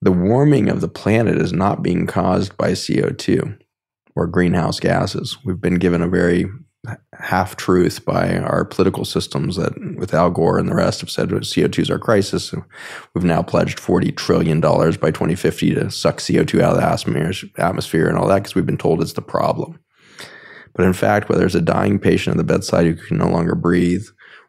The 0.02 0.12
warming 0.12 0.68
of 0.68 0.80
the 0.80 0.88
planet 0.88 1.36
is 1.38 1.52
not 1.52 1.82
being 1.82 2.06
caused 2.06 2.56
by 2.56 2.72
CO2 2.72 3.56
or 4.16 4.26
greenhouse 4.26 4.80
gases. 4.80 5.38
We've 5.44 5.60
been 5.60 5.78
given 5.78 6.02
a 6.02 6.08
very 6.08 6.46
half 7.18 7.56
truth 7.56 8.04
by 8.04 8.38
our 8.38 8.64
political 8.64 9.04
systems 9.04 9.56
that 9.56 9.72
with 9.96 10.14
Al 10.14 10.30
Gore 10.30 10.58
and 10.58 10.68
the 10.68 10.74
rest 10.74 11.00
have 11.00 11.10
said 11.10 11.28
CO2 11.28 11.78
is 11.78 11.90
our 11.90 11.98
crisis. 11.98 12.54
We've 13.14 13.24
now 13.24 13.42
pledged 13.42 13.78
$40 13.78 14.16
trillion 14.16 14.60
by 14.60 15.10
2050 15.10 15.74
to 15.74 15.90
suck 15.90 16.18
CO2 16.18 16.60
out 16.60 16.76
of 16.76 16.80
the 16.80 17.62
atmosphere 17.62 18.08
and 18.08 18.18
all 18.18 18.28
that 18.28 18.36
because 18.42 18.54
we've 18.54 18.66
been 18.66 18.78
told 18.78 19.02
it's 19.02 19.14
the 19.14 19.22
problem. 19.22 19.80
But 20.74 20.84
in 20.84 20.92
fact, 20.92 21.28
whether 21.28 21.46
it's 21.46 21.54
a 21.54 21.60
dying 21.60 21.98
patient 21.98 22.34
at 22.34 22.36
the 22.36 22.52
bedside 22.52 22.86
who 22.86 22.94
can 22.94 23.16
no 23.16 23.28
longer 23.28 23.54
breathe, 23.54 24.04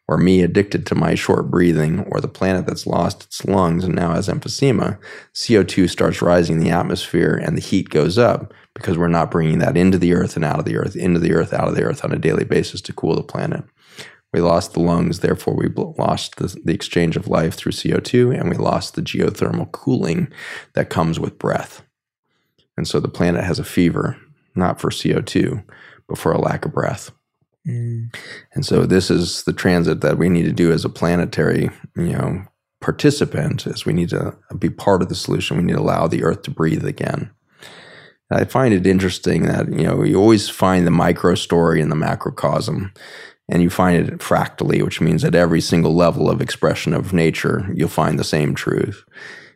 or 0.08 0.18
me 0.18 0.42
addicted 0.42 0.86
to 0.86 0.96
my 0.96 1.16
short 1.16 1.52
breathing, 1.52 2.00
or 2.12 2.22
the 2.22 2.28
planet 2.28 2.66
that's 2.66 2.88
lost 2.88 3.26
its 3.26 3.44
lungs 3.46 3.84
and 3.84 3.94
now 3.94 4.14
has 4.14 4.30
emphysema, 4.30 4.98
CO2 5.34 5.90
starts 5.90 6.22
rising 6.22 6.58
in 6.58 6.64
the 6.64 6.70
atmosphere 6.70 7.40
and 7.42 7.58
the 7.58 7.62
heat 7.62 7.90
goes 7.90 8.18
up 8.18 8.54
because 8.74 8.98
we're 8.98 9.08
not 9.08 9.32
bringing 9.32 9.60
that 9.60 9.76
into 9.76 9.98
the 9.98 10.14
earth 10.14 10.36
and 10.36 10.46
out 10.46 10.60
of 10.60 10.66
the 10.66 10.78
earth, 10.78 10.96
into 10.96 11.20
the 11.20 11.34
earth, 11.34 11.52
out 11.52 11.68
of 11.68 11.76
the 11.76 11.84
earth 11.84 12.06
on 12.06 12.14
a 12.14 12.20
daily 12.20 12.46
basis 12.46 12.80
to 12.82 12.94
cool 12.94 13.16
the 13.16 13.24
planet. 13.24 13.64
We 14.34 14.42
lost 14.42 14.74
the 14.74 14.82
lungs, 14.82 15.20
therefore, 15.20 15.56
we 15.56 15.68
lost 15.68 16.36
the, 16.36 16.56
the 16.64 16.74
exchange 16.74 17.16
of 17.16 17.28
life 17.28 17.56
through 17.56 17.72
CO2, 17.72 18.38
and 18.38 18.50
we 18.50 18.58
lost 18.58 18.96
the 18.96 19.02
geothermal 19.02 19.72
cooling 19.72 20.32
that 20.74 20.90
comes 20.90 21.20
with 21.20 21.40
breath. 21.40 21.82
And 22.76 22.88
so 22.88 23.00
the 23.00 23.08
planet 23.08 23.44
has 23.44 23.58
a 23.58 23.64
fever, 23.64 24.18
not 24.54 24.80
for 24.80 24.90
CO2, 24.90 25.64
but 26.08 26.18
for 26.18 26.32
a 26.32 26.40
lack 26.40 26.66
of 26.66 26.74
breath. 26.74 27.12
And 27.68 28.66
so 28.66 28.86
this 28.86 29.12
is 29.12 29.44
the 29.44 29.54
transit 29.54 30.02
that 30.02 30.18
we 30.18 30.30
need 30.30 30.44
to 30.44 30.52
do 30.52 30.72
as 30.72 30.86
a 30.86 30.90
planetary, 30.90 31.70
you 31.96 32.14
know, 32.14 32.44
participant 32.82 33.68
is 33.68 33.86
we 33.86 33.94
need 33.94 34.10
to 34.10 34.36
be 34.58 34.70
part 34.70 35.02
of 35.02 35.10
the 35.10 35.16
solution. 35.16 35.58
We 35.58 35.64
need 35.64 35.74
to 35.74 35.80
allow 35.80 36.08
the 36.08 36.24
earth 36.24 36.44
to 36.44 36.52
breathe 36.52 36.86
again. 36.86 37.32
I 38.30 38.44
find 38.44 38.74
it 38.74 38.86
interesting 38.86 39.44
that 39.44 39.72
you 39.72 39.84
know 39.84 40.04
you 40.04 40.20
always 40.20 40.50
find 40.50 40.86
the 40.86 40.92
micro 40.92 41.36
story 41.36 41.80
in 41.80 41.90
the 41.90 41.96
macrocosm, 41.96 42.94
and 43.50 43.64
you 43.64 43.70
find 43.70 44.06
it 44.06 44.22
fractally, 44.22 44.84
which 44.84 45.00
means 45.00 45.24
at 45.24 45.36
every 45.36 45.62
single 45.62 45.96
level 45.96 46.30
of 46.30 46.42
expression 46.42 46.94
of 46.94 47.14
nature, 47.14 47.70
you'll 47.74 47.88
find 47.88 48.20
the 48.20 48.26
same 48.26 48.54
truth. 48.54 49.06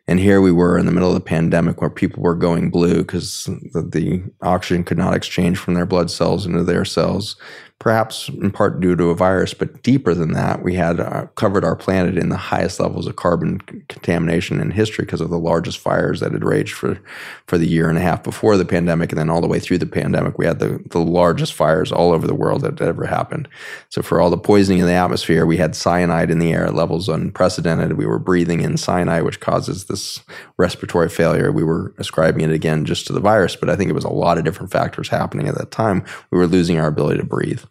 And 0.08 0.18
here 0.18 0.40
we 0.40 0.50
were 0.50 0.78
in 0.78 0.86
the 0.86 0.92
middle 0.92 1.10
of 1.10 1.14
the 1.14 1.20
pandemic 1.20 1.80
where 1.80 1.90
people 1.90 2.22
were 2.22 2.34
going 2.34 2.70
blue 2.70 2.98
because 2.98 3.44
the, 3.72 3.82
the, 3.82 4.22
oxygen 4.42 4.82
could 4.82 4.98
not 4.98 5.14
exchange 5.14 5.58
from 5.58 5.74
their 5.74 5.86
blood 5.86 6.10
cells 6.10 6.44
into 6.44 6.64
their 6.64 6.84
cells 6.84 7.36
perhaps 7.82 8.28
in 8.28 8.52
part 8.52 8.78
due 8.78 8.94
to 8.94 9.10
a 9.10 9.14
virus, 9.14 9.52
but 9.54 9.82
deeper 9.82 10.14
than 10.14 10.34
that, 10.34 10.62
we 10.62 10.72
had 10.72 11.00
uh, 11.00 11.26
covered 11.34 11.64
our 11.64 11.74
planet 11.74 12.16
in 12.16 12.28
the 12.28 12.36
highest 12.36 12.78
levels 12.78 13.08
of 13.08 13.16
carbon 13.16 13.58
contamination 13.88 14.60
in 14.60 14.70
history 14.70 15.04
because 15.04 15.20
of 15.20 15.30
the 15.30 15.38
largest 15.38 15.80
fires 15.80 16.20
that 16.20 16.30
had 16.30 16.44
raged 16.44 16.74
for, 16.74 17.00
for 17.48 17.58
the 17.58 17.66
year 17.66 17.88
and 17.88 17.98
a 17.98 18.00
half 18.00 18.22
before 18.22 18.56
the 18.56 18.64
pandemic. 18.64 19.10
And 19.10 19.18
then 19.18 19.28
all 19.28 19.40
the 19.40 19.48
way 19.48 19.58
through 19.58 19.78
the 19.78 19.86
pandemic, 19.86 20.38
we 20.38 20.46
had 20.46 20.60
the, 20.60 20.80
the 20.90 21.00
largest 21.00 21.54
fires 21.54 21.90
all 21.90 22.12
over 22.12 22.24
the 22.24 22.36
world 22.36 22.60
that 22.60 22.80
ever 22.80 23.04
happened. 23.04 23.48
So 23.88 24.00
for 24.00 24.20
all 24.20 24.30
the 24.30 24.38
poisoning 24.38 24.78
in 24.78 24.86
the 24.86 24.92
atmosphere, 24.92 25.44
we 25.44 25.56
had 25.56 25.74
cyanide 25.74 26.30
in 26.30 26.38
the 26.38 26.52
air 26.52 26.66
at 26.66 26.76
levels 26.76 27.08
unprecedented. 27.08 27.94
We 27.94 28.06
were 28.06 28.20
breathing 28.20 28.60
in 28.60 28.76
cyanide, 28.76 29.24
which 29.24 29.40
causes 29.40 29.86
this 29.86 30.20
respiratory 30.56 31.08
failure. 31.08 31.50
We 31.50 31.64
were 31.64 31.96
ascribing 31.98 32.42
it 32.42 32.52
again 32.52 32.84
just 32.84 33.08
to 33.08 33.12
the 33.12 33.18
virus, 33.18 33.56
but 33.56 33.68
I 33.68 33.74
think 33.74 33.90
it 33.90 33.94
was 33.94 34.04
a 34.04 34.08
lot 34.08 34.38
of 34.38 34.44
different 34.44 34.70
factors 34.70 35.08
happening 35.08 35.48
at 35.48 35.58
that 35.58 35.72
time. 35.72 36.04
We 36.30 36.38
were 36.38 36.46
losing 36.46 36.78
our 36.78 36.86
ability 36.86 37.18
to 37.18 37.26
breathe. 37.26 37.64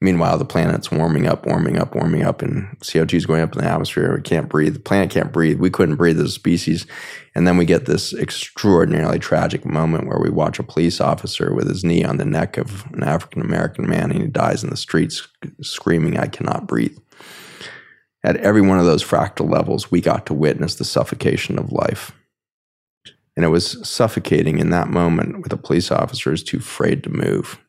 Meanwhile, 0.00 0.36
the 0.36 0.44
planet's 0.44 0.90
warming 0.90 1.26
up, 1.26 1.46
warming 1.46 1.78
up, 1.78 1.94
warming 1.94 2.22
up, 2.22 2.42
and 2.42 2.78
CO2 2.80 3.14
is 3.14 3.24
going 3.24 3.40
up 3.40 3.56
in 3.56 3.62
the 3.62 3.70
atmosphere. 3.70 4.14
We 4.14 4.20
can't 4.20 4.48
breathe. 4.48 4.74
The 4.74 4.80
planet 4.80 5.08
can't 5.08 5.32
breathe. 5.32 5.58
We 5.58 5.70
couldn't 5.70 5.96
breathe 5.96 6.20
as 6.20 6.26
a 6.26 6.32
species. 6.32 6.86
And 7.34 7.46
then 7.46 7.56
we 7.56 7.64
get 7.64 7.86
this 7.86 8.12
extraordinarily 8.12 9.18
tragic 9.18 9.64
moment 9.64 10.06
where 10.06 10.18
we 10.18 10.28
watch 10.28 10.58
a 10.58 10.62
police 10.62 11.00
officer 11.00 11.54
with 11.54 11.66
his 11.66 11.82
knee 11.82 12.04
on 12.04 12.18
the 12.18 12.26
neck 12.26 12.58
of 12.58 12.84
an 12.92 13.04
African 13.04 13.40
American 13.40 13.88
man 13.88 14.10
and 14.10 14.20
he 14.20 14.28
dies 14.28 14.62
in 14.62 14.68
the 14.68 14.76
streets 14.76 15.26
screaming, 15.62 16.18
I 16.18 16.26
cannot 16.26 16.66
breathe. 16.66 16.98
at 18.22 18.36
every 18.38 18.60
one 18.60 18.78
of 18.78 18.86
those 18.86 19.04
fractal 19.04 19.50
levels, 19.50 19.90
we 19.90 20.00
got 20.02 20.26
to 20.26 20.34
witness 20.34 20.74
the 20.74 20.84
suffocation 20.84 21.58
of 21.58 21.72
life. 21.72 22.12
And 23.34 23.44
it 23.44 23.48
was 23.48 23.88
suffocating 23.88 24.58
in 24.58 24.70
that 24.70 24.88
moment 24.88 25.42
with 25.42 25.52
a 25.52 25.56
police 25.56 25.90
officer 25.90 26.30
who's 26.30 26.42
too 26.42 26.58
afraid 26.58 27.02
to 27.04 27.10
move 27.10 27.62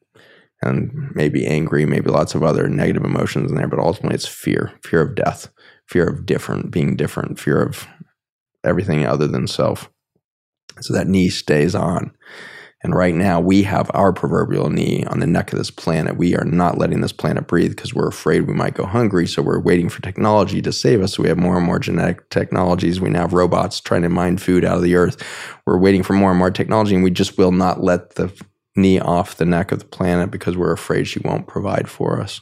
and 0.62 1.12
maybe 1.14 1.46
angry, 1.46 1.86
maybe 1.86 2.10
lots 2.10 2.36
of 2.36 2.44
other 2.44 2.68
negative 2.68 3.04
emotions 3.04 3.52
in 3.52 3.58
there, 3.58 3.68
but 3.68 3.80
ultimately 3.80 4.16
it's 4.16 4.28
fear 4.28 4.74
fear 4.84 5.02
of 5.02 5.16
death, 5.16 5.50
fear 5.88 6.08
of 6.08 6.26
different, 6.26 6.72
being 6.72 6.96
different, 6.96 7.40
fear 7.40 7.62
of 7.62 7.88
everything 8.64 9.06
other 9.06 9.28
than 9.28 9.48
self. 9.48 9.90
So 10.82 10.94
that 10.94 11.08
knee 11.08 11.30
stays 11.30 11.76
on. 11.76 12.12
And 12.84 12.94
right 12.94 13.16
now, 13.16 13.40
we 13.40 13.64
have 13.64 13.90
our 13.96 14.14
proverbial 14.14 14.70
knee 14.70 15.04
on 15.06 15.20
the 15.20 15.26
neck 15.26 15.52
of 15.52 15.58
this 15.58 15.72
planet. 15.72 16.16
We 16.16 16.36
are 16.36 16.46
not 16.46 16.78
letting 16.78 17.02
this 17.02 17.12
planet 17.12 17.48
breathe 17.48 17.72
because 17.72 17.94
we're 17.94 18.08
afraid 18.08 18.42
we 18.42 18.54
might 18.54 18.76
go 18.76 18.86
hungry. 18.86 19.26
So 19.26 19.42
we're 19.42 19.60
waiting 19.60 19.90
for 19.90 20.02
technology 20.04 20.62
to 20.62 20.72
save 20.72 21.02
us. 21.02 21.16
So 21.16 21.24
we 21.24 21.30
have 21.30 21.40
more 21.40 21.58
and 21.58 21.66
more 21.66 21.80
genetic 21.80 22.30
technologies. 22.30 23.02
We 23.02 23.10
now 23.10 23.22
have 23.22 23.34
robots 23.34 23.82
trying 23.82 24.04
to 24.04 24.10
mine 24.10 24.38
food 24.38 24.64
out 24.64 24.78
of 24.78 24.84
the 24.84 24.96
earth. 24.96 25.24
We're 25.66 25.80
waiting 25.80 26.04
for 26.04 26.14
more 26.14 26.30
and 26.30 26.38
more 26.38 26.52
technology, 26.52 26.94
and 26.94 27.04
we 27.04 27.10
just 27.10 27.38
will 27.40 27.52
not 27.52 27.82
let 27.82 28.14
the 28.14 28.32
knee 28.78 29.00
off 29.00 29.38
the 29.38 29.46
neck 29.46 29.72
of 29.72 29.80
the 29.80 29.86
planet 29.86 30.32
because 30.32 30.56
we're 30.56 30.72
afraid 30.72 31.06
she 31.06 31.20
won't 31.20 31.48
provide 31.48 31.90
for 31.90 32.22
us 32.22 32.42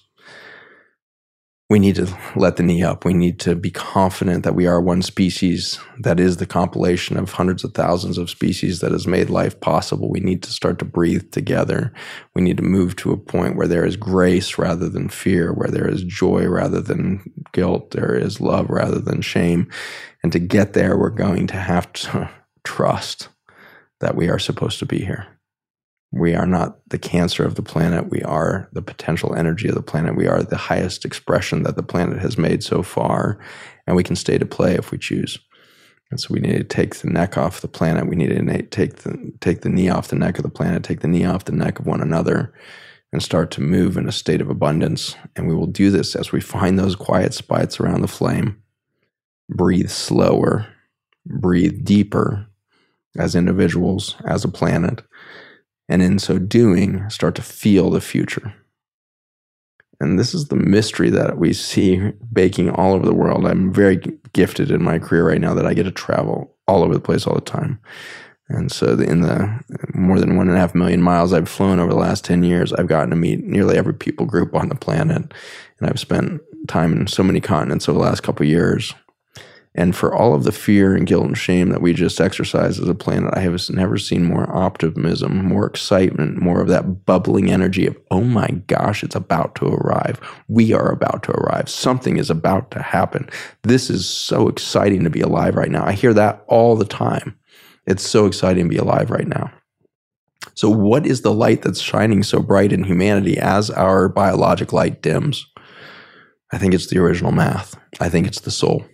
we 1.68 1.80
need 1.80 1.95
to 1.95 2.16
let 2.36 2.57
the 2.57 2.64
knee 2.64 2.84
up. 2.84 3.06
We 3.06 3.14
need 3.14 3.40
to 3.40 3.56
be 3.56 3.72
confident 3.72 4.44
that 4.44 4.53
we 4.53 4.68
are 4.68 4.80
one 4.80 5.02
species 5.02 5.80
that 5.99 6.20
is 6.20 6.38
the 6.38 6.45
compilation 6.45 7.18
of 7.18 7.34
hundreds 7.34 7.64
of 7.64 7.74
thousands 7.74 8.20
of 8.20 8.30
species 8.30 8.82
that 8.82 8.91
has 8.91 9.07
made 9.07 9.32
life 9.32 9.60
possible. 9.60 10.12
We 10.12 10.20
need 10.20 10.44
to 10.44 10.52
start 10.52 10.78
to 10.80 10.86
breathe 10.86 11.32
together. 11.32 11.91
We 12.36 12.44
need 12.44 12.57
to 12.57 12.64
move 12.64 12.95
to 12.98 13.12
a 13.12 13.18
point 13.18 13.56
where 13.56 13.68
there 13.68 13.84
is 13.84 13.95
grace 13.95 14.60
rather 14.60 14.88
than 14.90 15.10
fear, 15.10 15.53
where 15.53 15.70
there 15.70 15.88
is 15.88 16.03
joy 16.03 16.45
rather 16.48 16.82
than 16.82 17.34
guilt, 17.52 17.91
there 17.91 18.16
is 18.16 18.40
love 18.40 18.70
rather 18.70 18.99
than 18.99 19.22
shame. 19.22 19.68
And 20.22 20.32
to 20.34 20.40
get 20.40 20.74
there, 20.74 20.95
we're 20.95 21.10
going 21.10 21.48
to 21.48 21.57
have 21.57 21.91
to 21.94 22.30
trust 22.64 23.30
that 24.02 24.16
we 24.16 24.30
are 24.30 24.40
supposed 24.40 24.78
to 24.80 24.86
be 24.86 24.99
here. 24.99 25.35
We 26.11 26.34
are 26.34 26.45
not 26.45 26.77
the 26.90 26.98
cancer 26.98 27.44
of 27.44 27.56
the 27.56 27.61
planet. 27.61 28.10
We 28.10 28.22
are 28.22 28.69
the 28.72 28.82
potential 28.82 29.36
energy 29.36 29.68
of 29.68 29.76
the 29.76 29.82
planet. 29.82 30.15
We 30.15 30.27
are 30.27 30.44
the 30.44 30.56
highest 30.56 31.03
expression 31.03 31.64
that 31.64 31.76
the 31.76 31.84
planet 31.84 32.19
has 32.19 32.38
made 32.38 32.64
so 32.64 32.84
far. 32.84 33.40
And 33.86 33.95
we 33.95 34.03
can 34.03 34.15
stay 34.15 34.38
to 34.38 34.45
play 34.45 34.76
if 34.76 34.91
we 34.91 34.98
choose. 34.98 35.38
And 36.11 36.19
so 36.19 36.34
we 36.34 36.40
need 36.40 36.57
to 36.57 36.64
take 36.64 36.95
the 36.95 37.10
neck 37.10 37.38
off 37.38 37.61
the 37.61 37.68
planet. 37.68 38.07
We 38.07 38.15
need 38.15 38.30
to 38.30 38.61
take 38.64 38.98
the, 38.98 39.34
take 39.41 39.61
the 39.61 39.69
knee 39.69 39.90
off 39.90 40.07
the 40.07 40.15
neck 40.15 40.38
of 40.38 40.44
the 40.44 40.49
planet, 40.49 40.84
take 40.84 41.02
the 41.02 41.07
knee 41.07 41.26
off 41.26 41.45
the 41.45 41.52
neck 41.52 41.80
of 41.80 41.88
one 41.88 42.02
another, 42.02 42.53
and 43.11 43.22
start 43.22 43.52
to 43.52 43.61
move 43.61 43.98
in 43.98 44.07
a 44.07 44.11
state 44.11 44.41
of 44.41 44.49
abundance. 44.49 45.15
And 45.36 45.48
we 45.48 45.56
will 45.56 45.68
do 45.68 45.90
this 45.90 46.15
as 46.15 46.32
we 46.32 46.41
find 46.41 46.77
those 46.77 46.95
quiet 46.95 47.34
spots 47.34 47.80
around 47.80 48.02
the 48.02 48.07
flame. 48.07 48.61
Breathe 49.49 49.90
slower, 49.90 50.68
breathe 51.26 51.84
deeper 51.84 52.48
as 53.18 53.36
individuals, 53.36 54.15
as 54.26 54.44
a 54.44 54.49
planet 54.49 55.02
and 55.88 56.02
in 56.02 56.20
so 56.20 56.38
doing, 56.38 57.10
start 57.10 57.36
to 57.36 57.41
feel 57.41 57.90
the 57.90 58.02
future. 58.02 58.53
And 59.99 60.20
this 60.20 60.34
is 60.34 60.48
the 60.48 60.56
mystery 60.56 61.10
that 61.12 61.38
we 61.38 61.53
see 61.53 62.12
baking 62.32 62.70
all 62.70 62.94
over 62.94 63.06
the 63.06 63.14
world. 63.14 63.45
I'm 63.45 63.72
very 63.72 64.02
gifted 64.34 64.72
in 64.72 64.84
my 64.84 64.99
career 64.99 65.28
right 65.28 65.40
now 65.40 65.53
that 65.53 65.66
I 65.66 65.74
get 65.74 65.84
to 65.84 65.91
travel 65.91 66.56
all 66.68 66.84
over 66.84 66.94
the 66.94 66.99
place 66.99 67.26
all 67.26 67.36
the 67.36 67.41
time. 67.41 67.80
And 68.48 68.72
so, 68.72 68.99
in 68.99 69.22
the 69.22 69.60
more 69.95 70.20
than 70.20 70.36
one 70.36 70.48
and 70.48 70.57
a 70.57 70.60
half 70.60 70.76
million 70.76 71.02
miles 71.02 71.34
I've 71.34 71.49
flown 71.49 71.80
over 71.80 71.91
the 71.91 71.99
last 71.99 72.24
10 72.26 72.44
years, 72.44 72.72
I've 72.74 72.88
gotten 72.88 73.10
to 73.10 73.16
meet 73.16 73.44
nearly 73.44 73.76
every 73.76 73.94
people 73.94 74.26
group 74.26 74.53
on 74.53 74.70
the 74.70 74.76
planet. 74.76 75.34
And 75.80 75.90
I've 75.90 75.99
spent 75.99 76.41
time 76.68 76.94
in 76.94 77.07
so 77.07 77.24
many 77.24 77.40
continents 77.40 77.90
over 77.90 77.98
the 77.98 78.06
last 78.06 78.22
couple 78.22 78.45
years. 78.45 78.94
And 79.77 79.93
for 79.93 80.15
all 80.15 80.34
of 80.34 80.45
the 80.45 80.53
fear 80.53 80.95
and 80.95 81.06
guilt 81.06 81.26
and 81.26 81.38
shame 81.38 81.69
that 81.69 81.81
we 81.81 81.91
just 81.91 82.22
exercise 82.22 82.80
as 82.80 82.88
a 82.88 82.95
planet, 82.95 83.34
I 83.35 83.41
have 83.41 83.60
never 83.69 83.97
seen 83.97 84.23
more 84.23 84.49
optimism, 84.56 85.45
more 85.45 85.65
excitement, 85.65 86.41
more 86.41 86.61
of 86.61 86.69
that 86.69 87.06
bubbling 87.06 87.52
energy 87.52 87.85
of, 87.85 87.97
oh 88.10 88.22
my 88.22 88.47
gosh, 88.68 89.03
it's 89.03 89.15
about 89.15 89.53
to 89.56 89.65
arrive. 89.65 90.22
We 90.47 90.72
are 90.72 90.89
about 90.89 91.23
to 91.23 91.31
arrive. 91.31 91.68
Something 91.68 92.15
is 92.15 92.30
about 92.30 92.72
to 92.72 92.81
happen. 92.81 93.30
This 93.64 93.89
is 93.89 94.10
so 94.10 94.47
exciting 94.47 95.03
to 95.03 95.10
be 95.10 95.19
alive 95.19 95.56
right 95.56 95.72
now. 95.72 95.85
I 95.85 95.91
hear 95.91 96.14
that 96.14 96.45
all 96.47 96.77
the 96.77 96.85
time. 96.85 97.38
It's 97.85 98.03
so 98.03 98.27
exciting 98.27 98.65
to 98.65 98.69
be 98.69 98.77
alive 98.77 99.11
right 99.11 99.27
now. 99.27 99.52
So, 100.53 100.69
what 100.69 101.06
is 101.06 101.22
the 101.22 101.34
light 101.34 101.64
that's 101.64 101.81
shining 101.81 102.23
so 102.23 102.39
bright 102.39 102.72
in 102.72 102.85
humanity 102.85 103.38
as 103.38 103.69
our 103.69 104.07
biologic 104.07 104.72
light 104.72 105.02
dims? 105.02 105.45
I 106.53 106.57
think 106.57 106.73
it's 106.73 106.88
the 106.88 106.99
original 106.99 107.31
math. 107.31 107.76
I 107.99 108.07
think 108.10 108.26
it's 108.26 108.39
the 108.39 108.52
soul 108.52 108.85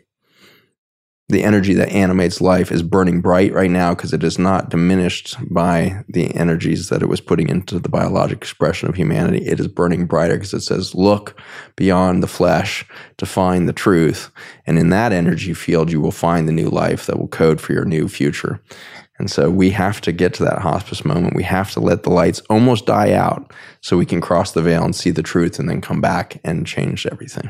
the 1.31 1.43
energy 1.43 1.73
that 1.73 1.89
animates 1.89 2.41
life 2.41 2.71
is 2.71 2.83
burning 2.83 3.21
bright 3.21 3.53
right 3.53 3.71
now 3.71 3.95
because 3.95 4.13
it 4.13 4.23
is 4.23 4.37
not 4.37 4.69
diminished 4.69 5.35
by 5.49 6.03
the 6.09 6.35
energies 6.35 6.89
that 6.89 7.01
it 7.01 7.07
was 7.07 7.21
putting 7.21 7.49
into 7.49 7.79
the 7.79 7.89
biologic 7.89 8.37
expression 8.37 8.89
of 8.89 8.95
humanity. 8.95 9.45
It 9.45 9.59
is 9.59 9.67
burning 9.67 10.05
brighter 10.05 10.35
because 10.35 10.53
it 10.53 10.61
says, 10.61 10.93
look 10.93 11.39
beyond 11.75 12.21
the 12.21 12.27
flesh 12.27 12.85
to 13.17 13.25
find 13.25 13.67
the 13.67 13.73
truth. 13.73 14.29
And 14.67 14.77
in 14.77 14.89
that 14.89 15.13
energy 15.13 15.53
field, 15.53 15.91
you 15.91 16.01
will 16.01 16.11
find 16.11 16.47
the 16.47 16.53
new 16.53 16.69
life 16.69 17.05
that 17.05 17.17
will 17.17 17.29
code 17.29 17.61
for 17.61 17.73
your 17.73 17.85
new 17.85 18.07
future. 18.07 18.61
And 19.17 19.29
so 19.29 19.49
we 19.49 19.69
have 19.69 20.01
to 20.01 20.11
get 20.11 20.33
to 20.35 20.43
that 20.45 20.59
hospice 20.59 21.05
moment. 21.05 21.35
We 21.35 21.43
have 21.43 21.71
to 21.73 21.79
let 21.79 22.03
the 22.03 22.09
lights 22.09 22.41
almost 22.49 22.87
die 22.87 23.13
out 23.13 23.53
so 23.79 23.95
we 23.95 24.05
can 24.05 24.19
cross 24.19 24.51
the 24.51 24.61
veil 24.61 24.83
and 24.83 24.95
see 24.95 25.11
the 25.11 25.23
truth 25.23 25.59
and 25.59 25.69
then 25.69 25.79
come 25.79 26.01
back 26.01 26.41
and 26.43 26.65
change 26.67 27.05
everything. 27.05 27.49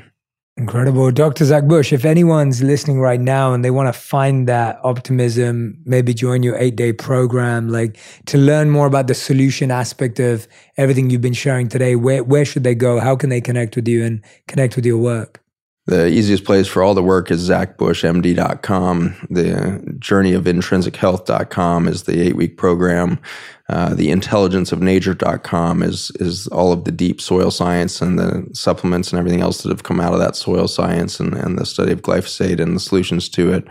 Incredible. 0.61 1.09
Dr. 1.09 1.43
Zach 1.43 1.63
Bush, 1.63 1.91
if 1.91 2.05
anyone's 2.05 2.61
listening 2.61 2.99
right 2.99 3.19
now 3.19 3.51
and 3.51 3.65
they 3.65 3.71
want 3.71 3.91
to 3.91 3.99
find 3.99 4.47
that 4.47 4.79
optimism, 4.83 5.75
maybe 5.85 6.13
join 6.13 6.43
your 6.43 6.55
eight 6.55 6.75
day 6.75 6.93
program, 6.93 7.69
like 7.69 7.97
to 8.27 8.37
learn 8.37 8.69
more 8.69 8.85
about 8.85 9.07
the 9.07 9.15
solution 9.15 9.71
aspect 9.71 10.19
of 10.19 10.47
everything 10.77 11.09
you've 11.09 11.19
been 11.19 11.33
sharing 11.33 11.67
today, 11.67 11.95
where, 11.95 12.23
where 12.23 12.45
should 12.45 12.63
they 12.63 12.75
go? 12.75 12.99
How 12.99 13.15
can 13.15 13.31
they 13.31 13.41
connect 13.41 13.75
with 13.75 13.87
you 13.87 14.03
and 14.05 14.23
connect 14.47 14.75
with 14.75 14.85
your 14.85 14.99
work? 14.99 15.41
The 15.87 16.07
easiest 16.07 16.43
place 16.43 16.67
for 16.67 16.83
all 16.83 16.93
the 16.93 17.01
work 17.01 17.31
is 17.31 17.49
zachbushmd.com. 17.49 19.27
The 19.31 19.95
journey 19.97 20.33
of 20.33 20.45
intrinsic 20.45 20.95
health.com 20.95 21.87
is 21.87 22.03
the 22.03 22.21
eight 22.21 22.35
week 22.35 22.55
program. 22.55 23.19
Uh, 23.67 23.95
the 23.95 24.11
intelligence 24.11 24.71
of 24.71 24.81
nature.com 24.81 25.81
is 25.81 26.11
is 26.19 26.47
all 26.47 26.71
of 26.71 26.83
the 26.83 26.91
deep 26.91 27.19
soil 27.19 27.49
science 27.49 28.01
and 28.01 28.19
the 28.19 28.47
supplements 28.53 29.11
and 29.11 29.17
everything 29.17 29.41
else 29.41 29.63
that 29.63 29.69
have 29.69 29.83
come 29.83 29.99
out 29.99 30.13
of 30.13 30.19
that 30.19 30.35
soil 30.35 30.67
science 30.67 31.19
and, 31.19 31.33
and 31.33 31.57
the 31.57 31.65
study 31.65 31.91
of 31.91 32.01
glyphosate 32.01 32.59
and 32.59 32.75
the 32.75 32.79
solutions 32.79 33.27
to 33.29 33.51
it 33.51 33.65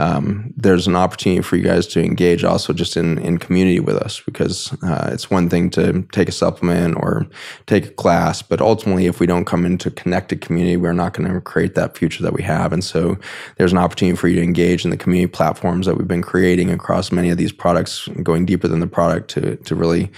um, 0.00 0.54
there's 0.56 0.86
an 0.86 0.96
opportunity 0.96 1.42
for 1.42 1.56
you 1.56 1.62
guys 1.62 1.86
to 1.88 2.02
engage 2.02 2.42
also 2.42 2.72
just 2.72 2.96
in, 2.96 3.18
in 3.18 3.36
community 3.36 3.80
with 3.80 3.96
us 3.96 4.20
because 4.20 4.72
uh, 4.82 5.10
it's 5.12 5.30
one 5.30 5.50
thing 5.50 5.68
to 5.70 6.02
take 6.10 6.26
a 6.26 6.32
supplement 6.32 6.96
or 6.96 7.26
take 7.66 7.86
a 7.86 7.90
class, 7.90 8.40
but 8.40 8.62
ultimately, 8.62 9.04
if 9.04 9.20
we 9.20 9.26
don't 9.26 9.44
come 9.44 9.66
into 9.66 9.90
connected 9.90 10.40
community, 10.40 10.78
we're 10.78 10.94
not 10.94 11.12
going 11.12 11.30
to 11.30 11.40
create 11.42 11.74
that 11.74 11.98
future 11.98 12.22
that 12.22 12.32
we 12.32 12.42
have. 12.42 12.72
And 12.72 12.82
so 12.82 13.18
there's 13.58 13.72
an 13.72 13.78
opportunity 13.78 14.16
for 14.16 14.28
you 14.28 14.36
to 14.36 14.42
engage 14.42 14.84
in 14.84 14.90
the 14.90 14.96
community 14.96 15.30
platforms 15.30 15.84
that 15.84 15.98
we've 15.98 16.08
been 16.08 16.22
creating 16.22 16.70
across 16.70 17.12
many 17.12 17.28
of 17.28 17.36
these 17.36 17.52
products, 17.52 18.08
going 18.22 18.46
deeper 18.46 18.68
than 18.68 18.80
the 18.80 18.86
product 18.86 19.28
to, 19.32 19.56
to 19.56 19.74
really 19.74 20.10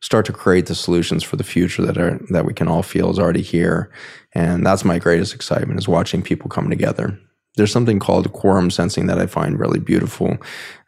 start 0.00 0.26
to 0.26 0.32
create 0.32 0.66
the 0.66 0.74
solutions 0.74 1.22
for 1.22 1.36
the 1.36 1.44
future 1.44 1.82
that 1.82 1.96
are 1.96 2.18
that 2.28 2.44
we 2.44 2.52
can 2.52 2.68
all 2.68 2.82
feel 2.82 3.10
is 3.10 3.18
already 3.18 3.42
here. 3.42 3.90
And 4.34 4.66
that's 4.66 4.84
my 4.84 4.98
greatest 4.98 5.34
excitement 5.34 5.78
is 5.78 5.88
watching 5.88 6.20
people 6.20 6.50
come 6.50 6.68
together 6.68 7.18
there's 7.56 7.72
something 7.72 7.98
called 7.98 8.32
quorum 8.32 8.70
sensing 8.70 9.06
that 9.06 9.18
I 9.18 9.26
find 9.26 9.58
really 9.58 9.80
beautiful. 9.80 10.36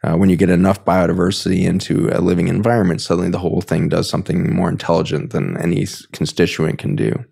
Uh, 0.03 0.15
when 0.15 0.29
you 0.29 0.35
get 0.35 0.49
enough 0.49 0.83
biodiversity 0.85 1.63
into 1.63 2.09
a 2.11 2.21
living 2.21 2.47
environment, 2.47 3.01
suddenly 3.01 3.29
the 3.29 3.39
whole 3.39 3.61
thing 3.61 3.89
does 3.89 4.09
something 4.09 4.53
more 4.55 4.69
intelligent 4.69 5.31
than 5.31 5.57
any 5.57 5.85
constituent 6.13 6.79
can 6.79 6.95
do. 6.95 7.23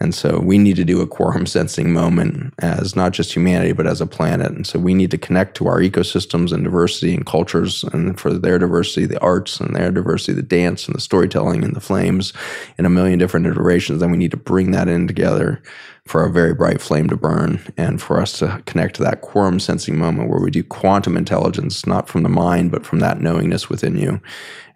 And 0.00 0.12
so 0.12 0.40
we 0.40 0.58
need 0.58 0.74
to 0.76 0.84
do 0.84 1.00
a 1.00 1.06
quorum 1.06 1.46
sensing 1.46 1.92
moment 1.92 2.54
as 2.58 2.96
not 2.96 3.12
just 3.12 3.32
humanity, 3.32 3.72
but 3.72 3.86
as 3.86 4.00
a 4.00 4.06
planet. 4.06 4.50
And 4.50 4.66
so 4.66 4.80
we 4.80 4.94
need 4.94 5.12
to 5.12 5.18
connect 5.18 5.56
to 5.58 5.68
our 5.68 5.78
ecosystems 5.78 6.50
and 6.50 6.64
diversity 6.64 7.14
and 7.14 7.24
cultures, 7.24 7.84
and 7.84 8.18
for 8.18 8.32
their 8.32 8.58
diversity, 8.58 9.06
the 9.06 9.20
arts, 9.20 9.60
and 9.60 9.76
their 9.76 9.92
diversity, 9.92 10.32
the 10.32 10.42
dance 10.42 10.88
and 10.88 10.96
the 10.96 11.00
storytelling 11.00 11.62
and 11.62 11.76
the 11.76 11.80
flames 11.80 12.32
in 12.78 12.84
a 12.84 12.90
million 12.90 13.20
different 13.20 13.46
iterations. 13.46 14.00
Then 14.00 14.10
we 14.10 14.16
need 14.16 14.32
to 14.32 14.36
bring 14.36 14.72
that 14.72 14.88
in 14.88 15.06
together 15.06 15.62
for 16.06 16.24
a 16.24 16.30
very 16.30 16.52
bright 16.52 16.80
flame 16.80 17.08
to 17.08 17.16
burn 17.16 17.60
and 17.76 18.02
for 18.02 18.20
us 18.20 18.38
to 18.40 18.62
connect 18.66 18.96
to 18.96 19.02
that 19.02 19.20
quorum 19.20 19.60
sensing 19.60 19.96
moment 19.96 20.28
where 20.28 20.40
we 20.40 20.50
do 20.50 20.64
quantum 20.64 21.16
intelligence, 21.16 21.86
not 21.86 22.08
from 22.08 22.22
the 22.22 22.28
mind, 22.28 22.72
but 22.72 22.84
from 22.84 22.98
that 22.98 23.20
knowingness 23.20 23.68
within 23.68 23.96
you. 23.96 24.20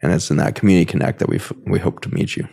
And 0.02 0.12
it's 0.12 0.30
in 0.30 0.36
that 0.36 0.54
community 0.54 0.84
connect 0.84 1.18
that 1.18 1.28
we 1.28 1.40
we 1.66 1.78
hope 1.78 2.00
to 2.02 2.14
meet 2.14 2.36
you. 2.36 2.48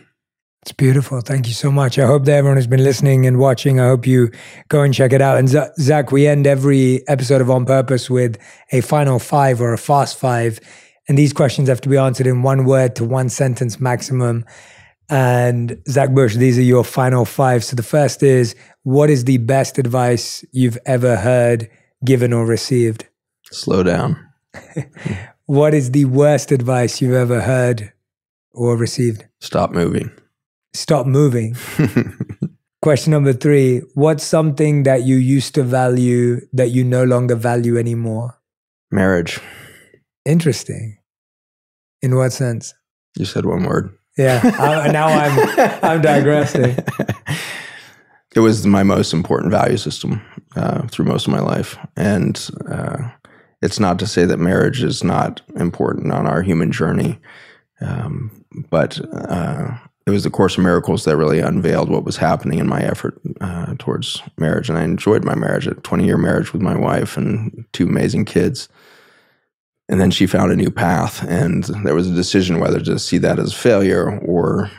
It's 0.62 0.72
beautiful. 0.72 1.20
Thank 1.20 1.46
you 1.46 1.52
so 1.52 1.70
much. 1.70 1.98
I 1.98 2.06
hope 2.06 2.24
that 2.24 2.36
everyone 2.36 2.56
has 2.56 2.66
been 2.66 2.82
listening 2.82 3.26
and 3.26 3.38
watching. 3.38 3.78
I 3.78 3.88
hope 3.88 4.06
you 4.06 4.30
go 4.68 4.80
and 4.80 4.94
check 4.94 5.12
it 5.12 5.20
out. 5.20 5.36
And 5.36 5.46
Zach, 5.78 6.10
we 6.10 6.26
end 6.26 6.46
every 6.46 7.06
episode 7.06 7.42
of 7.42 7.50
On 7.50 7.66
Purpose 7.66 8.08
with 8.08 8.38
a 8.72 8.80
final 8.80 9.18
five 9.18 9.60
or 9.60 9.74
a 9.74 9.78
fast 9.78 10.18
five. 10.18 10.58
And 11.06 11.18
these 11.18 11.34
questions 11.34 11.68
have 11.68 11.82
to 11.82 11.90
be 11.90 11.98
answered 11.98 12.26
in 12.26 12.42
one 12.42 12.64
word 12.64 12.96
to 12.96 13.04
one 13.04 13.28
sentence 13.28 13.78
maximum. 13.78 14.46
And 15.10 15.82
Zach 15.88 16.10
Bush, 16.10 16.36
these 16.36 16.58
are 16.58 16.62
your 16.62 16.84
final 16.84 17.24
five. 17.24 17.64
So 17.64 17.76
the 17.76 17.82
first 17.82 18.22
is 18.22 18.54
what 18.82 19.10
is 19.10 19.24
the 19.24 19.38
best 19.38 19.78
advice 19.78 20.44
you've 20.52 20.78
ever 20.86 21.16
heard, 21.16 21.70
given, 22.04 22.32
or 22.32 22.46
received? 22.46 23.06
Slow 23.50 23.82
down. 23.82 24.18
What 25.46 25.74
is 25.74 25.90
the 25.90 26.06
worst 26.06 26.52
advice 26.52 27.02
you've 27.02 27.12
ever 27.12 27.42
heard 27.42 27.92
or 28.52 28.78
received? 28.78 29.26
Stop 29.40 29.72
moving. 29.72 30.10
Stop 30.72 31.06
moving. 31.06 31.54
Question 32.82 33.10
number 33.10 33.34
three 33.34 33.82
What's 33.92 34.24
something 34.24 34.84
that 34.84 35.02
you 35.02 35.16
used 35.16 35.54
to 35.56 35.62
value 35.62 36.40
that 36.54 36.70
you 36.70 36.82
no 36.82 37.04
longer 37.04 37.34
value 37.34 37.76
anymore? 37.78 38.40
Marriage. 38.90 39.38
Interesting. 40.24 40.96
In 42.00 42.16
what 42.16 42.32
sense? 42.32 42.72
You 43.18 43.26
said 43.26 43.44
one 43.44 43.64
word. 43.64 43.94
Yeah. 44.16 44.40
I, 44.58 44.90
now 44.92 45.06
I'm 45.06 45.80
I'm 45.82 46.00
digressing. 46.00 46.76
it 48.34 48.40
was 48.40 48.66
my 48.66 48.82
most 48.82 49.12
important 49.12 49.50
value 49.50 49.76
system 49.76 50.22
uh, 50.56 50.86
through 50.88 51.06
most 51.06 51.26
of 51.26 51.32
my 51.32 51.40
life, 51.40 51.76
and 51.96 52.50
uh, 52.70 53.10
it's 53.60 53.80
not 53.80 53.98
to 53.98 54.06
say 54.06 54.24
that 54.24 54.38
marriage 54.38 54.82
is 54.82 55.02
not 55.02 55.40
important 55.56 56.12
on 56.12 56.26
our 56.26 56.42
human 56.42 56.70
journey, 56.70 57.18
um, 57.80 58.30
but 58.70 59.00
uh, 59.12 59.76
it 60.06 60.10
was 60.10 60.22
the 60.22 60.30
Course 60.30 60.56
of 60.56 60.62
Miracles 60.62 61.04
that 61.04 61.16
really 61.16 61.40
unveiled 61.40 61.88
what 61.88 62.04
was 62.04 62.18
happening 62.18 62.58
in 62.58 62.68
my 62.68 62.82
effort 62.82 63.20
uh, 63.40 63.74
towards 63.78 64.22
marriage, 64.38 64.68
and 64.68 64.78
I 64.78 64.84
enjoyed 64.84 65.24
my 65.24 65.34
marriage, 65.34 65.66
a 65.66 65.74
twenty 65.74 66.04
year 66.04 66.18
marriage 66.18 66.52
with 66.52 66.62
my 66.62 66.76
wife 66.76 67.16
and 67.16 67.64
two 67.72 67.86
amazing 67.86 68.26
kids 68.26 68.68
and 69.88 70.00
then 70.00 70.10
she 70.10 70.26
found 70.26 70.50
a 70.50 70.56
new 70.56 70.70
path 70.70 71.22
and 71.28 71.64
there 71.84 71.94
was 71.94 72.08
a 72.08 72.14
decision 72.14 72.60
whether 72.60 72.80
to 72.80 72.98
see 72.98 73.18
that 73.18 73.38
as 73.38 73.52
failure 73.52 74.18
or 74.20 74.70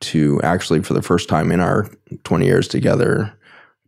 to 0.00 0.40
actually 0.42 0.82
for 0.82 0.94
the 0.94 1.02
first 1.02 1.28
time 1.28 1.50
in 1.50 1.60
our 1.60 1.90
20 2.24 2.46
years 2.46 2.68
together 2.68 3.32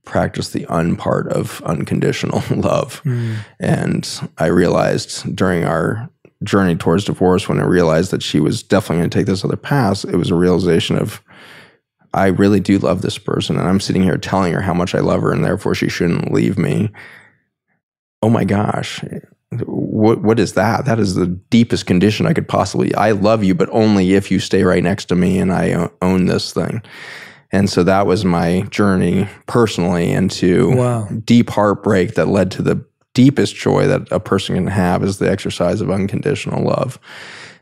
practice 0.04 0.50
the 0.50 0.66
un 0.66 0.96
part 0.96 1.30
of 1.32 1.62
unconditional 1.62 2.42
love. 2.60 3.02
Mm. 3.04 3.36
and 3.58 4.30
i 4.38 4.46
realized 4.46 5.34
during 5.34 5.64
our 5.64 6.08
journey 6.42 6.74
towards 6.74 7.04
divorce 7.04 7.48
when 7.48 7.60
i 7.60 7.64
realized 7.64 8.10
that 8.10 8.22
she 8.22 8.40
was 8.40 8.62
definitely 8.62 8.98
going 8.98 9.10
to 9.10 9.18
take 9.18 9.26
this 9.26 9.44
other 9.44 9.56
path 9.56 10.04
it 10.04 10.16
was 10.16 10.30
a 10.30 10.34
realization 10.34 10.96
of 10.96 11.22
i 12.14 12.26
really 12.26 12.60
do 12.60 12.78
love 12.78 13.02
this 13.02 13.18
person 13.18 13.58
and 13.58 13.68
i'm 13.68 13.80
sitting 13.80 14.02
here 14.02 14.16
telling 14.16 14.52
her 14.52 14.62
how 14.62 14.74
much 14.74 14.94
i 14.94 15.00
love 15.00 15.20
her 15.22 15.32
and 15.32 15.44
therefore 15.44 15.74
she 15.74 15.88
shouldn't 15.88 16.32
leave 16.32 16.58
me. 16.58 16.90
Oh 18.22 18.28
my 18.28 18.44
gosh 18.44 19.02
what 19.90 20.22
what 20.22 20.38
is 20.38 20.52
that? 20.54 20.84
That 20.84 21.00
is 21.00 21.14
the 21.16 21.26
deepest 21.26 21.86
condition 21.86 22.26
I 22.26 22.32
could 22.32 22.48
possibly. 22.48 22.94
I 22.94 23.10
love 23.10 23.42
you, 23.42 23.54
but 23.54 23.68
only 23.70 24.14
if 24.14 24.30
you 24.30 24.38
stay 24.38 24.62
right 24.62 24.82
next 24.82 25.06
to 25.06 25.16
me 25.16 25.38
and 25.38 25.52
I 25.52 25.90
own 26.00 26.26
this 26.26 26.52
thing. 26.52 26.82
And 27.52 27.68
so 27.68 27.82
that 27.82 28.06
was 28.06 28.24
my 28.24 28.62
journey 28.70 29.28
personally 29.46 30.12
into 30.12 30.76
wow. 30.76 31.08
deep 31.24 31.50
heartbreak 31.50 32.14
that 32.14 32.28
led 32.28 32.52
to 32.52 32.62
the 32.62 32.84
deepest 33.14 33.56
joy 33.56 33.88
that 33.88 34.06
a 34.12 34.20
person 34.20 34.54
can 34.54 34.68
have 34.68 35.02
is 35.02 35.18
the 35.18 35.28
exercise 35.28 35.80
of 35.80 35.90
unconditional 35.90 36.64
love. 36.64 37.00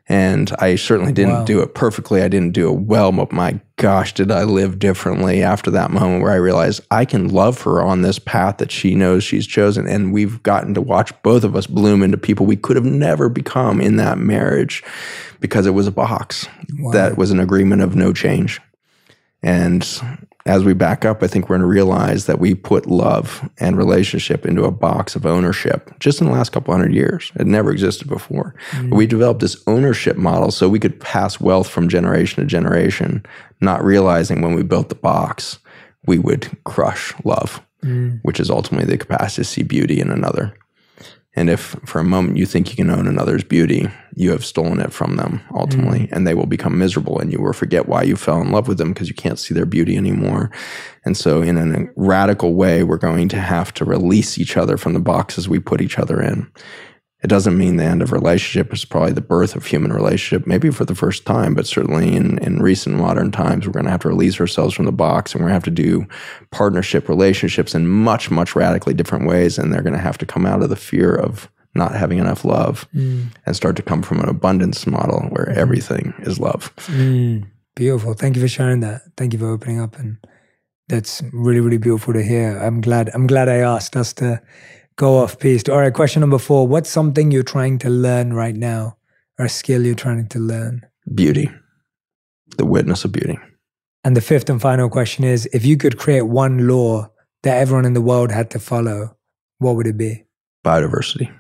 And 0.09 0.51
I 0.59 0.77
certainly 0.77 1.13
didn't 1.13 1.35
wow. 1.35 1.45
do 1.45 1.61
it 1.61 1.75
perfectly. 1.75 2.23
I 2.23 2.29
didn't 2.29 2.55
do 2.55 2.73
it 2.73 2.81
well, 2.81 3.13
but 3.13 3.31
my 3.31 3.61
gosh, 3.77 4.15
did 4.15 4.31
I 4.31 4.45
live 4.45 4.79
differently 4.79 5.43
after 5.43 5.71
that 5.73 5.91
moment 5.91 6.23
where 6.23 6.33
I 6.33 6.37
realized 6.37 6.81
I 6.91 7.05
can 7.05 7.29
love 7.29 7.61
her 7.63 7.83
on 7.83 8.01
this 8.01 8.19
path 8.19 8.57
that 8.59 8.73
she 8.73 8.95
knows 8.95 9.23
she's 9.23 9.47
chosen. 9.47 9.87
And 9.87 10.13
we've 10.13 10.43
gotten 10.43 10.73
to 10.75 10.81
watch 10.81 11.13
both 11.23 11.45
of 11.45 11.55
us 11.55 11.67
bloom 11.67 12.03
into 12.03 12.17
people 12.17 12.47
we 12.47 12.57
could 12.57 12.77
have 12.77 12.87
never 12.87 13.29
become 13.29 13.81
in 13.81 13.97
that 13.97 14.19
marriage 14.19 14.83
because 15.41 15.67
it 15.67 15.73
was 15.73 15.87
a 15.87 15.93
box 15.93 16.49
wow. 16.79 16.91
that 16.93 17.19
was 17.19 17.31
an 17.31 17.39
agreement 17.39 17.83
of 17.83 17.95
no 17.95 18.13
change. 18.13 18.61
And 19.43 19.87
as 20.47 20.65
we 20.65 20.73
back 20.73 21.05
up, 21.05 21.23
I 21.23 21.27
think 21.27 21.45
we're 21.45 21.59
going 21.59 21.69
to 21.69 21.73
realize 21.73 22.27
that 22.27 22.39
we 22.39 22.55
put 22.55 22.87
love 22.87 23.49
and 23.59 23.77
relationship 23.77 24.47
into 24.47 24.65
a 24.65 24.71
box 24.71 25.15
of 25.15 25.27
ownership 25.27 25.93
just 26.01 26.21
in 26.21 26.27
the 26.27 26.33
last 26.33 26.51
couple 26.51 26.73
hundred 26.73 26.95
years. 26.95 27.31
It 27.39 27.47
never 27.47 27.71
existed 27.71 28.09
before. 28.09 28.55
Mm. 28.71 28.95
We 28.97 29.07
developed 29.07 29.41
this 29.41 29.63
ownership 29.67 30.17
model 30.17 30.51
so 30.51 30.69
we 30.69 30.81
could 30.81 30.99
pass 31.01 31.41
wealth 31.41 31.69
from 31.69 31.89
generation 31.89 32.43
to 32.43 32.49
generation, 32.49 33.25
not 33.61 33.85
realizing 33.85 34.41
when 34.41 34.55
we 34.55 34.63
built 34.63 34.89
the 34.89 34.95
box, 34.95 35.59
we 36.07 36.19
would 36.19 36.49
crush 36.65 37.13
love, 37.25 37.63
mm. 37.85 38.19
which 38.23 38.41
is 38.41 38.51
ultimately 38.51 38.91
the 38.91 38.99
capacity 38.99 39.43
to 39.43 39.45
see 39.45 39.63
beauty 39.63 40.01
in 40.01 40.11
another. 40.11 40.55
And 41.37 41.51
if 41.51 41.77
for 41.85 42.01
a 42.01 42.05
moment 42.05 42.37
you 42.37 42.47
think 42.47 42.71
you 42.71 42.77
can 42.77 42.91
own 42.91 43.07
another's 43.07 43.45
beauty, 43.45 43.89
you 44.17 44.33
have 44.33 44.45
stolen 44.45 44.81
it 44.81 44.93
from 44.93 45.17
them 45.17 45.41
ultimately, 45.55 46.01
mm. 46.01 46.09
and 46.11 46.27
they 46.27 46.35
will 46.35 46.47
become 46.47 46.79
miserable 46.79 47.21
and 47.21 47.31
you 47.31 47.41
will 47.41 47.53
forget 47.53 47.87
why 47.87 48.03
you 48.03 48.17
fell 48.17 48.41
in 48.41 48.51
love 48.51 48.67
with 48.67 48.79
them 48.79 48.93
because 48.93 49.09
you 49.09 49.15
can't 49.15 49.39
see 49.39 49.55
their 49.55 49.67
beauty 49.67 49.97
anymore. 49.97 50.51
And 51.05 51.17
so, 51.17 51.41
in 51.41 51.57
a 51.57 51.87
radical 51.97 52.55
way, 52.55 52.83
we're 52.83 52.97
going 52.97 53.29
to 53.29 53.41
have 53.41 53.73
to 53.75 53.85
release 53.85 54.39
each 54.39 54.57
other 54.57 54.77
from 54.77 54.95
the 54.95 55.01
boxes 55.01 55.49
we 55.49 55.61
put 55.61 55.81
each 55.81 55.99
other 55.99 56.21
in. 56.21 56.51
It 57.21 57.27
doesn't 57.27 57.59
mean 57.59 57.77
the 57.77 57.85
end 57.85 58.01
of 58.01 58.13
relationship. 58.13 58.73
It's 58.73 58.85
probably 58.85 59.13
the 59.13 59.21
birth 59.21 59.57
of 59.57 59.67
human 59.67 59.93
relationship, 59.93 60.47
maybe 60.47 60.71
for 60.71 60.85
the 60.85 60.95
first 60.95 61.27
time, 61.27 61.53
but 61.53 61.67
certainly 61.67 62.15
in, 62.15 62.39
in 62.39 62.63
recent 62.63 62.97
modern 62.97 63.33
times, 63.33 63.67
we're 63.67 63.73
going 63.73 63.87
to 63.87 63.91
have 63.91 64.03
to 64.03 64.09
release 64.09 64.41
ourselves 64.41 64.73
from 64.75 64.85
the 64.85 64.93
box 64.93 65.33
and 65.33 65.41
we're 65.41 65.49
going 65.49 65.61
to 65.61 65.67
have 65.67 65.77
to 65.77 65.83
do 65.83 66.07
partnership 66.53 67.09
relationships 67.09 67.75
in 67.75 67.89
much, 67.89 68.31
much 68.31 68.55
radically 68.55 68.95
different 68.95 69.27
ways. 69.27 69.59
And 69.59 69.73
they're 69.73 69.83
going 69.83 69.95
to 69.95 69.99
have 69.99 70.19
to 70.19 70.27
come 70.27 70.47
out 70.47 70.63
of 70.63 70.69
the 70.69 70.77
fear 70.77 71.13
of 71.13 71.51
not 71.75 71.93
having 71.93 72.19
enough 72.19 72.45
love 72.45 72.89
mm. 72.95 73.27
and 73.47 73.57
start 73.57 73.75
to 73.77 73.83
come 73.83 74.03
from 74.03 74.21
an 74.21 74.29
abundance 74.29 74.87
model 74.87 75.23
where 75.31 75.47
mm. 75.47 75.57
everything 75.57 76.15
is 76.21 76.39
love. 76.39 76.75
Mm. 76.87 77.49
Beautiful. 77.75 78.15
Thank 78.15 78.37
you 78.37 78.43
for 78.43 78.49
sharing 78.49 78.81
that. 78.81 79.03
Thank 79.17 79.33
you 79.33 79.39
for 79.41 79.49
opening 79.49 79.81
up. 79.81 79.99
And 79.99 80.19
that's 80.89 81.23
really, 81.33 81.61
really 81.61 81.79
beautiful 81.79 82.13
to 82.15 82.23
hear. 82.23 82.59
I'm 82.59 82.81
glad, 82.81 83.11
I'm 83.13 83.27
glad 83.27 83.49
I 83.49 83.59
asked 83.59 83.97
us 83.97 84.13
to 84.15 84.41
go 84.99 85.19
off 85.19 85.39
piste. 85.39 85.71
All 85.71 85.79
right, 85.79 85.95
question 85.95 86.21
number 86.21 86.39
four. 86.39 86.69
What's 86.69 86.91
something 86.91 87.31
you're 87.31 87.43
trying 87.43 87.79
to 87.79 87.89
learn 87.89 88.35
right 88.35 88.55
now 88.55 88.99
or 89.39 89.47
a 89.47 89.49
skill 89.49 89.87
you're 89.87 89.95
trying 89.95 90.29
to 90.29 90.39
learn? 90.39 90.85
Beauty, 91.15 91.51
the 92.59 92.67
witness 92.67 93.07
of 93.07 93.13
beauty. 93.13 93.39
And 94.05 94.17
the 94.17 94.21
fifth 94.21 94.51
and 94.51 94.61
final 94.61 94.91
question 94.91 95.25
is 95.25 95.49
if 95.53 95.65
you 95.65 95.77
could 95.77 95.99
create 95.99 96.23
one 96.23 96.69
law 96.69 97.09
that 97.43 97.59
everyone 97.59 97.87
in 97.87 97.95
the 97.95 98.03
world 98.03 98.31
had 98.31 98.51
to 98.51 98.59
follow, 98.59 99.17
what 99.59 99.77
would 99.77 99.87
it 99.87 99.97
be? 99.97 100.25
Biodiversity. 100.65 101.33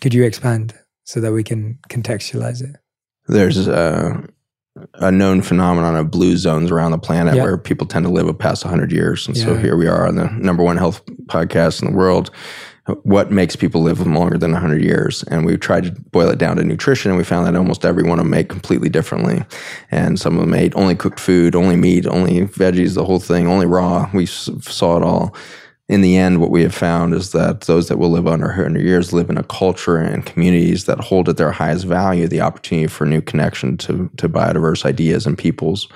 Could 0.00 0.12
you 0.12 0.24
expand 0.24 0.74
so 1.04 1.20
that 1.20 1.32
we 1.32 1.42
can 1.42 1.78
contextualize 1.88 2.62
it? 2.62 2.76
There's 3.28 3.68
a, 3.68 4.24
a 4.94 5.12
known 5.12 5.42
phenomenon 5.42 5.94
of 5.94 6.10
blue 6.10 6.36
zones 6.36 6.70
around 6.70 6.90
the 6.90 6.98
planet 6.98 7.36
yep. 7.36 7.44
where 7.44 7.58
people 7.58 7.86
tend 7.86 8.04
to 8.06 8.10
live 8.10 8.36
past 8.38 8.64
100 8.64 8.90
years. 8.90 9.28
And 9.28 9.36
yeah. 9.36 9.44
so 9.44 9.56
here 9.56 9.76
we 9.76 9.86
are 9.86 10.06
on 10.06 10.16
the 10.16 10.28
number 10.30 10.62
one 10.62 10.76
health 10.76 11.04
podcast 11.26 11.82
in 11.82 11.90
the 11.90 11.96
world 11.96 12.30
what 13.02 13.30
makes 13.30 13.56
people 13.56 13.82
live 13.82 14.04
longer 14.06 14.38
than 14.38 14.52
100 14.52 14.82
years. 14.82 15.22
And 15.24 15.44
we 15.44 15.56
tried 15.56 15.84
to 15.84 15.92
boil 15.92 16.30
it 16.30 16.38
down 16.38 16.56
to 16.56 16.64
nutrition, 16.64 17.10
and 17.10 17.18
we 17.18 17.24
found 17.24 17.46
that 17.46 17.56
almost 17.56 17.84
every 17.84 18.02
one 18.02 18.18
of 18.18 18.24
them 18.24 18.34
ate 18.34 18.48
completely 18.48 18.88
differently. 18.88 19.44
And 19.90 20.18
some 20.18 20.34
of 20.36 20.40
them 20.40 20.54
ate 20.54 20.74
only 20.74 20.94
cooked 20.94 21.20
food, 21.20 21.54
only 21.54 21.76
meat, 21.76 22.06
only 22.06 22.46
veggies, 22.46 22.94
the 22.94 23.04
whole 23.04 23.20
thing, 23.20 23.46
only 23.46 23.66
raw. 23.66 24.10
We 24.12 24.26
saw 24.26 24.96
it 24.96 25.02
all. 25.02 25.34
In 25.88 26.02
the 26.02 26.16
end, 26.16 26.40
what 26.40 26.52
we 26.52 26.62
have 26.62 26.74
found 26.74 27.14
is 27.14 27.32
that 27.32 27.62
those 27.62 27.88
that 27.88 27.98
will 27.98 28.10
live 28.10 28.28
under 28.28 28.46
100 28.46 28.80
years 28.80 29.12
live 29.12 29.28
in 29.28 29.36
a 29.36 29.42
culture 29.42 29.96
and 29.96 30.24
communities 30.24 30.84
that 30.84 31.00
hold 31.00 31.28
at 31.28 31.36
their 31.36 31.50
highest 31.50 31.84
value 31.84 32.28
the 32.28 32.40
opportunity 32.40 32.86
for 32.86 33.06
new 33.06 33.20
connection 33.20 33.76
to, 33.78 34.08
to 34.16 34.28
biodiverse 34.28 34.84
ideas 34.84 35.26
and 35.26 35.36
peoples. 35.36 35.88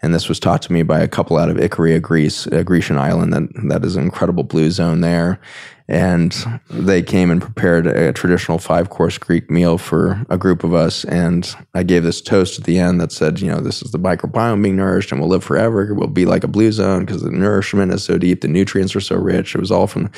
And 0.00 0.14
this 0.14 0.30
was 0.30 0.40
taught 0.40 0.62
to 0.62 0.72
me 0.72 0.82
by 0.82 1.00
a 1.00 1.08
couple 1.08 1.36
out 1.36 1.50
of 1.50 1.58
Icaria, 1.58 2.00
Greece, 2.00 2.46
a 2.46 2.64
Grecian 2.64 2.96
island 2.96 3.34
that, 3.34 3.48
that 3.68 3.84
is 3.84 3.96
an 3.96 4.04
incredible 4.04 4.44
blue 4.44 4.70
zone 4.70 5.02
there 5.02 5.38
and 5.86 6.60
they 6.70 7.02
came 7.02 7.30
and 7.30 7.42
prepared 7.42 7.86
a 7.86 8.12
traditional 8.12 8.58
five 8.58 8.88
course 8.88 9.18
Greek 9.18 9.50
meal 9.50 9.76
for 9.76 10.24
a 10.30 10.38
group 10.38 10.64
of 10.64 10.74
us. 10.74 11.04
And 11.04 11.54
I 11.74 11.82
gave 11.82 12.02
this 12.02 12.22
toast 12.22 12.58
at 12.58 12.64
the 12.64 12.78
end 12.78 13.00
that 13.00 13.12
said, 13.12 13.40
you 13.40 13.50
know, 13.50 13.60
this 13.60 13.82
is 13.82 13.90
the 13.90 13.98
microbiome 13.98 14.62
being 14.62 14.76
nourished 14.76 15.12
and 15.12 15.20
we'll 15.20 15.28
live 15.28 15.44
forever. 15.44 15.92
We'll 15.92 16.08
be 16.08 16.24
like 16.24 16.42
a 16.42 16.48
blue 16.48 16.72
zone 16.72 17.04
because 17.04 17.22
the 17.22 17.30
nourishment 17.30 17.92
is 17.92 18.02
so 18.02 18.16
deep, 18.16 18.40
the 18.40 18.48
nutrients 18.48 18.96
are 18.96 19.00
so 19.00 19.16
rich. 19.16 19.54
It 19.54 19.60
was 19.60 19.70
all 19.70 19.86
from 19.86 20.10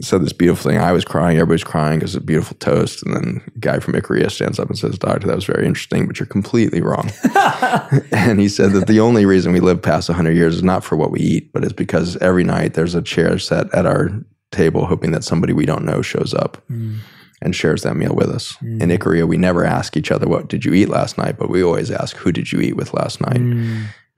said 0.00 0.22
this 0.22 0.32
beautiful 0.32 0.70
thing. 0.70 0.80
I 0.80 0.92
was 0.92 1.04
crying, 1.04 1.36
everybody's 1.36 1.62
crying 1.62 2.00
because 2.00 2.16
it's 2.16 2.22
a 2.22 2.26
beautiful 2.26 2.56
toast. 2.58 3.04
And 3.04 3.14
then 3.14 3.42
a 3.54 3.58
guy 3.60 3.78
from 3.78 3.94
Icaria 3.94 4.30
stands 4.30 4.58
up 4.58 4.68
and 4.68 4.78
says, 4.78 4.98
Doctor, 4.98 5.26
that 5.28 5.36
was 5.36 5.44
very 5.44 5.66
interesting, 5.66 6.06
but 6.06 6.18
you're 6.18 6.26
completely 6.26 6.80
wrong. 6.80 7.10
and 8.10 8.40
he 8.40 8.48
said 8.48 8.72
that 8.72 8.86
the 8.88 9.00
only 9.00 9.24
reason 9.26 9.52
we 9.52 9.60
live 9.60 9.80
past 9.80 10.08
100 10.08 10.32
years 10.32 10.56
is 10.56 10.62
not 10.62 10.82
for 10.82 10.96
what 10.96 11.10
we 11.10 11.20
eat, 11.20 11.52
but 11.52 11.62
it's 11.62 11.72
because 11.72 12.16
every 12.16 12.44
night 12.44 12.74
there's 12.74 12.94
a 12.94 13.02
chair 13.02 13.38
set 13.38 13.72
at 13.72 13.86
our 13.86 14.10
table 14.54 14.86
hoping 14.86 15.12
that 15.12 15.24
somebody 15.24 15.52
we 15.52 15.66
don't 15.66 15.84
know 15.84 16.02
shows 16.02 16.32
up 16.34 16.62
mm. 16.70 16.98
and 17.42 17.54
shares 17.54 17.82
that 17.82 17.96
meal 17.96 18.14
with 18.14 18.28
us. 18.28 18.54
Mm. 18.62 18.82
In 18.82 18.88
Icaria, 18.90 19.26
we 19.26 19.36
never 19.36 19.64
ask 19.64 19.96
each 19.96 20.10
other, 20.10 20.26
What 20.26 20.48
did 20.48 20.64
you 20.64 20.72
eat 20.72 20.88
last 20.88 21.18
night? 21.18 21.38
But 21.38 21.50
we 21.50 21.62
always 21.62 21.90
ask, 21.90 22.16
Who 22.16 22.32
did 22.32 22.52
you 22.52 22.60
eat 22.60 22.76
with 22.76 22.94
last 22.94 23.20
night? 23.20 23.40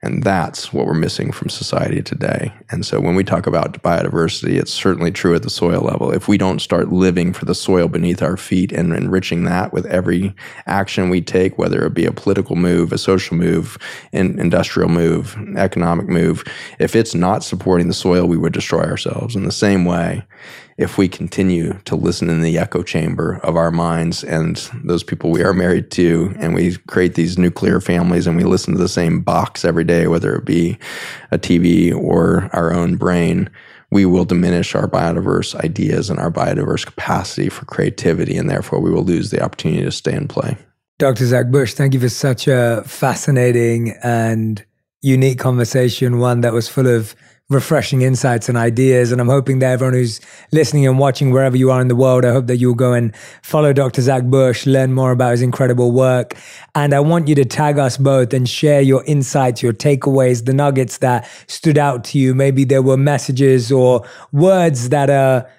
And 0.03 0.21
that's 0.21 0.71
what 0.71 0.85
we're 0.85 0.93
missing 0.93 1.31
from 1.31 1.49
society 1.49 2.03
today. 2.03 2.53
And 2.69 2.85
so 2.85 2.99
when 2.99 3.15
we 3.15 3.23
talk 3.23 3.47
about 3.47 3.81
biodiversity, 3.81 4.59
it's 4.59 4.71
certainly 4.71 5.11
true 5.11 5.33
at 5.33 5.41
the 5.41 5.49
soil 5.49 5.81
level. 5.81 6.11
If 6.11 6.27
we 6.27 6.37
don't 6.37 6.61
start 6.61 6.91
living 6.91 7.33
for 7.33 7.45
the 7.45 7.55
soil 7.55 7.87
beneath 7.87 8.21
our 8.21 8.37
feet 8.37 8.71
and 8.71 8.93
enriching 8.93 9.45
that 9.45 9.73
with 9.73 9.87
every 9.87 10.35
action 10.67 11.09
we 11.09 11.21
take, 11.21 11.57
whether 11.57 11.83
it 11.83 11.95
be 11.95 12.05
a 12.05 12.11
political 12.11 12.55
move, 12.55 12.91
a 12.91 12.97
social 12.99 13.35
move, 13.35 13.79
an 14.13 14.39
industrial 14.39 14.89
move, 14.89 15.35
economic 15.57 16.07
move, 16.07 16.43
if 16.77 16.95
it's 16.95 17.15
not 17.15 17.43
supporting 17.43 17.87
the 17.87 17.93
soil, 17.93 18.27
we 18.27 18.37
would 18.37 18.53
destroy 18.53 18.83
ourselves. 18.83 19.35
In 19.35 19.45
the 19.45 19.51
same 19.51 19.83
way, 19.83 20.21
if 20.77 20.97
we 20.97 21.07
continue 21.07 21.73
to 21.85 21.95
listen 21.95 22.29
in 22.29 22.41
the 22.41 22.57
echo 22.57 22.83
chamber 22.83 23.39
of 23.43 23.55
our 23.55 23.71
minds 23.71 24.23
and 24.23 24.69
those 24.83 25.03
people 25.03 25.31
we 25.31 25.43
are 25.43 25.53
married 25.53 25.89
to, 25.91 26.33
and 26.37 26.53
we 26.53 26.75
create 26.87 27.15
these 27.15 27.37
nuclear 27.37 27.81
families 27.81 28.27
and 28.27 28.37
we 28.37 28.43
listen 28.43 28.73
to 28.73 28.79
the 28.79 28.87
same 28.87 29.21
box 29.21 29.65
every 29.65 29.83
day, 29.83 30.07
whether 30.07 30.35
it 30.35 30.45
be 30.45 30.77
a 31.31 31.37
TV 31.39 31.93
or 31.95 32.49
our 32.53 32.71
own 32.71 32.95
brain, 32.95 33.49
we 33.89 34.05
will 34.05 34.25
diminish 34.25 34.75
our 34.75 34.87
biodiverse 34.87 35.55
ideas 35.63 36.09
and 36.09 36.19
our 36.19 36.31
biodiverse 36.31 36.85
capacity 36.85 37.49
for 37.49 37.65
creativity, 37.65 38.37
and 38.37 38.49
therefore 38.49 38.79
we 38.79 38.91
will 38.91 39.03
lose 39.03 39.31
the 39.31 39.41
opportunity 39.41 39.83
to 39.83 39.91
stay 39.91 40.13
and 40.13 40.29
play. 40.29 40.57
Dr. 40.99 41.25
Zach 41.25 41.49
Bush, 41.49 41.73
thank 41.73 41.93
you 41.93 41.99
for 41.99 42.09
such 42.09 42.47
a 42.47 42.83
fascinating 42.85 43.95
and 44.03 44.63
unique 45.01 45.39
conversation, 45.39 46.19
one 46.19 46.41
that 46.41 46.53
was 46.53 46.67
full 46.67 46.87
of 46.87 47.15
refreshing 47.49 48.01
insights 48.01 48.49
and 48.49 48.57
ideas. 48.57 49.11
And 49.11 49.21
I'm 49.21 49.29
hoping 49.29 49.59
that 49.59 49.71
everyone 49.71 49.93
who's 49.93 50.19
listening 50.51 50.85
and 50.85 50.99
watching 50.99 51.31
wherever 51.31 51.55
you 51.55 51.71
are 51.71 51.79
in 51.79 51.87
the 51.87 51.95
world, 51.95 52.25
I 52.25 52.31
hope 52.31 52.47
that 52.47 52.57
you'll 52.57 52.75
go 52.75 52.91
and 52.91 53.15
follow 53.41 53.71
Dr. 53.71 54.01
Zach 54.01 54.23
Bush, 54.23 54.65
learn 54.65 54.93
more 54.93 55.11
about 55.11 55.31
his 55.31 55.41
incredible 55.41 55.91
work. 55.91 56.35
And 56.75 56.93
I 56.93 56.99
want 56.99 57.29
you 57.29 57.35
to 57.35 57.45
tag 57.45 57.79
us 57.79 57.95
both 57.97 58.33
and 58.33 58.49
share 58.49 58.81
your 58.81 59.03
insights, 59.05 59.63
your 59.63 59.71
takeaways, 59.71 60.45
the 60.45 60.53
nuggets 60.53 60.97
that 60.97 61.25
stood 61.47 61.77
out 61.77 62.03
to 62.05 62.19
you. 62.19 62.35
Maybe 62.35 62.65
there 62.65 62.81
were 62.81 62.97
messages 62.97 63.71
or 63.71 64.05
words 64.33 64.89
that 64.89 65.09
are 65.09 65.49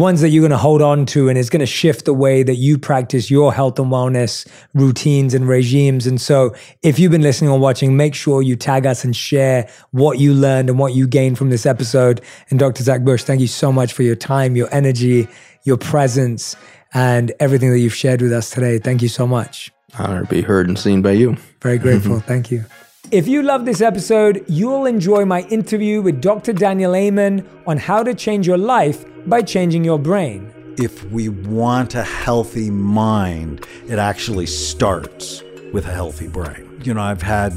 ones 0.00 0.20
that 0.20 0.30
you're 0.30 0.40
going 0.40 0.50
to 0.50 0.56
hold 0.56 0.82
on 0.82 1.06
to 1.06 1.28
and 1.28 1.38
it's 1.38 1.50
going 1.50 1.60
to 1.60 1.66
shift 1.66 2.06
the 2.06 2.14
way 2.14 2.42
that 2.42 2.56
you 2.56 2.78
practice 2.78 3.30
your 3.30 3.52
health 3.52 3.78
and 3.78 3.92
wellness 3.92 4.48
routines 4.74 5.34
and 5.34 5.46
regimes. 5.46 6.06
And 6.06 6.20
so 6.20 6.54
if 6.82 6.98
you've 6.98 7.12
been 7.12 7.22
listening 7.22 7.50
or 7.50 7.58
watching, 7.58 7.96
make 7.96 8.14
sure 8.14 8.42
you 8.42 8.56
tag 8.56 8.86
us 8.86 9.04
and 9.04 9.14
share 9.14 9.68
what 9.92 10.18
you 10.18 10.34
learned 10.34 10.68
and 10.68 10.78
what 10.78 10.94
you 10.94 11.06
gained 11.06 11.38
from 11.38 11.50
this 11.50 11.66
episode. 11.66 12.20
And 12.50 12.58
Dr. 12.58 12.82
Zach 12.82 13.02
Bush, 13.02 13.22
thank 13.22 13.40
you 13.40 13.46
so 13.46 13.70
much 13.70 13.92
for 13.92 14.02
your 14.02 14.16
time, 14.16 14.56
your 14.56 14.68
energy, 14.72 15.28
your 15.64 15.76
presence, 15.76 16.56
and 16.92 17.32
everything 17.38 17.70
that 17.70 17.78
you've 17.78 17.94
shared 17.94 18.22
with 18.22 18.32
us 18.32 18.50
today. 18.50 18.78
Thank 18.78 19.02
you 19.02 19.08
so 19.08 19.26
much. 19.26 19.70
Honor 19.98 20.22
to 20.22 20.26
be 20.26 20.40
heard 20.40 20.68
and 20.68 20.78
seen 20.78 21.02
by 21.02 21.12
you. 21.12 21.36
Very 21.60 21.78
grateful. 21.78 22.20
thank 22.26 22.50
you. 22.50 22.64
If 23.10 23.26
you 23.26 23.42
love 23.42 23.64
this 23.64 23.80
episode, 23.80 24.44
you'll 24.46 24.86
enjoy 24.86 25.24
my 25.24 25.40
interview 25.48 26.00
with 26.00 26.20
Dr. 26.20 26.52
Daniel 26.52 26.94
Amen 26.94 27.44
on 27.66 27.76
how 27.76 28.04
to 28.04 28.14
change 28.14 28.46
your 28.46 28.56
life 28.56 29.04
by 29.26 29.42
changing 29.42 29.82
your 29.82 29.98
brain. 29.98 30.52
If 30.78 31.02
we 31.10 31.28
want 31.28 31.96
a 31.96 32.04
healthy 32.04 32.70
mind, 32.70 33.66
it 33.88 33.98
actually 33.98 34.46
starts 34.46 35.42
with 35.72 35.86
a 35.86 35.92
healthy 35.92 36.28
brain. 36.28 36.80
You 36.84 36.94
know, 36.94 37.00
I've 37.00 37.20
had 37.20 37.52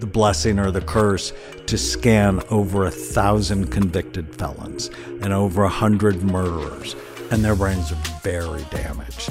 the 0.00 0.06
blessing 0.06 0.58
or 0.58 0.72
the 0.72 0.80
curse 0.80 1.32
to 1.66 1.78
scan 1.78 2.42
over 2.50 2.84
a 2.84 2.90
thousand 2.90 3.70
convicted 3.70 4.34
felons 4.34 4.90
and 5.20 5.32
over 5.32 5.62
a 5.62 5.68
hundred 5.68 6.24
murderers, 6.24 6.96
and 7.30 7.44
their 7.44 7.54
brains 7.54 7.92
are 7.92 8.02
very 8.24 8.64
damaged. 8.72 9.30